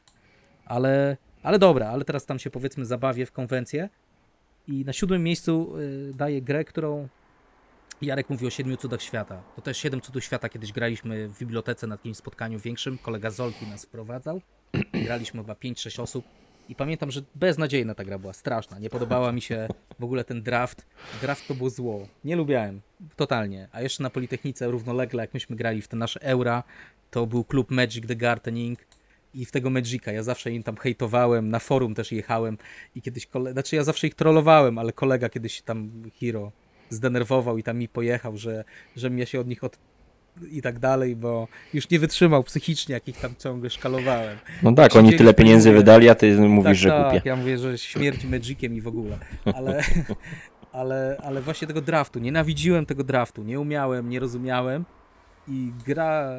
Ale, 0.65 1.17
ale 1.43 1.59
dobra, 1.59 1.87
ale 1.89 2.05
teraz 2.05 2.25
tam 2.25 2.39
się 2.39 2.49
powiedzmy 2.49 2.85
zabawię 2.85 3.25
w 3.25 3.31
konwencję 3.31 3.89
i 4.67 4.85
na 4.85 4.93
siódmym 4.93 5.23
miejscu 5.23 5.77
y, 5.77 6.13
daję 6.13 6.41
grę, 6.41 6.65
którą 6.65 7.07
Jarek 8.01 8.29
mówi 8.29 8.47
o 8.47 8.49
siedmiu 8.49 8.77
cudach 8.77 9.01
świata. 9.01 9.41
To 9.55 9.61
też 9.61 9.77
siedem 9.77 10.01
cudów 10.01 10.23
świata 10.23 10.49
kiedyś 10.49 10.71
graliśmy 10.71 11.27
w 11.27 11.39
bibliotece 11.39 11.87
na 11.87 11.93
jakimś 11.93 12.17
spotkaniu 12.17 12.59
większym. 12.59 12.97
Kolega 12.97 13.31
Zolki 13.31 13.67
nas 13.67 13.85
wprowadzał. 13.85 14.41
Graliśmy 15.05 15.41
chyba 15.41 15.53
5-6 15.53 16.01
osób. 16.01 16.25
I 16.69 16.75
pamiętam, 16.75 17.11
że 17.11 17.21
beznadziejna 17.35 17.95
ta 17.95 18.03
gra 18.03 18.19
była, 18.19 18.33
straszna. 18.33 18.79
Nie 18.79 18.89
podobała 18.89 19.31
mi 19.31 19.41
się 19.41 19.67
w 19.99 20.03
ogóle 20.03 20.23
ten 20.23 20.43
draft. 20.43 20.85
Draft 21.21 21.47
to 21.47 21.55
było 21.55 21.69
zło. 21.69 22.07
Nie 22.23 22.35
lubiałem. 22.35 22.81
Totalnie. 23.15 23.67
A 23.71 23.81
jeszcze 23.81 24.03
na 24.03 24.09
Politechnice 24.09 24.67
równolegle, 24.67 25.23
jak 25.23 25.33
myśmy 25.33 25.55
grali 25.55 25.81
w 25.81 25.87
te 25.87 25.97
nasze 25.97 26.21
eura, 26.21 26.63
to 27.11 27.27
był 27.27 27.43
klub 27.43 27.71
Magic 27.71 28.07
the 28.07 28.15
Gardening 28.15 28.79
i 29.33 29.45
w 29.45 29.51
tego 29.51 29.69
Magica. 29.69 30.11
Ja 30.11 30.23
zawsze 30.23 30.51
im 30.51 30.63
tam 30.63 30.77
hejtowałem, 30.77 31.49
na 31.49 31.59
forum 31.59 31.95
też 31.95 32.11
jechałem 32.11 32.57
i 32.95 33.01
kiedyś 33.01 33.25
kolega, 33.25 33.53
znaczy 33.53 33.75
ja 33.75 33.83
zawsze 33.83 34.07
ich 34.07 34.15
trollowałem, 34.15 34.77
ale 34.77 34.93
kolega 34.93 35.29
kiedyś 35.29 35.61
tam, 35.61 35.91
Hiro, 36.13 36.51
zdenerwował 36.89 37.57
i 37.57 37.63
tam 37.63 37.77
mi 37.77 37.87
pojechał, 37.87 38.37
że, 38.37 38.63
że 38.95 39.09
ja 39.09 39.25
się 39.25 39.39
od 39.39 39.47
nich 39.47 39.63
od 39.63 39.77
i 40.51 40.61
tak 40.61 40.79
dalej, 40.79 41.15
bo 41.15 41.47
już 41.73 41.89
nie 41.89 41.99
wytrzymał 41.99 42.43
psychicznie, 42.43 42.93
jak 42.93 43.07
ich 43.07 43.17
tam 43.17 43.31
ciągle 43.35 43.69
szkalowałem. 43.69 44.37
No 44.63 44.71
tak, 44.71 44.95
oni 44.95 45.17
tyle 45.17 45.33
pieniędzy 45.33 45.71
wydali, 45.71 46.09
a 46.09 46.15
ty 46.15 46.37
mówisz, 46.37 46.63
tak, 46.63 46.75
że 46.75 46.89
tak, 46.89 47.13
kupię. 47.13 47.29
ja 47.29 47.35
mówię, 47.35 47.57
że 47.57 47.77
śmierć 47.77 48.25
Magiciem 48.25 48.73
i 48.73 48.81
w 48.81 48.87
ogóle, 48.87 49.17
ale, 49.55 49.83
ale, 50.71 51.17
ale 51.23 51.41
właśnie 51.41 51.67
tego 51.67 51.81
draftu, 51.81 52.19
nienawidziłem 52.19 52.85
tego 52.85 53.03
draftu, 53.03 53.43
nie 53.43 53.59
umiałem, 53.59 54.09
nie 54.09 54.19
rozumiałem 54.19 54.85
i 55.47 55.71
gra, 55.85 56.31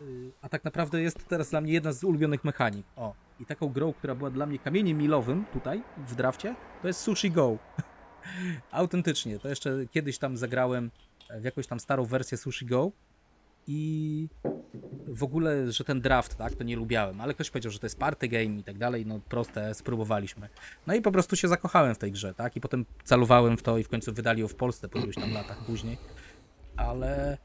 y, 0.00 0.30
a 0.42 0.48
tak 0.48 0.64
naprawdę 0.64 1.02
jest 1.02 1.28
teraz 1.28 1.50
dla 1.50 1.60
mnie 1.60 1.72
jedna 1.72 1.92
z 1.92 2.04
ulubionych 2.04 2.44
mechanik. 2.44 2.86
O, 2.96 3.14
i 3.40 3.46
taką 3.46 3.68
grą, 3.68 3.92
która 3.92 4.14
była 4.14 4.30
dla 4.30 4.46
mnie 4.46 4.58
kamieniem 4.58 4.98
milowym 4.98 5.44
tutaj 5.52 5.82
w 6.08 6.14
drafcie, 6.14 6.54
to 6.82 6.88
jest 6.88 7.00
Sushi 7.00 7.30
Go. 7.30 7.58
Autentycznie, 8.70 9.38
to 9.38 9.48
jeszcze 9.48 9.86
kiedyś 9.90 10.18
tam 10.18 10.36
zagrałem 10.36 10.90
w 11.40 11.44
jakąś 11.44 11.66
tam 11.66 11.80
starą 11.80 12.04
wersję 12.04 12.38
Sushi 12.38 12.66
Go 12.66 12.92
i 13.66 14.28
w 15.06 15.22
ogóle, 15.22 15.72
że 15.72 15.84
ten 15.84 16.00
draft, 16.00 16.36
tak, 16.36 16.54
to 16.54 16.64
nie 16.64 16.76
lubiałem, 16.76 17.20
ale 17.20 17.34
ktoś 17.34 17.50
powiedział, 17.50 17.72
że 17.72 17.78
to 17.78 17.86
jest 17.86 17.98
party 17.98 18.28
game 18.28 18.44
i 18.58 18.62
tak 18.64 18.78
dalej, 18.78 19.06
no 19.06 19.20
proste, 19.28 19.74
spróbowaliśmy. 19.74 20.48
No 20.86 20.94
i 20.94 21.02
po 21.02 21.12
prostu 21.12 21.36
się 21.36 21.48
zakochałem 21.48 21.94
w 21.94 21.98
tej 21.98 22.12
grze, 22.12 22.34
tak, 22.34 22.56
i 22.56 22.60
potem 22.60 22.84
calowałem 23.04 23.56
w 23.56 23.62
to 23.62 23.78
i 23.78 23.84
w 23.84 23.88
końcu 23.88 24.12
wydali 24.12 24.40
ją 24.40 24.48
w 24.48 24.54
Polsce 24.54 24.88
po 24.88 24.98
iluś 24.98 25.14
tam 25.14 25.32
latach 25.32 25.64
później, 25.66 25.98
ale 26.76 27.38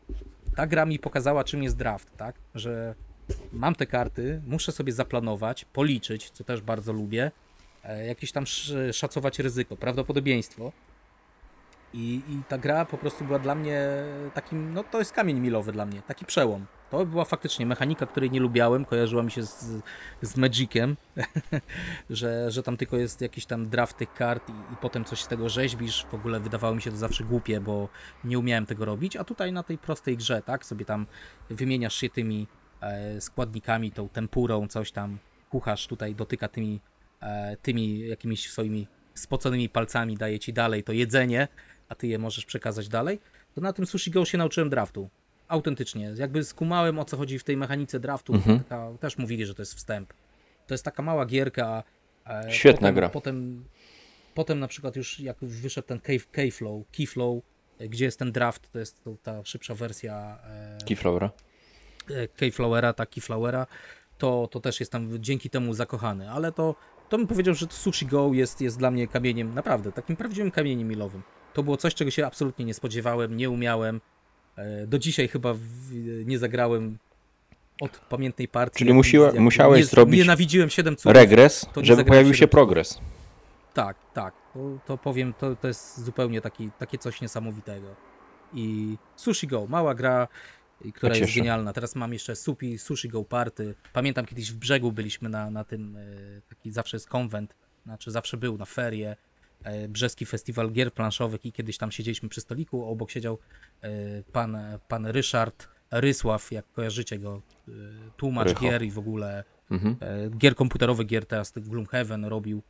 ta 0.56 0.68
gra 0.68 0.86
mi 0.86 1.00
pokazała, 1.00 1.44
czym 1.44 1.64
jest 1.64 1.78
draft, 1.78 2.18
tak, 2.18 2.36
że 2.56 2.96
mam 3.54 3.76
te 3.76 3.86
karty, 3.86 4.42
muszę 4.48 4.72
sobie 4.72 4.94
zaplanować, 4.94 5.66
policzyć, 5.66 6.30
co 6.30 6.44
też 6.44 6.62
bardzo 6.62 6.94
lubię, 6.94 7.32
jakieś 7.94 8.32
tam 8.32 8.44
sz- 8.44 8.96
szacować 8.96 9.40
ryzyko, 9.40 9.78
prawdopodobieństwo, 9.78 10.72
i, 11.94 12.22
I 12.30 12.44
ta 12.48 12.58
gra 12.58 12.86
po 12.86 12.98
prostu 12.98 13.26
była 13.26 13.40
dla 13.40 13.56
mnie 13.56 13.88
takim, 14.34 14.74
no 14.74 14.84
to 14.84 15.00
jest 15.00 15.12
kamień 15.12 15.40
milowy 15.40 15.72
dla 15.72 15.86
mnie, 15.86 16.02
taki 16.02 16.26
przełom. 16.26 16.66
To 16.90 17.06
była 17.06 17.26
faktycznie 17.26 17.66
mechanika, 17.66 18.06
której 18.06 18.32
nie 18.32 18.40
lubiałem, 18.40 18.86
kojarzyła 18.86 19.24
mi 19.24 19.32
się 19.32 19.44
z, 19.44 19.66
z 20.22 20.38
Magiciem, 20.38 20.98
że, 22.10 22.52
że 22.52 22.64
tam 22.64 22.78
tylko 22.78 22.98
jest 22.98 23.22
jakiś 23.22 23.46
tam 23.46 23.70
draft 23.70 23.98
tych 23.98 24.14
kart 24.14 24.50
i, 24.50 24.74
i 24.74 24.78
potem 24.82 25.06
coś 25.06 25.22
z 25.22 25.28
tego 25.28 25.50
rzeźbisz. 25.50 26.06
W 26.12 26.14
ogóle 26.14 26.40
wydawało 26.40 26.76
mi 26.76 26.82
się 26.82 26.92
to 26.92 26.98
zawsze 26.98 27.24
głupie, 27.24 27.60
bo 27.60 27.90
nie 28.24 28.40
umiałem 28.40 28.66
tego 28.66 28.86
robić, 28.86 29.16
a 29.16 29.24
tutaj 29.24 29.52
na 29.52 29.64
tej 29.64 29.78
prostej 29.78 30.18
grze, 30.18 30.42
tak, 30.42 30.66
sobie 30.66 30.86
tam 30.86 31.06
wymieniasz 31.50 31.96
się 31.96 32.10
tymi 32.10 32.48
e, 32.82 33.22
składnikami, 33.22 33.92
tą 33.92 34.10
tempurą, 34.10 34.68
coś 34.68 34.92
tam, 34.92 35.18
kucharz 35.50 35.88
tutaj 35.88 36.16
dotyka 36.16 36.48
tymi, 36.48 36.76
e, 36.76 36.89
tymi 37.62 38.08
jakimiś 38.08 38.50
swoimi 38.50 38.88
spoconymi 39.14 39.70
palcami, 39.70 40.18
daje 40.18 40.40
ci 40.40 40.54
dalej 40.54 40.84
to 40.84 40.94
jedzenie, 40.94 41.48
a 41.90 41.96
ty 41.96 42.08
je 42.08 42.20
możesz 42.20 42.46
przekazać 42.46 42.88
dalej, 42.88 43.20
to 43.56 43.62
na 43.62 43.74
tym 43.74 43.86
Sushi 43.86 44.12
Go 44.12 44.26
się 44.26 44.38
nauczyłem 44.38 44.70
draftu. 44.70 45.10
Autentycznie. 45.48 46.14
Jakby 46.16 46.44
skumałem 46.44 47.00
o 47.00 47.06
co 47.06 47.18
chodzi 47.18 47.40
w 47.40 47.44
tej 47.44 47.58
mechanice 47.58 48.00
draftu. 48.00 48.34
Mhm. 48.34 48.60
Taka, 48.60 48.92
też 49.00 49.18
mówili, 49.18 49.46
że 49.46 49.56
to 49.56 49.62
jest 49.62 49.74
wstęp. 49.76 50.14
To 50.68 50.74
jest 50.74 50.86
taka 50.86 51.04
mała 51.04 51.26
gierka. 51.26 51.84
e, 52.28 52.52
Świetna 52.52 52.80
potem, 52.88 52.96
gra. 52.96 53.10
Potem, 53.10 53.66
potem 54.36 54.60
na 54.60 54.68
przykład 54.68 54.96
już 54.96 55.20
jak 55.20 55.38
wyszedł 55.42 55.88
ten 55.88 56.00
Keyflow, 56.32 56.84
Keyflow, 56.92 57.44
e, 57.80 57.88
gdzie 57.90 58.06
jest 58.06 58.20
ten 58.20 58.32
draft, 58.32 58.72
to 58.72 58.80
jest 58.80 59.04
to, 59.04 59.16
ta 59.24 59.46
szybsza 59.46 59.76
wersja 59.76 60.40
e, 60.44 60.78
Keyflowera. 60.88 61.32
e, 62.12 62.28
Keyflowera, 62.28 62.94
ta 62.94 63.06
Keyflowera, 63.06 63.68
to, 64.18 64.48
to 64.52 64.60
też 64.60 64.80
jestem 64.80 65.24
dzięki 65.24 65.50
temu 65.50 65.74
zakochany, 65.74 66.32
ale 66.32 66.52
to, 66.52 66.76
to 67.10 67.18
bym 67.18 67.28
powiedział, 67.28 67.54
że 67.56 67.68
to 67.68 67.74
Sushi 67.74 68.06
Go 68.06 68.30
jest, 68.34 68.62
jest 68.62 68.78
dla 68.80 68.92
mnie 68.92 69.08
kamieniem, 69.08 69.54
naprawdę, 69.56 69.92
takim 69.92 70.16
prawdziwym 70.16 70.52
kamieniem 70.52 70.88
milowym. 70.88 71.22
To 71.54 71.64
było 71.64 71.78
coś, 71.78 71.96
czego 71.96 72.12
się 72.12 72.26
absolutnie 72.26 72.66
nie 72.66 72.74
spodziewałem, 72.74 73.38
nie 73.38 73.50
umiałem. 73.50 74.02
E, 74.58 74.88
Do 74.88 75.00
dzisiaj 75.00 75.28
chyba 75.28 75.54
w, 75.54 75.60
nie 76.26 76.40
zagrałem 76.40 76.98
od 77.82 77.98
pamiętnej 78.00 78.48
partii. 78.48 78.80
Czyli 78.80 78.94
musiła- 78.94 79.26
jak 79.26 79.40
musiałeś 79.40 79.80
nie, 79.80 79.86
zrobić 79.86 80.20
Nienawidziłem 80.20 80.70
7 80.70 80.96
cudów. 80.96 81.16
Regres, 81.16 81.66
żeby 81.82 82.06
pojawił 82.06 82.34
się 82.34 82.48
progres. 82.48 83.00
Tak, 83.74 83.98
tak. 84.14 84.34
To, 84.54 84.60
to 84.86 84.98
powiem, 84.98 85.34
to, 85.34 85.56
to 85.56 85.68
jest 85.68 86.04
zupełnie 86.04 86.42
taki, 86.42 86.70
takie 86.80 86.98
coś 86.98 87.22
niesamowitego. 87.22 87.88
I 88.54 88.98
Sushi 89.16 89.48
Go, 89.48 89.66
mała 89.70 89.96
gra, 89.96 90.28
i 90.86 90.94
która 90.94 91.14
To 91.14 91.20
jest 91.20 91.36
genialna. 91.36 91.74
Teraz 91.74 91.96
mam 91.96 92.14
jeszcze 92.14 92.36
Supi, 92.36 92.78
Sushi 92.78 93.10
Go 93.10 93.24
Party. 93.24 93.76
Pamiętam 93.94 94.26
kiedyś 94.26 94.52
w 94.52 94.56
brzegu 94.56 94.92
byliśmy 94.92 95.30
na, 95.30 95.50
na 95.50 95.64
tym, 95.64 95.98
e, 95.98 96.02
taki 96.50 96.72
zawsze 96.72 96.98
jest 96.98 97.10
konwent, 97.10 97.56
znaczy 97.86 98.12
zawsze 98.12 98.38
był 98.38 98.58
na 98.58 98.66
ferie, 98.66 99.16
e, 99.64 99.88
Brzeski 99.88 100.26
Festiwal 100.26 100.72
Gier 100.72 100.94
Planszowych 100.94 101.46
i 101.46 101.52
kiedyś 101.52 101.78
tam 101.78 101.92
siedzieliśmy 101.92 102.30
przy 102.30 102.42
stoliku, 102.42 102.86
obok 102.86 103.12
siedział 103.12 103.40
e, 103.82 103.90
pan, 104.32 104.58
pan 104.88 105.06
Ryszard 105.06 105.68
Rysław, 105.92 106.52
jak 106.52 106.72
kojarzycie 106.72 107.20
go, 107.20 107.42
tłumacz 108.18 108.48
Rycho. 108.48 108.62
gier 108.62 108.84
i 108.84 108.92
w 108.92 109.00
ogóle 109.00 109.44
Mhm. 109.72 109.96
gier 110.38 110.56
komputerowych, 110.56 111.08
gier 111.08 111.26
teraz 111.26 111.54
Gloomhaven 111.56 112.26
robił. 112.26 112.62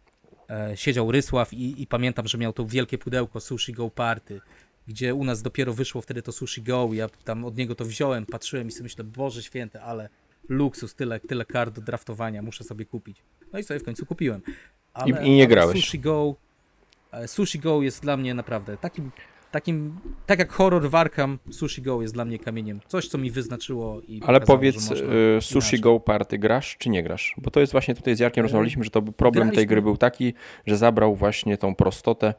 Siedział 0.76 1.11
Rysław 1.11 1.53
i, 1.53 1.81
i 1.81 1.88
pamiętam, 1.88 2.27
że 2.27 2.38
miał 2.38 2.53
to 2.53 2.65
wielkie 2.65 2.98
pudełko 2.98 3.40
Sushi 3.40 3.73
Go 3.73 3.90
Party, 3.90 4.41
gdzie 4.89 5.13
u 5.15 5.23
nas 5.23 5.41
dopiero 5.41 5.73
wyszło 5.73 6.01
wtedy 6.01 6.21
to 6.21 6.31
Sushi 6.31 6.61
Go. 6.61 6.89
Ja 6.93 7.09
tam 7.23 7.45
od 7.45 7.57
niego 7.57 7.75
to 7.75 7.85
wziąłem, 7.85 8.25
patrzyłem 8.25 8.67
i 8.67 8.71
sobie 8.71 8.83
myślę, 8.83 9.03
Boże 9.03 9.43
święty, 9.43 9.81
ale 9.81 10.09
luksus, 10.49 10.95
tyle, 10.95 11.19
tyle 11.19 11.45
kart 11.45 11.75
do 11.75 11.81
draftowania, 11.81 12.41
muszę 12.41 12.63
sobie 12.63 12.85
kupić. 12.85 13.23
No 13.53 13.59
i 13.59 13.63
sobie 13.63 13.79
w 13.79 13.83
końcu 13.83 14.05
kupiłem. 14.05 14.41
Ale, 14.93 15.25
I- 15.25 15.31
nie 15.31 15.47
grałeś. 15.47 15.77
Sushi 15.79 15.99
Go, 15.99 16.35
e, 17.11 17.27
Sushi 17.27 17.59
Go 17.59 17.81
jest 17.81 18.01
dla 18.01 18.17
mnie 18.17 18.33
naprawdę 18.33 18.77
takim, 18.77 19.11
takim, 19.51 19.99
tak 20.25 20.39
jak 20.39 20.51
horror 20.51 20.89
w 20.89 20.95
Arkham, 20.95 21.39
Sushi 21.51 21.81
Go 21.81 22.01
jest 22.01 22.13
dla 22.13 22.25
mnie 22.25 22.39
kamieniem. 22.39 22.79
Coś, 22.87 23.07
co 23.07 23.17
mi 23.17 23.31
wyznaczyło 23.31 24.01
i 24.07 24.21
Ale 24.25 24.39
pokazało, 24.39 24.57
powiedz, 24.59 24.91
y, 24.91 24.95
Sushi 25.41 25.57
inaczej. 25.57 25.79
Go 25.79 25.99
Party 25.99 26.37
grasz 26.37 26.77
czy 26.77 26.89
nie 26.89 27.03
grasz? 27.03 27.35
Bo 27.37 27.51
to 27.51 27.59
jest 27.59 27.71
właśnie 27.71 27.95
tutaj 27.95 28.15
z 28.15 28.19
Jarkiem 28.19 28.41
E, 28.41 28.43
rozmawialiśmy, 28.43 28.83
że 28.83 28.89
to 28.89 29.01
problem 29.01 29.43
tej 29.47 29.51
graliśmy. 29.53 29.65
gry 29.65 29.81
był 29.81 29.97
taki, 29.97 30.33
że 30.65 30.77
zabrał 30.77 31.15
właśnie 31.15 31.57
tą 31.57 31.75
prostotę 31.75 32.33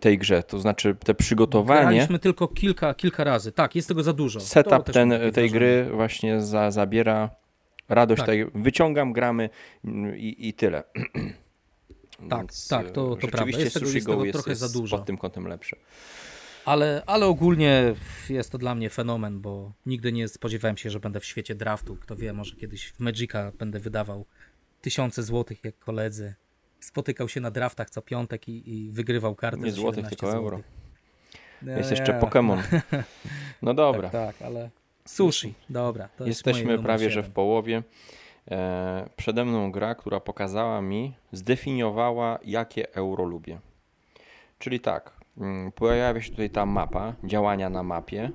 tej 0.00 0.18
grze. 0.18 0.42
To 0.42 0.60
znaczy 0.60 0.96
te 1.04 1.14
przygotowanie, 1.14 1.80
Graliśmy 1.96 2.18
tylko 2.18 2.48
kilka, 2.48 2.94
kilka 2.94 3.24
razy. 3.24 3.52
Tak, 3.52 3.74
jest 3.74 3.88
tego 3.88 4.02
za 4.02 4.12
dużo. 4.12 4.40
Setup 4.40 4.84
ten, 4.92 5.10
tej 5.10 5.20
wrażenie. 5.30 5.50
gry 5.50 5.88
właśnie 5.94 6.40
za, 6.40 6.70
zabiera 6.70 7.30
radość 7.88 8.18
Tak. 8.20 8.26
tej, 8.26 8.46
wyciągam, 8.54 9.12
gramy 9.12 9.50
i, 10.16 10.48
i 10.48 10.52
tyle. 10.54 10.82
Tak, 12.28 12.38
Więc, 12.38 12.68
tak, 12.68 12.90
to- 12.90 13.16
to 13.16 13.28
prawda. 13.28 13.58
Jest 13.58 13.74
tego- 13.74 13.86
jest 13.90 14.06
tego 14.06 14.24
jest, 14.24 14.32
trochę 14.38 14.50
jest 14.50 14.60
za 14.60 14.68
dużo. 14.78 14.96
pod 14.98 15.06
tym 15.06 15.18
kątem 15.18 15.46
lepsze. 15.46 15.76
Ale, 16.64 17.02
ale 17.06 17.26
ogólnie 17.26 17.94
jest 18.28 18.50
to 18.52 18.58
dla 18.58 18.74
mnie 18.74 18.90
fenomen, 18.90 19.40
bo 19.40 19.72
nigdy 19.86 20.12
nie 20.12 20.28
spodziewałem 20.28 20.76
się, 20.76 20.90
że 20.90 21.00
będę 21.00 21.20
w 21.20 21.24
świecie 21.24 21.54
draftu. 21.54 21.96
Kto 21.96 22.16
wie, 22.16 22.32
może 22.32 22.56
kiedyś 22.56 22.86
w 22.92 23.00
Magica 23.00 23.52
będę 23.58 23.80
wydawał 23.80 24.26
tysiące 24.80 25.22
złotych 25.22 25.64
jak 25.64 25.78
koledzy. 25.78 26.34
Spotykał 26.84 27.28
się 27.28 27.40
na 27.40 27.50
draftach 27.50 27.90
co 27.90 28.02
piątek 28.02 28.48
i, 28.48 28.70
i 28.74 28.90
wygrywał 28.90 29.34
kartę 29.34 29.60
Nie 29.60 29.72
złotych, 29.72 30.04
17 30.04 30.16
tylko 30.16 30.36
euro. 30.36 30.56
złotych. 30.56 30.72
Nie, 31.62 31.72
Jest 31.72 31.90
jeszcze. 31.90 32.20
Pokémon. 32.20 32.62
No 33.62 33.74
dobra. 33.84 34.10
Tak, 34.10 34.36
tak, 34.36 34.46
ale 34.46 34.70
sushi, 35.04 35.54
dobra. 35.70 36.08
Jest 36.18 36.28
Jesteśmy 36.28 36.62
numer 36.64 36.80
prawie, 36.80 37.10
że 37.10 37.22
w 37.22 37.30
połowie. 37.30 37.82
E, 38.50 39.08
przede 39.16 39.44
mną 39.44 39.72
gra, 39.72 39.94
która 39.94 40.20
pokazała 40.20 40.82
mi, 40.82 41.14
zdefiniowała, 41.32 42.38
jakie 42.44 42.94
euro 42.94 43.24
lubię. 43.24 43.58
Czyli 44.58 44.80
tak, 44.80 45.12
mm, 45.38 45.72
pojawia 45.72 46.20
się 46.20 46.30
tutaj 46.30 46.50
ta 46.50 46.66
mapa, 46.66 47.14
działania 47.24 47.70
na 47.70 47.82
mapie. 47.82 48.30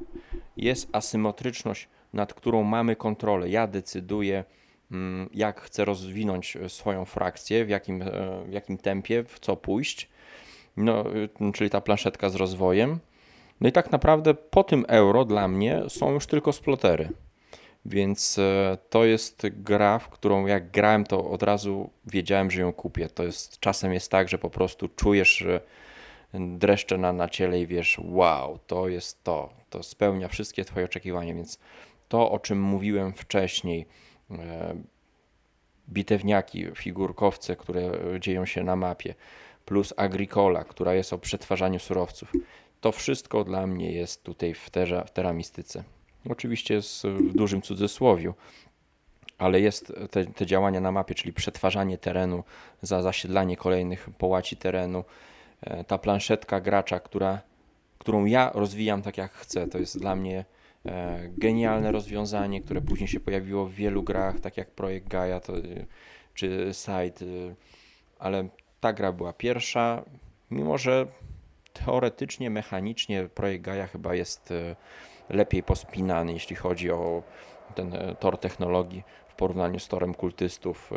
Jest 0.58 0.90
asymetryczność, 0.92 1.88
nad 2.14 2.34
którą 2.34 2.64
mamy 2.64 2.96
kontrolę. 2.96 3.50
Ja 3.50 3.68
decyduję, 3.68 4.44
jak 5.34 5.62
chcę 5.62 5.86
rozwinąć 5.86 6.56
e, 6.56 6.70
swoją 6.70 7.06
frakcję, 7.06 7.66
w 7.66 7.70
jakim, 7.70 8.02
e, 8.02 8.06
w 8.46 8.52
jakim 8.52 8.78
tempie, 8.78 9.24
w 9.24 9.40
co 9.40 9.56
pójść. 9.56 10.10
No, 10.78 11.16
y, 11.16 11.30
czyli 11.54 11.70
ta 11.70 11.82
planszetka 11.82 12.30
z 12.30 12.36
rozwojem. 12.36 13.00
No 13.62 13.70
i 13.70 13.72
tak 13.72 13.92
naprawdę 13.92 14.34
po 14.34 14.64
tym 14.64 14.86
euro 14.88 15.26
dla 15.26 15.48
mnie 15.48 15.82
są 15.88 16.12
już 16.12 16.28
tylko 16.28 16.54
splotery. 16.54 17.10
Więc 17.86 18.40
e, 18.40 18.78
to 18.90 19.06
jest 19.06 19.48
gra, 19.50 20.00
w 20.00 20.10
którą 20.10 20.46
jak 20.46 20.72
grałem, 20.72 21.04
to 21.04 21.30
od 21.30 21.44
razu 21.44 21.90
wiedziałem, 22.06 22.52
że 22.52 22.62
ją 22.62 22.74
kupię. 22.74 23.10
To 23.10 23.24
jest 23.24 23.60
czasem 23.60 23.94
jest 23.94 24.12
tak, 24.12 24.30
że 24.30 24.38
po 24.38 24.50
prostu 24.50 24.88
czujesz 24.88 25.46
dreszcze 26.34 26.98
na, 26.98 27.14
na 27.14 27.30
ciele 27.30 27.62
i 27.62 27.68
wiesz, 27.68 28.02
wow, 28.04 28.60
to 28.68 28.88
jest 28.88 29.24
to. 29.24 29.50
To 29.70 29.84
spełnia 29.84 30.28
wszystkie 30.28 30.66
Twoje 30.66 30.86
oczekiwania. 30.86 31.34
Więc 31.34 31.60
to, 32.08 32.32
o 32.32 32.40
czym 32.40 32.62
mówiłem 32.62 33.14
wcześniej, 33.14 33.86
bitewniaki, 35.90 36.66
figurkowce, 36.76 37.56
które 37.56 37.92
dzieją 38.20 38.46
się 38.46 38.64
na 38.64 38.76
mapie, 38.76 39.16
plus 39.66 39.94
Agricola, 39.98 40.64
która 40.64 40.94
jest 40.94 41.14
o 41.14 41.18
przetwarzaniu 41.18 41.80
surowców. 41.80 42.32
To 42.82 42.92
wszystko 42.92 43.44
dla 43.44 43.68
mnie 43.68 43.92
jest 43.92 44.24
tutaj 44.24 44.54
w, 44.54 44.70
terra, 44.70 45.04
w 45.04 45.12
teramistyce. 45.12 45.84
Oczywiście 46.30 46.74
jest 46.74 47.04
w 47.04 47.34
dużym 47.34 47.62
cudzysłowiu, 47.62 48.34
ale 49.38 49.62
jest 49.62 49.94
te, 50.12 50.26
te 50.26 50.46
działania 50.46 50.82
na 50.82 50.92
mapie, 50.92 51.16
czyli 51.16 51.34
przetwarzanie 51.34 51.98
terenu, 51.98 52.44
za 52.82 53.02
zasiedlanie 53.02 53.58
kolejnych 53.58 54.10
połaci 54.18 54.58
terenu. 54.58 55.04
E, 55.62 55.84
Ta 55.84 55.98
planszetka 55.98 56.62
gracza, 56.62 57.00
która, 57.00 57.42
którą 57.98 58.26
ja 58.26 58.52
rozwijam 58.54 59.02
tak 59.02 59.18
jak 59.18 59.32
chcę, 59.32 59.68
to 59.68 59.78
jest 59.78 60.00
dla 60.00 60.16
mnie 60.16 60.40
e, 60.40 60.59
genialne 61.38 61.92
rozwiązanie, 61.92 62.62
które 62.62 62.82
później 62.82 63.08
się 63.08 63.20
pojawiło 63.20 63.66
w 63.66 63.74
wielu 63.74 64.04
grach, 64.04 64.40
tak 64.40 64.58
jak 64.58 64.72
Projekt 64.72 65.08
Gaia 65.08 65.40
to, 65.40 65.58
y, 65.58 65.86
czy 66.34 66.70
Side, 66.74 67.26
y, 67.26 67.56
ale 68.20 68.50
ta 68.80 68.94
gra 68.94 69.12
była 69.12 69.34
pierwsza, 69.34 70.04
mimo 70.52 70.78
że 70.78 71.08
teoretycznie, 71.74 72.50
mechanicznie 72.50 73.30
Projekt 73.36 73.64
Gaia 73.64 73.88
chyba 73.88 74.16
jest 74.16 74.52
y, 74.52 74.76
lepiej 75.30 75.64
pospinany, 75.64 76.34
jeśli 76.34 76.56
chodzi 76.56 76.92
o 76.92 77.24
ten 77.76 77.94
e, 77.94 78.16
tor 78.16 78.38
technologii 78.38 79.04
w 79.28 79.36
porównaniu 79.36 79.80
z 79.80 79.88
torem 79.88 80.14
kultystów 80.14 80.92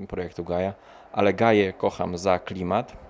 e, 0.00 0.06
projektu 0.06 0.44
Gaia, 0.44 0.74
ale 1.12 1.34
Gaję 1.34 1.72
kocham 1.72 2.18
za 2.18 2.38
klimat. 2.38 3.08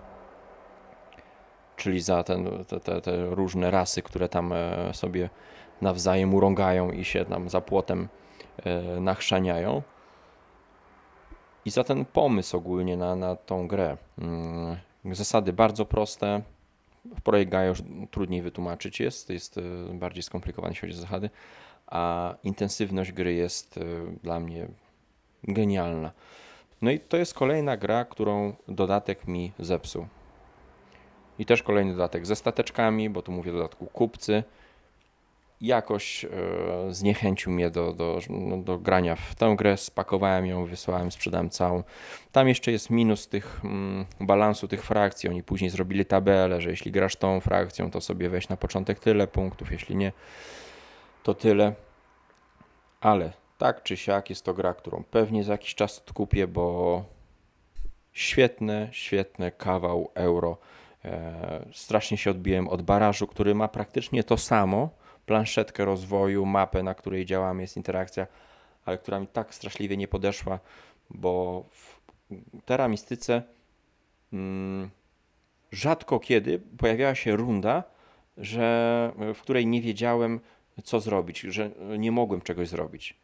czyli 1.77 2.01
za 2.01 2.23
ten, 2.25 2.65
te, 2.69 2.81
te, 2.81 3.01
te 3.01 3.27
różne 3.27 3.71
rasy, 3.71 4.03
które 4.03 4.29
tam 4.29 4.55
sobie 4.93 5.31
nawzajem 5.83 6.35
urągają 6.35 6.91
i 6.91 7.05
się 7.05 7.25
tam 7.25 7.49
za 7.49 7.61
płotem 7.61 8.09
nachrzaniają. 9.01 9.83
I 11.65 11.71
za 11.71 11.85
ten 11.85 12.05
pomysł 12.05 12.57
ogólnie 12.57 12.97
na, 12.97 13.17
na 13.17 13.37
tą 13.37 13.69
grę. 13.69 13.97
Mm, 14.19 14.77
zasady 15.13 15.53
bardzo 15.53 15.85
proste. 15.85 16.43
W 17.17 17.21
projekt 17.21 17.51
Gaia 17.51 17.67
już 17.67 17.83
trudniej 18.11 18.43
wytłumaczyć 18.43 19.01
jest, 19.01 19.31
jest 19.31 19.61
bardziej 19.93 20.23
skomplikowany, 20.23 20.73
jeśli 20.73 20.89
chodzi 20.89 20.99
o 20.99 21.01
zasady, 21.01 21.31
a 21.87 22.35
intensywność 22.45 23.13
gry 23.13 23.35
jest 23.35 23.81
dla 24.23 24.41
mnie 24.41 24.69
genialna. 25.45 26.13
No 26.83 26.91
i 26.91 27.01
to 27.01 27.17
jest 27.17 27.35
kolejna 27.35 27.77
gra, 27.77 28.05
którą 28.05 28.55
dodatek 28.69 29.29
mi 29.29 29.53
zepsuł. 29.59 30.07
I 31.39 31.47
też 31.47 31.63
kolejny 31.63 31.93
dodatek 31.93 32.27
ze 32.27 32.37
stateczkami, 32.37 33.11
bo 33.11 33.23
tu 33.23 33.33
mówię 33.33 33.51
o 33.51 33.55
dodatku 33.55 33.87
kupcy. 33.87 34.43
Jakoś 35.61 36.25
e, 36.25 36.29
zniechęcił 36.91 37.53
mnie 37.53 37.71
do, 37.71 37.93
do, 37.93 38.19
no, 38.31 38.57
do 38.57 38.79
grania 38.79 39.17
w 39.17 39.35
tę 39.35 39.55
grę. 39.59 39.77
Spakowałem 39.77 40.47
ją, 40.47 40.67
wysłałem, 40.67 41.13
sprzedałem 41.13 41.51
całą. 41.51 41.83
Tam 42.33 42.49
jeszcze 42.49 42.73
jest 42.73 42.91
minus 42.91 43.29
tych 43.29 43.61
mm, 43.65 44.07
balansu 44.21 44.69
tych 44.69 44.85
frakcji. 44.85 45.29
Oni 45.29 45.43
później 45.43 45.71
zrobili 45.71 46.05
tabelę, 46.05 46.61
że 46.61 46.71
jeśli 46.71 46.93
grasz 46.93 47.17
tą 47.17 47.41
frakcją, 47.41 47.91
to 47.91 48.01
sobie 48.01 48.29
weź 48.29 48.49
na 48.49 48.57
początek 48.57 48.99
tyle 48.99 49.27
punktów, 49.27 49.73
jeśli 49.73 49.97
nie, 49.97 50.13
to 51.23 51.35
tyle. 51.35 51.75
Ale 53.01 53.33
tak 53.59 53.83
czy 53.83 53.97
siak 53.97 54.31
jest 54.31 54.45
to 54.45 54.55
gra, 54.55 54.75
którą 54.75 55.05
pewnie 55.11 55.45
za 55.45 55.53
jakiś 55.53 55.75
czas 55.75 55.99
odkupię, 55.99 56.47
bo 56.47 57.05
świetne, 58.13 58.89
świetne 58.93 59.51
kawał 59.51 60.11
euro. 60.15 60.59
E, 61.05 61.65
strasznie 61.73 62.17
się 62.17 62.31
odbiłem 62.31 62.69
od 62.69 62.83
barażu, 62.83 63.27
który 63.27 63.55
ma 63.55 63.69
praktycznie 63.69 64.25
to 64.25 64.37
samo, 64.37 64.91
planszetkę 65.29 65.85
rozwoju, 65.85 66.47
mapę, 66.47 66.83
na 66.83 66.95
której 66.95 67.27
działamy, 67.27 67.63
jest 67.63 67.77
interakcja, 67.77 68.27
ale 68.85 68.99
która 68.99 69.21
mi 69.21 69.27
tak 69.27 69.55
straszliwie 69.55 69.97
nie 69.97 70.09
podeszła, 70.09 70.59
bo 71.11 71.65
w 71.71 72.01
teramistyce 72.65 73.43
mm, 74.33 74.91
rzadko 75.73 76.21
kiedy 76.21 76.59
pojawiała 76.79 77.15
się 77.15 77.37
runda, 77.37 77.83
że, 78.37 79.13
w 79.35 79.41
której 79.41 79.67
nie 79.67 79.83
wiedziałem, 79.83 80.41
co 80.85 81.01
zrobić, 81.01 81.41
że 81.41 81.71
nie 81.99 82.13
mogłem 82.13 82.41
czegoś 82.41 82.69
zrobić. 82.69 83.17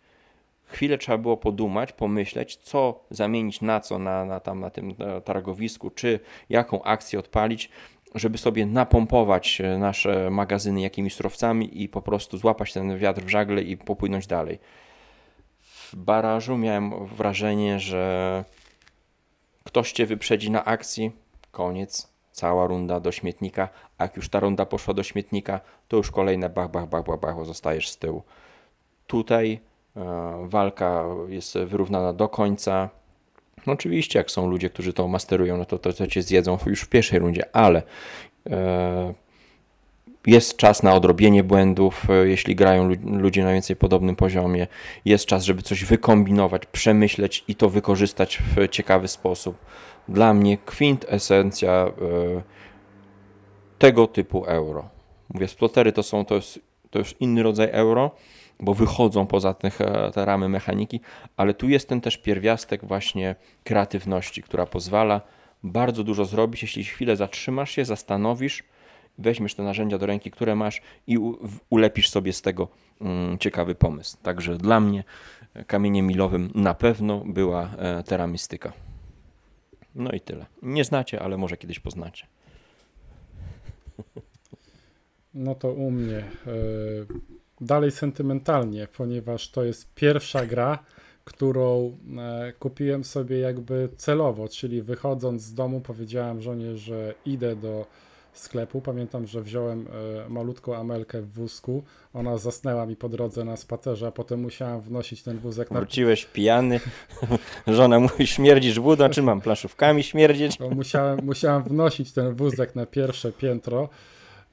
Chwilę 0.67 0.99
trzeba 0.99 1.19
było 1.19 1.37
podumać, 1.37 1.93
pomyśleć, 1.93 2.57
co 2.57 3.05
zamienić 3.11 3.61
na 3.61 3.81
co 3.81 3.99
na, 3.99 4.25
na, 4.25 4.41
tam, 4.41 4.61
na 4.61 4.71
tym 4.71 4.95
targowisku, 5.25 5.91
czy 5.91 6.21
jaką 6.49 6.83
akcję 6.83 7.19
odpalić, 7.19 7.71
żeby 8.15 8.39
sobie 8.39 8.67
napompować 8.67 9.61
e, 9.61 9.79
nasze 9.79 10.31
magazyny 10.31 10.81
jakimiś 10.81 11.15
surowcami 11.15 11.83
i 11.83 11.89
po 11.89 12.03
prostu 12.03 12.39
złapać 12.39 12.73
ten 12.73 12.99
wiatr 12.99 13.23
w 13.23 13.29
żagle 13.29 13.63
i 13.63 13.77
popłynąć 13.77 14.27
dalej. 14.27 14.59
W 15.61 15.97
barażu 15.97 16.57
miałem 16.57 17.07
wrażenie, 17.07 17.81
że 17.81 18.45
ktoś 19.65 19.93
cię 19.93 20.07
wyprzedzi 20.07 20.51
na 20.51 20.65
akcji, 20.65 21.13
koniec, 21.51 22.09
cała 22.33 22.67
runda 22.67 23.01
do 23.01 23.13
śmietnika, 23.13 23.69
a 23.99 24.05
jak 24.05 24.17
już 24.17 24.29
ta 24.29 24.41
runda 24.41 24.67
poszła 24.67 24.95
do 24.95 25.03
śmietnika, 25.03 25.61
to 25.89 25.97
już 25.97 26.11
kolejne 26.11 26.49
bach, 26.49 26.71
bach, 26.71 26.89
bach, 26.89 27.05
bach, 27.05 27.21
bach, 27.21 27.45
zostajesz 27.45 27.89
z 27.89 27.99
tyłu. 27.99 28.23
Tutaj 29.07 29.61
E, 29.97 30.47
walka 30.49 31.05
jest 31.29 31.59
wyrównana 31.59 32.13
do 32.13 32.29
końca. 32.29 32.89
No 33.67 33.73
oczywiście, 33.73 34.19
jak 34.19 34.31
są 34.31 34.47
ludzie, 34.47 34.71
którzy 34.71 34.93
to 34.93 35.09
masterują, 35.09 35.57
no 35.57 35.65
to, 35.65 35.79
to, 35.79 35.93
to 35.93 36.07
cię 36.07 36.23
zjedzą 36.23 36.59
już 36.67 36.81
w 36.81 36.89
pierwszej 36.89 37.19
rundzie, 37.19 37.57
ale 37.57 37.83
e, 38.51 39.15
jest 40.27 40.57
czas 40.57 40.83
na 40.83 40.95
odrobienie 40.95 41.45
błędów, 41.45 42.11
e, 42.11 42.29
jeśli 42.29 42.57
grają 42.57 42.91
ludzie 43.05 43.45
na 43.45 43.53
więcej 43.53 43.77
podobnym 43.77 44.17
poziomie. 44.17 44.67
Jest 45.05 45.27
czas, 45.27 45.45
żeby 45.45 45.63
coś 45.63 45.85
wykombinować, 45.85 46.67
przemyśleć 46.67 47.45
i 47.49 47.55
to 47.55 47.71
wykorzystać 47.71 48.39
w 48.39 48.69
ciekawy 48.69 49.09
sposób. 49.09 49.57
Dla 50.09 50.35
mnie 50.35 50.59
kwintesencja 50.59 51.93
tego 53.79 54.07
typu 54.07 54.45
euro. 54.45 54.89
Mówię, 55.35 55.49
splotery 55.49 55.93
to 55.93 56.03
są, 56.03 56.25
to 56.25 56.35
jest, 56.35 56.59
to 56.91 56.99
już 56.99 57.15
inny 57.21 57.43
rodzaj 57.43 57.69
euro, 57.73 58.11
bo 58.61 58.75
wychodzą 58.75 59.27
poza 59.27 59.55
te, 59.55 59.71
te 60.15 60.25
ramy 60.25 60.49
mechaniki, 60.49 61.01
ale 61.37 61.55
tu 61.55 61.69
jest 61.69 61.89
ten 61.89 62.01
też 62.01 62.17
pierwiastek 62.17 62.85
właśnie 62.85 63.35
kreatywności, 63.65 64.43
która 64.43 64.67
pozwala 64.67 65.21
bardzo 65.63 66.05
dużo 66.05 66.25
zrobić, 66.25 66.63
jeśli 66.63 66.85
chwilę 66.85 67.17
zatrzymasz 67.17 67.71
się, 67.71 67.85
zastanowisz, 67.85 68.65
weźmiesz 69.19 69.55
te 69.55 69.63
narzędzia 69.63 69.99
do 69.99 70.07
ręki, 70.07 70.31
które 70.31 70.55
masz 70.55 70.83
i 71.07 71.19
ulepisz 71.71 72.11
sobie 72.11 72.33
z 72.33 72.43
tego 72.43 72.69
mm, 73.01 73.39
ciekawy 73.39 73.75
pomysł. 73.75 74.17
Także 74.23 74.57
dla 74.57 74.81
mnie 74.81 75.05
kamieniem 75.67 76.07
milowym 76.07 76.51
na 76.55 76.75
pewno 76.75 77.23
była 77.27 77.71
e, 77.79 78.03
teramistyka. 78.03 78.73
No 79.95 80.11
i 80.11 80.21
tyle. 80.21 80.47
Nie 80.63 80.85
znacie, 80.85 81.23
ale 81.23 81.37
może 81.37 81.57
kiedyś 81.57 81.81
poznacie. 81.81 82.27
No 85.35 85.55
to 85.55 85.73
u 85.73 85.91
mnie. 85.91 86.25
Dalej 87.65 87.91
sentymentalnie, 87.91 88.89
ponieważ 88.97 89.51
to 89.51 89.65
jest 89.65 89.95
pierwsza 89.95 90.47
gra, 90.47 90.79
którą 91.25 91.97
e, 92.19 92.53
kupiłem 92.59 93.05
sobie 93.05 93.39
jakby 93.39 93.89
celowo, 93.97 94.49
czyli 94.49 94.83
wychodząc 94.83 95.43
z 95.43 95.55
domu 95.55 95.81
powiedziałem 95.81 96.43
żonie, 96.43 96.77
że 96.77 97.15
idę 97.27 97.57
do 97.57 97.87
sklepu. 98.33 98.81
Pamiętam, 98.81 99.27
że 99.27 99.43
wziąłem 99.43 99.87
e, 100.27 100.29
malutką 100.29 100.77
Amelkę 100.77 101.23
w 101.23 101.33
wózku. 101.33 101.83
Ona 102.15 102.39
zasnęła 102.39 102.87
mi 102.87 102.97
po 102.97 103.09
drodze 103.09 103.45
na 103.45 103.57
spacerze, 103.57 104.07
a 104.07 104.13
potem 104.13 104.41
musiałem 104.41 104.81
wnosić 104.81 105.23
ten 105.23 105.39
wózek 105.39 105.71
na... 105.71 105.81
Wróciłeś 105.81 106.27
pijany, 106.27 106.81
żona 107.67 108.01
mówi 108.01 108.27
śmierdzisz 108.27 108.81
wodą, 108.81 109.09
czy 109.09 109.23
mam 109.23 109.41
plaszówkami 109.41 110.03
śmierdzieć? 110.03 110.59
Musiałem, 110.61 111.25
musiałem 111.25 111.63
wnosić 111.63 112.13
ten 112.13 112.35
wózek 112.35 112.75
na 112.75 112.87
pierwsze 112.87 113.33
piętro. 113.33 113.89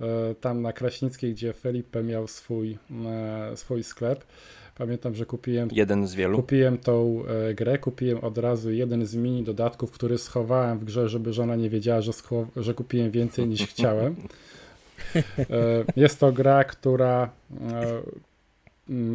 E, 0.02 0.36
tam 0.36 0.61
na 0.61 0.73
Kraśnickiej, 0.73 1.34
gdzie 1.34 1.53
Felipe 1.53 2.03
miał 2.03 2.28
swój, 2.28 2.78
e, 3.06 3.57
swój 3.57 3.84
sklep. 3.84 4.23
Pamiętam, 4.78 5.15
że 5.15 5.26
kupiłem. 5.26 5.69
Jeden 5.72 6.07
z 6.07 6.15
wielu. 6.15 6.38
Kupiłem 6.38 6.78
tą 6.78 7.23
e, 7.26 7.53
grę, 7.53 7.78
kupiłem 7.78 8.19
od 8.23 8.38
razu 8.38 8.72
jeden 8.72 9.06
z 9.06 9.15
mini 9.15 9.44
dodatków, 9.44 9.91
który 9.91 10.18
schowałem 10.18 10.80
w 10.80 10.84
grze, 10.84 11.10
żeby 11.10 11.34
żona 11.34 11.56
nie 11.56 11.69
wiedziała, 11.69 12.02
że, 12.02 12.11
że 12.56 12.73
kupiłem 12.73 13.11
więcej 13.11 13.48
niż 13.48 13.68
chciałem. 13.68 14.15
Jest 15.95 16.19
to 16.19 16.32
gra, 16.32 16.64
która 16.64 17.30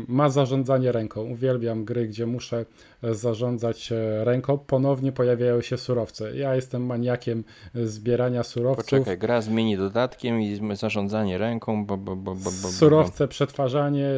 ma 0.09 0.29
zarządzanie 0.29 0.93
ręką. 0.93 1.23
Uwielbiam 1.23 1.85
gry, 1.85 2.09
gdzie 2.09 2.27
muszę 2.27 2.67
e, 3.03 3.15
zarządzać 3.15 3.93
e, 3.93 4.25
ręką. 4.25 4.59
Ponownie 4.59 5.13
pojawiają 5.13 5.61
się 5.61 5.77
surowce. 5.77 6.37
Ja 6.37 6.55
jestem 6.55 6.87
maniakiem 6.87 7.45
e, 7.75 7.87
zbierania 7.87 8.43
surowców. 8.43 8.85
Poczekaj, 8.85 9.19
gra 9.19 9.41
zmieni 9.41 9.77
dodatkiem 9.77 10.41
i 10.43 10.61
zarządzanie 10.77 11.39
ręką. 11.39 11.87
Bo, 11.87 11.97
bo, 11.97 12.17
bo, 12.17 12.35
Surowce, 12.71 13.29
przetwarzanie, 13.29 14.11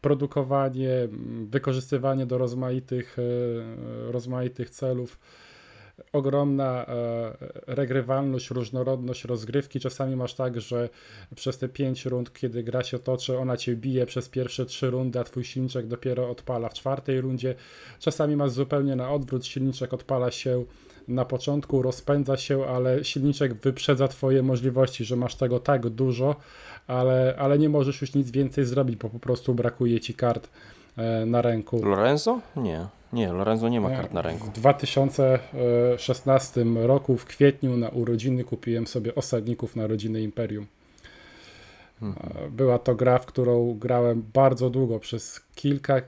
produkowanie, 0.00 1.08
wykorzystywanie 1.44 2.26
do 2.26 2.38
rozmaitych, 2.38 3.16
rozmaitych 4.10 4.70
celów 4.70 5.18
ogromna 6.12 6.86
e, 6.86 7.32
regrywalność, 7.66 8.50
różnorodność 8.50 9.24
rozgrywki. 9.24 9.80
Czasami 9.80 10.16
masz 10.16 10.34
tak, 10.34 10.60
że 10.60 10.88
przez 11.34 11.58
te 11.58 11.68
pięć 11.68 12.04
rund, 12.04 12.32
kiedy 12.32 12.62
gra 12.62 12.84
się 12.84 12.98
toczy, 12.98 13.38
ona 13.38 13.56
cię 13.56 13.76
bije 13.76 14.06
przez 14.06 14.28
pierwsze 14.28 14.66
trzy 14.66 14.90
rundy, 14.90 15.20
a 15.20 15.24
twój 15.24 15.44
silniczek 15.44 15.86
dopiero 15.86 16.30
odpala 16.30 16.68
w 16.68 16.74
czwartej 16.74 17.20
rundzie. 17.20 17.54
Czasami 17.98 18.36
masz 18.36 18.50
zupełnie 18.50 18.96
na 18.96 19.10
odwrót, 19.10 19.46
silniczek 19.46 19.94
odpala 19.94 20.30
się 20.30 20.64
na 21.08 21.24
początku, 21.24 21.82
rozpędza 21.82 22.36
się, 22.36 22.66
ale 22.66 23.04
silniczek 23.04 23.54
wyprzedza 23.54 24.08
twoje 24.08 24.42
możliwości, 24.42 25.04
że 25.04 25.16
masz 25.16 25.34
tego 25.34 25.60
tak 25.60 25.88
dużo, 25.88 26.36
ale, 26.86 27.34
ale 27.38 27.58
nie 27.58 27.68
możesz 27.68 28.00
już 28.00 28.14
nic 28.14 28.30
więcej 28.30 28.64
zrobić, 28.64 28.96
bo 28.96 29.08
po 29.08 29.18
prostu 29.18 29.54
brakuje 29.54 30.00
ci 30.00 30.14
kart 30.14 30.48
e, 30.96 31.26
na 31.26 31.42
ręku. 31.42 31.84
Lorenzo? 31.84 32.40
Nie. 32.56 32.97
Nie, 33.12 33.32
Lorenzo 33.32 33.68
nie 33.68 33.80
ma 33.80 33.90
kart 33.90 34.12
na 34.12 34.22
ręku. 34.22 34.46
W 34.46 34.52
2016 34.52 36.64
roku, 36.64 37.16
w 37.16 37.24
kwietniu 37.24 37.76
na 37.76 37.88
urodziny 37.88 38.44
kupiłem 38.44 38.86
sobie 38.86 39.14
Osadników 39.14 39.76
na 39.76 39.86
rodziny 39.86 40.22
Imperium. 40.22 40.66
Hmm. 42.00 42.18
Była 42.50 42.78
to 42.78 42.94
gra, 42.94 43.18
w 43.18 43.26
którą 43.26 43.74
grałem 43.74 44.24
bardzo 44.34 44.70
długo, 44.70 44.98
przez 44.98 45.40
kilka, 45.54 46.00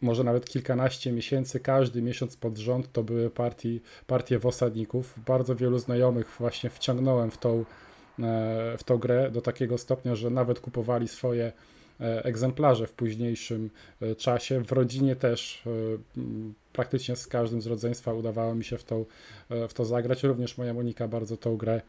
może 0.00 0.24
nawet 0.24 0.48
kilkanaście 0.48 1.12
miesięcy. 1.12 1.60
Każdy 1.60 2.02
miesiąc 2.02 2.36
pod 2.36 2.58
rząd 2.58 2.92
to 2.92 3.02
były 3.02 3.30
partie, 3.30 3.78
partie 4.06 4.38
w 4.38 4.46
Osadników. 4.46 5.14
Bardzo 5.26 5.56
wielu 5.56 5.78
znajomych 5.78 6.36
właśnie 6.38 6.70
wciągnąłem 6.70 7.30
w 7.30 7.38
tą, 7.38 7.58
e, 7.58 7.64
w 8.78 8.84
tą 8.84 8.98
grę 8.98 9.30
do 9.30 9.40
takiego 9.40 9.78
stopnia, 9.78 10.14
że 10.14 10.30
nawet 10.30 10.60
kupowali 10.60 11.08
swoje 11.08 11.46
E, 11.46 11.77
egzemplarze 12.00 12.86
w 12.86 12.92
późniejszym 12.92 13.70
e, 14.02 14.14
czasie. 14.14 14.64
W 14.64 14.72
rodzinie 14.72 15.16
też 15.16 15.62
e, 15.66 15.70
praktycznie 16.72 17.16
z 17.16 17.26
każdym 17.26 17.62
z 17.62 17.66
rodzeństwa 17.66 18.12
udawało 18.12 18.54
mi 18.54 18.64
się 18.64 18.78
w 18.78 18.84
to, 18.84 19.04
w 19.68 19.74
to 19.74 19.84
zagrać. 19.84 20.22
Również 20.22 20.58
moja 20.58 20.74
Monika 20.74 21.08
bardzo 21.08 21.36
tą 21.36 21.56
grę 21.56 21.80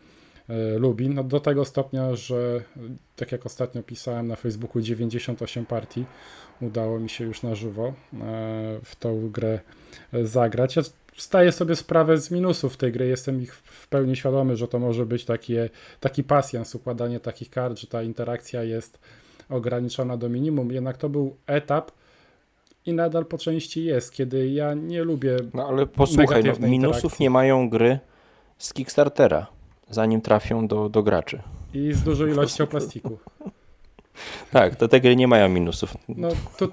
e, 0.50 0.78
lubi. 0.78 1.10
No 1.10 1.24
do 1.24 1.40
tego 1.40 1.66
stopnia, 1.66 2.16
że 2.16 2.64
tak 3.16 3.32
jak 3.32 3.46
ostatnio 3.46 3.84
pisałem 3.84 4.28
na 4.28 4.36
Facebooku, 4.36 4.82
98 4.82 5.66
partii 5.66 6.06
udało 6.62 7.00
mi 7.00 7.10
się 7.10 7.26
już 7.26 7.44
na 7.44 7.56
żywo 7.56 7.88
e, 7.88 7.94
w 8.84 8.96
tą 9.00 9.30
grę 9.30 9.60
zagrać. 10.24 10.76
Ja 11.34 11.52
sobie 11.52 11.76
sprawę 11.76 12.18
z 12.18 12.32
minusów 12.32 12.78
tej 12.78 12.92
gry, 12.92 13.08
jestem 13.08 13.42
ich 13.42 13.56
w 13.56 13.88
pełni 13.88 14.16
świadomy, 14.16 14.56
że 14.56 14.68
to 14.68 14.80
może 14.80 15.06
być 15.06 15.26
takie, 15.26 15.70
taki 16.00 16.24
pasjans, 16.24 16.76
układanie 16.76 17.20
takich 17.20 17.50
kart, 17.50 17.80
że 17.80 17.88
ta 17.88 18.04
interakcja 18.04 18.64
jest 18.64 19.00
ograniczona 19.50 20.18
do 20.18 20.30
minimum, 20.30 20.72
jednak 20.72 20.98
to 20.98 21.10
był 21.10 21.36
etap 21.48 21.92
i 22.86 22.94
nadal 22.94 23.26
po 23.26 23.38
części 23.38 23.84
jest, 23.84 24.12
kiedy 24.14 24.50
ja 24.50 24.74
nie 24.74 25.04
lubię. 25.04 25.38
No 25.54 25.68
ale 25.68 25.86
posłuchaj, 25.86 26.44
no, 26.44 26.68
minusów 26.68 27.20
nie 27.20 27.30
mają 27.30 27.70
gry 27.70 28.00
z 28.58 28.74
Kickstartera, 28.74 29.48
zanim 29.90 30.22
trafią 30.22 30.68
do, 30.68 30.90
do 30.90 31.04
graczy. 31.04 31.42
I 31.74 31.94
z 31.94 32.04
dużą 32.04 32.28
ilością 32.34 32.68
plastiku. 32.68 33.18
Tak, 34.52 34.76
to 34.76 34.88
te 34.88 35.00
gry 35.00 35.16
nie 35.16 35.28
mają 35.28 35.50
minusów. 35.50 35.94
No, 36.10 36.30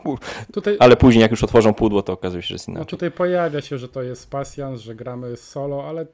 tutaj, 0.52 0.76
ale 0.78 0.96
później 0.96 1.22
jak 1.22 1.30
już 1.30 1.44
otworzą 1.44 1.74
pudło, 1.74 2.02
to 2.02 2.12
okazuje 2.12 2.42
się, 2.42 2.48
że 2.48 2.54
jest 2.54 2.68
no, 2.68 2.72
inaczej. 2.72 2.86
No 2.86 2.90
tutaj 2.90 3.10
pojawia 3.10 3.60
się, 3.60 3.78
że 3.78 3.88
to 3.88 4.02
jest 4.02 4.30
pasjans, 4.30 4.80
że 4.80 4.94
gramy 4.94 5.36
solo, 5.36 5.88
ale 5.88 6.06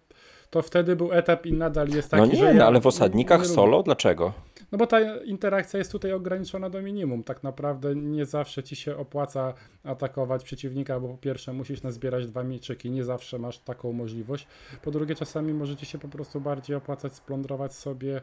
to 0.50 0.62
wtedy 0.62 0.96
był 0.96 1.12
etap 1.12 1.46
i 1.46 1.52
nadal 1.52 1.88
jest 1.88 2.10
taki, 2.10 2.20
No 2.20 2.26
nie, 2.26 2.36
że 2.36 2.44
no, 2.44 2.60
ja 2.60 2.66
ale 2.66 2.80
w 2.80 2.86
osadnikach 2.86 3.40
nie 3.40 3.46
solo, 3.46 3.76
lubię. 3.76 3.84
dlaczego? 3.84 4.32
No 4.72 4.78
bo 4.78 4.86
ta 4.86 5.00
interakcja 5.24 5.78
jest 5.78 5.92
tutaj 5.92 6.12
ograniczona 6.12 6.70
do 6.70 6.82
minimum. 6.82 7.24
Tak 7.24 7.42
naprawdę 7.42 7.96
nie 7.96 8.26
zawsze 8.26 8.62
ci 8.62 8.76
się 8.76 8.96
opłaca 8.96 9.54
atakować 9.84 10.44
przeciwnika, 10.44 11.00
bo 11.00 11.08
po 11.08 11.16
pierwsze 11.16 11.52
musisz 11.52 11.82
nazbierać 11.82 12.26
dwa 12.26 12.42
mieczyki, 12.42 12.90
nie 12.90 13.04
zawsze 13.04 13.38
masz 13.38 13.58
taką 13.58 13.92
możliwość. 13.92 14.46
Po 14.82 14.90
drugie 14.90 15.14
czasami 15.14 15.54
możecie 15.54 15.86
się 15.86 15.98
po 15.98 16.08
prostu 16.08 16.40
bardziej 16.40 16.76
opłacać 16.76 17.14
splądrować 17.14 17.74
sobie 17.74 18.20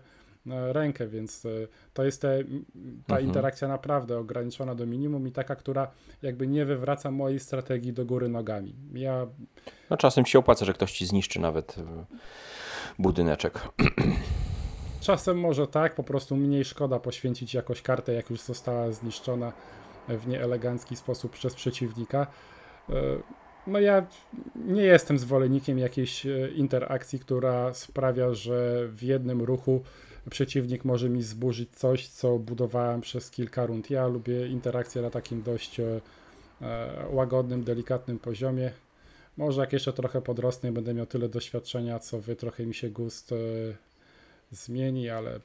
e, 0.48 0.74
rękę, 0.74 1.08
więc 1.08 1.46
e, 1.46 1.50
to 1.94 2.04
jest 2.04 2.22
te, 2.22 2.44
ta 3.08 3.16
Mhm. 3.16 3.26
interakcja 3.26 3.68
naprawdę 3.68 4.18
ograniczona 4.18 4.76
do 4.76 4.86
minimum 4.86 5.28
i 5.28 5.32
taka, 5.32 5.56
która 5.56 5.92
jakby 6.22 6.48
nie 6.48 6.66
wywraca 6.66 7.12
mojej 7.12 7.40
strategii 7.40 7.94
do 7.94 8.06
góry 8.06 8.30
nogami. 8.30 8.76
Ja 8.94 9.28
No 9.90 9.98
czasem 9.98 10.26
się 10.26 10.40
opłaca, 10.40 10.66
że 10.66 10.74
ktoś 10.74 10.92
ci 10.92 11.06
zniszczy 11.06 11.40
nawet 11.40 11.78
y, 11.78 11.82
budyneczek. 13.00 13.60
Czasem 15.02 15.40
może 15.40 15.68
tak, 15.68 15.96
po 15.96 16.04
prostu 16.04 16.36
mniej 16.36 16.66
szkoda 16.66 17.00
poświęcić 17.00 17.54
jakoś 17.54 17.82
kartę, 17.82 18.14
jak 18.14 18.30
już 18.30 18.42
została 18.42 18.92
zniszczona 18.92 19.54
w 20.08 20.28
nieelegancki 20.28 20.96
sposób 20.96 21.32
przez 21.32 21.56
przeciwnika. 21.56 22.28
E, 22.90 22.94
No 23.68 23.80
ja 23.80 24.08
nie 24.56 24.82
jestem 24.82 25.20
zwolennikiem 25.20 25.80
jakiejś 25.80 26.26
e, 26.26 26.50
interakcji, 26.56 27.20
która 27.20 27.74
sprawia, 27.74 28.34
że 28.34 28.88
w 28.88 29.04
jednym 29.04 29.42
ruchu 29.42 29.84
przeciwnik 30.30 30.86
może 30.86 31.10
mi 31.10 31.24
zburzyć 31.24 31.70
coś, 31.76 32.08
co 32.08 32.40
budowałem 32.40 33.02
przez 33.02 33.32
kilka 33.32 33.66
rund. 33.66 33.90
Ja 33.90 34.08
lubię 34.08 34.48
interakcję 34.48 35.02
na 35.02 35.10
takim 35.10 35.44
dość 35.44 35.80
e, 35.80 36.02
łagodnym, 37.10 37.64
delikatnym 37.64 38.20
poziomie. 38.20 38.72
Może 39.38 39.62
jak 39.62 39.74
jeszcze 39.74 39.94
trochę 39.94 40.22
podrosnę, 40.22 40.72
będę 40.72 40.94
miał 40.94 41.06
tyle 41.06 41.30
doświadczenia, 41.30 42.00
co 42.00 42.20
wy, 42.20 42.36
trochę 42.36 42.66
mi 42.66 42.74
się 42.74 42.90
gust 42.90 43.34
zmieni, 44.52 45.10
ale 45.10 45.40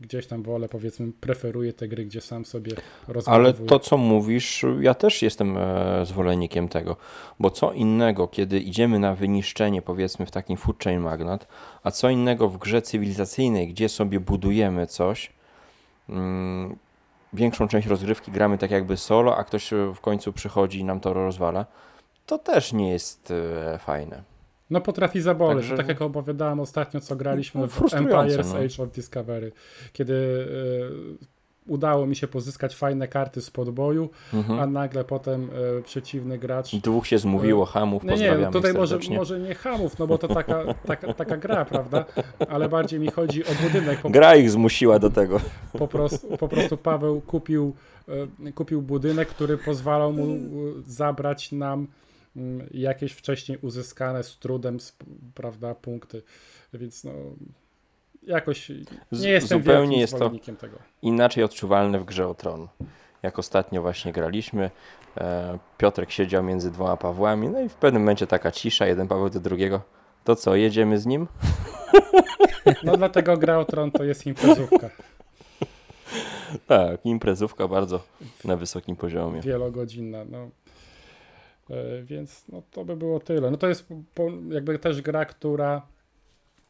gdzieś 0.00 0.26
tam 0.26 0.42
wolę, 0.42 0.68
powiedzmy, 0.68 1.12
preferuję 1.20 1.72
te 1.72 1.88
gry, 1.88 2.04
gdzie 2.04 2.20
sam 2.20 2.44
sobie 2.44 2.72
Ale 3.06 3.14
rozbudowuję. 3.14 3.68
to, 3.68 3.78
co 3.78 3.96
mówisz, 3.96 4.64
ja 4.80 4.94
też 4.94 5.22
jestem 5.22 5.56
e, 5.58 6.06
zwolennikiem 6.06 6.68
tego, 6.68 6.96
bo 7.40 7.50
co 7.50 7.72
innego, 7.72 8.28
kiedy 8.28 8.60
idziemy 8.60 8.98
na 8.98 9.14
wyniszczenie, 9.14 9.82
powiedzmy, 9.82 10.26
w 10.26 10.30
takim 10.30 10.56
food 10.56 10.84
chain 10.84 11.00
magnat, 11.00 11.46
a 11.82 11.90
co 11.90 12.10
innego 12.10 12.48
w 12.48 12.58
grze 12.58 12.82
cywilizacyjnej, 12.82 13.68
gdzie 13.68 13.88
sobie 13.88 14.20
budujemy 14.20 14.86
coś, 14.86 15.32
mm, 16.08 16.76
większą 17.32 17.68
część 17.68 17.88
rozgrywki 17.88 18.32
gramy 18.32 18.58
tak 18.58 18.70
jakby 18.70 18.96
solo, 18.96 19.36
a 19.36 19.44
ktoś 19.44 19.70
w 19.94 20.00
końcu 20.00 20.32
przychodzi 20.32 20.78
i 20.78 20.84
nam 20.84 21.00
to 21.00 21.12
rozwala, 21.12 21.66
to 22.26 22.38
też 22.38 22.72
nie 22.72 22.90
jest 22.90 23.30
e, 23.30 23.78
fajne. 23.78 24.29
No 24.70 24.80
potrafi 24.80 25.20
zaboleć. 25.20 25.56
Także- 25.58 25.76
Tak 25.76 25.88
jak 25.88 26.02
opowiadałem 26.02 26.60
ostatnio, 26.60 27.00
co 27.00 27.16
graliśmy 27.16 27.60
No, 27.60 27.66
w 27.66 27.80
Empire's 27.80 28.52
no. 28.52 28.58
Age 28.58 28.82
of 28.82 28.90
Discovery, 28.94 29.52
kiedy 29.92 30.14
e, 31.26 31.30
udało 31.66 32.06
mi 32.06 32.16
się 32.16 32.28
pozyskać 32.28 32.76
fajne 32.76 33.08
karty 33.08 33.40
z 33.42 33.50
podboju, 33.50 34.08
Mhm. 34.34 34.60
a 34.60 34.66
nagle 34.66 35.04
potem 35.04 35.50
e, 35.78 35.82
przeciwny 35.82 36.38
gracz 36.38 36.76
Dwóch 36.76 37.06
się 37.06 37.18
zmówiło, 37.18 37.64
hamów, 37.64 38.02
Nie, 38.02 38.08
nie, 38.08 38.12
pozdrawiamy 38.14 38.52
tutaj 38.52 38.74
może, 38.74 38.98
może 39.16 39.40
nie 39.40 39.54
hamów, 39.54 39.98
no 39.98 40.06
bo 40.06 40.18
to 40.18 40.28
taka, 40.28 40.74
taka, 40.74 41.14
taka 41.14 41.36
gra, 41.36 41.64
prawda? 41.64 42.04
Ale 42.48 42.68
bardziej 42.68 43.00
mi 43.00 43.10
chodzi 43.10 43.44
o 43.44 43.48
budynek. 43.62 44.00
Po, 44.00 44.10
Gra 44.10 44.36
ich 44.36 44.50
zmusiła 44.50 44.98
do 44.98 45.10
tego. 45.10 45.40
po, 45.78 45.88
prostu, 45.88 46.36
po 46.36 46.48
prostu 46.48 46.76
Paweł 46.76 47.20
kupił, 47.20 47.74
e, 48.48 48.52
kupił 48.52 48.82
budynek, 48.82 49.28
który 49.28 49.58
pozwalał 49.58 50.12
mu 50.12 50.24
e, 50.34 50.36
zabrać 50.86 51.52
nam 51.52 51.86
jakieś 52.70 53.12
wcześniej 53.12 53.58
uzyskane 53.62 54.22
z 54.22 54.38
trudem, 54.38 54.78
prawda, 55.34 55.74
punkty. 55.74 56.22
Więc 56.74 57.04
no, 57.04 57.12
jakoś 58.22 58.68
nie 59.12 59.30
jestem 59.30 59.58
zupełnie 59.58 60.00
jest 60.00 60.18
to 60.18 60.30
tego. 60.60 60.78
inaczej 61.02 61.44
odczuwalne 61.44 61.98
w 62.00 62.04
grze 62.04 62.28
o 62.28 62.34
tron. 62.34 62.68
Jak 63.22 63.38
ostatnio 63.38 63.82
właśnie 63.82 64.12
graliśmy, 64.12 64.70
e, 65.18 65.58
Piotrek 65.78 66.10
siedział 66.10 66.42
między 66.42 66.70
dwoma 66.70 66.96
Pawłami, 66.96 67.48
no 67.48 67.60
i 67.60 67.68
w 67.68 67.74
pewnym 67.74 68.02
momencie 68.02 68.26
taka 68.26 68.52
cisza, 68.52 68.86
jeden 68.86 69.08
Paweł 69.08 69.30
do 69.30 69.40
drugiego. 69.40 69.80
To 70.24 70.36
co, 70.36 70.56
jedziemy 70.56 70.98
z 70.98 71.06
nim? 71.06 71.26
No 72.84 72.96
dlatego 72.96 73.36
gra 73.36 73.58
o 73.58 73.64
Tron 73.64 73.90
to 73.90 74.04
jest 74.04 74.26
imprezówka. 74.26 74.90
Tak, 76.66 77.06
imprezówka 77.06 77.68
bardzo 77.68 78.00
na 78.44 78.56
wysokim 78.56 78.96
poziomie. 78.96 79.40
wielogodzinna. 79.40 80.24
No. 80.24 80.50
E, 81.70 82.02
Więc 82.02 82.48
no, 82.48 82.62
to 82.70 82.84
by 82.84 82.96
było 82.96 83.20
tyle. 83.20 83.50
No 83.50 83.56
to 83.56 83.68
jest 83.68 83.86
jakby 84.50 84.78
też 84.78 85.02
gra, 85.02 85.24
która 85.24 85.86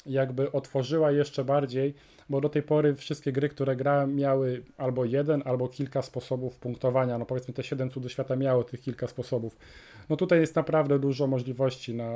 jakby 0.07 0.53
otworzyła 0.53 1.11
jeszcze 1.11 1.45
bardziej, 1.45 1.95
bo 2.29 2.41
do 2.41 2.49
tej 2.49 2.63
pory 2.63 2.95
wszystkie 2.95 3.33
gry, 3.33 3.49
które 3.49 3.77
grałem, 3.77 4.17
miały 4.17 4.63
albo 4.77 5.05
jeden, 5.05 5.43
albo 5.45 5.69
kilka 5.69 6.03
sposobów 6.03 6.57
punktowania. 6.57 7.19
No 7.19 7.27
powiedzmy 7.27 7.55
te 7.55 7.63
7 7.63 7.91
cudów 7.91 8.13
świata 8.13 8.37
miało 8.37 8.65
tych 8.65 8.81
kilka 8.81 9.07
sposobów. 9.07 9.57
No 10.09 10.17
tutaj 10.17 10.41
jest 10.41 10.57
naprawdę 10.57 10.99
dużo 10.99 11.27
możliwości 11.27 11.95
na 11.95 12.13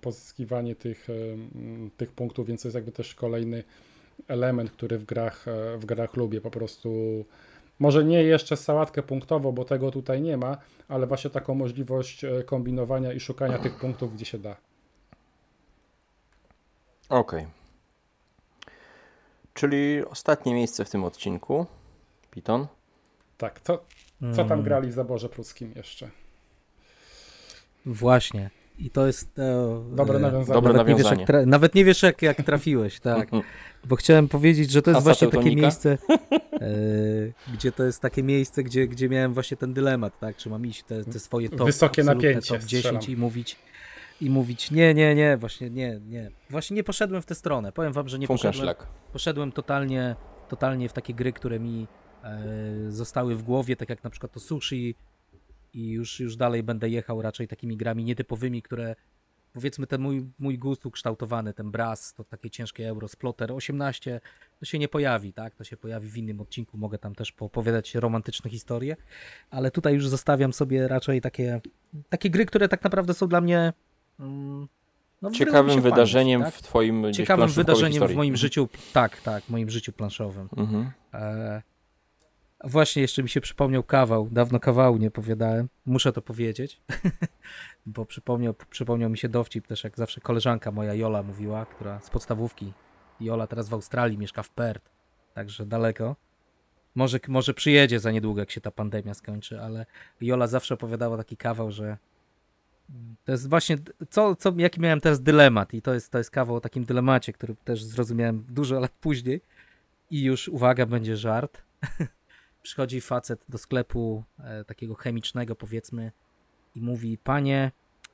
pozyskiwanie 0.00 0.74
tych, 0.74 1.10
em, 1.10 1.90
tych 1.96 2.12
punktów, 2.12 2.46
więc 2.46 2.62
to 2.62 2.68
jest 2.68 2.74
jakby 2.74 2.92
też 2.92 3.14
kolejny 3.14 3.64
element, 4.28 4.70
który 4.70 4.98
w 4.98 5.04
grach, 5.04 5.48
e, 5.48 5.78
w 5.78 5.84
grach 5.86 6.16
lubię. 6.16 6.40
Po 6.40 6.50
prostu 6.50 7.24
może 7.82 8.04
nie 8.04 8.22
jeszcze 8.22 8.56
sałatkę 8.56 9.02
punktową, 9.02 9.52
bo 9.52 9.64
tego 9.64 9.90
tutaj 9.90 10.20
nie 10.22 10.36
ma, 10.36 10.56
ale 10.88 11.06
właśnie 11.06 11.30
taką 11.30 11.54
możliwość 11.54 12.24
e, 12.24 12.42
kombinowania 12.44 13.12
i 13.12 13.20
szukania 13.20 13.58
tych 13.58 13.76
punktów, 13.76 14.14
gdzie 14.14 14.24
się 14.24 14.38
da. 14.38 14.56
Okej. 17.08 17.46
Czyli 19.54 20.04
ostatnie 20.10 20.54
miejsce 20.54 20.84
w 20.84 20.90
tym 20.90 21.04
odcinku. 21.04 21.66
Piton. 22.30 22.66
Tak, 23.38 23.60
co, 23.60 23.84
co 24.32 24.36
tam 24.36 24.52
Mm, 24.52 24.62
grali 24.62 24.88
w 24.88 24.92
zaborze 24.92 25.28
pruskim 25.28 25.72
jeszcze? 25.76 26.10
Właśnie. 27.86 28.50
I 28.78 28.90
to 28.90 29.06
jest. 29.06 29.38
E, 29.38 29.82
Dobre 29.96 30.16
e, 30.18 30.20
nawiązanie. 30.20 30.54
Dobre 30.54 30.72
nawet, 30.72 30.88
nie 30.88 30.94
wiesz, 30.94 31.04
nawiązanie. 31.04 31.20
jak 31.20 31.30
tra- 31.30 31.46
nawet 31.46 31.74
nie 31.74 31.84
wiesz, 31.84 32.02
jak, 32.02 32.22
jak 32.22 32.36
trafiłeś, 32.42 33.00
tak. 33.10 33.28
Bo 33.84 33.96
chciałem 33.96 34.28
powiedzieć, 34.28 34.70
że 34.70 34.82
to 34.82 34.90
jest 34.90 34.98
Asa 34.98 35.04
właśnie 35.04 35.28
takie 35.28 35.36
teutonika? 35.36 35.62
miejsce, 35.62 35.98
e, 36.32 36.40
gdzie 37.54 37.72
to 37.72 37.84
jest 37.84 38.00
takie 38.00 38.22
miejsce, 38.22 38.62
gdzie, 38.62 38.88
gdzie 38.88 39.08
miałem 39.08 39.34
właśnie 39.34 39.56
ten 39.56 39.74
dylemat, 39.74 40.18
tak? 40.18 40.36
Czy 40.36 40.50
mam 40.50 40.66
iść 40.66 40.82
te, 40.82 41.04
te 41.04 41.18
swoje 41.18 41.48
top, 41.48 41.66
Wysokie 41.66 42.04
napięcie, 42.04 42.48
top 42.48 42.62
10 42.62 42.84
strzelam. 42.84 43.02
i 43.08 43.16
mówić 43.16 43.56
i 44.20 44.30
mówić 44.30 44.70
nie, 44.70 44.94
nie, 44.94 45.14
nie, 45.14 45.36
właśnie 45.36 45.70
nie, 45.70 46.00
nie. 46.06 46.30
Właśnie 46.50 46.76
nie 46.76 46.84
poszedłem 46.84 47.22
w 47.22 47.26
tę 47.26 47.34
stronę. 47.34 47.72
Powiem 47.72 47.92
wam, 47.92 48.08
że 48.08 48.18
nie 48.18 48.26
poszedłem, 48.26 48.52
Funkenschlag. 48.52 48.86
poszedłem 49.12 49.52
totalnie, 49.52 50.16
totalnie 50.48 50.88
w 50.88 50.92
takie 50.92 51.14
gry, 51.14 51.32
które 51.32 51.60
mi 51.60 51.86
e, 52.24 52.40
zostały 52.88 53.36
w 53.36 53.42
głowie, 53.42 53.76
tak 53.76 53.88
jak 53.88 54.04
na 54.04 54.10
przykład 54.10 54.32
to 54.32 54.40
sushi 54.40 54.94
i 55.74 55.88
już, 55.88 56.20
już 56.20 56.36
dalej 56.36 56.62
będę 56.62 56.88
jechał 56.88 57.22
raczej 57.22 57.48
takimi 57.48 57.76
grami 57.76 58.04
nietypowymi, 58.04 58.62
które 58.62 58.96
powiedzmy 59.52 59.86
ten 59.86 60.00
mój, 60.00 60.26
mój 60.38 60.58
gust 60.58 60.86
ukształtowany, 60.86 61.54
ten 61.54 61.70
Brass, 61.70 62.14
to 62.14 62.24
takie 62.24 62.50
ciężkie 62.50 62.88
euro, 62.88 63.08
Splotter 63.08 63.52
18, 63.52 64.20
to 64.60 64.64
się 64.64 64.78
nie 64.78 64.88
pojawi, 64.88 65.32
tak? 65.32 65.54
To 65.54 65.64
się 65.64 65.76
pojawi 65.76 66.08
w 66.08 66.16
innym 66.16 66.40
odcinku, 66.40 66.78
mogę 66.78 66.98
tam 66.98 67.14
też 67.14 67.34
opowiadać 67.40 67.94
romantyczne 67.94 68.50
historie, 68.50 68.96
ale 69.50 69.70
tutaj 69.70 69.94
już 69.94 70.08
zostawiam 70.08 70.52
sobie 70.52 70.88
raczej 70.88 71.20
takie, 71.20 71.60
takie 72.08 72.30
gry, 72.30 72.46
które 72.46 72.68
tak 72.68 72.84
naprawdę 72.84 73.14
są 73.14 73.28
dla 73.28 73.40
mnie 73.40 73.72
mm, 74.20 74.68
no, 75.22 75.30
Ciekawym 75.30 75.70
się 75.70 75.80
w 75.80 75.82
pamięć, 75.82 75.82
wydarzeniem 75.82 76.42
tak? 76.42 76.54
w 76.54 76.62
twoim 76.62 77.02
gdzieś 77.02 77.16
Ciekawym 77.16 77.48
wydarzeniem 77.48 77.92
historii. 77.92 78.14
w 78.14 78.16
moim 78.16 78.36
życiu, 78.36 78.68
tak, 78.92 79.20
tak, 79.20 79.44
w 79.44 79.50
moim 79.50 79.70
życiu 79.70 79.92
planszowym. 79.92 80.48
Mhm. 80.56 80.90
E, 81.14 81.62
właśnie 82.64 83.02
jeszcze 83.02 83.22
mi 83.22 83.28
się 83.28 83.40
przypomniał 83.40 83.82
kawał, 83.82 84.28
dawno 84.30 84.60
kawału 84.60 84.96
nie 84.96 85.08
opowiadałem, 85.08 85.68
muszę 85.86 86.12
to 86.12 86.22
powiedzieć, 86.22 86.80
bo 87.86 88.06
przypomniał, 88.06 88.54
przypomniał 88.70 89.10
mi 89.10 89.18
się 89.18 89.28
dowcip 89.28 89.66
też, 89.66 89.84
jak 89.84 89.96
zawsze 89.96 90.20
koleżanka 90.20 90.70
moja 90.70 90.94
Jola 90.94 91.22
mówiła, 91.22 91.66
która 91.66 92.00
z 92.00 92.10
podstawówki 92.10 92.72
Jola 93.20 93.46
teraz 93.46 93.68
w 93.68 93.74
Australii 93.74 94.18
mieszka 94.18 94.42
w 94.42 94.50
Perth, 94.50 94.90
także 95.34 95.66
daleko. 95.66 96.16
Może, 96.94 97.18
może 97.28 97.54
przyjedzie 97.54 98.00
za 98.00 98.10
niedługo, 98.10 98.40
jak 98.40 98.50
się 98.50 98.60
ta 98.60 98.70
pandemia 98.70 99.14
skończy, 99.14 99.60
ale 99.60 99.86
Jola 100.20 100.46
zawsze 100.46 100.74
opowiadała 100.74 101.16
taki 101.16 101.36
kawał, 101.36 101.70
że 101.70 101.98
to 103.24 103.32
jest 103.32 103.48
właśnie, 103.48 103.78
co, 104.10 104.36
co, 104.36 104.52
jaki 104.56 104.80
miałem 104.80 105.00
teraz 105.00 105.22
dylemat 105.22 105.74
i 105.74 105.82
to 105.82 105.94
jest, 105.94 106.12
to 106.12 106.18
jest 106.18 106.30
kawał 106.30 106.56
o 106.56 106.60
takim 106.60 106.84
dylemacie, 106.84 107.32
który 107.32 107.54
też 107.64 107.84
zrozumiałem 107.84 108.44
dużo 108.48 108.80
lat 108.80 108.92
później 109.00 109.40
i 110.10 110.22
już, 110.22 110.48
uwaga, 110.48 110.86
będzie 110.86 111.16
żart. 111.16 111.62
Przychodzi 112.62 113.00
facet 113.00 113.44
do 113.48 113.58
sklepu 113.58 114.24
e, 114.38 114.64
takiego 114.64 114.94
chemicznego, 114.94 115.56
powiedzmy, 115.56 116.12
i 116.74 116.80
mówi: 116.80 117.18
Panie, 117.18 117.70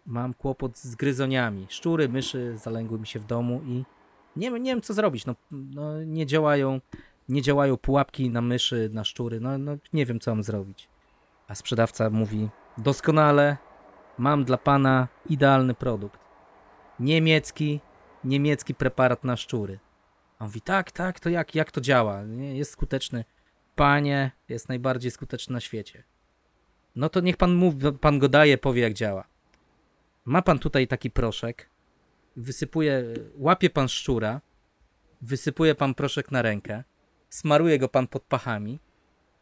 mam 0.06 0.34
kłopot 0.34 0.78
z 0.78 0.94
gryzoniami. 0.94 1.66
Szczury, 1.68 2.08
myszy 2.08 2.58
zalęgły 2.58 2.98
mi 2.98 3.06
się 3.06 3.20
w 3.20 3.24
domu 3.24 3.60
i 3.66 3.84
nie, 4.36 4.50
nie 4.50 4.70
wiem, 4.70 4.82
co 4.82 4.94
zrobić. 4.94 5.26
No, 5.26 5.34
no, 5.50 6.04
nie 6.04 6.26
działają, 6.26 6.80
nie 7.28 7.42
działają 7.42 7.76
pułapki 7.76 8.30
na 8.30 8.40
myszy, 8.40 8.90
na 8.92 9.04
szczury. 9.04 9.40
No, 9.40 9.58
no, 9.58 9.76
nie 9.92 10.06
wiem, 10.06 10.20
co 10.20 10.30
mam 10.30 10.42
zrobić. 10.42 10.88
A 11.48 11.54
sprzedawca 11.54 12.10
mówi: 12.10 12.48
Doskonale, 12.78 13.56
mam 14.18 14.44
dla 14.44 14.58
pana 14.58 15.08
idealny 15.26 15.74
produkt. 15.74 16.20
Niemiecki, 17.00 17.80
niemiecki 18.24 18.74
preparat 18.74 19.24
na 19.24 19.36
szczury. 19.36 19.78
A 20.38 20.44
on 20.44 20.48
mówi: 20.48 20.60
Tak, 20.60 20.92
tak, 20.92 21.20
to 21.20 21.28
jak, 21.28 21.54
jak 21.54 21.72
to 21.72 21.80
działa? 21.80 22.22
Jest 22.52 22.70
skuteczny. 22.70 23.24
Panie, 23.74 24.30
jest 24.48 24.68
najbardziej 24.68 25.10
skuteczny 25.10 25.52
na 25.52 25.60
świecie. 25.60 26.04
No 26.98 27.08
to 27.08 27.20
niech 27.20 27.36
pan 27.36 27.54
mówi, 27.54 27.92
pan 28.00 28.18
go 28.18 28.28
daje, 28.28 28.58
powie 28.58 28.82
jak 28.82 28.92
działa. 28.92 29.24
Ma 30.24 30.42
pan 30.42 30.58
tutaj 30.58 30.88
taki 30.88 31.10
proszek, 31.10 31.70
wysypuje, 32.36 33.04
łapie 33.36 33.70
pan 33.70 33.88
szczura, 33.88 34.40
wysypuje 35.20 35.74
pan 35.74 35.94
proszek 35.94 36.32
na 36.32 36.42
rękę, 36.42 36.84
smaruje 37.30 37.78
go 37.78 37.88
pan 37.88 38.06
pod 38.06 38.22
pachami, 38.22 38.80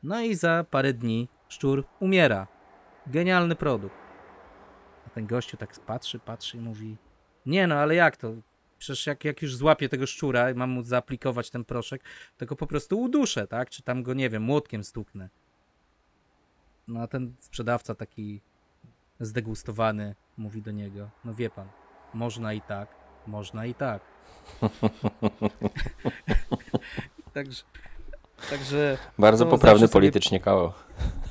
no 0.02 0.20
i 0.20 0.34
za 0.34 0.64
parę 0.70 0.92
dni 0.92 1.28
szczur 1.48 1.84
umiera. 2.00 2.46
Genialny 3.06 3.56
produkt. 3.56 3.96
A 5.06 5.10
ten 5.10 5.26
gościu 5.26 5.56
tak 5.56 5.80
patrzy, 5.80 6.18
patrzy 6.18 6.56
i 6.56 6.60
mówi: 6.60 6.96
Nie 7.46 7.66
no, 7.66 7.74
ale 7.74 7.94
jak 7.94 8.16
to? 8.16 8.32
Przecież 8.78 9.06
jak, 9.06 9.24
jak 9.24 9.42
już 9.42 9.56
złapię 9.56 9.88
tego 9.88 10.06
szczura 10.06 10.50
i 10.50 10.54
mam 10.54 10.70
mu 10.70 10.82
zaaplikować 10.82 11.50
ten 11.50 11.64
proszek, 11.64 12.04
to 12.36 12.46
go 12.46 12.56
po 12.56 12.66
prostu 12.66 13.00
uduszę, 13.00 13.46
tak? 13.46 13.70
Czy 13.70 13.82
tam 13.82 14.02
go, 14.02 14.14
nie 14.14 14.30
wiem, 14.30 14.42
młotkiem 14.42 14.84
stuknę. 14.84 15.28
No 16.88 17.00
a 17.00 17.06
ten 17.06 17.34
sprzedawca 17.40 17.94
taki 17.94 18.40
zdegustowany 19.20 20.14
mówi 20.36 20.62
do 20.62 20.70
niego: 20.70 21.10
No 21.24 21.34
wie 21.34 21.50
pan, 21.50 21.68
można 22.14 22.52
i 22.52 22.60
tak, 22.60 22.88
można 23.26 23.66
i 23.66 23.74
tak. 23.74 24.02
także. 27.34 27.62
Także. 28.50 28.98
Bardzo 29.18 29.46
poprawny 29.46 29.78
zawsze 29.78 29.88
sobie- 29.88 29.92
politycznie 29.92 30.40
kawał. 30.40 30.72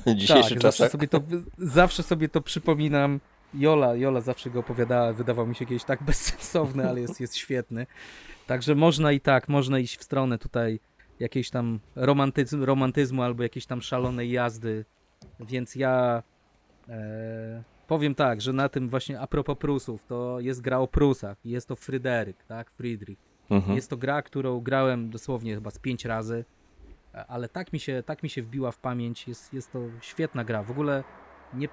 W 0.06 0.14
dzisiejszych 0.14 0.52
tak, 0.52 0.62
zawsze 0.62 0.88
sobie, 0.88 1.08
to, 1.08 1.20
zawsze 1.58 2.02
sobie 2.02 2.28
to 2.28 2.40
przypominam. 2.40 3.20
Jola, 3.54 3.94
Jola 3.94 4.20
zawsze 4.20 4.50
go 4.50 4.60
opowiadała, 4.60 5.12
wydawał 5.12 5.46
mi 5.46 5.54
się 5.54 5.66
kiedyś 5.66 5.84
tak 5.84 6.02
bezsensowny, 6.02 6.88
ale 6.88 7.00
jest, 7.00 7.20
jest 7.20 7.36
świetny. 7.36 7.86
Także 8.46 8.74
można 8.74 9.12
i 9.12 9.20
tak, 9.20 9.48
można 9.48 9.78
iść 9.78 9.98
w 9.98 10.02
stronę 10.02 10.38
tutaj 10.38 10.80
jakiejś 11.20 11.50
tam 11.50 11.80
romantyzm, 11.94 12.62
romantyzmu 12.62 13.22
albo 13.22 13.42
jakiejś 13.42 13.66
tam 13.66 13.82
szalonej 13.82 14.30
jazdy. 14.30 14.84
Więc 15.40 15.74
ja 15.74 16.22
e, 16.88 17.62
powiem 17.86 18.14
tak, 18.14 18.40
że 18.40 18.52
na 18.52 18.68
tym 18.68 18.88
właśnie 18.88 19.20
a 19.20 19.26
propos 19.26 19.58
Prusów, 19.58 20.04
to 20.04 20.40
jest 20.40 20.60
gra 20.60 20.78
o 20.78 20.86
Prusach 20.86 21.36
i 21.44 21.50
jest 21.50 21.68
to 21.68 21.76
Fryderyk, 21.76 22.44
tak? 22.44 22.70
Friedrich. 22.70 23.18
Mhm. 23.50 23.76
Jest 23.76 23.90
to 23.90 23.96
gra, 23.96 24.22
którą 24.22 24.60
grałem 24.60 25.10
dosłownie 25.10 25.54
chyba 25.54 25.70
z 25.70 25.78
pięć 25.78 26.04
razy, 26.04 26.44
e, 27.14 27.26
ale 27.26 27.48
tak 27.48 27.72
mi 27.72 27.80
się, 27.80 28.02
tak 28.06 28.22
mi 28.22 28.28
się 28.28 28.42
wbiła 28.42 28.72
w 28.72 28.78
pamięć. 28.78 29.28
Jest, 29.28 29.54
jest 29.54 29.72
to 29.72 29.78
świetna 30.00 30.44
gra. 30.44 30.62
W 30.62 30.70
ogóle 30.70 31.04
nie 31.54 31.68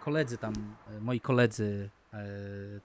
koledzy 0.00 0.38
tam, 0.38 0.52
e, 0.86 1.00
moi 1.00 1.20
koledzy 1.20 1.90
e, 2.12 2.18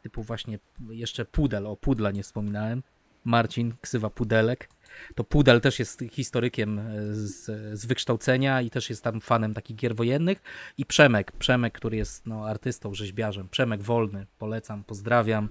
typu 0.02 0.24
właśnie 0.24 0.60
jeszcze 0.90 1.26
Pudel, 1.26 1.68
o 1.68 1.76
Pudla 1.76 2.12
nie 2.12 2.24
wspominałem, 2.24 2.84
Marcin, 3.24 3.74
ksywa 3.82 4.10
Pudelek. 4.10 4.70
To 5.16 5.24
Pudel 5.24 5.62
też 5.62 5.80
jest 5.80 6.04
historykiem 6.12 6.80
e, 6.80 6.84
z, 7.14 7.46
z 7.80 7.86
wykształcenia 7.86 8.62
i 8.62 8.70
też 8.70 8.90
jest 8.90 9.04
tam 9.04 9.22
fanem 9.22 9.54
takich 9.54 9.76
gier 9.76 9.96
wojennych. 9.96 10.42
I 10.78 10.86
Przemek, 10.86 11.32
Przemek, 11.32 11.74
który 11.74 11.98
jest 11.98 12.26
no, 12.26 12.48
artystą, 12.48 12.94
rzeźbiarzem. 12.94 13.50
Przemek 13.50 13.82
Wolny, 13.82 14.26
polecam, 14.40 14.84
pozdrawiam. 14.84 15.50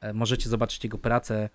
E, 0.00 0.12
Możecie 0.12 0.48
zobaczyć 0.48 0.84
jego 0.84 0.98
pracę. 0.98 1.48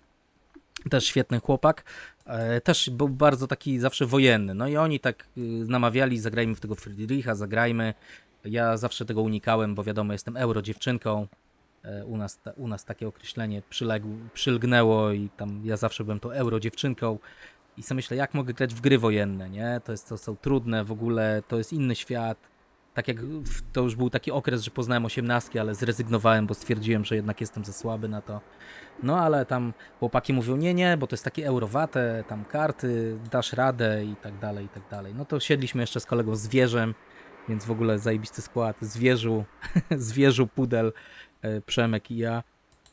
Też 0.90 1.04
świetny 1.04 1.40
chłopak. 1.40 1.84
E, 2.26 2.60
Też 2.60 2.90
był 2.90 3.08
bardzo 3.08 3.46
taki 3.46 3.78
zawsze 3.78 4.06
wojenny. 4.06 4.54
No 4.54 4.68
i 4.68 4.76
oni 4.76 5.00
tak 5.00 5.28
y, 5.38 5.40
namawiali, 5.68 6.18
zagrajmy 6.18 6.54
w 6.54 6.60
tego 6.60 6.74
Friedricha, 6.74 7.34
zagrajmy. 7.34 7.94
Ja 8.44 8.76
zawsze 8.76 9.04
tego 9.04 9.22
unikałem, 9.22 9.74
bo 9.74 9.84
wiadomo, 9.84 10.12
jestem 10.12 10.36
euro 10.36 10.62
dziewczynką. 10.62 11.26
E, 11.84 12.04
U 12.06 12.16
nas, 12.16 12.40
u 12.56 12.68
nas 12.68 12.84
takie 12.84 13.08
określenie 13.08 13.62
przyległ, 13.70 14.08
przylgnęło 14.34 15.10
i 15.12 15.28
tam 15.36 15.60
ja 15.64 15.76
zawsze 15.76 16.04
byłem 16.04 16.20
tą 16.20 16.30
euro 16.30 16.60
dziewczynką. 16.60 17.18
I 17.76 17.82
sobie 17.82 17.96
myślę, 17.96 18.16
jak 18.16 18.34
mogę 18.34 18.54
grać 18.54 18.74
w 18.74 18.80
gry 18.80 18.98
wojenne, 18.98 19.50
nie? 19.50 19.80
To, 19.84 19.92
jest, 19.92 20.08
to 20.08 20.18
są 20.18 20.36
trudne 20.36 20.84
w 20.84 20.92
ogóle, 20.92 21.42
to 21.48 21.58
jest 21.58 21.72
inny 21.72 21.94
świat. 21.96 22.38
Tak 22.94 23.08
jak 23.08 23.24
w- 23.24 23.72
to 23.72 23.80
już 23.82 23.96
był 23.96 24.10
taki 24.10 24.30
okres, 24.30 24.62
że 24.62 24.70
poznałem 24.70 25.04
osiemnastki, 25.04 25.58
ale 25.58 25.74
zrezygnowałem, 25.74 26.46
bo 26.46 26.54
stwierdziłem, 26.54 27.04
że 27.04 27.16
jednak 27.16 27.40
jestem 27.40 27.64
za 27.64 27.72
słaby 27.72 28.08
na 28.08 28.22
to. 28.22 28.40
No 29.02 29.18
ale 29.18 29.46
tam 29.46 29.72
chłopaki 29.98 30.32
mówią, 30.32 30.56
nie, 30.56 30.74
nie, 30.74 30.96
bo 30.96 31.06
to 31.06 31.14
jest 31.14 31.24
takie 31.24 31.46
eurowate, 31.46 32.24
tam 32.28 32.44
karty, 32.44 33.18
dasz 33.30 33.52
radę 33.52 34.04
i 34.04 34.16
tak 34.16 34.38
dalej, 34.38 34.64
i 34.66 34.68
tak 34.68 34.82
dalej. 34.90 35.14
No 35.14 35.24
to 35.24 35.40
siedliśmy 35.40 35.80
jeszcze 35.82 36.00
z 36.00 36.06
kolegą 36.06 36.36
Zwierzem, 36.36 36.94
więc 37.48 37.64
w 37.64 37.70
ogóle 37.70 37.98
zajebisty 37.98 38.42
skład. 38.42 38.76
Zwierzu, 38.80 39.44
Zwierzu, 39.96 40.46
Pudel, 40.46 40.92
Przemek 41.66 42.10
i 42.10 42.16
ja. 42.16 42.42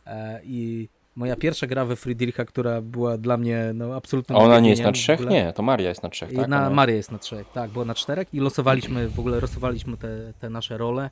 E, 0.05 0.41
I 0.43 0.89
moja 1.15 1.35
pierwsza 1.35 1.67
gra 1.67 1.85
we 1.85 1.95
Friedricha, 1.95 2.45
która 2.45 2.81
była 2.81 3.17
dla 3.17 3.37
mnie 3.37 3.71
no, 3.73 3.95
absolutnym 3.95 4.37
A 4.37 4.41
ona 4.41 4.59
nie 4.59 4.69
jest 4.69 4.81
na 4.81 4.91
trzech? 4.91 5.19
Nie, 5.19 5.53
to 5.53 5.63
Maria 5.63 5.89
jest 5.89 6.03
na 6.03 6.09
trzech, 6.09 6.33
tak? 6.33 6.47
Na 6.47 6.69
Maria 6.69 6.95
jest 6.95 7.11
na 7.11 7.19
trzech, 7.19 7.47
tak, 7.53 7.71
było 7.71 7.85
na 7.85 7.95
czterech 7.95 8.33
i 8.33 8.39
losowaliśmy, 8.39 9.09
w 9.09 9.19
ogóle 9.19 9.39
losowaliśmy 9.39 9.97
te, 9.97 10.33
te 10.39 10.49
nasze 10.49 10.77
role. 10.77 11.09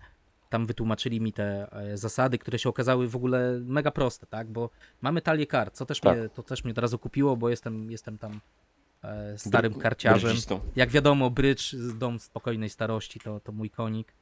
Tam 0.49 0.65
wytłumaczyli 0.65 1.21
mi 1.21 1.33
te 1.33 1.71
e, 1.71 1.97
zasady, 1.97 2.37
które 2.37 2.59
się 2.59 2.69
okazały 2.69 3.07
w 3.07 3.15
ogóle 3.15 3.59
mega 3.65 3.91
proste, 3.91 4.25
tak? 4.25 4.47
Bo 4.47 4.69
mamy 5.01 5.21
talię 5.21 5.47
kart, 5.47 5.75
co 5.75 5.85
też 5.85 5.99
Tak. 5.99 6.17
mnie, 6.17 6.29
to 6.29 6.43
też 6.43 6.63
mnie 6.63 6.71
od 6.71 6.77
razu 6.77 6.99
kupiło, 6.99 7.37
bo 7.37 7.49
jestem, 7.49 7.91
jestem 7.91 8.17
tam 8.17 8.39
e, 9.03 9.37
starym 9.37 9.73
Bry- 9.73 9.81
karciarzem. 9.81 10.37
Jak 10.75 10.89
wiadomo, 10.89 11.29
brycz, 11.29 11.75
dom 11.99 12.19
spokojnej 12.19 12.69
starości 12.69 13.19
to, 13.19 13.39
to 13.39 13.51
mój 13.51 13.69
konik. 13.69 14.13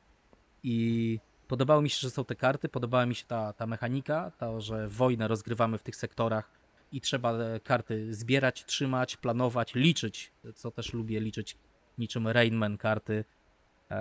I 0.63 1.19
podobało 1.47 1.81
mi 1.81 1.89
się, 1.89 1.99
że 1.99 2.09
są 2.09 2.25
te 2.25 2.35
karty, 2.35 2.69
podobała 2.69 3.05
mi 3.05 3.15
się 3.15 3.25
ta, 3.27 3.53
ta 3.53 3.67
mechanika, 3.67 4.31
to, 4.37 4.61
że 4.61 4.87
wojnę 4.87 5.27
rozgrywamy 5.27 5.77
w 5.77 5.83
tych 5.83 5.95
sektorach 5.95 6.49
i 6.91 7.01
trzeba 7.01 7.33
e, 7.33 7.59
karty 7.59 8.13
zbierać, 8.13 8.65
trzymać, 8.65 9.17
planować, 9.17 9.75
liczyć, 9.75 10.31
co 10.55 10.71
też 10.71 10.93
lubię 10.93 11.19
liczyć 11.19 11.57
niczym 11.97 12.27
Rainman 12.27 12.77
karty. 12.77 13.25
Eee, 13.89 13.99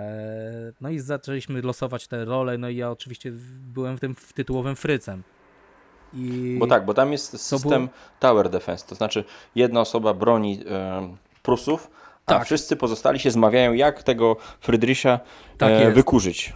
No 0.81 0.91
i 0.91 0.99
zaczęliśmy 0.99 1.63
losować 1.63 2.09
te 2.09 2.25
role, 2.25 2.59
no 2.59 2.69
i 2.69 2.77
ja 2.77 2.91
oczywiście 2.91 3.33
byłem 3.75 3.97
w 3.97 4.01
tym 4.01 4.15
w 4.15 4.33
tytułowym 4.33 4.77
frycem. 4.77 5.23
I 6.15 6.57
Bo 6.61 6.67
tak, 6.67 6.85
bo 6.85 6.95
tam 6.95 7.13
jest 7.13 7.39
system 7.41 7.89
tower 8.21 8.51
defense, 8.51 8.87
to 8.87 8.95
znaczy 8.95 9.25
jedna 9.55 9.81
osoba 9.81 10.15
broni 10.15 10.61
e, 10.71 11.17
Prusów, 11.43 11.91
a 12.27 12.31
Tak. 12.33 12.45
wszyscy 12.45 12.77
pozostali 12.77 13.21
się 13.21 13.31
zmawiają, 13.31 13.73
jak 13.73 14.03
tego 14.03 14.37
Frydricha 14.61 15.21
Tak 15.59 15.71
e, 15.73 15.91
wykurzyć. 15.91 16.53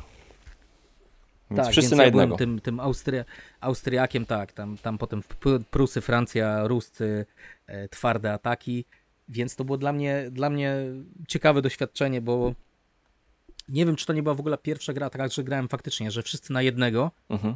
Więc 1.51 1.63
tak, 1.63 1.73
wszyscy 1.73 1.91
więc 1.91 1.99
na 1.99 2.05
ja 2.05 2.11
byłem 2.11 2.31
jednego. 2.31 2.39
tym, 2.39 2.61
tym 2.61 2.81
Austria, 2.81 3.25
Austriakiem, 3.61 4.27
tak, 4.27 4.53
tam, 4.53 4.79
tam 4.79 4.99
potem 4.99 5.23
Prusy, 5.71 6.01
Francja, 6.01 6.67
Ruscy, 6.67 7.27
e, 7.67 7.89
twarde 7.89 8.33
ataki, 8.33 8.85
więc 9.29 9.57
to 9.57 9.65
było 9.65 9.79
dla 9.79 9.93
mnie, 9.93 10.27
dla 10.31 10.51
mnie 10.51 10.77
ciekawe 11.29 11.63
doświadczenie, 11.63 12.21
bo 12.21 12.55
nie 13.69 13.87
wiem, 13.87 13.97
czy 13.97 14.07
to 14.07 14.13
nie 14.13 14.23
była 14.23 14.35
w 14.35 14.41
ogóle 14.41 14.59
pierwsza 14.59 14.93
gra, 14.93 15.11
tak, 15.11 15.33
że 15.33 15.45
grałem 15.45 15.69
faktycznie, 15.69 16.11
że 16.11 16.23
wszyscy 16.23 16.53
na 16.53 16.63
jednego, 16.63 17.11
Mhm. 17.29 17.55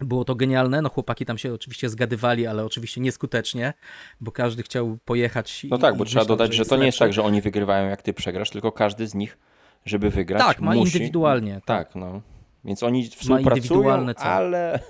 było 0.00 0.24
to 0.24 0.34
genialne, 0.34 0.82
no 0.82 0.88
chłopaki 0.88 1.26
tam 1.26 1.38
się 1.38 1.52
oczywiście 1.54 1.88
zgadywali, 1.88 2.46
ale 2.46 2.64
oczywiście 2.64 3.00
nieskutecznie, 3.00 3.74
bo 4.20 4.32
każdy 4.32 4.62
chciał 4.62 4.98
pojechać 5.04 5.64
i 5.64 5.68
No 5.68 5.78
tak, 5.78 5.96
bo 5.96 6.04
i 6.04 6.06
trzeba 6.06 6.22
myślał, 6.22 6.36
dodać, 6.36 6.54
że 6.54 6.60
jest 6.60 6.70
to 6.70 6.76
nie 6.76 6.86
jest 6.86 6.98
tak, 6.98 7.12
że 7.12 7.22
oni 7.22 7.40
wygrywają 7.40 7.88
jak 7.88 8.02
ty 8.02 8.12
przegrasz, 8.14 8.50
tylko 8.50 8.72
każdy 8.72 9.06
z 9.06 9.14
nich, 9.14 9.38
żeby 9.86 10.10
wygrać, 10.10 10.42
Tak, 10.42 10.60
ma 10.60 10.74
musi... 10.74 10.96
indywidualnie, 10.96 11.60
Tak, 11.64 11.94
no. 11.94 12.20
Więc 12.64 12.82
oni 12.82 13.08
współpracują, 13.08 14.06
ale... 14.16 14.80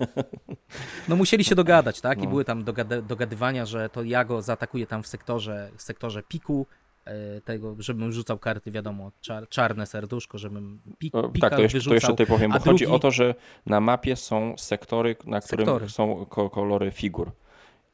No 1.09 1.17
musieli 1.17 1.45
się 1.45 1.55
dogadać, 1.55 2.01
tak? 2.01 2.19
I 2.19 2.23
No. 2.23 2.29
były 2.31 2.45
tam 2.45 2.65
dogadywania, 3.09 3.67
że 3.67 3.89
to 3.89 4.03
ja 4.03 4.25
go 4.25 4.43
zaatakuję 4.43 4.87
tam 4.87 5.03
w 5.03 5.07
sektorze, 5.07 5.71
w 5.77 5.83
sektorze 5.83 6.23
piku, 6.23 6.67
e, 7.05 7.41
tego, 7.41 7.77
żebym 7.79 8.13
rzucał 8.13 8.39
karty, 8.39 8.71
wiadomo, 8.71 9.13
czar, 9.21 9.49
czarne 9.49 9.87
serduszko, 9.87 10.39
żebym 10.39 10.81
pik, 10.99 11.15
O, 11.15 11.29
pika 11.29 11.51
tak, 11.51 11.57
to 11.59 11.63
jeszcze, 11.63 11.81
to 11.81 11.95
jeszcze 11.95 12.09
tutaj 12.09 12.27
powiem, 12.27 12.53
bo 12.53 12.59
chodzi 12.59 12.87
o 12.87 12.99
to, 12.99 13.11
że 13.11 13.35
na 13.67 13.81
mapie 13.81 14.17
są 14.17 14.55
sektory, 14.59 15.17
na 15.27 15.41
którym 15.41 15.67
Sektory. 15.67 15.89
są 15.89 16.27
ko- 16.27 16.51
kolory 16.51 16.91
figur. 16.91 17.33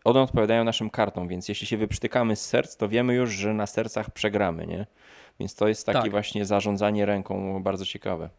one 0.05 0.20
odpowiadają 0.20 0.64
naszym 0.64 0.90
kartom, 0.90 1.28
więc 1.28 1.48
jeśli 1.48 1.66
się 1.66 1.76
wyprztykamy 1.76 2.36
z 2.36 2.44
serc, 2.46 2.76
to 2.76 2.88
wiemy 2.88 3.14
już, 3.14 3.30
że 3.30 3.55
na 3.55 3.66
sercach 3.66 4.10
przegramy, 4.10 4.66
nie? 4.66 4.86
Więc 5.40 5.55
to 5.55 5.68
jest 5.68 5.86
takie 5.86 6.01
Tak. 6.02 6.10
właśnie 6.10 6.44
zarządzanie 6.44 7.06
ręką 7.06 7.62
bardzo 7.62 7.84
ciekawe. 7.84 8.30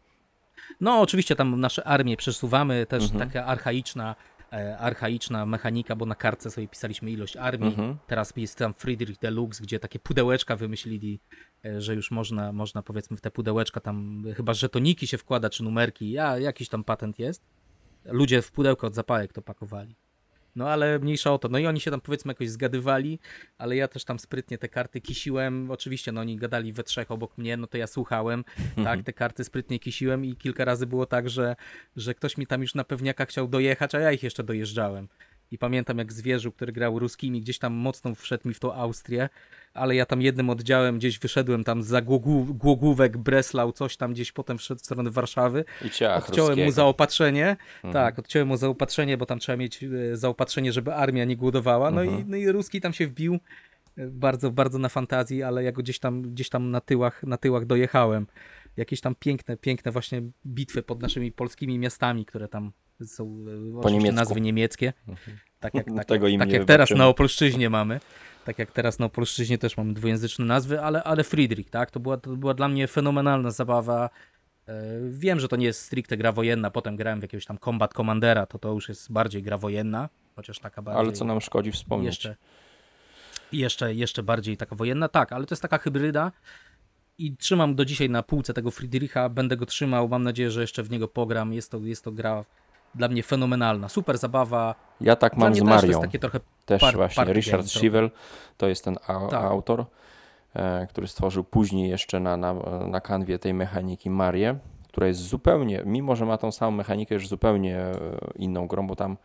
No, 0.82 1.02
oczywiście 1.02 1.36
tam 1.36 1.60
nasze 1.60 1.84
armie 1.88 2.18
przesuwamy, 2.18 2.86
też 2.86 3.04
Mhm. 3.04 3.30
taka 3.30 3.46
archaiczna, 3.46 4.16
e, 4.54 4.78
archaiczna 4.78 5.46
mechanika, 5.46 5.96
bo 5.96 6.06
na 6.06 6.16
kartce 6.16 6.52
sobie 6.52 6.68
pisaliśmy 6.68 7.12
ilość 7.12 7.38
armii. 7.38 7.68
Mhm. 7.68 7.98
Teraz 8.08 8.34
jest 8.36 8.58
tam 8.58 8.74
Friedrich 8.74 9.20
Deluxe, 9.20 9.64
gdzie 9.64 9.80
takie 9.80 10.00
pudełeczka 10.00 10.56
wymyślili, 10.56 11.20
e, 11.66 11.82
że 11.82 11.96
już 11.96 12.12
można, 12.12 12.52
można 12.52 12.82
powiedzmy 12.82 13.18
w 13.18 13.22
te 13.22 13.32
pudełeczka 13.32 13.80
tam, 13.80 14.24
chyba 14.36 14.54
żetoniki 14.54 15.08
się 15.08 15.18
wkłada, 15.18 15.50
czy 15.50 15.64
numerki, 15.64 16.12
ja, 16.12 16.38
jakiś 16.40 16.70
tam 16.70 16.84
patent 16.84 17.20
jest. 17.20 17.42
Ludzie 18.06 18.42
w 18.42 18.52
pudełko 18.52 18.88
od 18.88 18.96
zapałek 18.96 19.34
to 19.34 19.42
pakowali. 19.42 19.96
No 20.56 20.70
ale 20.70 21.00
mniejsza 21.00 21.34
o 21.34 21.38
to. 21.38 21.50
No 21.50 21.58
i 21.58 21.68
oni 21.68 21.80
się 21.80 21.92
tam 21.92 22.02
powiedzmy 22.02 22.32
jakoś 22.32 22.50
zgadywali, 22.50 23.20
ale 23.58 23.76
ja 23.76 23.88
też 23.88 24.06
tam 24.06 24.20
sprytnie 24.20 24.58
te 24.58 24.70
karty 24.70 25.02
kisiłem. 25.02 25.72
Oczywiście, 25.72 26.12
no 26.12 26.22
oni 26.22 26.38
gadali 26.38 26.74
we 26.74 26.84
trzech 26.84 27.12
obok 27.12 27.38
mnie, 27.38 27.58
no 27.58 27.68
to 27.68 27.78
ja 27.78 27.88
słuchałem, 27.88 28.44
tak, 28.84 29.04
te 29.04 29.14
karty 29.14 29.44
sprytnie 29.44 29.80
kisiłem 29.80 30.26
i 30.26 30.36
kilka 30.36 30.66
razy 30.66 30.88
było 30.88 31.06
tak, 31.06 31.30
że, 31.30 31.56
że 31.96 32.14
ktoś 32.14 32.38
mi 32.38 32.48
tam 32.48 32.62
już 32.62 32.76
na 32.76 32.84
pewniaka 32.84 33.26
chciał 33.26 33.48
dojechać, 33.48 33.96
a 33.96 34.00
ja 34.00 34.12
ich 34.12 34.24
jeszcze 34.24 34.44
dojeżdżałem. 34.44 35.08
I 35.52 35.58
pamiętam 35.58 35.98
jak 35.98 36.14
zwierzył, 36.14 36.52
który 36.52 36.72
grał 36.72 37.00
ruskimi, 37.00 37.42
gdzieś 37.42 37.60
tam 37.60 37.74
mocno 37.74 38.16
wszedł 38.16 38.48
mi 38.48 38.54
w 38.54 38.60
tą 38.60 38.74
Austrię, 38.74 39.30
ale 39.74 39.96
ja 39.96 40.06
tam 40.06 40.22
jednym 40.22 40.50
oddziałem 40.50 40.98
gdzieś 40.98 41.20
wyszedłem 41.20 41.64
tam 41.64 41.84
za 41.84 42.02
Głogów, 42.02 42.58
Głogówek, 42.58 43.18
Breslau, 43.18 43.72
coś 43.72 43.98
tam 43.98 44.14
gdzieś 44.14 44.32
potem 44.32 44.58
wszedł 44.58 44.82
w 44.82 44.86
stronę 44.86 45.10
Warszawy. 45.12 45.66
I 45.86 45.90
ciach 45.90 46.30
Odciąłem 46.30 46.52
mu 46.52 46.56
ruskiego. 46.56 46.72
zaopatrzenie. 46.72 47.58
Mhm. 47.76 47.94
Tak, 47.94 48.20
odciąłem 48.20 48.48
mu 48.48 48.58
zaopatrzenie, 48.58 49.18
bo 49.18 49.26
tam 49.26 49.40
trzeba 49.40 49.58
mieć 49.58 49.84
e, 49.84 49.88
zaopatrzenie, 50.18 50.72
żeby 50.72 50.94
armia 50.94 51.26
nie 51.26 51.38
głodowała. 51.38 51.92
No, 51.92 52.04
i, 52.04 52.08
Mhm. 52.08 52.30
no 52.30 52.38
i 52.38 52.52
Ruski 52.52 52.82
tam 52.82 52.94
się 52.94 53.08
wbił 53.08 53.34
e, 53.98 54.08
bardzo, 54.08 54.52
bardzo 54.52 54.80
na 54.80 54.90
fantazji, 54.90 55.44
ale 55.44 55.64
ja 55.64 55.72
go 55.72 55.82
gdzieś 55.82 56.00
tam, 56.00 56.22
gdzieś 56.22 56.50
tam 56.50 56.72
na 56.72 56.82
tyłach, 56.82 57.24
na 57.24 57.38
tyłach 57.38 57.66
dojechałem. 57.66 58.28
Jakieś 58.78 59.02
tam 59.02 59.16
piękne, 59.16 59.58
piękne 59.58 59.92
właśnie 59.92 60.22
bitwy 60.46 60.84
pod 60.84 61.02
naszymi 61.02 61.32
polskimi 61.32 61.80
miastami, 61.80 62.26
które 62.26 62.48
tam 62.48 62.72
są 63.06 63.46
e, 63.86 63.92
niemiecku. 63.92 64.16
nazwy 64.16 64.42
niemieckie. 64.42 64.94
Mhm. 65.08 65.38
Tak 65.60 65.74
jak, 65.74 65.86
tak, 65.96 66.06
Tego 66.06 66.28
tak 66.40 66.52
jak 66.52 66.66
teraz 66.66 66.90
na 66.90 67.08
Opolszczyźnie 67.08 67.70
mamy. 67.70 68.00
Tak 68.46 68.60
jak 68.60 68.72
teraz 68.72 69.00
na 69.00 69.06
Opolszczyźnie 69.06 69.58
też 69.58 69.78
mamy 69.78 69.94
dwujęzyczne 69.94 70.46
nazwy, 70.46 70.82
ale, 70.82 71.04
ale 71.04 71.24
Friedrich, 71.24 71.70
tak? 71.70 71.92
To 71.92 72.00
była, 72.00 72.18
to 72.18 72.36
była 72.36 72.54
dla 72.54 72.68
mnie 72.68 72.88
fenomenalna 72.88 73.52
zabawa. 73.52 74.10
E, 74.68 74.84
Wiem, 75.10 75.40
że 75.40 75.48
to 75.48 75.56
nie 75.56 75.66
jest 75.66 75.82
stricte 75.82 76.18
gra 76.18 76.32
wojenna, 76.32 76.72
potem 76.72 76.96
grałem 76.96 77.20
w 77.20 77.22
jakiegoś 77.22 77.46
tam 77.46 77.58
Combat 77.58 77.94
Commandera, 77.94 78.46
to 78.46 78.60
to 78.60 78.74
już 78.74 78.90
jest 78.90 79.12
bardziej 79.12 79.44
gra 79.44 79.58
wojenna, 79.58 80.10
chociaż 80.36 80.60
taka 80.60 80.82
bardziej... 80.82 81.00
Ale 81.00 81.12
co 81.12 81.26
nam 81.26 81.42
szkodzi 81.42 81.72
wspomnieć? 81.72 82.08
jeszcze, 82.08 82.36
jeszcze, 83.52 83.94
jeszcze 83.94 84.24
bardziej 84.24 84.58
taka 84.58 84.76
wojenna, 84.76 85.10
tak, 85.10 85.32
ale 85.32 85.46
to 85.46 85.54
jest 85.54 85.62
taka 85.62 85.78
hybryda 85.78 86.32
i 87.18 87.38
trzymam 87.38 87.76
do 87.76 87.86
dzisiaj 87.86 88.10
na 88.10 88.24
półce 88.24 88.54
tego 88.54 88.72
Friedricha, 88.72 89.30
będę 89.30 89.58
go 89.58 89.66
trzymał, 89.66 90.08
mam 90.08 90.24
nadzieję, 90.24 90.52
że 90.52 90.62
jeszcze 90.62 90.84
w 90.84 90.90
niego 90.90 91.08
pogram, 91.08 91.54
jest 91.54 91.72
to, 91.72 91.78
jest 91.78 92.04
to 92.04 92.12
gra 92.12 92.46
dla 92.96 93.08
mnie 93.08 93.24
fenomenalna, 93.24 93.90
super 93.90 94.18
zabawa, 94.18 94.76
Ja 95.02 95.16
tak 95.16 95.38
mam 95.38 95.54
z 95.54 95.58
też 95.58 95.60
to 95.60 95.66
Marią. 95.66 95.88
jest 95.90 96.02
takie 96.02 96.20
trochę 96.20 96.40
Też 96.66 96.82
par- 96.82 96.96
właśnie 96.96 97.26
Richard. 97.34 97.68
Schivel 97.68 98.12
to 98.58 98.68
jest 98.68 98.84
ten 98.86 98.98
a- 99.08 99.28
Tak. 99.28 99.44
autor, 99.44 99.86
e, 100.54 100.88
który 100.90 101.08
stworzył 101.08 101.44
później 101.44 101.90
jeszcze 101.90 102.20
na, 102.20 102.38
na, 102.38 102.54
na 102.88 103.02
kanwie 103.02 103.40
tej 103.40 103.54
mechaniki 103.54 104.10
Marię, 104.10 104.58
która 104.88 105.08
jest 105.08 105.20
zupełnie, 105.20 105.82
mimo 105.86 106.16
że 106.16 106.26
ma 106.26 106.38
tą 106.38 106.52
samą 106.52 106.72
mechanikę, 106.72 107.16
już 107.16 107.28
zupełnie 107.28 107.78
e, 107.78 107.94
inną 108.36 108.68
grą, 108.68 108.88
bo 108.88 108.96
tam 108.96 109.18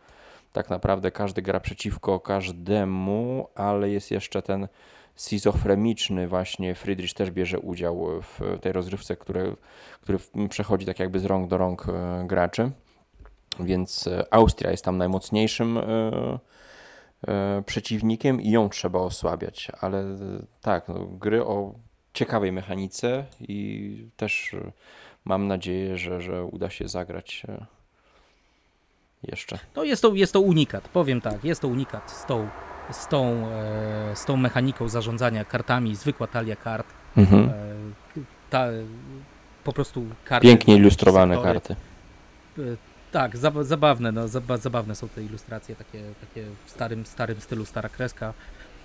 tak 0.53 0.69
naprawdę 0.69 1.11
każdy 1.11 1.41
gra 1.41 1.59
przeciwko 1.59 2.19
każdemu, 2.19 3.47
ale 3.55 3.89
jest 3.89 4.11
jeszcze 4.11 4.41
ten 4.41 4.67
schizofreniczny 5.15 6.27
właśnie, 6.27 6.75
Friedrich 6.75 7.13
też 7.13 7.31
bierze 7.31 7.59
udział 7.59 8.07
w 8.21 8.59
tej 8.61 8.71
rozrywce, 8.71 9.15
który, 9.15 9.55
który 10.01 10.19
przechodzi 10.49 10.85
tak 10.85 10.99
jakby 10.99 11.19
z 11.19 11.25
rąk 11.25 11.49
do 11.49 11.57
rąk 11.57 11.85
e, 11.89 12.23
graczy. 12.27 12.71
Więc 13.59 14.07
e, 14.07 14.33
Austria 14.33 14.71
jest 14.71 14.85
tam 14.85 14.97
najmocniejszym 14.97 15.77
e, 15.77 16.39
przeciwnikiem 17.65 18.41
i 18.41 18.51
ją 18.51 18.69
trzeba 18.69 18.99
osłabiać, 18.99 19.71
ale 19.81 20.03
tak, 20.61 20.87
no, 20.87 21.05
gry 21.05 21.45
o 21.45 21.73
ciekawej 22.13 22.51
mechanice 22.51 23.25
i 23.39 24.09
też 24.17 24.55
mam 25.25 25.47
nadzieję, 25.47 25.97
że, 25.97 26.21
że 26.21 26.45
uda 26.45 26.69
się 26.69 26.87
zagrać 26.87 27.43
jeszcze. 29.23 29.59
No 29.75 29.83
jest 29.83 30.01
to, 30.01 30.13
jest 30.13 30.33
to 30.33 30.41
unikat, 30.41 30.87
powiem 30.87 31.21
tak, 31.21 31.43
jest 31.43 31.61
to 31.61 31.67
unikat 31.67 32.11
z 32.11 32.25
tą, 32.25 32.49
z 32.91 33.07
tą, 33.07 33.47
e, 33.51 34.15
z 34.15 34.25
tą 34.25 34.37
mechaniką 34.37 34.89
zarządzania 34.89 35.45
kartami, 35.45 35.95
zwykła 35.95 36.27
talia 36.27 36.55
kart, 36.55 36.87
Mhm. 37.17 37.49
e, 37.49 37.51
ta, 38.49 38.65
po 39.63 39.73
prostu 39.73 40.05
karty. 40.25 40.47
Pięknie 40.47 40.75
ilustrowane 40.75 41.35
sektory. 41.35 41.53
karty. 41.59 41.75
E, 42.59 42.61
Tak, 43.11 43.35
zab- 43.37 43.63
zabawne, 43.63 44.11
no, 44.11 44.27
zaba- 44.27 44.57
zabawne 44.57 44.95
są 44.95 45.09
te 45.09 45.23
ilustracje, 45.23 45.75
takie, 45.75 46.03
takie 46.21 46.45
w 46.65 46.69
starym, 46.71 47.05
starym 47.05 47.41
stylu, 47.41 47.65
stara 47.65 47.89
kreska, 47.89 48.33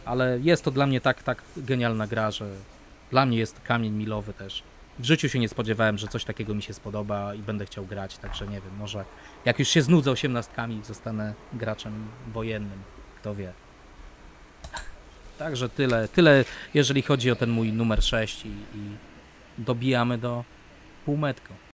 ale 0.05 0.39
jest 0.43 0.65
to 0.65 0.71
dla 0.71 0.87
mnie 0.87 1.01
tak, 1.01 1.23
tak 1.23 1.43
genialna 1.57 2.07
gra, 2.07 2.31
że 2.31 2.51
dla 3.11 3.27
mnie 3.27 3.39
jest 3.39 3.61
kamień 3.61 3.93
milowy 3.93 4.33
też. 4.35 4.63
W 4.99 5.05
życiu 5.05 5.29
się 5.29 5.39
nie 5.39 5.49
spodziewałem, 5.49 5.99
że 5.99 6.09
coś 6.09 6.25
takiego 6.25 6.55
mi 6.55 6.63
się 6.63 6.75
spodoba 6.75 7.35
i 7.35 7.39
będę 7.39 7.67
chciał 7.67 7.87
grać, 7.87 8.19
także 8.19 8.45
nie 8.47 8.61
wiem, 8.61 8.77
może 8.79 9.05
jak 9.45 9.59
już 9.59 9.69
się 9.69 9.83
znudzę 9.83 10.11
osiemnastkami, 10.11 10.81
zostanę 10.85 11.35
graczem 11.53 11.93
wojennym, 12.33 12.79
kto 13.21 13.35
wie. 13.35 13.53
Także 15.39 15.69
tyle, 15.69 16.09
tyle 16.09 16.45
jeżeli 16.75 17.03
chodzi 17.03 17.31
o 17.31 17.37
ten 17.37 17.51
mój 17.51 17.73
numer 17.73 18.03
6 18.03 18.45
i, 18.45 18.49
i 18.49 18.55
dobijamy 19.59 20.19
do 20.19 20.45
półmetko. 21.05 21.55